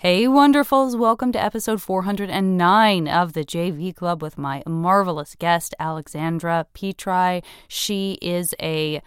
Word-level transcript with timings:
Hey, 0.00 0.26
wonderfuls. 0.26 0.96
Welcome 0.96 1.32
to 1.32 1.42
episode 1.42 1.82
409 1.82 3.08
of 3.08 3.32
the 3.32 3.44
JV 3.44 3.92
Club 3.92 4.22
with 4.22 4.38
my 4.38 4.62
marvelous 4.64 5.34
guest, 5.34 5.74
Alexandra 5.80 6.68
Petri. 6.72 7.42
She 7.66 8.16
is 8.22 8.54
a 8.62 9.02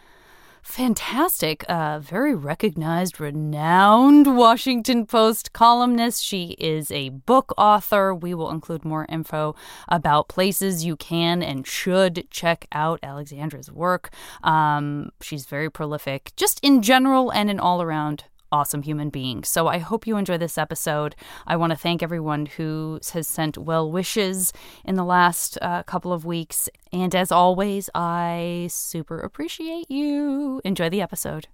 fantastic, 0.62 1.64
uh, 1.70 2.00
very 2.00 2.36
recognized, 2.36 3.22
renowned 3.22 4.36
Washington 4.36 5.06
Post 5.06 5.54
columnist. 5.54 6.26
She 6.26 6.58
is 6.60 6.92
a 6.92 7.08
book 7.08 7.54
author. 7.58 8.14
We 8.14 8.34
will 8.34 8.52
include 8.52 8.84
more 8.84 9.06
info 9.08 9.56
about 9.88 10.28
places 10.28 10.84
you 10.84 10.98
can 10.98 11.42
and 11.42 11.66
should 11.66 12.28
check 12.32 12.68
out 12.74 13.00
Alexandra's 13.02 13.72
work. 13.72 14.10
Um, 14.44 15.14
she's 15.22 15.46
very 15.46 15.70
prolific, 15.70 16.34
just 16.36 16.60
in 16.62 16.82
general 16.82 17.32
and 17.32 17.50
in 17.50 17.62
all 17.62 17.82
around 17.82 18.26
awesome 18.52 18.84
human 18.84 19.10
being. 19.10 19.44
So 19.44 19.68
I 19.68 19.78
hope 19.78 20.08
you 20.08 20.18
enjoy 20.18 20.38
this 20.38 20.58
episode. 20.58 21.16
I 21.48 21.56
want 21.56 21.72
to 21.72 21.78
thank 21.78 22.04
everyone 22.04 22.46
who 22.46 23.00
has 23.14 23.28
sent 23.28 23.58
well 23.58 23.92
wishes 23.92 24.54
in 24.84 24.96
the 24.96 25.06
last 25.06 25.58
uh, 25.62 25.84
couple 25.84 26.14
of 26.14 26.26
weeks. 26.26 26.70
And 26.92 27.16
as 27.16 27.32
always, 27.32 27.90
I 27.96 28.68
super 28.70 29.20
appreciate 29.20 29.90
you. 29.90 30.62
Enjoy 30.64 30.90
the 30.90 31.02
episode. 31.02 31.48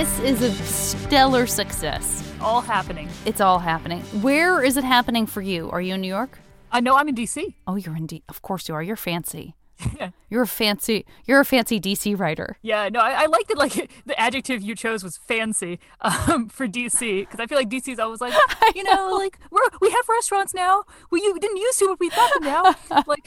This 0.00 0.18
is 0.20 0.40
a 0.40 0.50
stellar 0.64 1.46
success. 1.46 2.26
All 2.40 2.62
happening. 2.62 3.06
It's 3.26 3.42
all 3.42 3.58
happening. 3.58 4.00
Where 4.22 4.64
is 4.64 4.78
it 4.78 4.82
happening 4.82 5.26
for 5.26 5.42
you? 5.42 5.70
Are 5.70 5.82
you 5.82 5.92
in 5.92 6.00
New 6.00 6.08
York? 6.08 6.38
I 6.72 6.80
know 6.80 6.96
I'm 6.96 7.06
in 7.08 7.14
DC. 7.14 7.52
Oh, 7.66 7.76
you're 7.76 7.94
in 7.94 8.06
D. 8.06 8.22
Of 8.26 8.40
course 8.40 8.66
you 8.66 8.74
are. 8.74 8.82
You're 8.82 8.96
fancy. 8.96 9.56
You're 10.30 10.44
a 10.44 10.46
fancy. 10.46 11.04
You're 11.26 11.40
a 11.40 11.44
fancy 11.44 11.78
DC 11.78 12.18
writer. 12.18 12.56
Yeah, 12.62 12.88
no, 12.88 13.00
I, 13.00 13.24
I 13.24 13.26
like 13.26 13.46
that. 13.48 13.58
Like 13.58 13.74
the 14.06 14.18
adjective 14.18 14.62
you 14.62 14.74
chose 14.74 15.04
was 15.04 15.18
fancy 15.18 15.78
um, 16.00 16.48
for 16.48 16.66
DC 16.66 17.20
because 17.20 17.38
I 17.38 17.46
feel 17.46 17.58
like 17.58 17.68
DC 17.68 17.92
is 17.92 17.98
always 17.98 18.22
like, 18.22 18.32
you 18.74 18.82
know, 18.84 19.10
know. 19.10 19.16
like 19.16 19.38
we're 19.50 19.68
we 19.82 19.90
have 19.90 20.08
restaurants 20.08 20.54
now. 20.54 20.84
We 21.10 21.20
you 21.20 21.38
didn't 21.38 21.58
used 21.58 21.78
to, 21.80 21.88
but 21.88 22.00
we 22.00 22.08
thought 22.08 22.32
them 22.32 22.44
now. 22.44 22.74
Like 23.06 23.26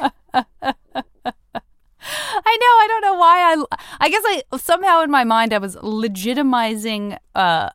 I 2.46 2.58
know. 2.62 2.74
I 2.84 2.88
don't 2.88 3.02
know 3.02 3.14
why. 3.16 3.54
I. 3.54 3.78
I 4.00 4.10
guess 4.10 4.24
I 4.26 4.44
somehow 4.58 5.02
in 5.02 5.12
my 5.12 5.24
mind 5.24 5.54
I 5.54 5.58
was 5.58 5.76
legitimizing 5.78 7.18
uh 7.36 7.70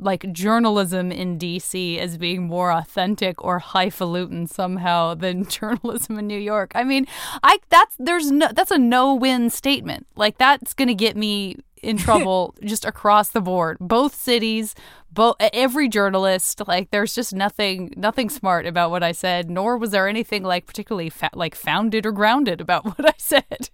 like 0.00 0.32
journalism 0.32 1.12
in 1.12 1.38
DC 1.38 1.98
as 1.98 2.16
being 2.16 2.44
more 2.44 2.72
authentic 2.72 3.42
or 3.44 3.58
highfalutin 3.58 4.46
somehow 4.46 5.14
than 5.14 5.44
journalism 5.48 6.18
in 6.18 6.26
New 6.26 6.38
York. 6.38 6.72
I 6.74 6.84
mean, 6.84 7.06
I 7.42 7.58
that's 7.68 7.94
there's 7.98 8.30
no 8.30 8.48
that's 8.54 8.70
a 8.70 8.78
no-win 8.78 9.50
statement. 9.50 10.06
Like 10.16 10.38
that's 10.38 10.74
going 10.74 10.88
to 10.88 10.94
get 10.94 11.16
me 11.16 11.56
in 11.82 11.96
trouble 11.96 12.54
just 12.64 12.84
across 12.84 13.30
the 13.30 13.40
board. 13.40 13.76
Both 13.80 14.14
cities, 14.14 14.74
both 15.12 15.36
every 15.40 15.88
journalist, 15.88 16.62
like 16.66 16.90
there's 16.90 17.14
just 17.14 17.34
nothing 17.34 17.92
nothing 17.96 18.30
smart 18.30 18.66
about 18.66 18.90
what 18.90 19.02
I 19.02 19.12
said, 19.12 19.50
nor 19.50 19.76
was 19.76 19.90
there 19.90 20.08
anything 20.08 20.42
like 20.42 20.66
particularly 20.66 21.10
fa- 21.10 21.30
like 21.34 21.54
founded 21.54 22.06
or 22.06 22.12
grounded 22.12 22.60
about 22.60 22.84
what 22.98 23.06
I 23.06 23.14
said. 23.18 23.70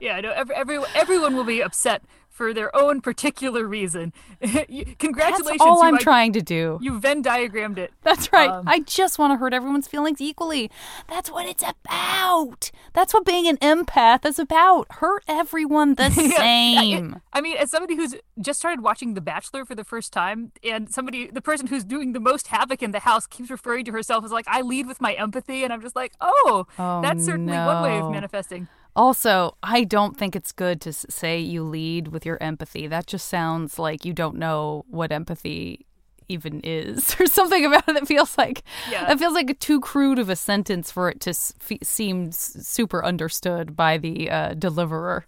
yeah, 0.00 0.20
no, 0.20 0.32
every, 0.32 0.54
every 0.54 0.78
everyone 0.94 1.36
will 1.36 1.44
be 1.44 1.62
upset 1.62 2.02
for 2.32 2.54
their 2.54 2.74
own 2.74 3.00
particular 3.02 3.66
reason. 3.68 4.12
Congratulations, 4.40 5.46
That's 5.46 5.60
all 5.60 5.78
you, 5.78 5.84
I'm 5.84 5.92
like, 5.92 6.00
trying 6.00 6.32
to 6.32 6.40
do. 6.40 6.78
You 6.80 6.98
Venn 6.98 7.22
diagrammed 7.22 7.78
it. 7.78 7.92
That's 8.02 8.32
right. 8.32 8.48
Um, 8.48 8.66
I 8.66 8.80
just 8.80 9.18
want 9.18 9.32
to 9.32 9.36
hurt 9.36 9.52
everyone's 9.52 9.86
feelings 9.86 10.20
equally. 10.20 10.70
That's 11.08 11.30
what 11.30 11.46
it's 11.46 11.62
about. 11.62 12.70
That's 12.94 13.12
what 13.12 13.26
being 13.26 13.46
an 13.46 13.58
empath 13.58 14.24
is 14.24 14.38
about. 14.38 14.86
Hurt 14.92 15.22
everyone 15.28 15.94
the 15.94 16.04
Yeah, 16.22 16.38
same. 16.38 17.20
I 17.32 17.40
mean, 17.42 17.56
as 17.58 17.70
somebody 17.70 17.96
who's 17.96 18.14
just 18.40 18.58
started 18.58 18.82
watching 18.82 19.12
The 19.14 19.20
Bachelor 19.20 19.64
for 19.66 19.74
the 19.74 19.84
first 19.84 20.12
time, 20.12 20.52
and 20.64 20.90
somebody, 20.90 21.26
the 21.26 21.42
person 21.42 21.66
who's 21.66 21.84
doing 21.84 22.12
the 22.12 22.20
most 22.20 22.46
havoc 22.48 22.82
in 22.82 22.92
the 22.92 23.00
house 23.00 23.26
keeps 23.26 23.50
referring 23.50 23.84
to 23.84 23.92
herself 23.92 24.24
as 24.24 24.32
like, 24.32 24.46
I 24.48 24.62
lead 24.62 24.86
with 24.86 25.00
my 25.00 25.12
empathy. 25.12 25.64
And 25.64 25.72
I'm 25.72 25.82
just 25.82 25.94
like, 25.94 26.12
oh, 26.20 26.66
Oh, 26.78 27.02
that's 27.02 27.24
certainly 27.24 27.52
one 27.52 27.82
way 27.82 27.98
of 27.98 28.10
manifesting. 28.10 28.68
Also, 28.94 29.56
I 29.62 29.84
don't 29.84 30.16
think 30.16 30.36
it's 30.36 30.52
good 30.52 30.80
to 30.82 30.92
say 30.92 31.38
you 31.40 31.62
lead 31.64 32.08
with 32.08 32.26
your 32.26 32.42
empathy. 32.42 32.86
That 32.86 33.06
just 33.06 33.28
sounds 33.28 33.78
like 33.78 34.04
you 34.04 34.12
don't 34.12 34.36
know 34.36 34.84
what 34.88 35.12
empathy 35.12 35.86
even 36.28 36.60
is 36.62 37.14
or 37.20 37.26
something 37.26 37.64
about 37.64 37.88
it 37.88 37.94
that 37.94 38.06
feels 38.06 38.36
like 38.38 38.62
Yeah. 38.90 39.10
it 39.10 39.18
feels 39.18 39.34
like 39.34 39.58
too 39.58 39.80
crude 39.80 40.18
of 40.18 40.28
a 40.28 40.36
sentence 40.36 40.90
for 40.90 41.08
it 41.10 41.20
to 41.22 41.30
s- 41.30 41.52
seem 41.82 42.28
s- 42.28 42.56
super 42.60 43.04
understood 43.04 43.74
by 43.76 43.98
the 43.98 44.30
uh, 44.30 44.54
deliverer. 44.54 45.26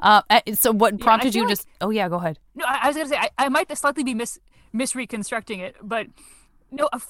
Uh, 0.00 0.22
uh, 0.30 0.40
so 0.54 0.72
what 0.72 0.98
prompted 0.98 1.32
feel 1.32 1.42
you 1.42 1.48
like- 1.48 1.58
to? 1.58 1.62
s- 1.62 1.66
Oh 1.80 1.90
yeah, 1.90 2.08
go 2.08 2.16
ahead. 2.16 2.38
No, 2.54 2.64
I, 2.66 2.80
I 2.82 2.86
was 2.88 2.96
gonna 2.96 3.08
say 3.08 3.16
I, 3.16 3.30
I 3.38 3.48
might 3.48 3.74
slightly 3.78 4.04
be 4.04 4.14
mis 4.14 4.38
misreconstructing 4.74 5.58
it, 5.60 5.76
but 5.82 6.06
no, 6.70 6.88
a 6.92 7.00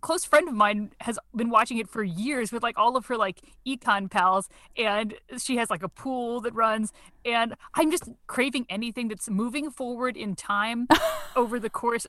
close 0.00 0.24
friend 0.24 0.48
of 0.48 0.54
mine 0.54 0.90
has 1.00 1.18
been 1.34 1.50
watching 1.50 1.78
it 1.78 1.88
for 1.88 2.02
years 2.02 2.52
with 2.52 2.62
like 2.62 2.76
all 2.78 2.96
of 2.96 3.06
her 3.06 3.16
like 3.16 3.40
econ 3.66 4.10
pals, 4.10 4.48
and 4.76 5.14
she 5.38 5.56
has 5.56 5.70
like 5.70 5.82
a 5.82 5.88
pool 5.88 6.40
that 6.42 6.54
runs, 6.54 6.92
and 7.24 7.54
I'm 7.74 7.90
just 7.90 8.04
craving 8.26 8.66
anything 8.68 9.08
that's 9.08 9.28
moving 9.28 9.70
forward 9.70 10.16
in 10.16 10.34
time 10.34 10.88
over 11.36 11.58
the 11.58 11.70
course. 11.70 12.06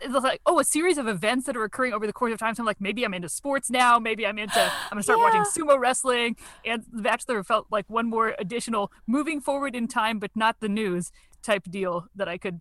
It's 0.00 0.14
like 0.14 0.40
oh, 0.46 0.60
a 0.60 0.64
series 0.64 0.96
of 0.96 1.08
events 1.08 1.46
that 1.46 1.56
are 1.56 1.64
occurring 1.64 1.92
over 1.92 2.06
the 2.06 2.12
course 2.12 2.32
of 2.32 2.38
time. 2.38 2.54
So 2.54 2.62
I'm 2.62 2.66
like, 2.66 2.80
maybe 2.80 3.04
I'm 3.04 3.14
into 3.14 3.28
sports 3.28 3.68
now. 3.68 3.98
Maybe 3.98 4.24
I'm 4.24 4.38
into. 4.38 4.60
I'm 4.60 4.90
gonna 4.90 5.02
start 5.02 5.18
watching 5.18 5.42
sumo 5.42 5.78
wrestling. 5.78 6.36
And 6.64 6.84
The 6.92 7.02
Bachelor 7.02 7.42
felt 7.42 7.66
like 7.70 7.86
one 7.88 8.08
more 8.08 8.36
additional 8.38 8.92
moving 9.06 9.40
forward 9.40 9.74
in 9.74 9.88
time, 9.88 10.20
but 10.20 10.30
not 10.36 10.60
the 10.60 10.68
news 10.68 11.10
type 11.42 11.64
deal 11.68 12.06
that 12.14 12.28
I 12.28 12.38
could 12.38 12.60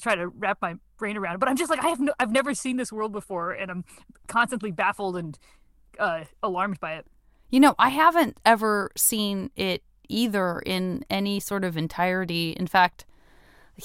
try 0.00 0.14
to 0.14 0.28
wrap 0.28 0.58
my 0.60 0.76
brain 0.96 1.16
around. 1.16 1.38
But 1.38 1.48
I'm 1.48 1.56
just 1.56 1.70
like, 1.70 1.84
I 1.84 1.88
have 1.88 2.00
no, 2.00 2.12
I've 2.18 2.32
never 2.32 2.54
seen 2.54 2.76
this 2.76 2.92
world 2.92 3.12
before, 3.12 3.52
and 3.52 3.70
I'm 3.70 3.84
constantly 4.26 4.70
baffled 4.70 5.16
and 5.16 5.38
uh, 5.98 6.24
alarmed 6.42 6.80
by 6.80 6.94
it. 6.94 7.06
You 7.50 7.60
know, 7.60 7.74
I 7.78 7.90
haven't 7.90 8.38
ever 8.44 8.90
seen 8.96 9.50
it 9.56 9.82
either 10.08 10.60
in 10.60 11.04
any 11.10 11.40
sort 11.40 11.64
of 11.64 11.76
entirety. 11.76 12.50
In 12.50 12.66
fact, 12.66 13.04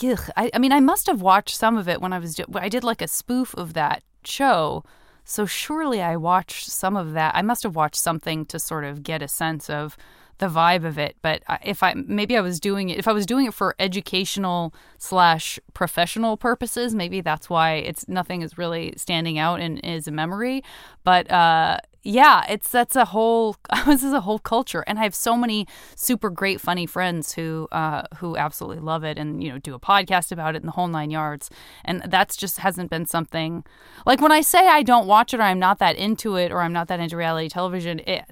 ugh, 0.03 0.29
I, 0.35 0.50
I 0.53 0.59
mean, 0.59 0.71
I 0.71 0.79
must 0.79 1.07
have 1.07 1.21
watched 1.21 1.55
some 1.55 1.77
of 1.77 1.88
it 1.88 2.01
when 2.01 2.13
I 2.13 2.19
was. 2.19 2.39
I 2.55 2.69
did 2.69 2.83
like 2.83 3.01
a 3.01 3.07
spoof 3.07 3.53
of 3.55 3.73
that 3.73 4.03
show, 4.23 4.83
so 5.23 5.45
surely 5.45 6.01
I 6.01 6.16
watched 6.17 6.69
some 6.69 6.95
of 6.95 7.13
that. 7.13 7.35
I 7.35 7.41
must 7.41 7.63
have 7.63 7.75
watched 7.75 7.95
something 7.95 8.45
to 8.47 8.59
sort 8.59 8.83
of 8.83 9.03
get 9.03 9.21
a 9.21 9.27
sense 9.27 9.69
of 9.69 9.97
the 10.41 10.47
vibe 10.47 10.84
of 10.84 10.97
it. 10.97 11.16
But 11.22 11.44
if 11.63 11.84
I 11.84 11.94
maybe 11.94 12.35
I 12.35 12.41
was 12.41 12.59
doing 12.59 12.90
it, 12.90 12.97
if 12.97 13.07
I 13.07 13.13
was 13.13 13.28
doing 13.28 13.46
it 13.46 13.53
for 13.53 13.75
educational 13.79 14.74
slash 14.97 15.59
professional 15.74 16.35
purposes, 16.35 16.96
maybe 16.96 17.22
that's 17.22 17.50
why 17.50 17.75
it's 17.75 18.09
nothing 18.09 18.41
is 18.41 18.57
really 18.57 18.94
standing 18.97 19.38
out 19.38 19.62
and 19.62 19.80
is 19.85 20.07
a 20.07 20.12
memory. 20.12 20.63
But 21.03 21.30
uh, 21.31 21.78
yeah, 22.01 22.44
it's 22.50 22.69
that's 22.69 22.96
a 22.96 23.06
whole 23.06 23.56
this 23.85 24.03
is 24.03 24.13
a 24.13 24.22
whole 24.22 24.40
culture, 24.40 24.84
and 24.88 24.97
I 24.97 25.03
have 25.03 25.13
so 25.13 25.38
many 25.38 25.68
super 25.96 26.31
great 26.31 26.59
funny 26.59 26.88
friends 26.88 27.34
who 27.34 27.68
uh, 27.72 28.07
who 28.16 28.35
absolutely 28.35 28.81
love 28.81 29.03
it, 29.03 29.19
and 29.19 29.44
you 29.44 29.51
know 29.51 29.59
do 29.59 29.75
a 29.75 29.80
podcast 29.80 30.31
about 30.31 30.56
it 30.56 30.63
in 30.63 30.66
the 30.66 30.72
whole 30.72 30.88
nine 30.88 31.12
yards. 31.12 31.51
And 31.85 32.01
that's 32.07 32.35
just 32.35 32.57
hasn't 32.57 32.90
been 32.90 33.06
something 33.06 33.63
like 34.07 34.22
when 34.22 34.31
I 34.31 34.41
say 34.41 34.68
I 34.68 34.81
don't 34.81 35.06
watch 35.06 35.35
it 35.35 35.40
or 35.40 35.44
I'm 35.44 35.59
not 35.59 35.78
that 35.78 35.97
into 35.97 36.35
it 36.35 36.51
or 36.51 36.62
I'm 36.62 36.74
not 36.74 36.88
that 36.88 37.00
into 37.00 37.16
reality 37.16 37.47
television. 37.47 38.00
It, 38.07 38.25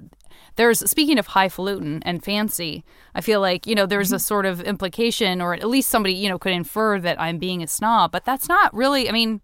there's 0.56 0.88
speaking 0.90 1.18
of 1.18 1.28
highfalutin 1.28 2.02
and 2.04 2.22
fancy, 2.22 2.84
I 3.14 3.20
feel 3.20 3.40
like 3.40 3.66
you 3.66 3.74
know 3.74 3.86
there's 3.86 4.12
a 4.12 4.16
mm-hmm. 4.16 4.20
sort 4.20 4.46
of 4.46 4.60
implication, 4.60 5.40
or 5.40 5.54
at 5.54 5.68
least 5.68 5.88
somebody 5.88 6.14
you 6.14 6.28
know 6.28 6.38
could 6.38 6.52
infer 6.52 6.98
that 7.00 7.20
I'm 7.20 7.38
being 7.38 7.62
a 7.62 7.66
snob, 7.66 8.12
but 8.12 8.24
that's 8.24 8.48
not 8.48 8.72
really. 8.74 9.08
I 9.08 9.12
mean, 9.12 9.40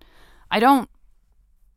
I 0.50 0.60
don't. 0.60 0.88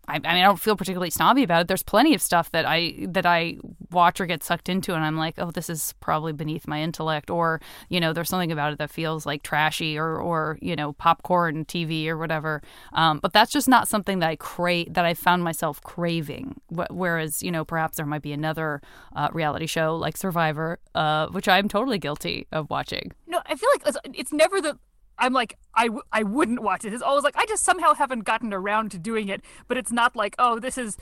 I, 0.09 0.15
I 0.15 0.17
mean, 0.17 0.25
I 0.25 0.41
don't 0.43 0.59
feel 0.59 0.75
particularly 0.75 1.11
snobby 1.11 1.43
about 1.43 1.61
it. 1.61 1.67
There's 1.67 1.83
plenty 1.83 2.13
of 2.15 2.21
stuff 2.21 2.51
that 2.51 2.65
I 2.65 3.05
that 3.09 3.25
I 3.25 3.57
watch 3.91 4.19
or 4.19 4.25
get 4.25 4.43
sucked 4.43 4.69
into, 4.69 4.93
and 4.95 5.03
I'm 5.03 5.17
like, 5.17 5.35
oh, 5.37 5.51
this 5.51 5.69
is 5.69 5.93
probably 5.99 6.33
beneath 6.33 6.67
my 6.67 6.81
intellect, 6.81 7.29
or 7.29 7.61
you 7.89 7.99
know, 7.99 8.11
there's 8.13 8.29
something 8.29 8.51
about 8.51 8.73
it 8.73 8.79
that 8.79 8.89
feels 8.89 9.25
like 9.25 9.43
trashy, 9.43 9.97
or 9.97 10.17
or 10.17 10.57
you 10.61 10.75
know, 10.75 10.93
popcorn 10.93 11.65
TV 11.65 12.07
or 12.07 12.17
whatever. 12.17 12.61
Um, 12.93 13.19
but 13.19 13.33
that's 13.33 13.51
just 13.51 13.67
not 13.69 13.87
something 13.87 14.19
that 14.19 14.29
I 14.29 14.35
crave 14.35 14.93
that 14.93 15.05
I 15.05 15.13
found 15.13 15.43
myself 15.43 15.81
craving. 15.83 16.59
Wh- 16.69 16.89
Whereas, 16.91 17.43
you 17.43 17.51
know, 17.51 17.63
perhaps 17.63 17.97
there 17.97 18.05
might 18.05 18.21
be 18.23 18.33
another 18.33 18.81
uh, 19.15 19.29
reality 19.31 19.67
show 19.67 19.95
like 19.95 20.17
Survivor, 20.17 20.79
uh, 20.95 21.27
which 21.27 21.47
I'm 21.47 21.67
totally 21.69 21.99
guilty 21.99 22.47
of 22.51 22.69
watching. 22.69 23.11
No, 23.27 23.41
I 23.45 23.55
feel 23.55 23.69
like 23.73 23.83
it's, 23.87 23.97
it's 24.19 24.33
never 24.33 24.59
the. 24.61 24.77
I'm 25.19 25.33
like 25.33 25.55
I, 25.75 25.85
w- 25.85 26.03
I 26.11 26.23
wouldn't 26.23 26.61
watch 26.61 26.85
it. 26.85 26.93
It's 26.93 27.03
always 27.03 27.23
like 27.23 27.37
I 27.37 27.45
just 27.45 27.63
somehow 27.63 27.93
haven't 27.93 28.21
gotten 28.21 28.53
around 28.53 28.91
to 28.91 28.99
doing 28.99 29.27
it. 29.29 29.41
But 29.67 29.77
it's 29.77 29.91
not 29.91 30.15
like 30.15 30.35
oh 30.39 30.59
this 30.59 30.77
is 30.77 30.97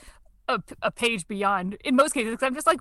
a, 0.48 0.60
a 0.82 0.90
page 0.90 1.26
beyond. 1.28 1.76
In 1.84 1.96
most 1.96 2.12
cases, 2.12 2.36
'cause 2.36 2.46
I'm 2.46 2.54
just 2.54 2.66
like 2.66 2.80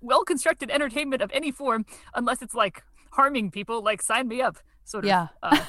well 0.00 0.24
constructed 0.24 0.70
entertainment 0.70 1.22
of 1.22 1.30
any 1.34 1.50
form, 1.50 1.84
unless 2.14 2.40
it's 2.42 2.54
like 2.54 2.82
harming 3.12 3.50
people, 3.50 3.82
like 3.82 4.02
sign 4.02 4.28
me 4.28 4.40
up, 4.40 4.58
sort 4.84 5.04
of. 5.04 5.08
Yeah. 5.08 5.28
Uh, 5.42 5.60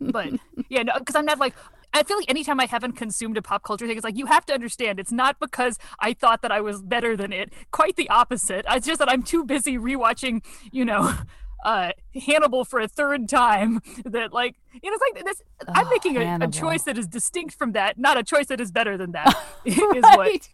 but 0.00 0.28
yeah, 0.68 0.82
no, 0.82 0.92
because 0.98 1.16
I'm 1.16 1.24
not 1.24 1.38
like 1.38 1.54
I 1.92 2.02
feel 2.02 2.16
like 2.16 2.28
anytime 2.28 2.58
I 2.58 2.66
haven't 2.66 2.92
consumed 2.94 3.36
a 3.36 3.42
pop 3.42 3.62
culture 3.62 3.86
thing, 3.86 3.96
it's 3.96 4.04
like 4.04 4.16
you 4.16 4.26
have 4.26 4.44
to 4.46 4.52
understand 4.52 4.98
it's 4.98 5.12
not 5.12 5.38
because 5.38 5.78
I 6.00 6.12
thought 6.12 6.42
that 6.42 6.50
I 6.50 6.60
was 6.60 6.82
better 6.82 7.16
than 7.16 7.32
it. 7.32 7.52
Quite 7.70 7.94
the 7.94 8.08
opposite. 8.10 8.64
It's 8.68 8.86
just 8.86 8.98
that 8.98 9.08
I'm 9.08 9.22
too 9.22 9.44
busy 9.44 9.78
rewatching, 9.78 10.44
you 10.72 10.84
know, 10.84 11.14
uh, 11.64 11.92
Hannibal 12.26 12.64
for 12.64 12.80
a 12.80 12.88
third 12.88 13.28
time. 13.28 13.80
That 14.04 14.32
like 14.32 14.56
you 14.82 14.90
know, 14.90 14.96
it's 14.96 15.14
like 15.14 15.24
this. 15.24 15.42
I'm 15.68 15.86
Oh, 15.86 15.90
making 15.90 16.16
a, 16.16 16.38
a 16.40 16.48
choice 16.48 16.82
that 16.84 16.98
is 16.98 17.06
distinct 17.06 17.54
from 17.54 17.72
that, 17.72 17.98
not 17.98 18.16
a 18.18 18.22
choice 18.22 18.46
that 18.46 18.60
is 18.60 18.70
better 18.70 18.96
than 18.96 19.12
that. 19.12 19.34
Is 19.64 19.76
what. 19.78 20.18
Right. 20.18 20.48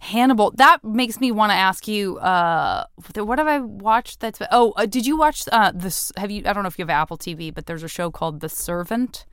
Hannibal. 0.00 0.52
That 0.56 0.84
makes 0.84 1.20
me 1.20 1.32
want 1.32 1.50
to 1.50 1.56
ask 1.56 1.88
you. 1.88 2.18
Uh, 2.18 2.84
what 3.16 3.38
have 3.38 3.46
I 3.48 3.58
watched? 3.60 4.20
That's 4.20 4.40
oh, 4.50 4.72
uh, 4.76 4.86
did 4.86 5.06
you 5.06 5.16
watch 5.16 5.44
uh 5.52 5.72
this? 5.74 6.12
Have 6.16 6.30
you? 6.30 6.42
I 6.46 6.52
don't 6.52 6.62
know 6.62 6.68
if 6.68 6.78
you 6.78 6.82
have 6.84 6.90
Apple 6.90 7.16
TV, 7.18 7.52
but 7.52 7.66
there's 7.66 7.82
a 7.82 7.88
show 7.88 8.10
called 8.10 8.40
The 8.40 8.48
Servant 8.48 9.24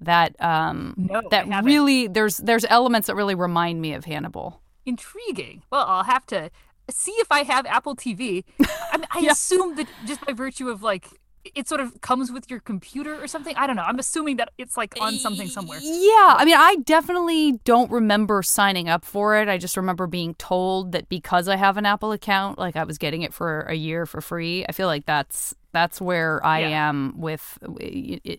that 0.00 0.34
um 0.42 0.94
No, 0.96 1.22
that 1.30 1.64
really 1.64 2.06
there's 2.08 2.38
there's 2.38 2.64
elements 2.68 3.06
that 3.06 3.14
really 3.14 3.34
remind 3.34 3.80
me 3.80 3.92
of 3.94 4.04
Hannibal. 4.04 4.60
Intriguing. 4.86 5.62
Well, 5.70 5.84
I'll 5.86 6.04
have 6.04 6.26
to 6.26 6.50
see 6.90 7.12
if 7.12 7.30
I 7.30 7.42
have 7.44 7.66
Apple 7.66 7.96
TV. 7.96 8.44
I, 8.92 8.96
mean, 8.98 9.06
I 9.10 9.18
Yeah. 9.22 9.32
assume 9.32 9.76
that 9.76 9.86
just 10.06 10.24
by 10.26 10.32
virtue 10.32 10.68
of 10.68 10.82
like 10.82 11.06
it 11.54 11.68
sort 11.68 11.78
of 11.82 12.00
comes 12.00 12.32
with 12.32 12.48
your 12.50 12.58
computer 12.58 13.22
or 13.22 13.26
something. 13.28 13.54
I 13.56 13.66
don't 13.66 13.76
know. 13.76 13.82
I'm 13.82 13.98
assuming 13.98 14.36
that 14.38 14.48
it's 14.56 14.78
like 14.78 14.94
on 14.98 15.16
something 15.18 15.46
somewhere. 15.46 15.78
Yeah, 15.82 16.36
I 16.38 16.44
mean, 16.46 16.56
I 16.56 16.76
definitely 16.84 17.60
don't 17.64 17.90
remember 17.90 18.42
signing 18.42 18.88
up 18.88 19.04
for 19.04 19.36
it. 19.36 19.46
I 19.46 19.58
just 19.58 19.76
remember 19.76 20.06
being 20.06 20.34
told 20.36 20.92
that 20.92 21.10
because 21.10 21.46
I 21.46 21.56
have 21.56 21.76
an 21.76 21.84
Apple 21.84 22.12
account, 22.12 22.58
like 22.58 22.76
I 22.76 22.84
was 22.84 22.96
getting 22.96 23.20
it 23.20 23.34
for 23.34 23.60
a 23.62 23.74
year 23.74 24.06
for 24.06 24.22
free. 24.22 24.64
I 24.66 24.72
feel 24.72 24.86
like 24.86 25.04
that's 25.04 25.54
that's 25.72 26.00
where 26.00 26.40
I 26.46 26.60
Yeah. 26.60 26.88
am 26.88 27.12
with 27.20 27.58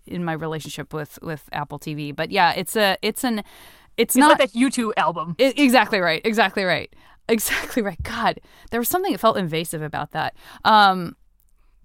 in 0.07 0.23
my 0.25 0.33
relationship 0.33 0.91
with 0.91 1.19
with 1.21 1.47
Apple 1.51 1.77
TV. 1.77 2.15
But 2.15 2.31
yeah, 2.31 2.53
it's 2.53 2.75
a 2.75 2.97
it's 3.03 3.23
an 3.23 3.39
it's, 3.39 3.45
It's 3.97 4.15
not 4.15 4.39
like 4.39 4.51
that 4.51 4.59
U2 4.59 4.93
album. 4.97 5.35
I- 5.39 5.53
exactly 5.55 5.99
right. 5.99 6.21
Exactly 6.25 6.63
right. 6.63 6.91
Exactly 7.27 7.81
right. 7.81 8.01
God, 8.03 8.39
there 8.71 8.79
was 8.79 8.89
something 8.89 9.11
that 9.11 9.19
felt 9.19 9.37
invasive 9.37 9.81
about 9.81 10.11
that. 10.11 10.35
Um, 10.63 11.15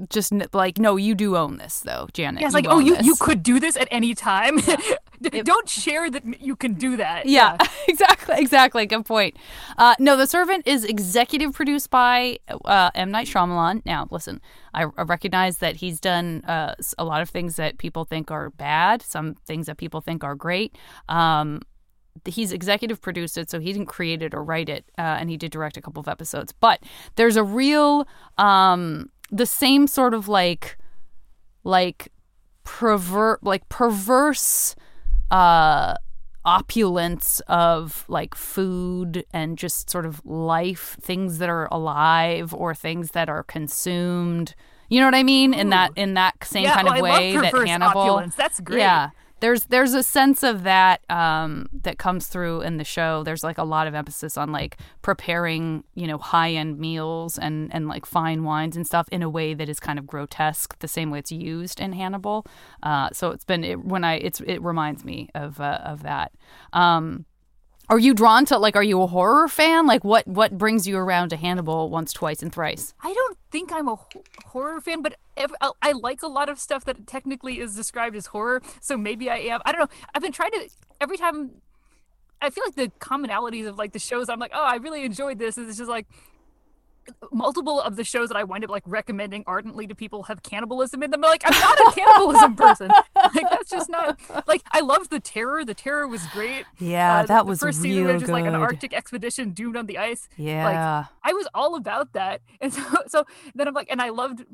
just 0.09 0.33
n- 0.33 0.47
like, 0.53 0.79
no, 0.79 0.97
you 0.97 1.15
do 1.15 1.37
own 1.37 1.59
this, 1.59 1.81
though, 1.81 2.09
Janet. 2.13 2.41
Yeah, 2.41 2.47
it's 2.47 2.55
like, 2.55 2.67
oh, 2.69 2.79
you, 2.79 2.97
this. 2.97 3.05
you 3.07 3.15
could 3.17 3.43
do 3.43 3.61
this 3.61 3.77
at 3.77 3.89
any 3.91 4.15
time. 4.15 4.59
D- 5.23 5.43
Don't 5.43 5.69
share 5.69 6.09
that 6.11 6.41
you 6.41 6.57
can 6.57 6.73
do 6.75 6.97
that. 6.97 7.27
Yeah, 7.27 7.59
exactly, 7.89 8.37
exactly. 8.39 8.87
Good 8.87 9.05
point. 9.05 9.37
Uh, 9.77 9.95
no, 9.99 10.17
The 10.17 10.27
Servant 10.27 10.67
is 10.67 10.85
executive 10.85 11.53
produced 11.53 11.91
by 11.91 12.39
uh, 12.65 12.91
M. 12.95 13.11
Night 13.11 13.27
Shyamalan. 13.27 13.85
Now, 13.85 14.09
listen, 14.11 14.41
I, 14.73 14.85
recognize 14.85 15.59
that 15.59 15.77
he's 15.77 16.01
done 16.01 16.43
uh, 16.47 16.75
a 16.97 17.05
lot 17.05 17.21
of 17.21 17.29
things 17.29 17.57
that 17.57 17.77
people 17.77 18.07
think 18.07 18.31
are 18.31 18.49
bad, 18.51 19.03
some 19.03 19.35
things 19.47 19.67
that 19.67 19.77
people 19.77 20.01
think 20.01 20.25
are 20.25 20.35
great. 20.35 20.75
Um, 21.11 21.61
he's 22.27 22.53
executive 22.53 23.01
produced 23.01 23.37
it, 23.39 23.51
so 23.51 23.61
he 23.61 23.73
didn't 23.73 23.87
create 23.89 24.23
it 24.23 24.35
or 24.35 24.43
write 24.45 24.69
it, 24.69 24.85
uh, 24.99 25.03
and 25.19 25.31
he 25.31 25.37
did 25.37 25.51
direct 25.53 25.77
a 25.77 25.83
couple 25.83 26.01
of 26.01 26.09
episodes. 26.09 26.53
But 26.53 26.81
there's 27.17 27.37
a 27.37 27.45
real, 27.45 28.07
um, 28.39 29.11
the 29.31 29.47
same 29.47 29.87
sort 29.87 30.15
of 30.15 30.29
like, 30.29 30.77
like 31.65 32.13
pervert, 32.65 33.43
like 33.43 33.69
perverse, 33.69 34.75
uh, 35.31 35.95
opulence 36.45 37.41
of 37.49 38.05
like 38.09 38.35
food 38.35 39.25
and 39.33 39.59
just 39.59 39.91
sort 39.91 40.07
of 40.07 40.25
life, 40.25 40.97
things 41.01 41.39
that 41.39 41.49
are 41.51 41.69
alive 41.71 42.55
or 42.55 42.75
things 42.75 43.11
that 43.11 43.29
are 43.29 43.43
consumed. 43.43 44.55
You 44.89 45.01
know 45.01 45.07
what 45.07 45.15
I 45.15 45.23
mean? 45.23 45.55
In 45.55 45.69
that 45.71 45.93
in 45.97 46.15
that 46.15 46.43
same 46.43 46.65
Yeah, 46.65 46.75
kind 46.75 46.89
of 46.89 46.97
oh, 46.97 47.03
way 47.03 47.37
that 47.37 47.55
Hannibal. 47.55 48.01
opulence. 48.01 48.35
That's 48.35 48.59
great. 48.59 48.81
Yeah. 48.81 49.11
There's 49.41 49.65
there's 49.65 49.95
a 49.95 50.03
sense 50.03 50.43
of 50.43 50.63
that 50.65 51.01
um, 51.11 51.69
that 51.83 51.99
comes 51.99 52.27
through 52.27 52.61
in 52.61 52.77
the 52.77 52.85
show. 52.85 53.23
There's 53.25 53.43
like 53.43 53.59
a 53.59 53.65
lot 53.65 53.87
of 53.87 53.95
emphasis 53.95 54.37
on 54.37 54.53
like 54.53 54.77
preparing, 55.03 55.85
you 55.95 56.07
know, 56.07 56.19
high 56.19 56.53
end 56.53 56.79
meals 56.79 57.39
and 57.39 57.75
and 57.75 57.89
like 57.89 58.07
fine 58.07 58.45
wines 58.45 58.77
and 58.77 58.87
stuff 58.87 59.09
in 59.11 59.23
a 59.23 59.31
way 59.31 59.55
that 59.55 59.69
is 59.69 59.81
kind 59.81 59.99
of 59.99 60.07
grotesque, 60.07 60.79
the 60.81 60.89
same 60.89 61.11
way 61.11 61.19
it's 61.19 61.33
used 61.33 61.81
in 61.81 61.93
Hannibal. 61.93 62.47
Uh, 62.83 63.09
so 63.13 63.31
it's 63.31 63.45
been 63.45 63.65
it, 63.65 63.85
when 63.85 64.05
I 64.05 64.15
it's 64.15 64.41
it 64.41 64.63
reminds 64.63 65.05
me 65.05 65.29
of 65.35 65.61
uh, 65.61 65.81
of 65.85 66.03
that. 66.03 66.33
Um, 66.73 67.25
are 67.91 67.99
you 67.99 68.15
drawn 68.15 68.45
to 68.47 68.59
like? 68.59 68.77
Are 68.77 68.83
you 68.83 69.03
a 69.03 69.07
horror 69.07 69.49
fan? 69.49 69.87
Like, 69.87 70.05
what 70.05 70.27
what 70.27 70.57
brings 70.57 70.87
you 70.87 70.97
around 70.97 71.31
to 71.31 71.37
Hannibal 71.37 71.91
once, 71.91 72.13
twice, 72.13 72.43
and 72.43 72.53
thrice? 72.53 72.95
I 73.03 73.13
don't 73.13 73.37
think 73.51 73.73
I'm 73.73 73.89
a 73.89 73.97
ho- 73.97 74.23
horror 74.47 74.81
fan, 74.81 75.03
but 75.03 75.17
ev- 75.37 75.55
I- 75.61 75.73
I 75.83 75.93
like 75.93 76.23
a 76.23 76.29
lot 76.29 76.49
of 76.49 76.59
stuff 76.59 76.85
that 76.85 77.07
technically 77.07 77.59
is 77.59 77.75
described 77.75 78.15
as 78.17 78.27
horror. 78.27 78.63
So 78.81 78.97
maybe 78.97 79.29
I 79.29 79.39
am. 79.39 79.61
I 79.65 79.73
don't 79.73 79.81
know. 79.81 79.89
I've 80.15 80.23
been 80.23 80.33
trying 80.33 80.53
to 80.53 80.69
every 81.01 81.17
time. 81.17 81.51
I 82.41 82.49
feel 82.49 82.65
like 82.65 82.75
the 82.77 82.89
commonalities 83.01 83.67
of 83.69 83.77
like 83.77 83.93
the 83.93 83.99
shows 83.99 84.31
I'm 84.31 84.39
like, 84.39 84.53
oh, 84.55 84.65
I 84.65 84.77
really 84.77 85.05
enjoyed 85.05 85.39
this. 85.39 85.59
It's 85.59 85.77
just 85.77 85.91
like 85.91 86.07
multiple 87.33 87.81
of 87.81 87.97
the 87.97 88.05
shows 88.05 88.29
that 88.29 88.37
I 88.37 88.45
wind 88.45 88.65
up 88.65 88.71
like 88.71 88.83
recommending 88.87 89.45
ardently 89.47 89.87
to 89.87 89.95
people 89.95 90.25
have 90.25 90.43
cannibalism 90.43 91.03
in 91.03 91.11
them. 91.11 91.21
Like 91.21 91.43
I'm 91.45 91.59
not 91.59 91.79
a 91.79 91.93
cannibalism 91.95 92.57
person. 92.57 92.89
Like 93.15 93.47
that's 93.51 93.71
just 93.71 93.89
not 93.91 94.19
like 94.47 94.62
I 94.73 94.81
loved 94.81 95.11
the 95.11 95.21
terror. 95.21 95.65
The 95.65 95.75
terror 95.75 96.07
was 96.09 96.25
great. 96.33 96.65
Yeah, 96.79 97.19
Uh, 97.19 97.23
the- 97.23 97.29
that 97.29 97.43
the 97.45 97.49
was 97.51 97.61
first 97.61 97.81
season 97.83 98.05
real 98.05 98.12
was 98.15 98.23
just 98.23 98.33
like 98.33 98.45
an. 98.47 98.55
Arctic 98.55 98.93
expedition 98.95 99.51
doomed 99.51 99.77
on 99.77 99.87
the 99.87 99.99
ice. 99.99 100.29
Yeah. 100.37 100.65
like, 100.65 101.07
I 101.25 101.33
was 101.33 101.49
all 101.55 101.77
about 101.77 102.12
that. 102.12 102.41
And 102.61 102.73
so, 102.73 102.83
so 103.07 103.25
then 103.55 103.69
I'm 103.69 103.75
like, 103.75 103.89
and 103.91 104.03
I 104.03 104.11
loved, 104.11 104.45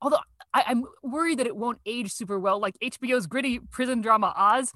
although 0.00 0.18
I, 0.54 0.64
I'm 0.68 0.84
worried 1.02 1.38
that 1.40 1.46
it 1.46 1.56
won't 1.56 1.80
age 1.84 2.12
super 2.12 2.38
well, 2.38 2.60
like 2.60 2.76
HBO's 2.82 3.26
gritty 3.26 3.58
prison 3.58 4.00
drama 4.00 4.32
Oz. 4.36 4.72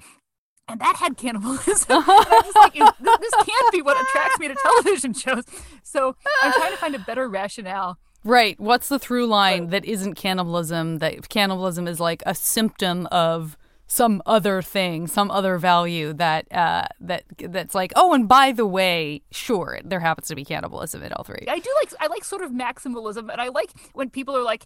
And 0.67 0.79
that 0.79 0.95
had 0.97 1.17
cannibalism. 1.17 1.85
I'm 2.07 2.43
just 2.43 2.55
like, 2.55 2.73
this, 2.73 3.17
this 3.19 3.33
can't 3.43 3.71
be 3.71 3.81
what 3.81 4.01
attracts 4.01 4.39
me 4.39 4.47
to 4.47 4.55
television 4.61 5.13
shows. 5.13 5.43
So 5.83 6.15
I'm 6.41 6.53
trying 6.53 6.71
to 6.71 6.77
find 6.77 6.95
a 6.95 6.99
better 6.99 7.27
rationale. 7.27 7.97
Right. 8.23 8.59
What's 8.59 8.87
the 8.87 8.99
through 8.99 9.27
line 9.27 9.67
that 9.67 9.83
isn't 9.83 10.13
cannibalism? 10.13 10.99
That 10.99 11.27
cannibalism 11.29 11.87
is 11.87 11.99
like 11.99 12.21
a 12.25 12.35
symptom 12.35 13.07
of 13.07 13.57
some 13.87 14.21
other 14.25 14.61
thing, 14.61 15.05
some 15.07 15.29
other 15.31 15.57
value 15.57 16.13
that 16.13 16.49
uh, 16.53 16.85
that 17.01 17.23
that's 17.37 17.75
like, 17.75 17.91
oh, 17.97 18.13
and 18.13 18.25
by 18.25 18.53
the 18.53 18.65
way, 18.65 19.21
sure, 19.31 19.79
there 19.83 19.99
happens 19.99 20.29
to 20.29 20.35
be 20.35 20.45
cannibalism 20.45 21.03
in 21.03 21.11
all 21.11 21.25
three. 21.25 21.45
I 21.49 21.59
do 21.59 21.69
like, 21.81 21.93
I 21.99 22.07
like 22.07 22.23
sort 22.23 22.41
of 22.41 22.51
maximalism. 22.51 23.29
And 23.29 23.41
I 23.41 23.49
like 23.49 23.71
when 23.91 24.09
people 24.09 24.37
are 24.37 24.43
like, 24.43 24.65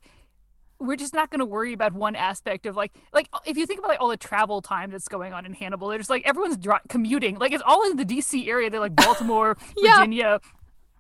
we're 0.88 0.96
just 0.96 1.14
not 1.14 1.30
going 1.30 1.40
to 1.40 1.46
worry 1.46 1.74
about 1.74 1.94
one 1.94 2.16
aspect 2.16 2.66
of 2.66 2.76
like 2.76 2.92
like 3.14 3.28
uh, 3.34 3.40
if 3.46 3.58
you 3.58 3.66
think 3.66 3.80
about 3.80 3.90
like 3.90 4.02
all 4.02 4.10
the 4.10 4.18
travel 4.18 4.62
time 4.62 4.92
that's 4.92 5.08
going 5.08 5.34
on 5.34 5.46
in 5.46 5.54
Hannibal, 5.54 5.88
they're 5.90 5.98
just 5.98 6.10
like 6.10 6.26
everyone's 6.26 6.58
dri- 6.58 6.80
commuting. 6.90 7.38
Like 7.38 7.52
it's 7.54 7.64
all 7.66 7.90
in 7.90 7.98
the 7.98 8.06
DC 8.06 8.48
area. 8.48 8.70
They're 8.70 8.80
like 8.80 8.96
Baltimore, 9.06 9.58
Yeah. 9.78 9.98
Virginia. 9.98 10.40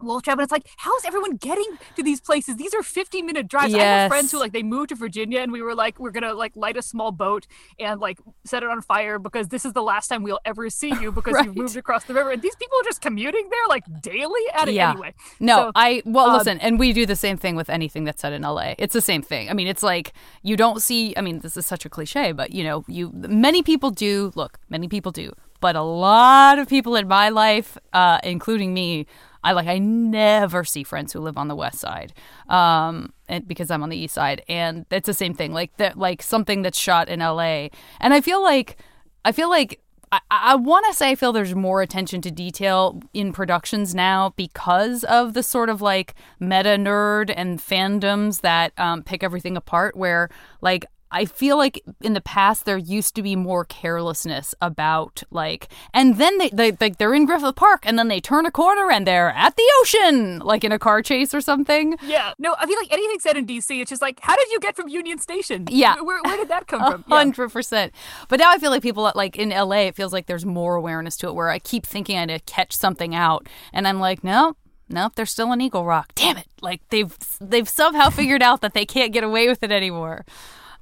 Little 0.05 0.21
travel, 0.21 0.41
and 0.41 0.45
it's 0.45 0.51
like, 0.51 0.67
how 0.77 0.95
is 0.97 1.05
everyone 1.05 1.37
getting 1.37 1.77
to 1.95 2.03
these 2.03 2.21
places? 2.21 2.55
These 2.57 2.73
are 2.73 2.83
50 2.83 3.21
minute 3.21 3.47
drives. 3.47 3.73
I 3.73 3.79
have 3.79 4.09
friends 4.09 4.31
who 4.31 4.39
like 4.39 4.53
they 4.53 4.63
moved 4.63 4.89
to 4.89 4.95
Virginia, 4.95 5.39
and 5.39 5.51
we 5.51 5.61
were 5.61 5.75
like, 5.75 5.99
we're 5.99 6.11
gonna 6.11 6.33
like 6.33 6.55
light 6.55 6.77
a 6.77 6.81
small 6.81 7.11
boat 7.11 7.47
and 7.79 7.99
like 7.99 8.19
set 8.45 8.63
it 8.63 8.69
on 8.69 8.81
fire 8.81 9.19
because 9.19 9.47
this 9.49 9.65
is 9.65 9.73
the 9.73 9.81
last 9.81 10.07
time 10.07 10.23
we'll 10.23 10.39
ever 10.45 10.69
see 10.69 10.93
you 11.01 11.11
because 11.17 11.33
Right. 11.33 11.45
you've 11.45 11.55
moved 11.57 11.75
across 11.75 12.03
the 12.05 12.13
river. 12.13 12.31
And 12.31 12.41
these 12.41 12.55
people 12.55 12.77
are 12.79 12.83
just 12.83 13.01
commuting 13.01 13.49
there 13.49 13.67
like 13.67 13.83
daily. 14.01 14.41
At 14.53 14.67
it 14.69 14.75
Yeah. 14.75 14.91
anyway. 14.91 15.13
No, 15.39 15.55
So, 15.57 15.71
I 15.75 16.01
well 16.05 16.27
um, 16.27 16.37
listen, 16.37 16.59
and 16.59 16.77
we 16.79 16.93
do 16.93 17.05
the 17.05 17.15
same 17.15 17.37
thing 17.37 17.55
with 17.55 17.69
anything 17.69 18.03
that's 18.03 18.21
set 18.21 18.31
in 18.33 18.43
LA. 18.43 18.75
It's 18.77 18.93
the 18.93 19.01
same 19.01 19.21
thing. 19.21 19.49
I 19.49 19.53
mean, 19.53 19.67
it's 19.67 19.83
like 19.83 20.13
you 20.43 20.55
don't 20.55 20.81
see. 20.81 21.13
I 21.17 21.21
mean, 21.21 21.39
this 21.39 21.57
is 21.57 21.65
such 21.65 21.85
a 21.85 21.89
cliche, 21.89 22.31
but 22.31 22.51
you 22.51 22.63
know, 22.63 22.83
you 22.87 23.11
many 23.13 23.63
people 23.63 23.89
do. 23.91 24.31
Look, 24.35 24.59
many 24.69 24.87
people 24.87 25.11
do, 25.11 25.33
but 25.61 25.75
a 25.75 25.81
lot 25.81 26.59
of 26.59 26.67
people 26.69 26.95
in 26.95 27.07
my 27.07 27.29
life, 27.29 27.77
uh, 27.93 28.19
including 28.23 28.73
me, 28.73 29.07
I 29.45 29.51
like. 29.51 29.67
I 29.67 29.77
never 29.77 30.63
see 30.63 30.83
friends 30.83 31.13
who 31.13 31.19
live 31.19 31.37
on 31.37 31.47
the 31.47 31.55
west 31.55 31.79
side, 31.79 32.13
um, 32.49 33.13
and 33.29 33.47
because 33.47 33.69
I'm 33.69 33.83
on 33.83 33.89
the 33.89 33.97
east 33.97 34.15
side, 34.15 34.41
and 34.49 34.85
it's 34.89 35.05
the 35.05 35.13
same 35.13 35.35
thing. 35.35 35.53
Like 35.53 35.77
that, 35.77 35.97
like 35.97 36.23
something 36.23 36.63
that's 36.63 36.79
shot 36.79 37.07
in 37.09 37.19
LA, 37.19 37.67
and 37.99 38.13
I 38.13 38.21
feel 38.21 38.41
like, 38.41 38.77
I 39.23 39.31
feel 39.31 39.49
like 39.49 39.79
I, 40.11 40.19
I 40.29 40.55
want 40.55 40.85
to 40.87 40.93
say 40.93 41.11
I 41.11 41.15
feel 41.15 41.31
there's 41.31 41.55
more 41.55 41.81
attention 41.81 42.21
to 42.21 42.31
detail 42.31 43.01
in 43.13 43.33
productions 43.33 43.93
now 43.93 44.33
because 44.35 45.03
of 45.03 45.33
the 45.33 45.43
sort 45.43 45.69
of 45.69 45.81
like 45.81 46.15
meta 46.39 46.77
nerd 46.77 47.33
and 47.35 47.59
fandoms 47.59 48.41
that 48.41 48.73
um, 48.77 49.03
pick 49.03 49.23
everything 49.23 49.57
apart. 49.57 49.95
Where 49.95 50.29
like 50.61 50.85
I 51.15 51.23
feel 51.23 51.55
like 51.55 51.81
in 52.01 52.11
the 52.11 52.19
past 52.19 52.65
there 52.65 52.77
used 52.77 53.15
to 53.15 53.21
be 53.23 53.37
more 53.37 53.63
carelessness 53.63 54.53
about 54.61 55.23
like, 55.31 55.69
and 55.93 56.17
then 56.17 56.37
they 56.39 56.49
they 56.49 56.73
like 56.73 56.97
they're 56.97 57.13
in 57.13 57.25
Griffith 57.25 57.55
Park 57.55 57.83
and 57.85 57.97
then 57.97 58.09
they 58.09 58.19
turn 58.19 58.45
a 58.45 58.51
corner 58.51 58.91
and 58.91 59.07
they're 59.07 59.29
at 59.29 59.55
the 59.55 59.63
ocean 59.79 60.39
like 60.39 60.65
in 60.65 60.73
a 60.73 60.77
car 60.77 61.01
chase 61.01 61.33
or 61.33 61.39
something. 61.39 61.95
Yeah. 62.03 62.33
No, 62.37 62.53
I 62.59 62.65
feel 62.65 62.77
like 62.77 62.91
anything 62.91 63.19
said 63.21 63.37
in 63.37 63.45
DC, 63.45 63.79
it's 63.79 63.89
just 63.89 64.01
like, 64.01 64.19
how 64.19 64.35
did 64.35 64.49
you 64.51 64.59
get 64.59 64.75
from 64.75 64.89
Union 64.89 65.17
Station? 65.17 65.67
Yeah. 65.71 66.01
Where, 66.01 66.21
where 66.21 66.35
did 66.35 66.49
that 66.49 66.67
come 66.67 66.81
from? 66.91 67.05
Yeah. 67.07 67.17
Hundred 67.17 67.49
percent. 67.49 67.93
But 68.27 68.39
now 68.41 68.51
I 68.51 68.57
feel 68.57 68.69
like 68.69 68.83
people 68.83 69.09
like 69.15 69.37
in 69.37 69.51
LA, 69.51 69.87
it 69.87 69.95
feels 69.95 70.11
like 70.11 70.25
there's 70.25 70.45
more 70.45 70.75
awareness 70.75 71.15
to 71.17 71.29
it. 71.29 71.33
Where 71.35 71.49
I 71.49 71.59
keep 71.59 71.85
thinking 71.85 72.17
I 72.17 72.25
need 72.25 72.39
to 72.45 72.53
catch 72.53 72.73
something 72.73 73.15
out, 73.15 73.47
and 73.71 73.87
I'm 73.87 74.01
like, 74.01 74.21
no, 74.21 74.57
nope, 74.89 75.13
they're 75.15 75.25
still 75.25 75.53
in 75.53 75.61
Eagle 75.61 75.85
Rock. 75.85 76.11
Damn 76.13 76.35
it! 76.35 76.47
Like 76.61 76.81
they've 76.89 77.15
they've 77.39 77.69
somehow 77.69 78.09
figured 78.09 78.43
out 78.43 78.59
that 78.59 78.73
they 78.73 78.85
can't 78.85 79.13
get 79.13 79.23
away 79.23 79.47
with 79.47 79.63
it 79.63 79.71
anymore. 79.71 80.25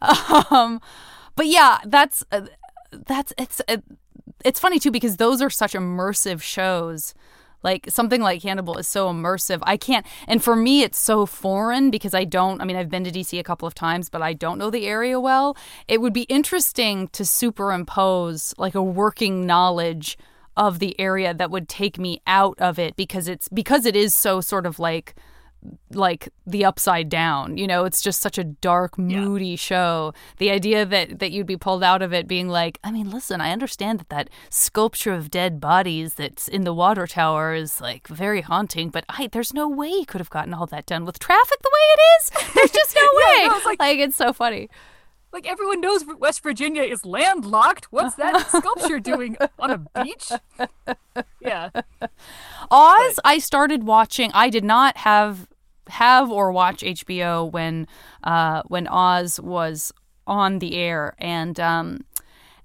Um, 0.52 0.82
but 1.36 1.48
yeah, 1.48 1.80
that's 1.86 2.24
uh, 2.32 2.48
that's 2.92 3.34
it's 3.38 3.62
uh, 3.68 3.78
it's 4.46 4.60
funny 4.60 4.80
too 4.80 4.92
because 4.92 5.18
those 5.18 5.42
are 5.42 5.50
such 5.50 5.74
immersive 5.74 6.42
shows. 6.42 7.14
Like 7.64 7.90
something 7.90 8.22
like 8.22 8.44
Hannibal 8.44 8.78
is 8.78 8.90
so 8.90 9.08
immersive. 9.08 9.60
I 9.64 9.78
can't, 9.78 10.06
and 10.28 10.44
for 10.44 10.56
me, 10.56 10.84
it's 10.84 11.00
so 11.00 11.26
foreign 11.26 11.92
because 11.92 12.14
I 12.14 12.26
don't. 12.26 12.62
I 12.62 12.66
mean, 12.66 12.76
I've 12.76 12.90
been 12.90 13.06
to 13.06 13.12
DC 13.12 13.40
a 13.40 13.44
couple 13.44 13.68
of 13.68 13.74
times, 13.74 14.10
but 14.10 14.22
I 14.22 14.34
don't 14.34 14.58
know 14.58 14.70
the 14.70 14.86
area 14.86 15.20
well. 15.20 15.56
It 15.88 16.02
would 16.02 16.14
be 16.14 16.24
interesting 16.24 17.08
to 17.10 17.24
superimpose 17.24 18.54
like 18.58 18.76
a 18.76 18.84
working 18.84 19.46
knowledge 19.46 20.18
of 20.58 20.80
the 20.80 21.00
area 21.00 21.34
that 21.34 21.50
would 21.50 21.70
take 21.70 21.98
me 21.98 22.22
out 22.28 22.60
of 22.60 22.78
it 22.78 22.96
because 22.96 23.28
it's 23.28 23.48
because 23.50 23.86
it 23.86 23.96
is 23.96 24.14
so 24.14 24.42
sort 24.42 24.66
of 24.66 24.78
like 24.78 25.16
like 25.92 26.30
the 26.46 26.66
upside 26.66 27.10
down 27.10 27.58
you 27.58 27.68
know 27.68 27.86
it's 27.86 28.02
just 28.02 28.22
such 28.22 28.38
a 28.38 28.44
dark 28.44 28.98
moody 28.98 29.50
yeah. 29.50 29.56
show 29.56 30.14
the 30.38 30.50
idea 30.50 30.86
that 30.86 31.20
that 31.20 31.32
you'd 31.32 31.48
be 31.48 31.58
pulled 31.58 31.84
out 31.84 32.02
of 32.02 32.14
it 32.14 32.28
being 32.28 32.50
like 32.50 32.80
i 32.84 32.92
mean 32.92 33.10
listen 33.10 33.40
i 33.42 33.52
understand 33.52 34.00
that 34.00 34.10
that 34.10 34.30
sculpture 34.50 35.14
of 35.14 35.30
dead 35.30 35.60
bodies 35.60 36.16
that's 36.16 36.48
in 36.48 36.64
the 36.64 36.74
water 36.74 37.08
tower 37.08 37.54
is 37.54 37.80
like 37.80 38.08
very 38.08 38.42
haunting 38.42 38.90
but 38.90 39.06
i 39.10 39.28
there's 39.28 39.54
no 39.54 39.68
way 39.68 39.90
you 39.90 40.06
could 40.06 40.22
have 40.22 40.30
gotten 40.30 40.54
all 40.54 40.66
that 40.66 40.86
done 40.86 41.06
with 41.06 41.20
traffic 41.20 41.62
the 41.62 41.72
way 41.72 41.80
it 41.94 42.00
is 42.18 42.54
there's 42.54 42.72
just 42.72 42.96
no 42.96 43.02
way 43.14 43.42
yeah, 43.42 43.48
no, 43.48 43.56
it's 43.56 43.66
like, 43.66 43.80
like 43.80 44.00
it's 44.00 44.16
so 44.16 44.34
funny 44.34 44.70
like 45.34 45.48
everyone 45.50 45.82
knows 45.82 46.06
West 46.20 46.44
Virginia 46.44 46.84
is 46.84 47.06
landlocked. 47.06 47.92
What's 47.92 48.16
that 48.16 48.48
sculpture 48.50 49.00
doing 49.00 49.36
on 49.60 49.72
a 49.72 50.04
beach? 50.04 50.32
Yeah. 51.40 51.70
Oz, 52.72 53.16
but. 53.16 53.22
I 53.24 53.38
started 53.38 53.84
watching. 53.84 54.32
I 54.34 54.50
did 54.50 54.64
not 54.64 54.98
have 54.98 55.48
have 55.90 56.32
or 56.32 56.52
watch 56.52 56.82
HBO 56.82 57.52
when 57.52 57.88
uh, 58.24 58.64
when 58.68 58.88
Oz 58.88 59.40
was 59.40 59.92
on 60.26 60.60
the 60.60 60.76
air, 60.76 61.16
and 61.18 61.60
um, 61.60 62.06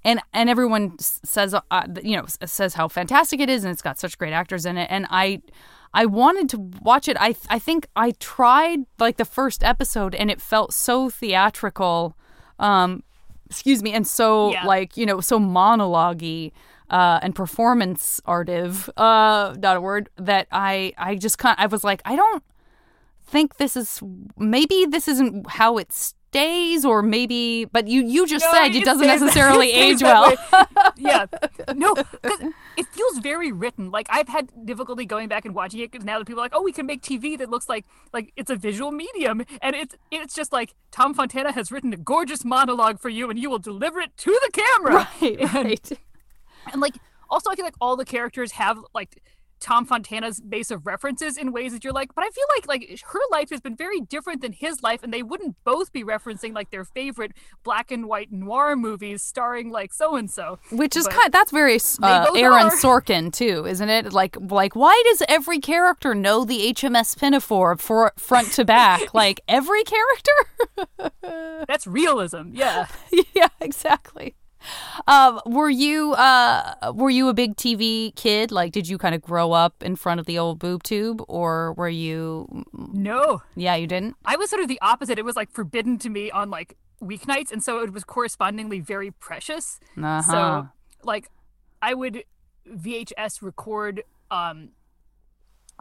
and 0.05 0.21
and 0.33 0.49
everyone 0.49 0.99
says 0.99 1.55
uh, 1.55 1.87
you 2.03 2.17
know 2.17 2.27
says 2.45 2.75
how 2.75 2.89
fantastic 2.89 3.41
it 3.41 3.51
is, 3.51 3.65
and 3.65 3.73
it's 3.73 3.83
got 3.83 3.99
such 3.99 4.19
great 4.19 4.33
actors 4.33 4.67
in 4.67 4.77
it, 4.79 4.89
and 4.91 5.07
I. 5.11 5.43
I 5.95 6.05
wanted 6.05 6.51
to 6.51 6.59
watch 6.83 7.09
it. 7.09 7.17
I 7.19 7.35
I 7.49 7.59
think 7.59 7.87
I 7.97 8.11
tried 8.21 8.81
like 8.99 9.17
the 9.17 9.25
first 9.25 9.65
episode 9.65 10.15
and 10.15 10.31
it 10.31 10.39
felt 10.39 10.75
so 10.75 11.09
theatrical 11.09 12.15
um, 12.59 13.03
excuse 13.49 13.83
me, 13.83 13.93
and 13.93 14.07
so 14.07 14.53
yeah. 14.53 14.65
like 14.65 14.97
you 14.97 15.07
know 15.07 15.21
so 15.21 15.39
monologue 15.39 16.23
uh, 16.91 17.21
and 17.23 17.35
performance 17.35 18.21
artive, 18.25 18.91
uh, 18.97 19.55
not 19.59 19.77
a 19.77 19.81
word 19.81 20.11
that 20.17 20.47
I 20.51 20.93
I 20.99 21.17
just 21.17 21.39
kind 21.39 21.57
I 21.59 21.67
was 21.67 21.85
like 21.85 22.03
I 22.05 22.17
don't 22.17 22.43
think 23.29 23.57
this 23.57 23.77
is 23.77 24.01
maybe 24.37 24.87
this 24.87 25.09
isn't 25.09 25.49
how 25.51 25.79
it 25.79 25.93
stays 25.93 26.85
or 26.85 27.03
maybe 27.03 27.65
but 27.67 27.87
you 27.87 28.03
you 28.05 28.27
just 28.27 28.45
no, 28.45 28.53
said 28.53 28.75
it, 28.75 28.85
doesn't 28.85 29.07
necessarily 29.17 29.71
age 29.71 30.03
well. 30.03 30.35
Yeah. 30.97 31.27
No 31.75 31.95
it 32.77 32.87
feels 32.91 33.19
very 33.19 33.53
written. 33.53 33.91
Like 33.91 34.09
i've 34.11 34.29
had 34.29 34.51
difficulty 34.65 35.05
going 35.07 35.29
back 35.29 35.45
and 35.45 35.55
watching 35.55 35.81
it 35.81 35.91
because 35.91 36.05
now 36.05 36.19
that 36.19 36.27
people 36.27 36.41
are 36.41 36.45
like 36.45 36.55
oh 36.55 36.63
we 36.63 36.73
can 36.73 36.87
make 36.87 37.03
tv 37.03 37.39
that 37.39 37.51
looks 37.51 37.69
like 37.69 37.85
like 38.13 38.33
it's 38.37 38.51
a 38.51 38.57
visual 38.57 38.91
medium. 38.91 39.45
And 39.63 39.77
it's 39.77 39.95
it's 40.11 40.35
just 40.35 40.53
like 40.53 40.75
tom 40.91 41.15
fontana 41.15 41.53
has 41.53 41.71
written 41.71 41.93
a 41.93 41.97
gorgeous 41.97 42.45
monologue 42.45 42.99
for 42.99 43.09
you 43.09 43.31
and 43.31 43.39
you 43.39 43.49
will 43.49 43.59
deliver 43.59 44.01
it 44.01 44.17
to 44.19 44.31
the 44.31 44.51
camera. 44.53 45.09
Right 45.23 45.41
and, 45.41 45.55
right. 45.55 45.93
and 46.73 46.81
like 46.81 46.95
also 47.31 47.51
i 47.51 47.55
feel 47.55 47.65
like 47.65 47.77
all 47.81 47.97
the 47.97 48.05
characters 48.05 48.53
have 48.53 48.79
like 48.95 49.23
Tom 49.61 49.85
Fontana's 49.85 50.41
base 50.41 50.71
of 50.71 50.87
references 50.87 51.37
in 51.37 51.53
ways 51.53 51.73
that 51.73 51.85
you're 51.85 51.93
like, 51.93 52.15
but 52.15 52.25
I 52.25 52.31
feel 52.31 52.45
like 52.57 52.69
like 52.69 53.01
her 53.13 53.21
life 53.31 53.51
has 53.51 53.61
been 53.61 53.77
very 53.77 54.01
different 54.01 54.43
than 54.43 54.53
his 54.53 54.83
life, 54.83 55.03
and 55.03 55.13
they 55.13 55.23
wouldn't 55.23 55.57
both 55.65 55.93
be 55.93 56.05
referencing 56.05 56.55
like 56.55 56.71
their 56.71 56.85
favorite 56.85 57.33
black 57.63 57.91
and 57.91 58.07
white 58.07 58.33
noir 58.33 58.77
movies 58.77 59.23
starring 59.23 59.71
like 59.71 59.93
so 59.93 60.17
and 60.17 60.31
so. 60.31 60.59
Which 60.71 60.97
is 60.97 61.05
but 61.05 61.15
kind 61.15 61.27
of, 61.27 61.33
that's 61.33 61.51
very 61.51 61.79
uh, 62.03 62.33
Aaron 62.37 62.67
are. 62.67 62.71
Sorkin 62.77 63.33
too, 63.33 63.67
isn't 63.67 63.89
it? 63.89 64.13
Like 64.13 64.37
like 64.41 64.75
why 64.75 65.01
does 65.07 65.23
every 65.29 65.59
character 65.59 66.15
know 66.15 66.45
the 66.45 66.73
HMS 66.73 67.19
Pinafore 67.19 67.77
for 67.77 68.13
front 68.17 68.53
to 68.53 68.65
back? 68.65 69.03
like 69.15 69.41
every 69.49 69.85
character. 69.85 71.13
that's 71.67 71.87
realism. 71.87 72.51
Yeah. 72.53 72.87
yeah. 73.35 73.49
Exactly. 73.61 74.35
Um, 75.07 75.41
were 75.47 75.71
you 75.71 76.13
uh, 76.15 76.93
were 76.95 77.11
you 77.11 77.29
a 77.29 77.35
big 77.35 77.57
TV 77.57 78.15
kid? 78.17 78.51
Like, 78.51 78.73
did 78.73 78.89
you 78.89 78.99
kind 78.99 79.15
of 79.15 79.23
grow 79.23 79.53
up 79.53 79.83
in 79.83 79.97
front 79.97 80.21
of 80.21 80.27
the 80.27 80.39
old 80.39 80.59
boob 80.59 80.83
tube, 80.83 81.23
or 81.29 81.73
were 81.75 81.89
you? 81.89 82.65
No. 82.75 83.43
Yeah, 83.57 83.75
you 83.77 83.87
didn't. 83.87 84.17
I 84.25 84.37
was 84.37 84.51
sort 84.51 84.63
of 84.63 84.69
the 84.69 84.81
opposite. 84.81 85.19
It 85.19 85.25
was 85.25 85.37
like 85.37 85.51
forbidden 85.51 85.99
to 85.99 86.11
me 86.11 86.31
on 86.31 86.51
like 86.51 86.77
weeknights, 87.03 87.53
and 87.53 87.63
so 87.63 87.83
it 87.83 87.93
was 87.93 88.05
correspondingly 88.05 88.81
very 88.81 89.11
precious. 89.11 89.81
Uh-huh. 89.97 90.23
So, 90.23 90.69
like, 91.05 91.31
I 91.81 91.95
would 91.95 92.25
VHS 92.69 93.43
record 93.43 94.03
um 94.31 94.71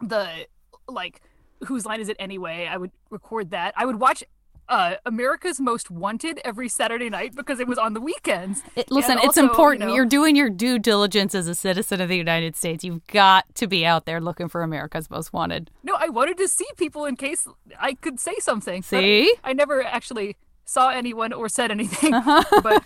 the 0.02 0.46
like 0.88 1.20
whose 1.66 1.84
line 1.84 2.00
is 2.00 2.08
it 2.08 2.16
anyway? 2.18 2.68
I 2.70 2.76
would 2.76 2.92
record 3.10 3.50
that. 3.50 3.74
I 3.76 3.84
would 3.84 4.00
watch 4.00 4.22
uh, 4.68 4.96
America's 5.06 5.60
Most 5.60 5.90
Wanted 5.90 6.40
every 6.44 6.68
Saturday 6.68 7.08
night 7.08 7.34
because 7.34 7.60
it 7.60 7.66
was 7.66 7.78
on 7.78 7.94
the 7.94 8.00
weekends. 8.00 8.62
It, 8.76 8.90
listen, 8.90 9.16
also, 9.16 9.28
it's 9.28 9.36
important. 9.38 9.82
You 9.82 9.88
know, 9.88 9.94
You're 9.94 10.06
doing 10.06 10.36
your 10.36 10.50
due 10.50 10.78
diligence 10.78 11.34
as 11.34 11.48
a 11.48 11.54
citizen 11.54 12.00
of 12.00 12.08
the 12.08 12.16
United 12.16 12.56
States. 12.56 12.84
You've 12.84 13.06
got 13.06 13.52
to 13.56 13.66
be 13.66 13.86
out 13.86 14.04
there 14.04 14.20
looking 14.20 14.48
for 14.48 14.62
America's 14.62 15.10
Most 15.10 15.32
Wanted. 15.32 15.70
No, 15.82 15.94
I 15.98 16.08
wanted 16.08 16.36
to 16.38 16.48
see 16.48 16.66
people 16.76 17.04
in 17.04 17.16
case 17.16 17.46
I 17.80 17.94
could 17.94 18.20
say 18.20 18.34
something. 18.40 18.82
See? 18.82 19.34
I 19.42 19.52
never 19.52 19.82
actually 19.82 20.36
saw 20.64 20.90
anyone 20.90 21.32
or 21.32 21.48
said 21.48 21.70
anything, 21.70 22.12
uh-huh. 22.12 22.44
but 22.62 22.84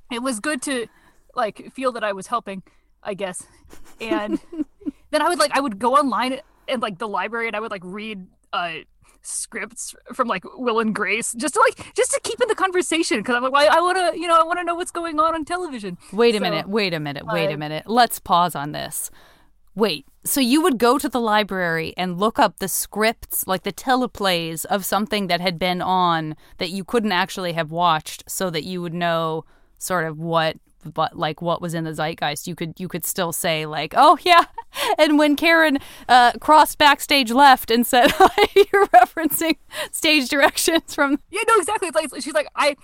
it 0.10 0.22
was 0.22 0.40
good 0.40 0.60
to 0.62 0.88
like 1.34 1.72
feel 1.72 1.92
that 1.92 2.02
I 2.02 2.12
was 2.12 2.26
helping, 2.26 2.62
I 3.02 3.14
guess. 3.14 3.46
And 4.00 4.40
then 5.10 5.22
I 5.22 5.28
would 5.28 5.38
like 5.38 5.52
I 5.56 5.60
would 5.60 5.78
go 5.78 5.94
online 5.94 6.40
and 6.66 6.82
like 6.82 6.98
the 6.98 7.08
library 7.08 7.46
and 7.46 7.54
I 7.54 7.60
would 7.60 7.70
like 7.70 7.82
read 7.84 8.26
uh 8.52 8.72
scripts 9.22 9.94
from 10.12 10.28
like 10.28 10.44
Will 10.56 10.80
and 10.80 10.94
Grace 10.94 11.32
just 11.36 11.54
to 11.54 11.60
like 11.60 11.94
just 11.94 12.12
to 12.12 12.20
keep 12.22 12.40
in 12.40 12.48
the 12.48 12.54
conversation 12.54 13.18
because 13.18 13.36
I'm 13.36 13.42
like 13.42 13.52
well, 13.52 13.68
I 13.70 13.80
want 13.80 14.14
to 14.14 14.20
you 14.20 14.26
know 14.26 14.38
I 14.38 14.44
want 14.44 14.58
to 14.58 14.64
know 14.64 14.74
what's 14.74 14.90
going 14.90 15.18
on 15.20 15.34
on 15.34 15.44
television. 15.44 15.98
Wait 16.12 16.34
a 16.34 16.38
so, 16.38 16.42
minute, 16.42 16.68
wait 16.68 16.94
a 16.94 17.00
minute, 17.00 17.26
wait 17.26 17.50
uh, 17.50 17.54
a 17.54 17.56
minute. 17.56 17.84
Let's 17.86 18.18
pause 18.18 18.54
on 18.54 18.72
this. 18.72 19.10
Wait, 19.76 20.04
so 20.24 20.40
you 20.40 20.60
would 20.60 20.78
go 20.78 20.98
to 20.98 21.08
the 21.08 21.20
library 21.20 21.94
and 21.96 22.18
look 22.18 22.38
up 22.38 22.58
the 22.58 22.68
scripts, 22.68 23.46
like 23.46 23.62
the 23.62 23.72
teleplays 23.72 24.64
of 24.66 24.84
something 24.84 25.28
that 25.28 25.40
had 25.40 25.58
been 25.58 25.80
on 25.80 26.36
that 26.58 26.70
you 26.70 26.82
couldn't 26.82 27.12
actually 27.12 27.52
have 27.52 27.70
watched, 27.70 28.28
so 28.28 28.50
that 28.50 28.64
you 28.64 28.82
would 28.82 28.92
know 28.92 29.44
sort 29.78 30.04
of 30.04 30.18
what 30.18 30.56
but 30.84 31.18
like 31.18 31.42
what 31.42 31.60
was 31.60 31.74
in 31.74 31.84
the 31.84 31.92
zeitgeist 31.92 32.46
you 32.46 32.54
could 32.54 32.78
you 32.78 32.88
could 32.88 33.04
still 33.04 33.32
say 33.32 33.66
like 33.66 33.94
oh 33.96 34.18
yeah. 34.22 34.44
And 34.98 35.18
when 35.18 35.34
karen 35.34 35.78
uh, 36.08 36.32
crossed 36.40 36.78
backstage 36.78 37.30
left 37.32 37.70
and 37.70 37.86
said 37.86 38.06
you're 38.54 38.86
referencing 38.88 39.56
stage 39.90 40.28
directions 40.28 40.94
from 40.94 41.20
yeah 41.30 41.40
no 41.46 41.56
exactly. 41.58 41.88
It's 41.88 42.12
like 42.12 42.22
she's 42.22 42.34
like 42.34 42.48
i 42.54 42.76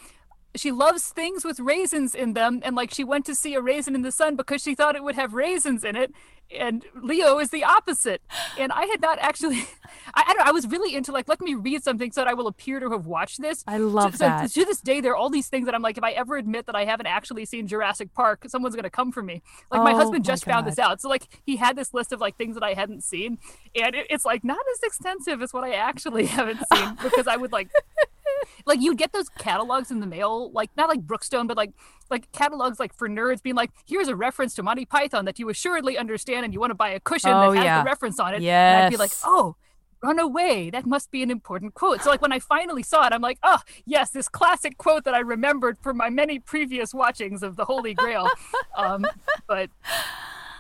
she 0.57 0.73
loves 0.73 1.11
things 1.11 1.45
with 1.45 1.61
raisins 1.61 2.15
in 2.15 2.33
them 2.33 2.61
and 2.65 2.75
like 2.75 2.93
she 2.93 3.05
went 3.05 3.25
to 3.27 3.35
see 3.35 3.55
a 3.55 3.61
raisin 3.61 3.95
in 3.95 4.03
the 4.03 4.13
sun 4.13 4.37
because 4.37 4.63
she 4.63 4.75
thought 4.75 4.97
it 4.97 5.05
would 5.05 5.15
have 5.15 5.35
raisins 5.35 5.85
in 5.85 5.97
it 5.97 6.13
and 6.51 6.85
Leo 6.95 7.39
is 7.39 7.51
the 7.51 7.65
opposite. 7.65 8.23
And 8.59 8.73
I 8.73 8.87
had 8.87 9.01
not 9.01 9.19
actually, 9.19 9.59
I, 10.15 10.25
I, 10.29 10.35
don't, 10.35 10.47
I 10.47 10.53
was 10.53 10.67
really 10.67 10.95
into 10.95 11.13
like, 11.13 11.29
let 11.29 11.41
me 11.41 11.55
read 11.55 11.83
something 11.83 12.13
so 12.13 12.21
that 12.23 12.29
I 12.29 12.35
will 12.35 12.47
appear 12.47 12.81
to 12.81 12.91
have 12.91 13.07
watched 13.07 13.41
this. 13.41 13.65
I 13.67 13.79
love 13.79 14.17
so, 14.17 14.25
that. 14.25 14.51
So 14.51 14.61
to 14.61 14.67
this 14.67 14.81
day, 14.81 15.01
there 15.01 15.13
are 15.13 15.17
all 15.17 15.31
these 15.31 15.49
things 15.49 15.67
that 15.67 15.75
I'm 15.75 15.83
like, 15.83 15.99
if 15.99 16.05
I 16.05 16.13
ever 16.13 16.37
admit 16.37 16.67
that 16.67 16.75
I 16.75 16.85
haven't 16.85 17.07
actually 17.07 17.45
seen 17.45 17.67
Jurassic 17.67 18.13
Park, 18.15 18.45
someone's 18.49 18.75
going 18.75 18.85
to 18.85 18.91
come 18.91 19.13
for 19.13 19.23
me. 19.23 19.43
Like, 19.71 19.81
oh, 19.81 19.85
my 19.85 19.93
husband 19.93 20.25
just 20.25 20.47
my 20.47 20.53
found 20.53 20.67
this 20.67 20.79
out. 20.79 21.01
So, 21.01 21.09
like, 21.09 21.27
he 21.45 21.57
had 21.57 21.77
this 21.77 21.93
list 21.93 22.13
of 22.13 22.21
like 22.21 22.37
things 22.37 22.55
that 22.55 22.63
I 22.63 22.75
hadn't 22.75 23.03
seen. 23.03 23.39
And 23.75 23.95
it, 23.95 24.07
it's 24.11 24.25
like 24.25 24.45
not 24.45 24.59
as 24.73 24.83
extensive 24.83 25.43
as 25.43 25.53
what 25.53 25.65
I 25.65 25.73
actually 25.73 26.27
haven't 26.37 26.61
seen 26.73 26.97
because 27.03 27.27
I 27.27 27.37
would 27.37 27.53
like, 27.53 27.71
like 28.67 28.81
you'd 28.81 28.99
get 28.99 29.13
those 29.13 29.29
catalogs 29.29 29.91
in 29.91 30.01
the 30.01 30.07
mail, 30.07 30.51
like 30.53 30.71
not 30.77 30.89
like 30.89 31.01
Brookstone, 31.01 31.47
but 31.47 31.57
like 31.57 31.73
like 32.11 32.31
catalogs 32.33 32.79
like 32.79 32.95
for 32.95 33.09
nerds 33.09 33.43
being 33.43 33.57
like, 33.57 33.71
here's 33.87 34.09
a 34.09 34.17
reference 34.17 34.55
to 34.55 34.63
Monty 34.63 34.85
Python 34.85 35.25
that 35.25 35.39
you 35.39 35.49
assuredly 35.49 35.99
understand 35.99 36.45
and 36.45 36.55
you 36.55 36.61
want 36.61 36.71
to 36.71 36.75
buy 36.75 36.91
a 36.91 37.01
cushion 37.01 37.31
oh, 37.31 37.51
that 37.51 37.57
has 37.57 37.65
yeah. 37.65 37.83
the 37.83 37.87
reference 37.87 38.19
on 38.21 38.35
it. 38.35 38.43
Yes. 38.43 38.75
And 38.75 38.85
I'd 38.85 38.91
be 38.91 38.97
like, 38.97 39.13
oh, 39.25 39.57
run 40.03 40.19
away. 40.19 40.71
That 40.71 40.87
must 40.87 41.11
be 41.11 41.23
an 41.23 41.31
important 41.31 41.75
quote. 41.75 42.03
So 42.03 42.11
like 42.11 42.23
when 42.23 42.33
I 42.33 42.39
finally 42.39 42.83
saw 42.83 43.07
it, 43.07 43.13
I'm 43.13 43.23
like, 43.23 43.39
oh 43.43 43.59
yes, 43.85 44.11
this 44.11 44.29
classic 44.29 44.79
quote 44.79 45.05
that 45.05 45.15
I 45.15 45.21
remembered 45.21 45.79
from 45.81 45.97
my 45.97 46.11
many 46.11 46.39
previous 46.39 46.95
watchings 46.95 47.43
of 47.43 47.57
the 47.57 47.65
Holy 47.65 47.95
Grail. 47.95 48.29
um, 48.77 49.07
but 49.47 49.71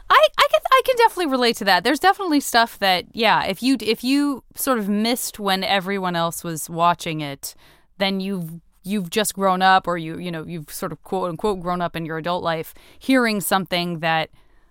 I, 0.08 0.28
I 0.38 0.46
can 0.50 0.60
I 0.70 0.82
can 0.84 0.96
definitely 0.96 1.30
relate 1.30 1.56
to 1.56 1.64
that. 1.64 1.84
There's 1.84 2.00
definitely 2.00 2.40
stuff 2.40 2.78
that 2.78 3.06
yeah, 3.12 3.44
if 3.44 3.62
you 3.62 3.76
if 3.80 4.04
you 4.04 4.44
sort 4.54 4.78
of 4.78 4.88
missed 4.88 5.38
when 5.38 5.64
everyone 5.64 6.16
else 6.16 6.44
was 6.44 6.70
watching 6.70 7.20
it, 7.20 7.54
then 7.98 8.20
you've 8.20 8.60
you've 8.87 9.11
just 9.11 9.35
grown 9.35 9.62
up 9.62 9.87
or 9.87 9.99
you 9.99 10.19
you 10.19 10.31
know 10.31 10.45
you've 10.45 10.71
sort 10.71 10.93
of 10.93 11.02
quote 11.02 11.28
unquote 11.28 11.61
grown 11.61 11.81
up 11.81 11.97
in 11.97 12.07
your 12.07 12.19
adult 12.19 12.43
life 12.43 12.73
hearing 12.99 13.40
something 13.40 13.99
that 13.99 14.31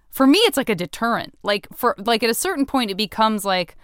for 0.10 0.26
me 0.26 0.40
it's 0.40 0.58
like 0.58 0.70
a 0.70 0.76
deterrent 0.76 1.38
like 1.44 1.68
for 1.76 1.96
like 1.98 2.24
at 2.24 2.30
a 2.30 2.34
certain 2.34 2.66
point 2.66 2.90
it 2.90 2.96
becomes 2.96 3.44
like 3.44 3.76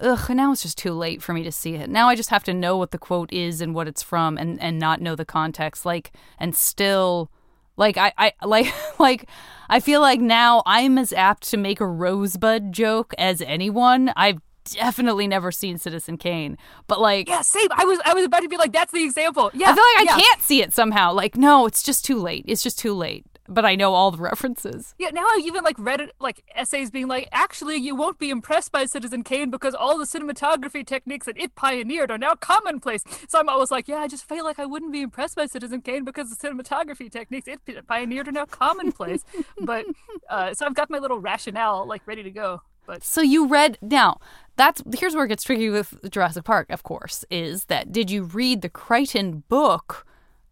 ugh, 0.00 0.30
now 0.30 0.52
it's 0.52 0.62
just 0.62 0.78
too 0.78 0.92
late 0.92 1.22
for 1.22 1.32
me 1.32 1.42
to 1.42 1.52
see 1.52 1.74
it. 1.74 1.88
Now 1.88 2.08
I 2.08 2.14
just 2.14 2.30
have 2.30 2.44
to 2.44 2.54
know 2.54 2.76
what 2.76 2.90
the 2.90 2.98
quote 2.98 3.32
is 3.32 3.60
and 3.60 3.74
what 3.74 3.88
it's 3.88 4.02
from 4.02 4.36
and, 4.38 4.60
and 4.60 4.78
not 4.78 5.00
know 5.00 5.14
the 5.14 5.24
context. 5.24 5.84
Like, 5.84 6.12
and 6.38 6.56
still, 6.56 7.30
like, 7.76 7.96
I, 7.96 8.12
I, 8.18 8.32
like, 8.44 8.72
like, 8.98 9.28
I 9.68 9.80
feel 9.80 10.00
like 10.00 10.20
now 10.20 10.62
I'm 10.66 10.98
as 10.98 11.12
apt 11.12 11.48
to 11.50 11.56
make 11.56 11.80
a 11.80 11.86
rosebud 11.86 12.72
joke 12.72 13.14
as 13.18 13.42
anyone. 13.42 14.12
I've 14.16 14.40
definitely 14.70 15.26
never 15.28 15.52
seen 15.52 15.78
Citizen 15.78 16.16
Kane, 16.16 16.56
but 16.86 17.00
like, 17.00 17.28
yeah, 17.28 17.42
same. 17.42 17.68
I 17.70 17.84
was, 17.84 17.98
I 18.04 18.14
was 18.14 18.24
about 18.24 18.40
to 18.40 18.48
be 18.48 18.56
like, 18.56 18.72
that's 18.72 18.92
the 18.92 19.04
example. 19.04 19.50
Yeah. 19.54 19.70
I 19.70 19.74
feel 19.74 19.84
like 19.96 20.08
I 20.08 20.16
yeah. 20.16 20.24
can't 20.24 20.42
see 20.42 20.62
it 20.62 20.72
somehow. 20.72 21.12
Like, 21.12 21.36
no, 21.36 21.66
it's 21.66 21.82
just 21.82 22.04
too 22.04 22.18
late. 22.18 22.44
It's 22.46 22.62
just 22.62 22.78
too 22.78 22.94
late. 22.94 23.24
But 23.48 23.64
I 23.64 23.74
know 23.74 23.94
all 23.94 24.12
the 24.12 24.18
references. 24.22 24.94
Yeah, 24.98 25.10
now 25.10 25.22
I 25.22 25.40
even 25.44 25.64
like 25.64 25.74
read 25.78 26.00
it, 26.00 26.12
like 26.20 26.44
essays 26.54 26.90
being 26.90 27.08
like, 27.08 27.28
actually, 27.32 27.76
you 27.76 27.96
won't 27.96 28.18
be 28.18 28.30
impressed 28.30 28.70
by 28.70 28.84
Citizen 28.84 29.24
Kane 29.24 29.50
because 29.50 29.74
all 29.74 29.98
the 29.98 30.04
cinematography 30.04 30.86
techniques 30.86 31.26
that 31.26 31.36
it 31.36 31.56
pioneered 31.56 32.12
are 32.12 32.18
now 32.18 32.34
commonplace. 32.36 33.02
So 33.28 33.40
I'm 33.40 33.48
always 33.48 33.72
like, 33.72 33.88
yeah, 33.88 33.98
I 33.98 34.06
just 34.06 34.28
feel 34.28 34.44
like 34.44 34.60
I 34.60 34.66
wouldn't 34.66 34.92
be 34.92 35.02
impressed 35.02 35.34
by 35.34 35.46
Citizen 35.46 35.80
Kane 35.80 36.04
because 36.04 36.30
the 36.30 36.36
cinematography 36.36 37.10
techniques 37.10 37.48
it 37.48 37.60
pioneered 37.88 38.28
are 38.28 38.32
now 38.32 38.44
commonplace. 38.44 39.24
but 39.60 39.84
uh, 40.28 40.54
so 40.54 40.64
I've 40.64 40.74
got 40.74 40.88
my 40.88 40.98
little 40.98 41.18
rationale 41.18 41.86
like 41.86 42.06
ready 42.06 42.22
to 42.22 42.30
go. 42.30 42.62
But 42.86 43.04
So 43.04 43.20
you 43.20 43.46
read 43.46 43.78
now. 43.82 44.18
That's 44.56 44.82
here's 44.98 45.14
where 45.14 45.24
it 45.24 45.28
gets 45.28 45.42
tricky 45.44 45.70
with 45.70 46.10
Jurassic 46.10 46.44
Park. 46.44 46.70
Of 46.70 46.82
course, 46.82 47.24
is 47.30 47.64
that 47.66 47.92
did 47.92 48.10
you 48.10 48.24
read 48.24 48.60
the 48.62 48.68
Crichton 48.68 49.42
book, 49.48 50.06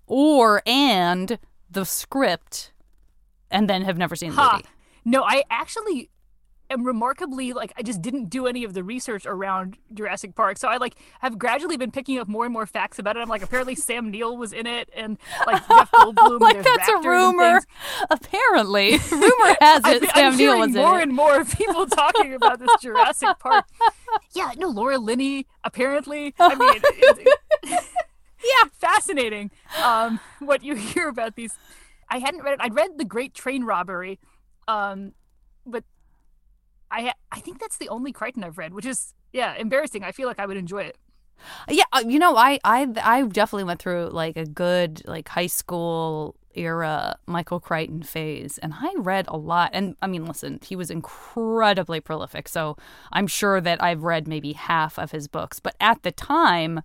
or 0.07 0.63
and 0.67 1.39
the 1.71 1.85
script, 1.85 2.73
and 3.51 3.69
then 3.69 3.83
have 3.83 3.99
never 3.99 4.17
seen 4.17 4.31
the 4.31 4.37
ha, 4.37 4.53
movie? 4.55 4.69
no, 5.05 5.23
I 5.25 5.45
actually 5.51 6.09
am 6.71 6.85
remarkably 6.85 7.53
like 7.53 7.73
I 7.77 7.83
just 7.83 8.03
didn't 8.03 8.27
do 8.31 8.47
any 8.47 8.65
of 8.65 8.75
the 8.75 8.83
research 8.85 9.25
around 9.27 9.77
Jurassic 9.95 10.35
Park. 10.35 10.59
So 10.59 10.69
I 10.69 10.77
like 10.77 10.97
have 11.21 11.39
gradually 11.39 11.77
been 11.77 11.91
picking 11.91 12.19
up 12.19 12.29
more 12.29 12.45
and 12.45 12.53
more 12.53 12.67
facts 12.67 12.99
about 12.99 13.17
it. 13.17 13.21
I'm 13.21 13.29
like 13.29 13.43
apparently 13.43 13.75
Sam 13.75 14.11
Neill 14.11 14.37
was 14.37 14.53
in 14.53 14.67
it 14.67 14.91
and 14.95 15.19
like 15.47 15.67
Jeff 15.69 15.91
Goldblum. 15.95 16.41
like 16.41 16.63
that's 16.63 16.89
a 16.89 16.99
rumor. 16.99 17.61
Apparently, 18.11 18.99
rumor 19.11 19.57
has 19.61 19.85
it 19.87 20.01
been- 20.03 20.11
Sam 20.11 20.33
I'm 20.33 20.37
Neill 20.39 20.59
was 20.59 20.69
in 20.69 20.83
more 20.83 20.99
it. 20.99 21.03
and 21.05 21.13
more 21.15 21.45
people 21.45 21.87
talking 22.03 22.35
about 22.35 22.59
this 22.59 22.71
Jurassic 22.81 23.39
Park. 23.39 23.65
Yeah, 24.35 24.53
no, 24.57 24.69
Laura 24.69 24.99
Linney 24.99 25.47
apparently. 25.65 26.35
I 26.39 26.55
mean, 26.55 26.81
it's, 26.85 27.89
Yeah. 28.45 28.69
fascinating. 28.73 29.51
Um, 29.83 30.21
what 30.39 30.63
you 30.63 30.75
hear 30.75 31.09
about 31.09 31.35
these. 31.37 31.55
I 32.11 32.19
hadn't 32.19 32.43
read 32.43 32.55
it. 32.55 32.61
I'd 32.63 32.75
read 32.75 32.97
The 32.97 33.05
Great 33.05 33.35
Train 33.35 33.65
Robbery, 33.65 34.19
um, 34.67 35.13
I 36.91 37.13
I 37.33 37.41
think 37.41 37.61
that's 37.61 37.79
the 37.79 37.89
only 37.89 38.13
Crichton 38.13 38.45
I've 38.45 38.59
read, 38.59 38.75
which 38.75 38.87
is 38.87 39.15
yeah 39.33 39.55
embarrassing. 39.55 40.05
I 40.05 40.13
feel 40.13 40.29
like 40.29 40.39
I 40.39 40.47
would 40.47 40.57
enjoy 40.57 40.83
it. 40.83 40.97
Yeah, 41.69 41.85
uh, 41.93 42.03
you 42.07 42.19
know, 42.19 42.37
I 42.37 42.59
I 42.65 42.89
I 43.03 43.23
definitely 43.23 43.65
went 43.65 43.81
through 43.81 44.09
like 44.13 44.37
a 44.37 44.47
good 44.47 45.03
like 45.07 45.29
high 45.29 45.47
school 45.47 46.35
era 46.55 47.17
Michael 47.27 47.61
Crichton 47.61 48.03
phase, 48.03 48.59
and 48.59 48.75
I 48.75 48.93
read 48.97 49.27
a 49.29 49.37
lot. 49.37 49.71
And 49.73 49.97
I 50.03 50.07
mean, 50.07 50.27
listen, 50.27 50.59
he 50.63 50.77
was 50.77 50.91
incredibly 50.91 52.01
prolific, 52.01 52.49
so 52.49 52.77
I'm 53.13 53.27
sure 53.27 53.61
that 53.61 53.83
I've 53.83 54.03
read 54.03 54.27
maybe 54.27 54.53
half 54.53 54.99
of 54.99 55.13
his 55.13 55.29
books. 55.29 55.61
But 55.61 55.77
at 55.81 56.03
the 56.03 56.13
time, 56.13 56.83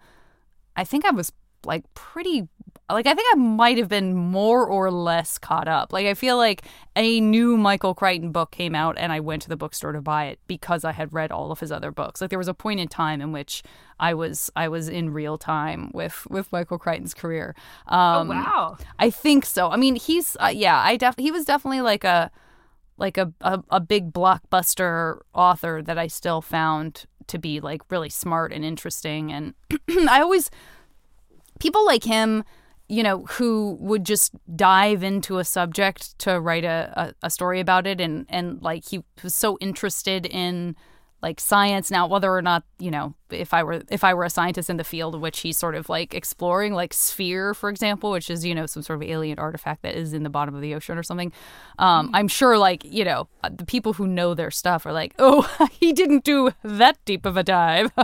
I 0.76 0.84
think 0.84 1.06
I 1.06 1.12
was 1.12 1.32
like 1.66 1.92
pretty 1.94 2.48
like 2.90 3.08
I 3.08 3.13
think 3.13 3.28
I 3.34 3.38
might 3.38 3.78
have 3.78 3.88
been 3.88 4.13
more 4.13 4.66
or 4.66 4.92
less 4.92 5.38
caught 5.38 5.68
up. 5.68 5.94
Like 5.94 6.06
I 6.06 6.13
feel 6.13 6.38
like 6.38 6.63
a 6.96 7.22
new 7.22 7.56
Michael 7.56 7.94
Crichton 7.94 8.32
book 8.32 8.52
came 8.52 8.75
out 8.75 8.98
and 8.98 9.12
I 9.12 9.20
went 9.20 9.42
to 9.44 9.50
the 9.50 9.56
bookstore 9.56 9.94
to 9.94 10.02
buy 10.02 10.25
it 10.25 10.40
because 10.48 10.84
I 10.84 10.92
had 10.92 11.13
read 11.13 11.32
all 11.32 11.52
of 11.52 11.60
his 11.60 11.72
other 11.72 11.92
books. 11.92 12.20
Like 12.20 12.30
there 12.30 12.40
was 12.40 12.48
a 12.48 12.54
point 12.54 12.80
in 12.80 12.88
time 12.88 13.22
in 13.22 13.32
which 13.32 13.63
I 14.00 14.13
was 14.13 14.52
I 14.56 14.68
was 14.68 14.90
in 14.90 15.13
real 15.13 15.38
time 15.38 15.92
with 15.94 16.28
with 16.30 16.52
Michael 16.52 16.78
Crichton's 16.78 17.13
career. 17.13 17.56
Um 17.88 18.30
oh 18.30 18.34
wow! 18.34 18.78
I 19.00 19.10
think 19.10 19.46
so. 19.46 19.70
I 19.70 19.78
mean, 19.78 19.96
he's 19.96 20.36
uh, 20.40 20.52
yeah, 20.54 20.80
I 20.80 20.98
def 20.98 21.16
he 21.18 21.32
was 21.32 21.46
definitely 21.46 21.82
like 21.82 22.04
a 22.04 22.32
like 22.98 23.17
a, 23.17 23.32
a 23.41 23.63
a 23.69 23.80
big 23.80 24.12
blockbuster 24.12 25.19
author 25.34 25.82
that 25.82 25.98
I 25.98 26.08
still 26.08 26.41
found 26.41 27.06
to 27.28 27.39
be 27.39 27.62
like 27.62 27.82
really 27.89 28.10
smart 28.10 28.52
and 28.52 28.65
interesting 28.65 29.32
and 29.32 29.54
I 30.10 30.19
always 30.19 30.52
people 31.60 31.86
like 31.86 32.04
him 32.04 32.43
you 32.93 33.01
know 33.01 33.25
who 33.25 33.75
would 33.79 34.06
just 34.06 34.36
dive 34.56 35.01
into 35.01 35.39
a 35.39 35.43
subject 35.43 36.17
to 36.19 36.39
write 36.39 36.63
a, 36.63 36.93
a, 36.95 37.27
a 37.27 37.29
story 37.29 37.60
about 37.60 37.88
it 37.88 37.99
and 37.99 38.25
and 38.29 38.62
like 38.62 38.88
he 38.88 39.03
was 39.23 39.34
so 39.34 39.58
interested 39.60 40.27
in 40.27 40.75
like 41.23 41.39
science 41.39 41.89
now 41.89 42.06
whether 42.06 42.32
or 42.32 42.41
not 42.41 42.63
you 42.77 42.91
know 42.91 43.15
if 43.34 43.54
i 43.54 43.63
were 43.63 43.82
if 43.89 44.04
i 44.04 44.13
were 44.13 44.24
a 44.24 44.30
scientist 44.30 44.69
in 44.69 44.78
the 44.78 44.84
field 44.84 45.19
which 45.19 45.39
he's 45.41 45.58
sort 45.58 45.76
of 45.76 45.89
like 45.89 46.13
exploring 46.13 46.74
like 46.74 46.93
sphere 46.93 47.54
for 47.54 47.69
example 47.69 48.12
which 48.12 48.30
is 48.30 48.46
you 48.46 48.56
know 48.56 48.65
some 48.65 48.84
sort 48.84 49.02
of 49.02 49.10
alien 49.10 49.39
artifact 49.39 49.82
that 49.82 49.96
is 49.96 50.13
in 50.13 50.24
the 50.24 50.30
bottom 50.30 50.56
of 50.56 50.62
the 50.62 50.74
ocean 50.74 50.98
or 50.98 51.04
something. 51.04 51.32
Um, 51.80 52.10
i'm 52.13 52.28
sure 52.28 52.58
like 52.58 52.84
you 52.84 53.04
know 53.04 53.28
uh, 53.43 53.50
the 53.54 53.65
people 53.65 53.93
who 53.93 54.08
know 54.08 54.34
their 54.34 54.52
stuff 54.52 54.86
are 54.86 54.93
like 54.93 55.13
oh 55.19 55.50
he 55.80 55.93
didn't 55.93 56.24
do 56.24 56.52
that 56.63 56.98
deep 57.06 57.26
of 57.26 57.38
a 57.38 57.43
dive. 57.43 57.91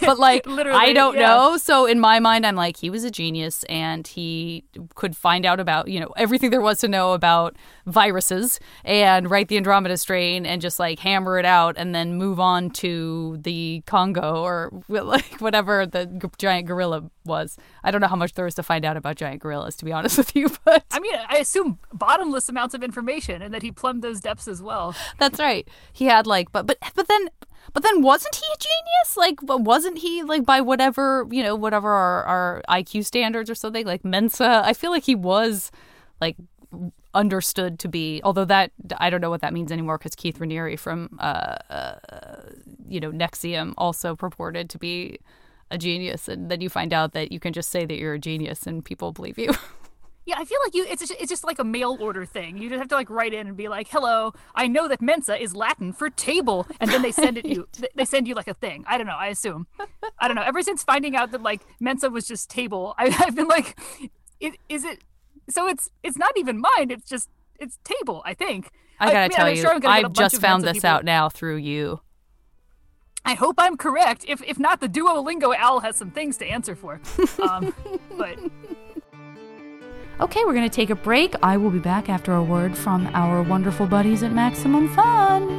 But 0.00 0.18
like 0.18 0.46
i 0.48 0.92
don't 0.92 1.16
yeah. 1.16 1.28
know 1.28 1.56
so 1.56 1.86
in 1.86 2.00
my 2.00 2.20
mind 2.20 2.46
i'm 2.46 2.56
like 2.56 2.76
he 2.76 2.90
was 2.90 3.04
a 3.04 3.10
genius 3.10 3.64
and 3.64 4.06
he 4.06 4.64
could 4.94 5.16
find 5.16 5.46
out 5.46 5.60
about 5.60 5.88
you 5.88 6.00
know 6.00 6.12
everything 6.16 6.50
there 6.50 6.60
was 6.60 6.78
to 6.78 6.88
know 6.88 7.12
about 7.12 7.56
viruses 7.86 8.60
and 8.84 9.30
write 9.30 9.48
the 9.48 9.56
andromeda 9.56 9.96
strain 9.96 10.46
and 10.46 10.60
just 10.60 10.78
like 10.78 10.98
hammer 10.98 11.38
it 11.38 11.44
out 11.44 11.74
and 11.76 11.94
then 11.94 12.14
move 12.14 12.38
on 12.38 12.70
to 12.70 13.38
the 13.42 13.82
congo 13.86 14.43
or 14.44 14.70
like 14.88 15.40
whatever 15.40 15.86
the 15.86 16.06
g- 16.06 16.28
giant 16.38 16.66
gorilla 16.66 17.10
was. 17.24 17.56
I 17.82 17.90
don't 17.90 18.00
know 18.00 18.06
how 18.08 18.16
much 18.16 18.34
there 18.34 18.46
is 18.46 18.54
to 18.56 18.62
find 18.62 18.84
out 18.84 18.96
about 18.96 19.16
giant 19.16 19.40
gorillas 19.42 19.76
to 19.76 19.84
be 19.84 19.92
honest 19.92 20.18
with 20.22 20.36
you 20.36 20.48
but 20.64 20.84
I 20.92 21.00
mean, 21.00 21.14
I 21.28 21.36
assume 21.38 21.78
bottomless 21.92 22.48
amounts 22.48 22.74
of 22.74 22.82
information, 22.82 23.42
and 23.42 23.52
that 23.54 23.62
he 23.62 23.72
plumbed 23.72 24.02
those 24.02 24.20
depths 24.20 24.46
as 24.48 24.62
well. 24.62 24.94
that's 25.18 25.38
right. 25.38 25.66
He 25.92 26.04
had 26.06 26.26
like 26.26 26.52
but 26.52 26.66
but 26.66 26.78
but 26.94 27.08
then 27.08 27.28
but 27.72 27.82
then 27.82 28.02
wasn't 28.02 28.34
he 28.34 28.46
a 28.52 28.58
genius? 28.58 29.16
Like 29.16 29.38
but 29.42 29.62
wasn't 29.62 29.98
he 29.98 30.22
like 30.22 30.44
by 30.44 30.60
whatever 30.60 31.26
you 31.30 31.42
know 31.42 31.54
whatever 31.56 31.90
our, 31.90 32.24
our 32.24 32.62
iq 32.68 33.04
standards 33.04 33.48
or 33.50 33.54
something 33.54 33.86
like 33.86 34.04
mensa? 34.04 34.62
I 34.64 34.74
feel 34.74 34.90
like 34.90 35.04
he 35.04 35.14
was 35.14 35.70
like 36.20 36.36
understood 37.14 37.78
to 37.78 37.88
be 37.88 38.20
although 38.24 38.44
that 38.44 38.72
i 38.98 39.08
don't 39.08 39.20
know 39.20 39.30
what 39.30 39.40
that 39.40 39.52
means 39.52 39.70
anymore 39.70 39.98
because 39.98 40.14
keith 40.14 40.38
raniere 40.38 40.78
from 40.78 41.16
uh, 41.20 41.56
uh 41.70 41.96
you 42.88 43.00
know 43.00 43.10
NXIVM 43.12 43.74
also 43.78 44.16
purported 44.16 44.68
to 44.70 44.78
be 44.78 45.18
a 45.70 45.78
genius 45.78 46.28
and 46.28 46.50
then 46.50 46.60
you 46.60 46.68
find 46.68 46.92
out 46.92 47.12
that 47.12 47.32
you 47.32 47.40
can 47.40 47.52
just 47.52 47.70
say 47.70 47.86
that 47.86 47.96
you're 47.96 48.14
a 48.14 48.18
genius 48.18 48.66
and 48.66 48.84
people 48.84 49.12
believe 49.12 49.38
you 49.38 49.52
Yeah, 50.26 50.36
I 50.38 50.44
feel 50.44 50.58
like 50.64 50.74
you. 50.74 50.86
It's 50.88 51.00
just, 51.06 51.20
it's 51.20 51.28
just 51.28 51.44
like 51.44 51.58
a 51.58 51.64
mail 51.64 51.98
order 52.00 52.24
thing. 52.24 52.56
You 52.56 52.70
just 52.70 52.78
have 52.78 52.88
to 52.88 52.94
like 52.94 53.10
write 53.10 53.34
in 53.34 53.46
and 53.46 53.56
be 53.56 53.68
like, 53.68 53.88
"Hello, 53.88 54.32
I 54.54 54.66
know 54.68 54.88
that 54.88 55.02
Mensa 55.02 55.40
is 55.40 55.54
Latin 55.54 55.92
for 55.92 56.08
table," 56.08 56.66
and 56.80 56.90
then 56.90 57.02
they 57.02 57.12
send 57.12 57.36
it 57.36 57.44
you. 57.44 57.68
They 57.94 58.06
send 58.06 58.26
you 58.26 58.34
like 58.34 58.48
a 58.48 58.54
thing. 58.54 58.84
I 58.88 58.96
don't 58.96 59.06
know. 59.06 59.16
I 59.16 59.26
assume. 59.26 59.66
I 60.18 60.26
don't 60.26 60.34
know. 60.34 60.42
Ever 60.42 60.62
since 60.62 60.82
finding 60.82 61.14
out 61.14 61.30
that 61.32 61.42
like 61.42 61.60
Mensa 61.78 62.08
was 62.08 62.26
just 62.26 62.48
table, 62.48 62.94
I, 62.96 63.14
I've 63.26 63.36
been 63.36 63.48
like, 63.48 63.78
it, 64.40 64.54
"Is 64.68 64.84
it?" 64.84 65.04
So 65.48 65.68
it's 65.68 65.90
it's 66.02 66.16
not 66.18 66.32
even 66.36 66.60
mine. 66.60 66.90
It's 66.90 67.08
just 67.08 67.28
it's 67.60 67.78
table. 67.84 68.22
I 68.24 68.34
think. 68.34 68.70
i 69.00 69.06
gotta 69.06 69.20
mean, 69.20 69.30
tell 69.30 69.46
I'm 69.46 69.54
you 69.54 69.60
sure 69.60 69.72
I'm 69.72 69.80
gonna 69.80 69.96
get 69.96 70.04
a 70.04 70.06
i've 70.08 70.12
just 70.12 70.40
found 70.40 70.62
this 70.64 70.74
people- 70.74 70.90
out 70.90 71.04
now 71.04 71.28
through 71.28 71.56
you 71.56 72.00
I 73.26 73.32
hope 73.34 73.54
I'm 73.58 73.76
correct. 73.78 74.24
If 74.28 74.42
if 74.42 74.58
not, 74.58 74.80
the 74.80 74.88
Duolingo 74.88 75.54
owl 75.56 75.80
has 75.80 75.96
some 75.96 76.10
things 76.10 76.36
to 76.38 76.46
answer 76.46 76.76
for. 76.76 77.00
Um, 77.42 77.74
but 78.18 78.38
Okay, 80.20 80.44
we're 80.44 80.52
going 80.52 80.68
to 80.68 80.74
take 80.74 80.90
a 80.90 80.94
break. 80.94 81.34
I 81.42 81.56
will 81.56 81.70
be 81.70 81.80
back 81.80 82.08
after 82.08 82.34
a 82.34 82.42
word 82.42 82.76
from 82.76 83.08
our 83.14 83.42
wonderful 83.42 83.86
buddies 83.86 84.22
at 84.22 84.30
Maximum 84.32 84.88
Fun. 84.94 85.50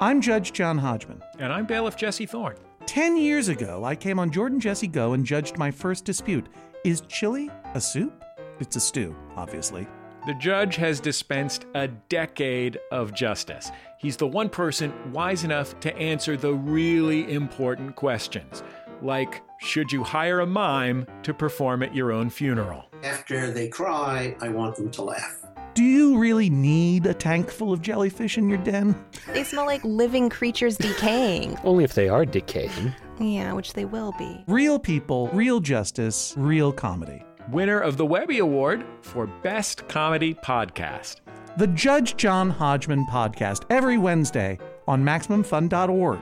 I'm 0.00 0.20
Judge 0.22 0.52
John 0.52 0.78
Hodgman. 0.78 1.22
And 1.38 1.52
I'm 1.52 1.66
Bailiff 1.66 1.96
Jesse 1.96 2.24
Thorne. 2.26 2.56
Ten 2.86 3.16
years 3.16 3.48
ago, 3.48 3.82
I 3.82 3.96
came 3.96 4.18
on 4.18 4.30
Jordan 4.30 4.60
Jesse 4.60 4.86
Go 4.86 5.14
and 5.14 5.24
judged 5.24 5.56
my 5.56 5.70
first 5.70 6.04
dispute. 6.04 6.46
Is 6.84 7.00
chili 7.08 7.50
a 7.74 7.80
soup? 7.80 8.22
It's 8.60 8.76
a 8.76 8.80
stew, 8.80 9.16
obviously. 9.36 9.86
The 10.26 10.34
judge 10.34 10.76
has 10.76 11.00
dispensed 11.00 11.66
a 11.74 11.88
decade 11.88 12.78
of 12.92 13.14
justice. 13.14 13.70
He's 13.98 14.16
the 14.16 14.26
one 14.26 14.48
person 14.48 14.92
wise 15.12 15.44
enough 15.44 15.78
to 15.80 15.96
answer 15.96 16.36
the 16.36 16.52
really 16.54 17.32
important 17.32 17.96
questions, 17.96 18.62
like 19.02 19.42
should 19.60 19.90
you 19.90 20.04
hire 20.04 20.40
a 20.40 20.46
mime 20.46 21.06
to 21.22 21.34
perform 21.34 21.82
at 21.82 21.94
your 21.94 22.12
own 22.12 22.30
funeral? 22.30 22.84
After 23.02 23.50
they 23.50 23.68
cry, 23.68 24.36
I 24.40 24.50
want 24.50 24.76
them 24.76 24.90
to 24.92 25.02
laugh. 25.02 25.43
Do 25.74 25.82
you 25.82 26.18
really 26.18 26.48
need 26.50 27.04
a 27.06 27.14
tank 27.14 27.50
full 27.50 27.72
of 27.72 27.82
jellyfish 27.82 28.38
in 28.38 28.48
your 28.48 28.58
den? 28.58 28.94
They 29.32 29.42
smell 29.42 29.66
like 29.66 29.82
living 29.84 30.30
creatures 30.30 30.76
decaying. 30.76 31.58
Only 31.64 31.82
if 31.82 31.94
they 31.94 32.08
are 32.08 32.24
decaying. 32.24 32.94
Yeah, 33.18 33.52
which 33.54 33.72
they 33.72 33.84
will 33.84 34.12
be. 34.16 34.44
Real 34.46 34.78
people, 34.78 35.28
real 35.32 35.58
justice, 35.60 36.34
real 36.36 36.72
comedy. 36.72 37.24
Winner 37.50 37.80
of 37.80 37.96
the 37.96 38.06
Webby 38.06 38.38
Award 38.38 38.84
for 39.02 39.26
Best 39.42 39.86
Comedy 39.88 40.34
Podcast. 40.34 41.16
the 41.56 41.66
Judge 41.68 42.16
John 42.16 42.50
Hodgman 42.50 43.06
podcast, 43.06 43.64
every 43.70 43.98
Wednesday 43.98 44.58
on 44.88 45.04
MaximumFun.org. 45.04 46.18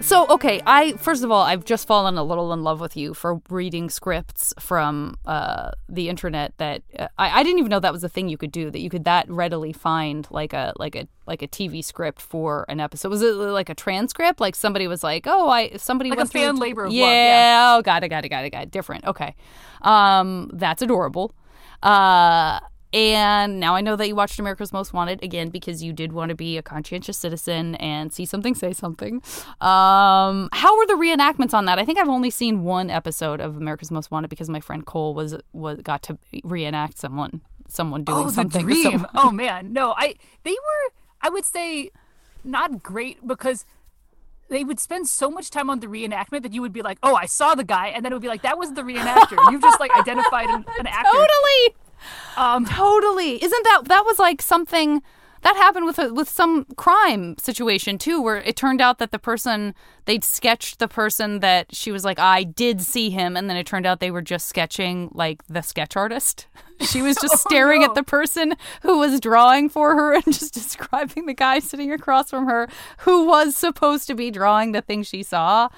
So, 0.00 0.26
okay, 0.28 0.62
I 0.66 0.92
first 0.92 1.22
of 1.22 1.30
all, 1.30 1.42
I've 1.42 1.64
just 1.64 1.86
fallen 1.86 2.16
a 2.16 2.22
little 2.24 2.52
in 2.54 2.64
love 2.64 2.80
with 2.80 2.96
you 2.96 3.12
for 3.12 3.40
reading 3.50 3.90
scripts 3.90 4.54
from 4.58 5.16
uh, 5.26 5.72
the 5.90 6.08
internet. 6.08 6.54
That 6.56 6.82
uh, 6.98 7.08
I, 7.18 7.40
I 7.40 7.42
didn't 7.42 7.58
even 7.58 7.68
know 7.68 7.80
that 7.80 7.92
was 7.92 8.02
a 8.02 8.08
thing 8.08 8.28
you 8.28 8.38
could 8.38 8.50
do. 8.50 8.70
That 8.70 8.80
you 8.80 8.88
could 8.88 9.04
that 9.04 9.30
readily 9.30 9.72
find 9.74 10.26
like 10.30 10.54
a 10.54 10.72
like 10.78 10.96
a 10.96 11.06
like 11.26 11.42
a 11.42 11.48
TV 11.48 11.84
script 11.84 12.22
for 12.22 12.64
an 12.68 12.80
episode. 12.80 13.10
Was 13.10 13.20
it 13.20 13.34
like 13.34 13.68
a 13.68 13.74
transcript? 13.74 14.40
Like 14.40 14.54
somebody 14.54 14.86
was 14.86 15.04
like, 15.04 15.26
"Oh, 15.26 15.50
I 15.50 15.76
somebody 15.76 16.08
Like 16.08 16.18
a 16.18 16.20
went 16.20 16.30
through 16.30 16.40
fan 16.40 16.56
labor 16.56 16.84
of 16.84 16.92
love, 16.92 16.98
yeah, 16.98 17.06
yeah. 17.06 17.76
Oh, 17.76 17.82
got 17.82 18.02
it, 18.02 18.08
got 18.08 18.24
it, 18.24 18.30
got 18.30 18.44
it, 18.44 18.50
got 18.50 18.62
it. 18.62 18.70
Different. 18.70 19.04
Okay, 19.04 19.34
um, 19.82 20.50
that's 20.54 20.80
adorable. 20.80 21.34
Uh, 21.82 22.60
and 22.92 23.60
now 23.60 23.74
I 23.74 23.80
know 23.80 23.96
that 23.96 24.08
you 24.08 24.14
watched 24.14 24.38
America's 24.38 24.72
Most 24.72 24.92
Wanted 24.92 25.22
again 25.22 25.48
because 25.48 25.82
you 25.82 25.92
did 25.92 26.12
want 26.12 26.30
to 26.30 26.34
be 26.34 26.58
a 26.58 26.62
conscientious 26.62 27.16
citizen 27.16 27.74
and 27.76 28.12
see 28.12 28.24
something, 28.24 28.54
say 28.54 28.72
something. 28.72 29.22
Um, 29.60 30.48
how 30.52 30.76
were 30.76 30.86
the 30.86 30.94
reenactments 30.94 31.54
on 31.54 31.66
that? 31.66 31.78
I 31.78 31.84
think 31.84 31.98
I've 31.98 32.08
only 32.08 32.30
seen 32.30 32.64
one 32.64 32.90
episode 32.90 33.40
of 33.40 33.56
America's 33.56 33.90
Most 33.90 34.10
Wanted 34.10 34.28
because 34.28 34.48
my 34.48 34.60
friend 34.60 34.84
Cole 34.84 35.14
was 35.14 35.36
was 35.52 35.80
got 35.82 36.02
to 36.04 36.18
reenact 36.42 36.98
someone 36.98 37.40
someone 37.68 38.02
doing 38.04 38.26
oh, 38.26 38.30
something. 38.30 38.66
to 38.66 38.66
dream. 38.66 39.06
Oh 39.14 39.30
man, 39.30 39.72
no, 39.72 39.94
I 39.96 40.14
they 40.42 40.52
were 40.52 40.92
I 41.22 41.28
would 41.28 41.44
say 41.44 41.90
not 42.42 42.82
great 42.82 43.26
because 43.26 43.64
they 44.48 44.64
would 44.64 44.80
spend 44.80 45.06
so 45.08 45.30
much 45.30 45.50
time 45.50 45.70
on 45.70 45.78
the 45.78 45.86
reenactment 45.86 46.42
that 46.42 46.52
you 46.52 46.60
would 46.60 46.72
be 46.72 46.82
like, 46.82 46.98
oh, 47.02 47.14
I 47.14 47.26
saw 47.26 47.54
the 47.54 47.64
guy, 47.64 47.88
and 47.88 48.04
then 48.04 48.12
it 48.12 48.16
would 48.16 48.22
be 48.22 48.28
like, 48.28 48.42
that 48.42 48.58
was 48.58 48.72
the 48.72 48.82
reenactor. 48.82 49.38
You've 49.50 49.62
just 49.62 49.78
like 49.78 49.92
identified 49.96 50.48
an, 50.48 50.64
an 50.78 50.86
actor. 50.86 51.10
Totally. 51.12 51.76
Um, 52.36 52.64
Totally. 52.64 53.42
Isn't 53.42 53.64
that 53.64 53.82
that 53.86 54.04
was 54.04 54.18
like 54.18 54.42
something 54.42 55.02
that 55.42 55.56
happened 55.56 55.86
with 55.86 55.98
a, 55.98 56.12
with 56.12 56.28
some 56.28 56.66
crime 56.76 57.36
situation 57.38 57.98
too 57.98 58.20
where 58.20 58.38
it 58.38 58.56
turned 58.56 58.80
out 58.80 58.98
that 58.98 59.10
the 59.10 59.18
person 59.18 59.74
they'd 60.04 60.24
sketched 60.24 60.78
the 60.78 60.88
person 60.88 61.40
that 61.40 61.74
she 61.74 61.90
was 61.90 62.04
like 62.04 62.18
I 62.18 62.44
did 62.44 62.82
see 62.82 63.10
him 63.10 63.36
and 63.36 63.48
then 63.48 63.56
it 63.56 63.66
turned 63.66 63.86
out 63.86 64.00
they 64.00 64.10
were 64.10 64.22
just 64.22 64.48
sketching 64.48 65.10
like 65.12 65.42
the 65.48 65.62
sketch 65.62 65.96
artist. 65.96 66.46
She 66.80 67.02
was 67.02 67.18
just 67.18 67.36
staring 67.46 67.82
no. 67.82 67.88
at 67.88 67.94
the 67.94 68.02
person 68.02 68.54
who 68.80 68.96
was 69.00 69.20
drawing 69.20 69.68
for 69.68 69.94
her 69.94 70.14
and 70.24 70.24
just 70.24 70.54
describing 70.54 71.26
the 71.26 71.34
guy 71.34 71.58
sitting 71.58 71.92
across 71.92 72.30
from 72.30 72.46
her 72.46 72.68
who 73.00 73.26
was 73.26 73.54
supposed 73.54 74.06
to 74.06 74.14
be 74.14 74.30
drawing 74.30 74.72
the 74.72 74.80
thing 74.80 75.02
she 75.02 75.22
saw. 75.22 75.68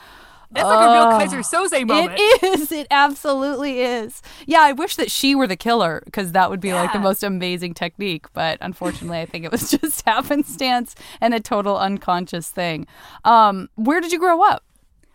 That's 0.52 0.66
like 0.66 0.88
a 0.88 0.92
real. 0.92 1.42
Keyser 1.42 1.42
Söze 1.42 1.86
moment. 1.86 2.18
It 2.18 2.42
is. 2.42 2.72
It 2.72 2.86
absolutely 2.90 3.80
is. 3.80 4.22
Yeah, 4.46 4.60
I 4.60 4.72
wish 4.72 4.96
that 4.96 5.10
she 5.10 5.34
were 5.34 5.46
the 5.46 5.56
killer 5.56 6.02
because 6.04 6.32
that 6.32 6.50
would 6.50 6.60
be 6.60 6.72
like 6.72 6.92
the 6.92 6.98
most 6.98 7.22
amazing 7.22 7.74
technique. 7.74 8.26
But 8.32 8.58
unfortunately, 8.60 9.20
I 9.20 9.26
think 9.26 9.44
it 9.44 9.50
was 9.50 9.70
just 9.80 10.04
happenstance 10.06 10.94
and 11.20 11.32
a 11.34 11.40
total 11.40 11.78
unconscious 11.78 12.48
thing. 12.48 12.86
Um, 13.24 13.70
where 13.76 14.00
did 14.00 14.12
you 14.12 14.18
grow 14.18 14.42
up? 14.42 14.62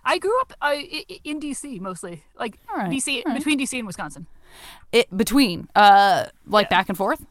I 0.03 0.19
grew 0.19 0.39
up 0.41 0.53
uh, 0.61 0.73
in 1.25 1.39
DC 1.41 1.81
mostly, 1.81 2.23
like 2.39 2.57
right, 2.73 2.89
DC 2.89 3.25
right. 3.25 3.37
between 3.37 3.59
DC 3.59 3.77
and 3.77 3.85
Wisconsin. 3.85 4.25
It 4.93 5.15
between, 5.15 5.67
uh, 5.75 6.27
like 6.47 6.69
back 6.69 6.87
and 6.87 6.97
forth, 6.97 7.25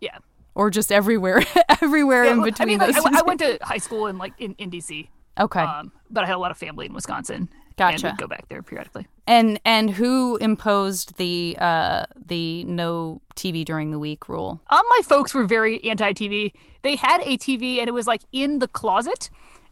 Yeah, 0.00 0.18
or 0.54 0.70
just 0.70 0.92
everywhere, 0.92 1.42
everywhere 1.82 2.22
in 2.24 2.42
between 2.42 2.68
I 2.68 2.70
mean, 2.70 2.78
like, 2.78 2.94
those. 2.94 3.04
I, 3.04 3.18
I 3.18 3.22
went 3.22 3.40
to 3.40 3.58
high 3.62 3.78
school 3.78 4.06
in 4.06 4.16
like 4.16 4.32
in, 4.38 4.54
in 4.58 4.70
DC, 4.70 5.08
okay, 5.40 5.60
um, 5.60 5.92
but 6.10 6.24
I 6.24 6.26
had 6.26 6.36
a 6.36 6.38
lot 6.38 6.50
of 6.50 6.58
family 6.58 6.86
in 6.86 6.92
Wisconsin. 6.94 7.48
Gotcha. 7.76 8.08
And 8.08 8.18
go 8.18 8.26
back 8.26 8.46
there 8.50 8.62
periodically. 8.62 9.06
and 9.26 9.58
and 9.64 9.90
who 9.90 10.36
imposed 10.36 11.16
the 11.16 11.56
uh 11.58 12.04
the 12.26 12.64
no 12.64 13.22
TV 13.36 13.64
during 13.64 13.90
the 13.90 13.98
week 13.98 14.28
rule? 14.28 14.60
Um, 14.68 14.82
my 14.90 15.00
folks 15.02 15.32
were 15.32 15.46
very 15.46 15.82
anti 15.84 16.12
TV. 16.12 16.52
They 16.82 16.96
had 16.96 17.22
a 17.22 17.38
TV 17.38 17.78
and 17.78 17.88
it 17.88 17.92
was 17.92 18.06
like 18.06 18.20
in 18.32 18.58
the 18.58 18.68
closet 18.68 19.30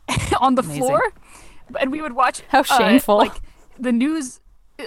on 0.41 0.55
the 0.55 0.63
Amazing. 0.63 0.83
floor, 0.85 1.03
and 1.79 1.93
we 1.93 2.01
would 2.01 2.15
watch. 2.15 2.41
How 2.49 2.61
uh, 2.61 2.63
shameful. 2.63 3.19
like 3.19 3.35
the 3.79 3.93
news, 3.93 4.41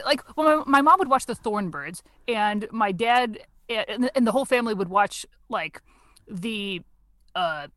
like 0.04 0.24
well, 0.36 0.64
my, 0.66 0.80
my 0.80 0.82
mom 0.82 0.98
would 0.98 1.10
watch 1.10 1.28
the 1.28 1.36
Thorn 1.36 1.70
Birds, 1.70 2.02
and 2.28 2.68
my 2.72 2.92
dad 2.92 3.38
and 3.70 4.06
the, 4.06 4.18
and 4.18 4.26
the 4.26 4.32
whole 4.32 4.46
family 4.46 4.74
would 4.74 4.90
watch 4.90 5.28
like 5.48 5.80
the. 6.28 6.82
uh 7.36 7.68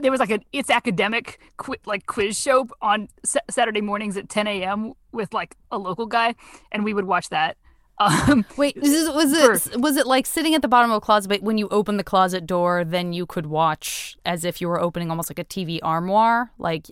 there 0.00 0.10
was 0.10 0.20
like 0.20 0.30
an 0.30 0.44
it's 0.52 0.70
academic 0.70 1.40
qui- 1.56 1.78
like 1.86 2.06
quiz 2.06 2.38
show 2.38 2.66
on 2.82 3.08
Sa- 3.24 3.40
Saturday 3.50 3.80
mornings 3.80 4.16
at 4.16 4.28
10 4.28 4.46
a.m. 4.46 4.92
with 5.12 5.32
like 5.32 5.56
a 5.70 5.78
local 5.78 6.06
guy, 6.06 6.34
and 6.72 6.84
we 6.84 6.92
would 6.94 7.06
watch 7.06 7.28
that. 7.30 7.56
Um, 7.98 8.44
Wait, 8.58 8.76
is 8.76 9.08
was 9.08 9.32
it 9.32 9.80
was 9.80 9.96
it 9.96 10.06
like 10.06 10.26
sitting 10.26 10.54
at 10.54 10.60
the 10.60 10.68
bottom 10.68 10.90
of 10.90 10.98
a 10.98 11.00
closet? 11.00 11.30
But 11.30 11.40
when 11.42 11.56
you 11.56 11.66
open 11.70 11.96
the 11.96 12.04
closet 12.04 12.46
door, 12.46 12.84
then 12.84 13.14
you 13.14 13.24
could 13.24 13.46
watch 13.46 14.18
as 14.26 14.44
if 14.44 14.60
you 14.60 14.68
were 14.68 14.78
opening 14.78 15.08
almost 15.08 15.30
like 15.30 15.38
a 15.38 15.44
TV 15.44 15.78
armoire, 15.82 16.50
like 16.58 16.90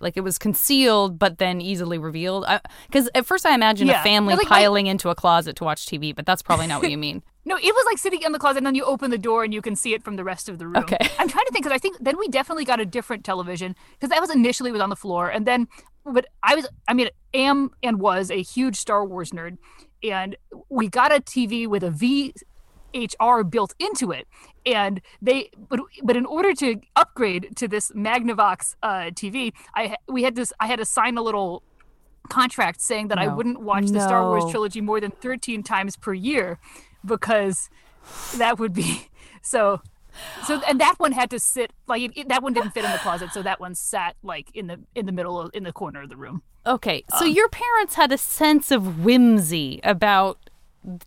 like 0.00 0.18
it 0.18 0.20
was 0.20 0.36
concealed 0.36 1.18
but 1.18 1.38
then 1.38 1.62
easily 1.62 1.96
revealed. 1.96 2.44
Because 2.88 3.08
at 3.14 3.24
first 3.24 3.46
I 3.46 3.54
imagined 3.54 3.88
Yeah. 3.88 4.02
a 4.02 4.04
family 4.04 4.34
Like, 4.34 4.46
piling 4.46 4.86
into 4.86 5.08
a 5.08 5.14
closet 5.14 5.56
to 5.56 5.64
watch 5.64 5.86
TV, 5.86 6.14
but 6.14 6.26
that's 6.26 6.42
probably 6.42 6.66
not 6.66 6.82
what 6.82 6.90
you 6.90 6.98
mean. 6.98 7.22
No, 7.46 7.56
it 7.56 7.74
was 7.74 7.84
like 7.86 7.98
sitting 7.98 8.22
in 8.22 8.32
the 8.32 8.38
closet, 8.38 8.58
and 8.58 8.66
then 8.66 8.74
you 8.74 8.84
open 8.84 9.10
the 9.10 9.18
door 9.18 9.44
and 9.44 9.52
you 9.52 9.60
can 9.60 9.76
see 9.76 9.92
it 9.92 10.02
from 10.02 10.16
the 10.16 10.24
rest 10.24 10.48
of 10.48 10.58
the 10.58 10.66
room. 10.66 10.76
Okay. 10.78 10.98
I'm 11.18 11.28
trying 11.28 11.44
to 11.44 11.52
think 11.52 11.64
because 11.64 11.72
I 11.72 11.78
think 11.78 11.98
then 12.00 12.18
we 12.18 12.28
definitely 12.28 12.64
got 12.64 12.80
a 12.80 12.86
different 12.86 13.24
television 13.24 13.76
because 13.92 14.10
that 14.10 14.20
was 14.20 14.30
initially 14.30 14.72
was 14.72 14.80
on 14.80 14.88
the 14.88 14.96
floor, 14.96 15.28
and 15.28 15.46
then 15.46 15.68
but 16.04 16.26
I 16.42 16.54
was 16.54 16.66
I 16.88 16.94
mean 16.94 17.08
am 17.34 17.70
and 17.82 18.00
was 18.00 18.30
a 18.30 18.42
huge 18.42 18.76
Star 18.76 19.04
Wars 19.04 19.30
nerd, 19.30 19.58
and 20.02 20.36
we 20.70 20.88
got 20.88 21.12
a 21.12 21.20
TV 21.20 21.66
with 21.66 21.84
a 21.84 21.90
VCR 21.90 23.50
built 23.50 23.74
into 23.78 24.10
it, 24.10 24.26
and 24.64 25.02
they 25.20 25.50
but 25.68 25.80
but 26.02 26.16
in 26.16 26.24
order 26.24 26.54
to 26.54 26.80
upgrade 26.96 27.56
to 27.56 27.68
this 27.68 27.90
Magnavox 27.92 28.74
uh, 28.82 29.10
TV, 29.10 29.52
I 29.74 29.96
we 30.08 30.22
had 30.22 30.34
this 30.34 30.52
I 30.60 30.66
had 30.66 30.78
to 30.78 30.86
sign 30.86 31.18
a 31.18 31.22
little 31.22 31.62
contract 32.30 32.80
saying 32.80 33.08
that 33.08 33.18
I 33.18 33.28
wouldn't 33.28 33.60
watch 33.60 33.88
the 33.88 34.00
Star 34.00 34.30
Wars 34.30 34.50
trilogy 34.50 34.80
more 34.80 34.98
than 34.98 35.10
13 35.10 35.62
times 35.62 35.94
per 35.94 36.14
year 36.14 36.58
because 37.04 37.70
that 38.36 38.58
would 38.58 38.72
be 38.72 39.08
so 39.42 39.80
so 40.46 40.60
and 40.68 40.80
that 40.80 40.94
one 40.98 41.12
had 41.12 41.28
to 41.30 41.38
sit 41.40 41.72
like 41.86 42.02
it, 42.02 42.12
it- 42.16 42.28
that 42.28 42.42
one 42.42 42.52
didn't 42.52 42.70
fit 42.70 42.84
in 42.84 42.90
the 42.92 42.98
closet 42.98 43.30
so 43.32 43.42
that 43.42 43.58
one 43.60 43.74
sat 43.74 44.14
like 44.22 44.48
in 44.54 44.66
the 44.68 44.78
in 44.94 45.06
the 45.06 45.12
middle 45.12 45.40
of 45.40 45.50
in 45.54 45.64
the 45.64 45.72
corner 45.72 46.02
of 46.02 46.08
the 46.08 46.16
room 46.16 46.42
Okay, 46.66 47.04
Um, 47.12 47.18
so 47.18 47.24
your 47.26 47.50
parents 47.50 47.94
had 47.94 48.10
a 48.10 48.16
sense 48.16 48.70
of 48.70 49.04
whimsy 49.04 49.80
about 49.84 50.38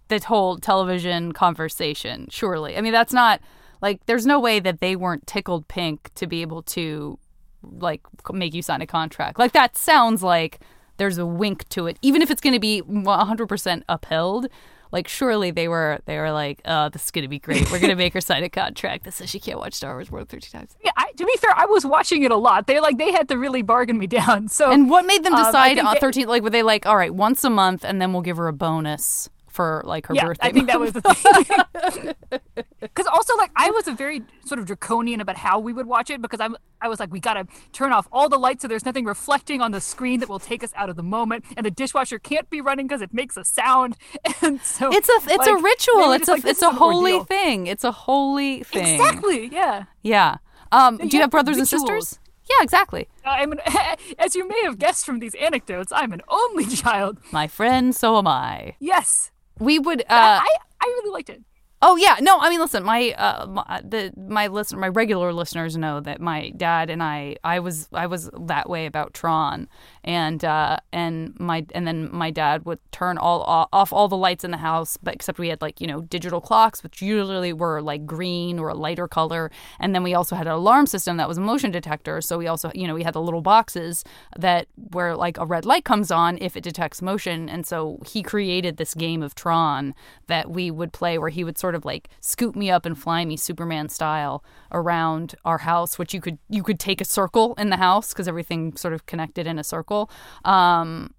the 0.07 0.19
whole 0.19 0.57
television 0.59 1.31
conversation, 1.31 2.27
surely. 2.29 2.77
I 2.77 2.81
mean, 2.81 2.93
that's 2.93 3.11
not 3.11 3.41
like 3.81 4.05
there's 4.05 4.27
no 4.27 4.39
way 4.39 4.59
that 4.59 4.81
they 4.81 4.95
weren't 4.95 5.25
tickled 5.25 5.67
pink 5.67 6.11
to 6.13 6.27
be 6.27 6.43
able 6.43 6.61
to 6.63 7.17
like 7.63 8.01
make 8.31 8.53
you 8.53 8.61
sign 8.61 8.81
a 8.81 8.85
contract. 8.85 9.39
Like 9.39 9.53
that 9.53 9.75
sounds 9.75 10.21
like 10.21 10.59
there's 10.97 11.17
a 11.17 11.25
wink 11.25 11.67
to 11.69 11.87
it, 11.87 11.97
even 12.03 12.21
if 12.21 12.29
it's 12.29 12.41
going 12.41 12.53
to 12.53 12.59
be 12.59 12.83
100% 12.83 13.81
upheld. 13.89 14.47
Like 14.91 15.07
surely 15.07 15.51
they 15.51 15.67
were 15.67 15.99
they 16.05 16.17
were 16.17 16.31
like, 16.31 16.61
"Oh, 16.65 16.89
this 16.89 17.05
is 17.05 17.11
going 17.11 17.23
to 17.23 17.27
be 17.27 17.39
great. 17.39 17.69
We're 17.71 17.79
going 17.79 17.89
to 17.89 17.95
make 17.95 18.13
her 18.13 18.21
sign 18.21 18.43
a 18.43 18.49
contract 18.49 19.03
that 19.05 19.13
says 19.13 19.29
she 19.29 19.39
can't 19.39 19.59
watch 19.59 19.73
Star 19.73 19.93
Wars 19.95 20.09
more 20.11 20.19
than 20.21 20.27
13 20.27 20.51
times." 20.61 20.75
yeah 20.83 20.91
I, 20.97 21.11
to 21.17 21.25
be 21.25 21.33
fair 21.39 21.51
i 21.55 21.65
was 21.65 21.85
watching 21.85 22.23
it 22.23 22.31
a 22.31 22.35
lot 22.35 22.67
they 22.67 22.79
like 22.79 22.97
they 22.97 23.11
had 23.11 23.27
to 23.29 23.37
really 23.37 23.61
bargain 23.61 23.97
me 23.97 24.07
down 24.19 24.47
so 24.47 24.71
And 24.71 24.89
what 24.89 25.05
made 25.05 25.23
them 25.23 25.33
Um, 25.33 25.45
decide 25.45 25.77
on 25.79 25.85
that- 25.85 25.99
13 25.99 26.27
like 26.27 26.43
were 26.43 26.49
they 26.49 26.63
like, 26.63 26.85
"All 26.85 26.95
right, 26.97 27.13
once 27.13 27.43
a 27.43 27.49
month 27.49 27.83
and 27.83 28.01
then 28.01 28.13
we'll 28.13 28.21
give 28.21 28.37
her 28.37 28.47
a 28.47 28.53
bonus 28.53 29.29
for 29.57 29.81
like 29.85 30.05
her 30.07 30.13
yeah 30.15 30.25
birthday." 30.25 30.47
i 30.47 30.51
think 30.51 30.67
that 30.67 30.79
was 30.79 30.91
the 30.93 31.01
thing 31.01 32.13
because 32.79 33.07
also 33.07 33.35
like 33.37 33.51
i 33.55 33.69
was 33.71 33.87
a 33.87 33.91
very 34.03 34.21
sort 34.45 34.59
of 34.59 34.65
draconian 34.65 35.19
about 35.19 35.35
how 35.37 35.59
we 35.59 35.73
would 35.73 35.87
watch 35.87 36.09
it 36.09 36.21
because 36.21 36.39
i'm 36.39 36.55
i 36.81 36.87
was 36.87 36.99
like 36.99 37.11
we 37.11 37.19
gotta 37.19 37.45
turn 37.73 37.91
off 37.91 38.07
all 38.11 38.29
the 38.29 38.37
lights 38.37 38.61
so 38.61 38.67
there's 38.67 38.85
nothing 38.85 39.03
reflecting 39.05 39.59
on 39.61 39.71
the 39.71 39.81
screen 39.81 40.19
that 40.21 40.29
will 40.29 40.39
take 40.51 40.63
us 40.63 40.71
out 40.75 40.89
of 40.89 40.95
the 40.95 41.03
moment 41.03 41.43
and 41.57 41.65
the 41.65 41.71
dishwasher 41.71 42.19
can't 42.19 42.49
be 42.49 42.61
running 42.61 42.85
because 42.87 43.01
it 43.01 43.13
makes 43.13 43.35
a 43.35 43.43
sound 43.43 43.97
and 44.41 44.61
so 44.61 44.89
It's 44.93 45.09
a 45.09 45.19
it's 45.35 45.47
like, 45.47 45.59
a 45.59 45.61
ritual. 45.71 46.11
It's 46.17 46.27
a 46.27 46.31
like, 46.33 46.45
it's 46.45 46.61
a 46.61 46.71
holy 46.71 47.13
ordeal. 47.13 47.25
thing. 47.25 47.67
It's 47.67 47.83
a 47.83 47.91
holy 47.91 48.63
thing. 48.63 48.87
exactly 48.95 49.47
yeah 49.47 49.85
Yeah. 50.03 50.37
Um, 50.71 50.97
do 50.97 51.03
you 51.05 51.09
Yeah, 51.13 51.21
have 51.21 51.31
brothers 51.31 51.57
and 51.57 51.67
sisters? 51.67 52.19
Yeah, 52.49 52.61
exactly. 52.61 53.07
I'm 53.25 53.51
an, 53.53 53.59
as 54.19 54.35
you 54.35 54.47
may 54.47 54.61
have 54.63 54.77
guessed 54.77 55.05
from 55.05 55.19
these 55.19 55.35
anecdotes, 55.35 55.91
I'm 55.93 56.11
an 56.13 56.21
only 56.29 56.65
child. 56.65 57.17
My 57.31 57.47
friend, 57.47 57.93
so 57.95 58.17
am 58.17 58.27
I. 58.27 58.75
Yes, 58.79 59.31
We 59.59 59.79
would 59.79 60.01
uh 60.01 60.05
I 60.09 60.47
I 60.81 60.85
really 60.85 61.11
liked 61.11 61.29
it. 61.29 61.41
Oh 61.79 61.95
yeah, 61.95 62.15
no. 62.21 62.39
I 62.39 62.49
mean, 62.49 62.59
listen, 62.59 62.83
my 62.83 63.11
uh, 63.11 63.45
my, 63.45 63.81
the 63.85 64.11
my 64.17 64.47
listener, 64.47 64.79
my 64.79 64.87
regular 64.87 65.31
listeners 65.31 65.77
know 65.77 65.99
that 65.99 66.19
my 66.19 66.49
dad 66.57 66.89
and 66.89 67.03
I, 67.03 67.37
I 67.43 67.59
was 67.59 67.87
I 67.93 68.07
was 68.07 68.31
that 68.47 68.67
way 68.67 68.87
about 68.87 69.13
Tron, 69.13 69.67
and 70.07 70.45
uh, 70.45 70.77
and 70.93 71.37
my 71.37 71.65
and 71.75 71.85
then 71.85 72.09
my 72.13 72.31
dad 72.31 72.65
would 72.65 72.79
turn 72.93 73.17
all 73.17 73.41
off 73.73 73.91
all 73.91 74.07
the 74.07 74.15
lights 74.15 74.45
in 74.45 74.51
the 74.51 74.57
house, 74.57 74.97
but 75.03 75.13
except 75.13 75.37
we 75.37 75.49
had 75.49 75.61
like 75.61 75.81
you 75.81 75.85
know 75.85 76.01
digital 76.01 76.39
clocks, 76.39 76.81
which 76.81 77.01
usually 77.01 77.51
were 77.51 77.81
like 77.81 78.05
green 78.05 78.57
or 78.57 78.69
a 78.69 78.73
lighter 78.73 79.07
color, 79.09 79.51
and 79.81 79.93
then 79.93 80.03
we 80.03 80.13
also 80.13 80.37
had 80.37 80.47
an 80.47 80.53
alarm 80.53 80.87
system 80.87 81.17
that 81.17 81.27
was 81.27 81.37
a 81.37 81.41
motion 81.41 81.71
detector. 81.71 82.21
So 82.21 82.37
we 82.37 82.47
also 82.47 82.71
you 82.73 82.87
know 82.87 82.93
we 82.93 83.03
had 83.03 83.15
the 83.15 83.21
little 83.21 83.41
boxes 83.41 84.05
that 84.37 84.67
where 84.93 85.13
like 85.13 85.37
a 85.37 85.45
red 85.45 85.65
light 85.65 85.83
comes 85.83 86.09
on 86.09 86.37
if 86.39 86.55
it 86.55 86.63
detects 86.63 87.01
motion, 87.01 87.49
and 87.49 87.67
so 87.67 87.99
he 88.05 88.23
created 88.23 88.77
this 88.77 88.93
game 88.93 89.21
of 89.21 89.35
Tron 89.35 89.93
that 90.27 90.49
we 90.49 90.71
would 90.71 90.93
play 90.93 91.17
where 91.17 91.29
he 91.29 91.43
would 91.43 91.57
sort 91.57 91.75
of 91.75 91.83
like 91.83 92.07
scoop 92.21 92.55
me 92.55 92.71
up 92.71 92.85
and 92.85 92.97
fly 92.97 93.25
me 93.25 93.35
Superman 93.35 93.89
style 93.89 94.41
around 94.71 95.35
our 95.43 95.59
house, 95.59 95.99
which 95.99 96.13
you 96.13 96.21
could 96.21 96.37
you 96.49 96.63
could 96.63 96.79
take 96.79 97.01
a 97.01 97.05
circle 97.05 97.55
in 97.57 97.69
the 97.69 97.77
house 97.77 98.13
because 98.13 98.29
everything 98.29 98.73
sort 98.77 98.93
of 98.93 99.05
connected 99.05 99.45
in 99.47 99.59
a 99.59 99.65
circle, 99.65 99.96
um, 100.45 101.13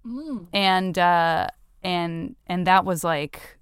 and 0.53 0.97
uh, 0.97 1.47
and 1.83 2.35
and 2.47 2.67
that 2.67 2.85
was 2.85 3.03
like. 3.03 3.58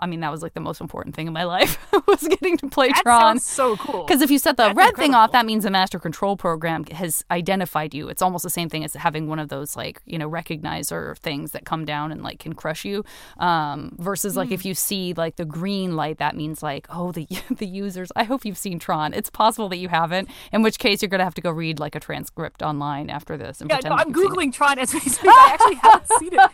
I 0.00 0.06
mean, 0.06 0.20
that 0.20 0.30
was 0.30 0.42
like 0.42 0.54
the 0.54 0.60
most 0.60 0.80
important 0.80 1.14
thing 1.14 1.26
in 1.26 1.32
my 1.32 1.44
life 1.56 1.78
was 2.06 2.22
getting 2.22 2.56
to 2.58 2.68
play 2.68 2.88
That 2.88 3.02
Tron. 3.02 3.20
sounds 3.38 3.46
so 3.46 3.76
cool. 3.76 4.04
Because 4.04 4.22
if 4.22 4.30
you 4.30 4.38
set 4.38 4.56
the 4.56 4.64
That's 4.64 4.76
red 4.76 4.96
thing 4.96 5.14
off, 5.14 5.32
that 5.32 5.46
means 5.46 5.64
the 5.64 5.70
master 5.70 5.98
control 5.98 6.36
program 6.36 6.84
has 6.86 7.24
identified 7.30 7.94
you. 7.94 8.08
It's 8.08 8.22
almost 8.22 8.42
the 8.42 8.50
same 8.50 8.68
thing 8.68 8.84
as 8.84 8.94
having 8.94 9.28
one 9.28 9.38
of 9.38 9.48
those 9.48 9.76
like 9.76 10.00
you 10.06 10.18
know 10.18 10.28
recognizer 10.28 11.16
things 11.18 11.52
that 11.52 11.64
come 11.64 11.84
down 11.84 12.12
and 12.12 12.22
like 12.22 12.38
can 12.38 12.54
crush 12.54 12.84
you. 12.84 13.04
Um, 13.38 13.94
versus 13.98 14.36
like 14.36 14.48
Hmm. 14.48 14.54
if 14.54 14.64
you 14.64 14.74
see 14.74 15.14
like 15.14 15.36
the 15.36 15.44
green 15.44 15.96
light, 15.96 16.18
that 16.18 16.36
means 16.36 16.62
like 16.62 16.86
oh 16.90 17.12
the 17.12 17.26
the 17.50 17.66
users. 17.66 18.10
I 18.16 18.24
hope 18.24 18.44
you've 18.44 18.58
seen 18.58 18.78
Tron. 18.78 19.12
It's 19.14 19.30
possible 19.30 19.68
that 19.70 19.76
you 19.78 19.88
haven't. 19.88 20.28
In 20.52 20.62
which 20.62 20.78
case 20.78 21.02
you're 21.02 21.08
gonna 21.08 21.24
have 21.24 21.34
to 21.34 21.40
go 21.42 21.50
read 21.50 21.78
like 21.80 21.94
a 21.94 22.00
transcript 22.00 22.62
online 22.62 23.10
after 23.10 23.36
this. 23.36 23.60
And 23.60 23.70
Yeah, 23.70 23.80
no, 23.84 23.90
I'm 23.90 24.08
you've 24.08 24.16
seen 24.16 24.24
it. 24.26 24.30
googling 24.30 24.52
Tron 24.52 24.78
as 24.78 24.92
we 24.94 25.00
speak. 25.00 25.30
I 25.30 25.50
actually 25.52 25.74
haven't 25.76 26.08
seen 26.18 26.30
it. 26.32 26.50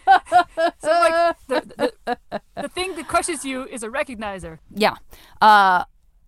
So 0.81 0.89
like 0.91 1.37
the, 1.49 1.75
the, 1.77 1.94
the 2.07 2.69
thing 2.69 2.97
that 2.97 3.09
crushes 3.09 3.45
you 3.45 3.65
is 3.67 3.83
a 3.83 3.89
recognizer. 3.89 4.59
Yeah. 4.75 4.95
Uh, 5.41 5.85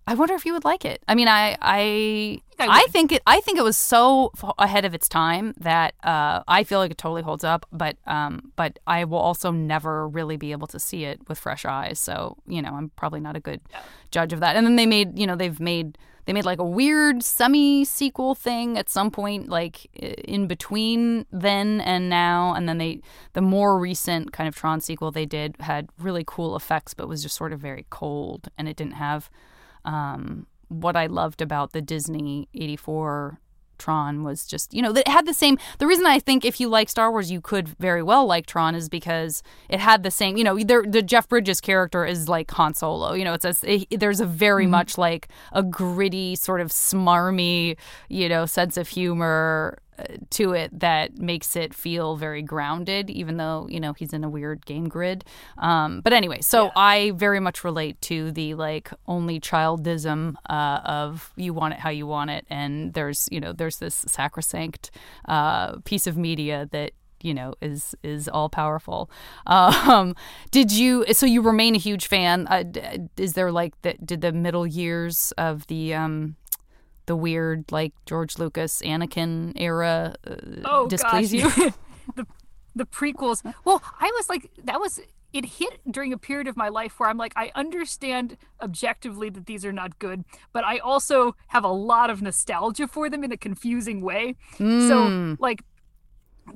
I 0.08 0.14
wonder 0.14 0.34
if 0.34 0.46
you 0.46 0.52
would 0.52 0.64
like 0.64 0.84
it. 0.84 1.02
I 1.08 1.16
mean, 1.16 1.26
I 1.26 1.56
I 1.60 2.40
I 2.60 2.68
I 2.68 2.86
think 2.90 3.10
it. 3.10 3.22
I 3.26 3.40
think 3.40 3.58
it 3.58 3.64
was 3.64 3.76
so 3.76 4.30
f- 4.40 4.52
ahead 4.56 4.84
of 4.84 4.94
its 4.94 5.08
time 5.08 5.52
that 5.58 5.94
uh, 6.04 6.44
I 6.46 6.62
feel 6.62 6.78
like 6.78 6.92
it 6.92 6.98
totally 6.98 7.22
holds 7.22 7.42
up. 7.42 7.66
But 7.72 7.96
um, 8.06 8.52
but 8.54 8.78
I 8.86 9.04
will 9.04 9.18
also 9.18 9.50
never 9.50 10.06
really 10.08 10.36
be 10.36 10.52
able 10.52 10.68
to 10.68 10.78
see 10.78 11.04
it 11.04 11.28
with 11.28 11.38
fresh 11.38 11.64
eyes. 11.64 11.98
So 11.98 12.36
you 12.46 12.62
know, 12.62 12.74
I'm 12.74 12.90
probably 12.90 13.18
not 13.18 13.34
a 13.34 13.40
good 13.40 13.60
judge 14.12 14.32
of 14.32 14.38
that. 14.40 14.54
And 14.54 14.64
then 14.64 14.76
they 14.76 14.86
made 14.86 15.18
you 15.18 15.26
know 15.26 15.34
they've 15.34 15.58
made 15.58 15.98
they 16.26 16.32
made 16.32 16.44
like 16.44 16.58
a 16.58 16.64
weird 16.64 17.22
semi 17.22 17.84
sequel 17.84 18.34
thing 18.34 18.76
at 18.76 18.90
some 18.90 19.10
point 19.10 19.48
like 19.48 19.86
in 19.94 20.46
between 20.46 21.24
then 21.32 21.80
and 21.80 22.10
now 22.10 22.52
and 22.54 22.68
then 22.68 22.78
they 22.78 23.00
the 23.32 23.40
more 23.40 23.78
recent 23.78 24.32
kind 24.32 24.48
of 24.48 24.54
Tron 24.54 24.80
sequel 24.80 25.10
they 25.10 25.26
did 25.26 25.56
had 25.60 25.88
really 25.98 26.24
cool 26.26 26.54
effects 26.56 26.94
but 26.94 27.08
was 27.08 27.22
just 27.22 27.36
sort 27.36 27.52
of 27.52 27.60
very 27.60 27.86
cold 27.90 28.48
and 28.58 28.68
it 28.68 28.76
didn't 28.76 28.94
have 28.94 29.30
um, 29.84 30.46
what 30.68 30.96
I 30.96 31.06
loved 31.06 31.40
about 31.40 31.72
the 31.72 31.80
Disney 31.80 32.48
84 32.54 33.40
Tron 33.78 34.22
was 34.22 34.46
just, 34.46 34.74
you 34.74 34.82
know, 34.82 34.92
it 34.92 35.08
had 35.08 35.26
the 35.26 35.34
same. 35.34 35.58
The 35.78 35.86
reason 35.86 36.06
I 36.06 36.18
think 36.18 36.44
if 36.44 36.60
you 36.60 36.68
like 36.68 36.88
Star 36.88 37.10
Wars, 37.10 37.30
you 37.30 37.40
could 37.40 37.68
very 37.68 38.02
well 38.02 38.26
like 38.26 38.46
Tron 38.46 38.74
is 38.74 38.88
because 38.88 39.42
it 39.68 39.80
had 39.80 40.02
the 40.02 40.10
same, 40.10 40.36
you 40.36 40.44
know, 40.44 40.56
the 40.58 41.02
Jeff 41.02 41.28
Bridges 41.28 41.60
character 41.60 42.04
is 42.04 42.28
like 42.28 42.50
Han 42.52 42.74
Solo. 42.74 43.12
You 43.12 43.24
know, 43.24 43.34
it's 43.34 43.44
a, 43.44 43.54
it, 43.62 44.00
there's 44.00 44.20
a 44.20 44.26
very 44.26 44.64
mm-hmm. 44.64 44.72
much 44.72 44.98
like 44.98 45.28
a 45.52 45.62
gritty, 45.62 46.36
sort 46.36 46.60
of 46.60 46.68
smarmy, 46.68 47.76
you 48.08 48.28
know, 48.28 48.46
sense 48.46 48.76
of 48.76 48.88
humor 48.88 49.78
to 50.30 50.52
it 50.52 50.78
that 50.80 51.18
makes 51.18 51.56
it 51.56 51.74
feel 51.74 52.16
very 52.16 52.42
grounded, 52.42 53.10
even 53.10 53.36
though 53.36 53.66
you 53.70 53.80
know 53.80 53.92
he's 53.92 54.12
in 54.12 54.24
a 54.24 54.28
weird 54.28 54.64
game 54.66 54.88
grid. 54.88 55.24
Um, 55.58 56.00
but 56.00 56.12
anyway, 56.12 56.40
so 56.40 56.70
I 56.76 57.12
very 57.16 57.40
much 57.40 57.64
relate 57.64 58.00
to 58.02 58.30
the 58.32 58.54
like 58.54 58.90
only 59.06 59.40
childism 59.40 60.34
uh, 60.48 60.80
of 60.84 61.32
you 61.36 61.54
want 61.54 61.74
it 61.74 61.80
how 61.80 61.90
you 61.90 62.06
want 62.06 62.30
it, 62.30 62.46
and 62.50 62.94
there's 62.94 63.28
you 63.30 63.40
know 63.40 63.52
there's 63.52 63.78
this 63.78 64.04
sacrosanct 64.06 64.90
uh, 65.26 65.78
piece 65.80 66.06
of 66.06 66.16
media 66.16 66.68
that 66.72 66.92
you 67.22 67.34
know 67.34 67.54
is 67.60 67.94
is 68.02 68.28
all 68.28 68.48
powerful. 68.48 69.10
Um, 69.46 70.14
did 70.50 70.72
you? 70.72 71.04
So 71.12 71.26
you 71.26 71.42
remain 71.42 71.74
a 71.74 71.78
huge 71.78 72.06
fan? 72.06 72.46
Uh, 72.46 72.64
is 73.16 73.32
there 73.34 73.52
like 73.52 73.80
the, 73.82 73.94
did 73.94 74.20
the 74.20 74.32
middle 74.32 74.66
years 74.66 75.32
of 75.38 75.66
the 75.66 75.94
um, 75.94 76.36
the 77.06 77.16
weird 77.16 77.70
like 77.72 77.92
George 78.04 78.38
Lucas 78.38 78.82
Anakin 78.82 79.52
era 79.56 80.14
uh, 80.26 80.34
Oh 80.64 80.88
displease 80.88 81.40
gosh. 81.42 81.56
you? 81.56 81.74
the 82.16 82.26
the 82.74 82.84
prequels. 82.84 83.42
Well, 83.64 83.82
I 83.98 84.12
was 84.16 84.28
like 84.28 84.50
that 84.64 84.80
was 84.80 85.00
it 85.32 85.44
hit 85.44 85.80
during 85.90 86.12
a 86.12 86.18
period 86.18 86.46
of 86.46 86.56
my 86.56 86.68
life 86.68 86.98
where 86.98 87.08
I'm 87.08 87.18
like 87.18 87.32
I 87.36 87.50
understand 87.54 88.36
objectively 88.60 89.30
that 89.30 89.46
these 89.46 89.64
are 89.64 89.72
not 89.72 89.98
good, 89.98 90.24
but 90.52 90.64
I 90.64 90.78
also 90.78 91.36
have 91.48 91.64
a 91.64 91.68
lot 91.68 92.10
of 92.10 92.22
nostalgia 92.22 92.86
for 92.88 93.08
them 93.10 93.24
in 93.24 93.32
a 93.32 93.36
confusing 93.36 94.00
way. 94.00 94.36
Mm. 94.58 94.88
So 94.88 95.36
like, 95.42 95.62
I 96.48 96.52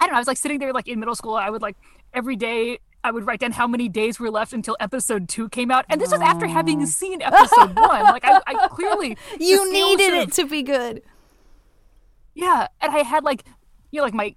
don't 0.00 0.10
know, 0.10 0.16
I 0.16 0.18
was 0.18 0.26
like 0.26 0.36
sitting 0.36 0.58
there 0.58 0.72
like 0.72 0.88
in 0.88 1.00
middle 1.00 1.14
school, 1.14 1.34
I 1.34 1.50
would 1.50 1.62
like 1.62 1.76
every 2.12 2.36
day 2.36 2.78
I 3.04 3.10
would 3.10 3.26
write 3.26 3.40
down 3.40 3.52
how 3.52 3.66
many 3.66 3.88
days 3.88 4.20
were 4.20 4.30
left 4.30 4.52
until 4.52 4.76
episode 4.78 5.28
two 5.28 5.48
came 5.48 5.70
out, 5.70 5.84
and 5.88 6.00
this 6.00 6.12
was 6.12 6.20
after 6.20 6.46
having 6.46 6.84
seen 6.86 7.20
episode 7.22 7.74
one. 7.76 8.04
Like 8.04 8.24
I, 8.24 8.40
I 8.46 8.68
clearly 8.68 9.16
you 9.40 9.72
needed 9.72 10.04
sort 10.10 10.14
it 10.22 10.28
of- 10.28 10.34
to 10.34 10.46
be 10.46 10.62
good. 10.62 11.02
yeah, 12.34 12.68
and 12.80 12.92
I 12.94 13.00
had 13.00 13.24
like, 13.24 13.44
you 13.90 13.98
know, 13.98 14.04
like 14.04 14.14
my 14.14 14.34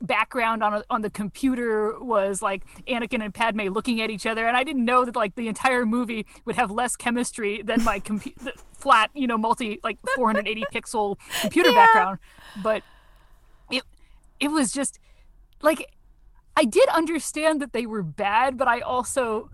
background 0.00 0.62
on 0.62 0.74
a, 0.74 0.84
on 0.90 1.00
the 1.02 1.08
computer 1.10 1.98
was 1.98 2.42
like 2.42 2.62
Anakin 2.86 3.24
and 3.24 3.32
Padme 3.32 3.62
looking 3.68 4.00
at 4.00 4.10
each 4.10 4.26
other, 4.26 4.46
and 4.46 4.56
I 4.56 4.64
didn't 4.64 4.84
know 4.84 5.04
that 5.04 5.16
like 5.16 5.34
the 5.34 5.48
entire 5.48 5.84
movie 5.84 6.26
would 6.44 6.56
have 6.56 6.70
less 6.70 6.96
chemistry 6.96 7.62
than 7.62 7.82
my 7.84 8.00
compu- 8.08 8.36
the 8.36 8.52
flat, 8.78 9.10
you 9.14 9.26
know, 9.26 9.38
multi 9.38 9.80
like 9.82 9.98
480 10.14 10.64
pixel 10.72 11.16
computer 11.40 11.72
background. 11.72 12.18
But 12.62 12.82
it 13.70 13.82
it 14.40 14.48
was 14.48 14.72
just 14.72 14.98
like 15.62 15.90
I 16.56 16.64
did 16.64 16.88
understand 16.88 17.60
that 17.62 17.72
they 17.72 17.86
were 17.86 18.02
bad, 18.02 18.56
but 18.56 18.68
I 18.68 18.80
also 18.80 19.50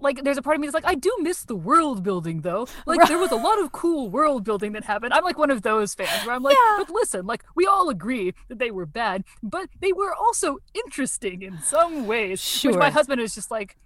like 0.00 0.22
there's 0.22 0.36
a 0.36 0.42
part 0.42 0.56
of 0.56 0.60
me 0.60 0.66
that's 0.66 0.74
like 0.74 0.86
I 0.86 0.94
do 0.94 1.10
miss 1.20 1.44
the 1.44 1.56
world 1.56 2.02
building 2.02 2.40
though. 2.42 2.66
Like 2.86 3.06
there 3.08 3.18
was 3.18 3.30
a 3.30 3.36
lot 3.36 3.60
of 3.60 3.72
cool 3.72 4.10
world 4.10 4.44
building 4.44 4.72
that 4.72 4.84
happened. 4.84 5.12
I'm 5.12 5.24
like 5.24 5.38
one 5.38 5.50
of 5.50 5.62
those 5.62 5.94
fans 5.94 6.26
where 6.26 6.34
I'm 6.34 6.42
like, 6.42 6.56
but 6.78 6.90
listen, 6.90 7.26
like 7.26 7.44
we 7.54 7.66
all 7.66 7.88
agree 7.88 8.34
that 8.48 8.58
they 8.58 8.70
were 8.70 8.86
bad, 8.86 9.24
but 9.42 9.68
they 9.80 9.92
were 9.92 10.14
also 10.14 10.58
interesting 10.74 11.42
in 11.42 11.58
some 11.60 12.06
ways. 12.06 12.40
Sure. 12.40 12.72
Which 12.72 12.78
my 12.78 12.90
husband 12.90 13.20
is 13.20 13.34
just 13.34 13.50
like 13.50 13.76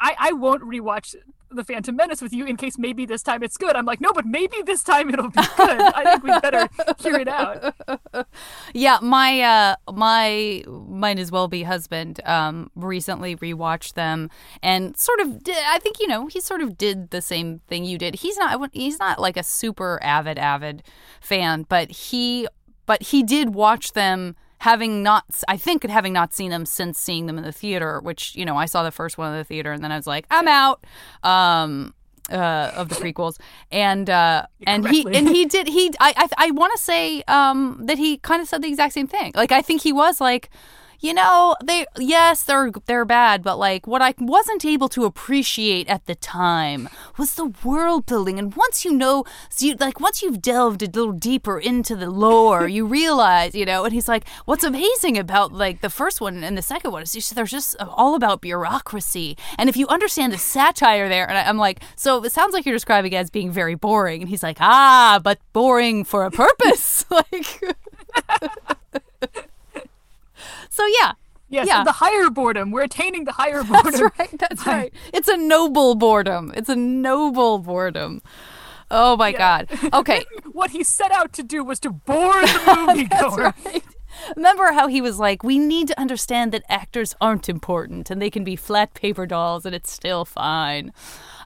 I, 0.00 0.16
I 0.18 0.32
won't 0.32 0.62
rewatch 0.62 1.14
The 1.50 1.64
Phantom 1.64 1.94
Menace 1.94 2.20
with 2.20 2.32
you 2.32 2.44
in 2.44 2.56
case 2.56 2.76
maybe 2.78 3.06
this 3.06 3.22
time 3.22 3.42
it's 3.42 3.56
good. 3.56 3.76
I'm 3.76 3.86
like, 3.86 4.00
no, 4.00 4.12
but 4.12 4.26
maybe 4.26 4.56
this 4.64 4.82
time 4.82 5.10
it'll 5.10 5.30
be 5.30 5.40
good. 5.56 5.80
I 5.80 6.04
think 6.04 6.22
we 6.24 6.40
better 6.40 6.68
hear 6.98 7.16
it 7.16 7.28
out. 7.28 7.74
Yeah, 8.74 8.98
my 9.00 9.40
uh 9.40 9.76
my 9.92 10.64
might 10.66 11.18
as 11.18 11.30
well 11.30 11.48
be 11.48 11.62
husband 11.62 12.20
um 12.24 12.70
recently 12.74 13.36
rewatched 13.36 13.94
them 13.94 14.30
and 14.62 14.96
sort 14.96 15.20
of 15.20 15.42
did, 15.42 15.56
I 15.66 15.78
think 15.78 16.00
you 16.00 16.06
know 16.06 16.26
he 16.26 16.40
sort 16.40 16.60
of 16.60 16.76
did 16.76 17.10
the 17.10 17.22
same 17.22 17.60
thing 17.68 17.84
you 17.84 17.98
did. 17.98 18.16
He's 18.16 18.36
not 18.36 18.70
he's 18.72 18.98
not 18.98 19.18
like 19.18 19.36
a 19.36 19.42
super 19.42 19.98
avid 20.02 20.38
avid 20.38 20.82
fan, 21.20 21.64
but 21.68 21.90
he 21.90 22.48
but 22.86 23.02
he 23.02 23.22
did 23.22 23.54
watch 23.54 23.92
them 23.92 24.36
having 24.58 25.02
not 25.02 25.24
I 25.48 25.56
think 25.56 25.86
having 25.86 26.12
not 26.12 26.34
seen 26.34 26.50
them 26.50 26.66
since 26.66 26.98
seeing 26.98 27.26
them 27.26 27.38
in 27.38 27.44
the 27.44 27.52
theater, 27.52 28.00
which 28.00 28.34
you 28.34 28.44
know 28.44 28.56
I 28.56 28.66
saw 28.66 28.82
the 28.82 28.90
first 28.90 29.18
one 29.18 29.32
in 29.32 29.38
the 29.38 29.44
theater 29.44 29.72
and 29.72 29.82
then 29.82 29.92
I 29.92 29.96
was 29.96 30.06
like 30.06 30.26
I'm 30.30 30.48
out. 30.48 30.84
Um 31.22 31.94
uh, 32.30 32.72
of 32.74 32.88
the 32.88 32.96
prequels, 32.96 33.38
and 33.70 34.10
uh, 34.10 34.46
and 34.66 34.88
he 34.88 35.06
and 35.14 35.28
he 35.28 35.46
did 35.46 35.68
he 35.68 35.92
I 36.00 36.12
I, 36.16 36.48
I 36.48 36.50
want 36.50 36.72
to 36.74 36.82
say 36.82 37.22
um, 37.28 37.80
that 37.84 37.98
he 37.98 38.18
kind 38.18 38.42
of 38.42 38.48
said 38.48 38.62
the 38.62 38.68
exact 38.68 38.94
same 38.94 39.06
thing. 39.06 39.32
Like 39.34 39.52
I 39.52 39.62
think 39.62 39.82
he 39.82 39.92
was 39.92 40.20
like, 40.20 40.50
you 41.00 41.14
know, 41.14 41.56
they 41.62 41.86
yes 41.98 42.42
they're 42.42 42.70
they're 42.86 43.04
bad, 43.04 43.42
but 43.42 43.58
like 43.58 43.86
what 43.86 44.02
I 44.02 44.14
wasn't 44.18 44.64
able 44.64 44.88
to 44.90 45.04
appreciate 45.04 45.88
at 45.88 46.06
the 46.06 46.14
time 46.14 46.88
was 47.18 47.34
the 47.34 47.52
world 47.64 48.06
building. 48.06 48.38
And 48.38 48.54
once 48.54 48.84
you 48.84 48.92
know, 48.92 49.24
so 49.48 49.66
you, 49.66 49.76
like 49.78 50.00
once 50.00 50.22
you've 50.22 50.42
delved 50.42 50.82
a 50.82 50.86
little 50.86 51.12
deeper 51.12 51.58
into 51.58 51.96
the 51.96 52.10
lore, 52.10 52.68
you 52.76 52.86
realize, 52.86 53.54
you 53.54 53.64
know. 53.64 53.84
And 53.84 53.92
he's 53.92 54.08
like, 54.08 54.28
what's 54.44 54.64
amazing 54.64 55.18
about 55.18 55.52
like 55.52 55.80
the 55.80 55.90
first 55.90 56.20
one 56.20 56.42
and 56.42 56.56
the 56.56 56.62
second 56.62 56.90
one 56.92 57.02
is 57.02 57.12
just, 57.12 57.34
they're 57.34 57.44
just 57.44 57.76
all 57.80 58.14
about 58.14 58.40
bureaucracy. 58.40 59.36
And 59.58 59.68
if 59.68 59.76
you 59.76 59.86
understand 59.88 60.32
the 60.32 60.38
satire 60.38 61.08
there, 61.08 61.28
and 61.28 61.38
I, 61.38 61.48
I'm 61.48 61.58
like, 61.58 61.80
so 61.96 62.24
it 62.24 62.32
sounds 62.32 62.52
like 62.52 62.66
you're 62.66 62.74
describing 62.74 63.12
it 63.12 63.16
as 63.16 63.30
being 63.30 63.50
very 63.50 63.74
boring. 63.74 64.22
And 64.22 64.28
he's 64.28 64.42
like, 64.42 64.58
ah, 64.60 65.20
but 65.22 65.38
boring 65.52 66.04
for 66.04 66.24
a 66.24 66.30
purpose. 66.30 67.04
like, 67.10 67.60
so 70.76 70.84
yeah, 71.00 71.12
Yes, 71.48 71.66
Yeah. 71.68 71.84
the 71.84 71.92
higher 71.92 72.28
boredom. 72.28 72.70
We're 72.72 72.82
attaining 72.82 73.24
the 73.24 73.32
higher 73.32 73.62
boredom. 73.70 73.92
That's 73.92 74.02
right. 74.18 74.38
That's 74.38 74.66
right. 74.66 74.92
It's 75.12 75.28
a 75.28 75.36
noble 75.36 75.94
boredom. 75.94 76.52
It's 76.56 76.68
a 76.68 76.76
noble 76.76 77.58
boredom. 77.60 78.20
Oh 78.90 79.16
my 79.16 79.32
god. 79.32 79.68
Okay. 79.92 80.24
What 80.56 80.70
he 80.70 80.82
set 80.84 81.12
out 81.12 81.32
to 81.34 81.42
do 81.42 81.62
was 81.62 81.78
to 81.80 81.90
bore 81.90 82.40
the 82.40 82.46
moviegoer. 82.66 83.54
right. 83.66 83.84
Remember 84.34 84.72
how 84.72 84.86
he 84.88 85.00
was 85.02 85.18
like, 85.18 85.42
we 85.44 85.58
need 85.58 85.86
to 85.88 86.00
understand 86.00 86.50
that 86.52 86.62
actors 86.70 87.14
aren't 87.20 87.48
important 87.50 88.10
and 88.10 88.22
they 88.22 88.30
can 88.30 88.42
be 88.44 88.56
flat 88.56 88.94
paper 88.94 89.26
dolls 89.26 89.66
and 89.66 89.74
it's 89.74 89.90
still 89.92 90.24
fine. 90.24 90.92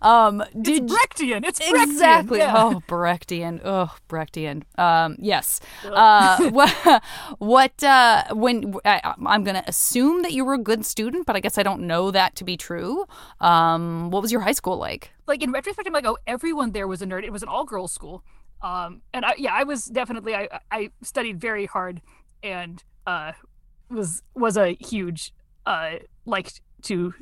Um, 0.03 0.43
did 0.61 0.85
It's 0.85 0.95
Brechtian. 0.95 1.45
It's 1.45 1.61
Brechtian. 1.61 1.83
exactly? 1.85 2.39
Yeah. 2.39 2.55
Oh, 2.57 2.83
Brechtian. 2.89 3.61
Oh, 3.65 3.95
Brechtian. 4.09 4.63
Um, 4.79 5.17
yes. 5.19 5.61
Uh, 5.85 6.51
what? 6.51 7.03
What? 7.39 7.85
Uh, 7.85 8.25
when 8.33 8.75
I, 8.85 9.15
I'm 9.27 9.45
going 9.45 9.57
to 9.57 9.69
assume 9.69 10.23
that 10.23 10.33
you 10.33 10.45
were 10.45 10.55
a 10.55 10.59
good 10.59 10.85
student, 10.87 11.27
but 11.27 11.37
I 11.37 11.41
guess 11.41 11.59
I 11.59 11.63
don't 11.63 11.83
know 11.83 12.11
that 12.11 12.37
to 12.37 12.45
be 12.45 12.57
true. 12.57 13.05
Um, 13.41 14.11
what 14.11 14.23
was 14.23 14.33
your 14.33 14.41
high 14.41 14.53
school 14.53 14.77
like? 14.77 15.11
like 15.27 15.43
in 15.43 15.53
retrospect, 15.53 15.87
I'm 15.87 15.93
like, 15.93 16.07
oh, 16.07 16.19
everyone 16.27 16.73
there 16.73 16.89
was 16.89 17.03
a 17.03 17.07
nerd. 17.07 17.25
It 17.25 17.33
was 17.33 17.43
an 17.43 17.49
all 17.49 17.65
girls 17.65 17.93
school. 17.93 18.25
Um, 18.63 19.03
and 19.15 19.25
I, 19.25 19.35
yeah, 19.39 19.55
I 19.55 19.63
was 19.63 19.87
definitely 19.87 20.35
I, 20.35 20.49
I 20.71 20.91
studied 21.03 21.41
very 21.41 21.67
hard 21.67 22.03
and 22.43 22.83
uh, 23.07 23.33
was 23.89 24.23
was 24.35 24.57
a 24.57 24.77
huge 24.81 25.33
uh 25.67 25.97
liked 26.27 26.61
to 26.83 27.15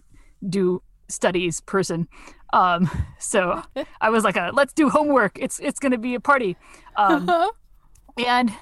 do 0.48 0.82
studies 1.08 1.60
person. 1.60 2.08
Um, 2.52 2.90
so 3.18 3.62
I 4.00 4.10
was 4.10 4.24
like, 4.24 4.36
a, 4.36 4.50
let's 4.52 4.72
do 4.72 4.88
homework. 4.88 5.38
It's 5.40 5.58
it's 5.58 5.78
gonna 5.78 5.98
be 5.98 6.14
a 6.14 6.20
party. 6.20 6.56
Um, 6.96 7.30
and 8.16 8.52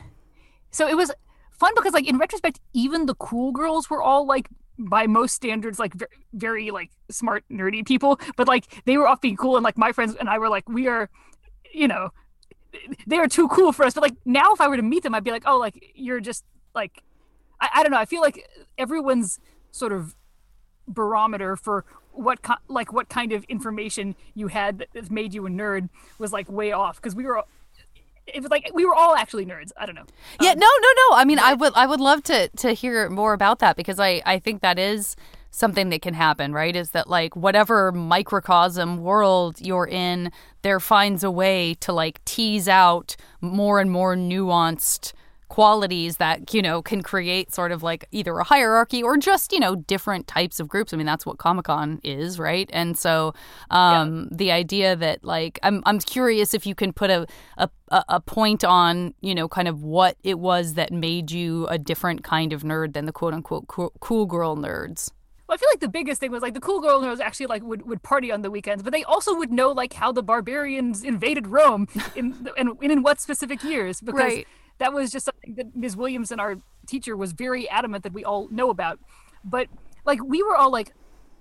so 0.71 0.87
it 0.87 0.97
was 0.97 1.11
fun 1.59 1.73
because 1.75 1.95
like 1.95 2.07
in 2.07 2.19
retrospect 2.19 2.61
even 2.75 3.07
the 3.07 3.15
cool 3.15 3.53
girls 3.53 3.89
were 3.89 4.03
all 4.03 4.27
like 4.27 4.49
by 4.79 5.07
most 5.07 5.35
standards 5.35 5.79
like 5.79 5.95
very, 5.95 6.11
very 6.35 6.71
like 6.71 6.91
smart 7.11 7.45
nerdy 7.51 7.87
people 7.87 8.21
but 8.37 8.47
like 8.47 8.83
they 8.85 8.99
were 8.99 9.09
off 9.09 9.21
being 9.21 9.37
cool 9.37 9.57
and 9.57 9.65
like 9.65 9.79
my 9.79 9.91
friends 9.91 10.15
and 10.17 10.29
i 10.29 10.39
were 10.39 10.51
like 10.51 10.69
we 10.69 10.87
are 10.87 11.09
you 11.73 11.89
know 11.89 12.11
they 13.07 13.17
are 13.17 13.27
too 13.27 13.49
cool 13.49 13.73
for 13.73 13.87
us 13.87 13.95
but 13.95 14.03
like 14.03 14.17
now 14.27 14.53
if 14.53 14.61
i 14.61 14.69
were 14.69 14.77
to 14.77 14.83
meet 14.83 15.03
them 15.03 15.15
i'd 15.15 15.25
be 15.25 15.31
like 15.31 15.45
oh 15.47 15.59
like 15.59 15.93
you're 15.95 16.21
just 16.21 16.45
like 16.75 17.03
i, 17.61 17.71
I 17.77 17.83
don't 17.83 17.91
know 17.91 17.99
i 17.99 18.05
feel 18.05 18.21
like 18.21 18.47
everyone's 18.77 19.41
sort 19.71 19.93
of 19.93 20.15
barometer 20.89 21.57
for 21.57 21.85
what 22.13 22.43
ki- 22.43 22.55
like 22.69 22.93
what 22.93 23.09
kind 23.09 23.33
of 23.33 23.45
information 23.45 24.15
you 24.35 24.49
had 24.49 24.79
that 24.95 25.11
made 25.11 25.35
you 25.35 25.47
a 25.47 25.51
nerd 25.51 25.89
was 26.19 26.33
like 26.33 26.51
way 26.51 26.73
off 26.73 26.97
because 26.97 27.15
we 27.15 27.25
were 27.25 27.39
all- 27.39 27.49
it 28.27 28.43
was 28.43 28.51
like 28.51 28.71
we 28.75 28.85
were 28.85 28.95
all 28.95 29.15
actually 29.15 29.45
nerds 29.47 29.71
i 29.77 29.85
don't 29.87 29.95
know 29.95 30.07
Yeah, 30.41 30.51
um, 30.53 30.59
no, 30.59 30.67
no, 30.67 30.89
no. 31.11 31.17
I 31.17 31.25
mean, 31.25 31.39
I 31.39 31.55
would, 31.55 31.73
I 31.77 31.87
would 31.87 32.01
love 32.01 32.23
to 32.25 32.49
to 32.49 32.73
hear 32.73 33.09
more 33.11 33.33
about 33.35 33.59
that 33.61 33.77
because 33.77 34.01
I, 34.01 34.23
I 34.27 34.39
think 34.39 34.63
that 34.63 34.79
is 34.79 35.15
something 35.51 35.89
that 35.91 36.03
can 36.03 36.13
happen, 36.13 36.53
right? 36.53 36.75
Is 36.77 36.91
that 36.91 37.09
like 37.09 37.35
whatever 37.37 37.91
microcosm 37.93 38.99
world 38.99 39.59
you're 39.61 39.87
in, 39.87 40.31
there 40.63 40.81
finds 40.81 41.23
a 41.25 41.31
way 41.31 41.75
to 41.81 41.93
like 41.93 42.23
tease 42.25 42.69
out 42.69 43.17
more 43.41 43.81
and 43.81 43.91
more 43.91 44.15
nuanced 44.17 45.13
qualities 45.49 46.17
that 46.17 46.53
you 46.53 46.61
know 46.61 46.83
can 46.83 47.03
create 47.03 47.55
sort 47.55 47.73
of 47.73 47.83
like 47.83 48.07
either 48.11 48.37
a 48.39 48.45
hierarchy 48.45 49.03
or 49.03 49.17
just 49.17 49.53
you 49.53 49.61
know 49.61 49.77
different 49.77 50.27
types 50.27 50.61
of 50.61 50.69
groups. 50.69 50.93
I 50.93 50.97
mean 50.97 51.07
that's 51.07 51.27
what 51.27 51.39
comic-con 51.39 52.01
is 52.03 52.39
right? 52.39 52.69
And 52.73 52.99
so 52.99 53.35
um 53.71 54.29
the 54.31 54.51
idea 54.51 54.97
that 54.97 55.25
like 55.25 55.59
i'm 55.63 55.83
i'm 55.87 55.99
curious 55.99 56.55
if 56.55 56.67
you 56.67 56.75
can 56.75 56.93
put 56.93 57.11
a 57.11 57.27
a 57.59 57.69
a 57.91 58.21
point 58.21 58.65
on 58.65 59.15
you 59.21 59.35
know 59.35 59.49
kind 59.49 59.69
of 59.69 59.83
what 59.83 60.17
it 60.25 60.39
was 60.39 60.75
that 60.75 60.93
made 60.93 61.31
you 61.31 61.67
a 61.69 61.79
different 61.79 62.25
kind 62.25 62.53
of 62.53 62.63
nerd 62.63 62.93
than 62.95 63.07
the 63.07 63.13
quote 63.13 63.35
unquote 63.35 63.67
cool, 63.69 64.27
girl 64.27 64.57
nerds. 64.57 65.11
Well, 65.49 65.55
I 65.55 65.59
feel 65.59 65.69
like 65.71 65.81
the 65.81 65.89
biggest 65.89 66.21
thing 66.21 66.33
was 66.33 66.43
like 66.43 66.55
the 66.55 66.61
cool 66.61 66.81
girl 66.81 67.01
nerds 67.01 67.21
actually 67.21 67.47
like 67.47 67.63
would, 67.63 67.87
would 67.87 68.03
party 68.03 68.33
on 68.33 68.43
the 68.43 68.51
weekends, 68.51 68.83
but 68.83 68.93
they 68.93 69.05
also 69.05 69.37
would 69.37 69.53
know 69.53 69.71
like 69.71 69.93
how 69.93 70.11
the 70.11 70.23
barbarians 70.23 71.05
invaded 71.05 71.47
Rome 71.47 71.87
in 72.17 72.35
and, 72.59 72.73
and 72.83 72.93
in 72.93 73.03
what 73.03 73.21
specific 73.21 73.63
years 73.63 74.01
because 74.01 74.17
Right. 74.21 74.49
That 74.79 74.93
was 74.93 75.11
just 75.11 75.27
something 75.27 75.55
that 75.55 75.75
Ms. 75.75 75.97
Williams 75.97 76.31
and 76.31 76.41
our 76.41 76.57
teacher, 76.87 77.17
was 77.17 77.33
very 77.33 77.69
adamant 77.69 78.05
that 78.05 78.13
we 78.13 78.25
all 78.25 78.49
know 78.49 78.71
about. 78.71 78.99
But 79.45 79.69
like 80.05 80.23
we 80.23 80.43
were 80.43 80.57
all 80.57 80.71
like, 80.71 80.93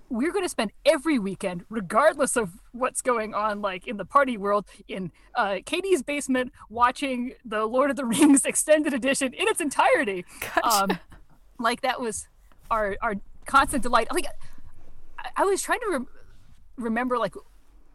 we're 0.08 0.32
going 0.32 0.44
to 0.44 0.48
spend 0.48 0.72
every 0.84 1.18
weekend, 1.18 1.64
regardless 1.68 2.36
of 2.36 2.60
what's 2.72 3.02
going 3.02 3.34
on, 3.34 3.60
like 3.60 3.88
in 3.88 3.96
the 3.96 4.04
party 4.04 4.36
world, 4.36 4.66
in 4.86 5.10
uh, 5.34 5.58
Katie's 5.64 6.02
basement, 6.02 6.52
watching 6.70 7.32
the 7.44 7.66
Lord 7.66 7.90
of 7.90 7.96
the 7.96 8.04
Rings 8.04 8.44
extended 8.44 8.94
edition 8.94 9.32
in 9.34 9.48
its 9.48 9.60
entirety. 9.60 10.24
Um, 10.62 10.98
like 11.58 11.80
that 11.80 12.00
was 12.00 12.28
our 12.70 12.96
our 13.02 13.14
constant 13.46 13.82
delight. 13.82 14.08
Like 14.12 14.26
I, 15.18 15.28
I 15.38 15.44
was 15.44 15.62
trying 15.62 15.80
to 15.80 15.88
rem- 15.90 16.08
remember, 16.76 17.18
like 17.18 17.34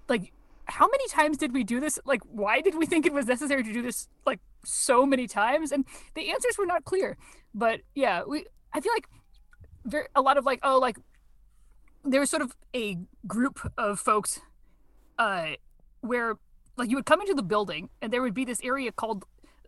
like 0.09 0.33
how 0.71 0.87
many 0.87 1.07
times 1.09 1.37
did 1.37 1.53
we 1.53 1.63
do 1.63 1.79
this? 1.79 1.99
Like 2.05 2.21
why 2.23 2.61
did 2.61 2.75
we 2.75 2.85
think 2.85 3.05
it 3.05 3.13
was 3.13 3.25
necessary 3.27 3.63
to 3.63 3.73
do 3.73 3.81
this 3.81 4.07
like 4.25 4.39
so 4.63 5.05
many 5.05 5.27
times? 5.27 5.71
And 5.71 5.85
the 6.15 6.31
answers 6.31 6.57
were 6.57 6.65
not 6.65 6.85
clear. 6.85 7.17
But 7.53 7.81
yeah, 7.93 8.23
we 8.27 8.45
I 8.73 8.79
feel 8.79 8.93
like 8.93 9.07
very 9.85 10.07
a 10.15 10.21
lot 10.21 10.37
of 10.37 10.45
like 10.45 10.59
oh 10.63 10.79
like 10.79 10.97
there 12.03 12.19
was 12.19 12.29
sort 12.29 12.41
of 12.41 12.55
a 12.75 12.97
group 13.27 13.59
of 13.77 13.99
folks 13.99 14.39
uh 15.19 15.49
where 16.01 16.35
like 16.77 16.89
you 16.89 16.95
would 16.95 17.05
come 17.05 17.21
into 17.21 17.33
the 17.33 17.43
building 17.43 17.89
and 18.01 18.13
there 18.13 18.21
would 18.21 18.33
be 18.33 18.45
this 18.45 18.61
area 18.63 18.91
called 18.91 19.25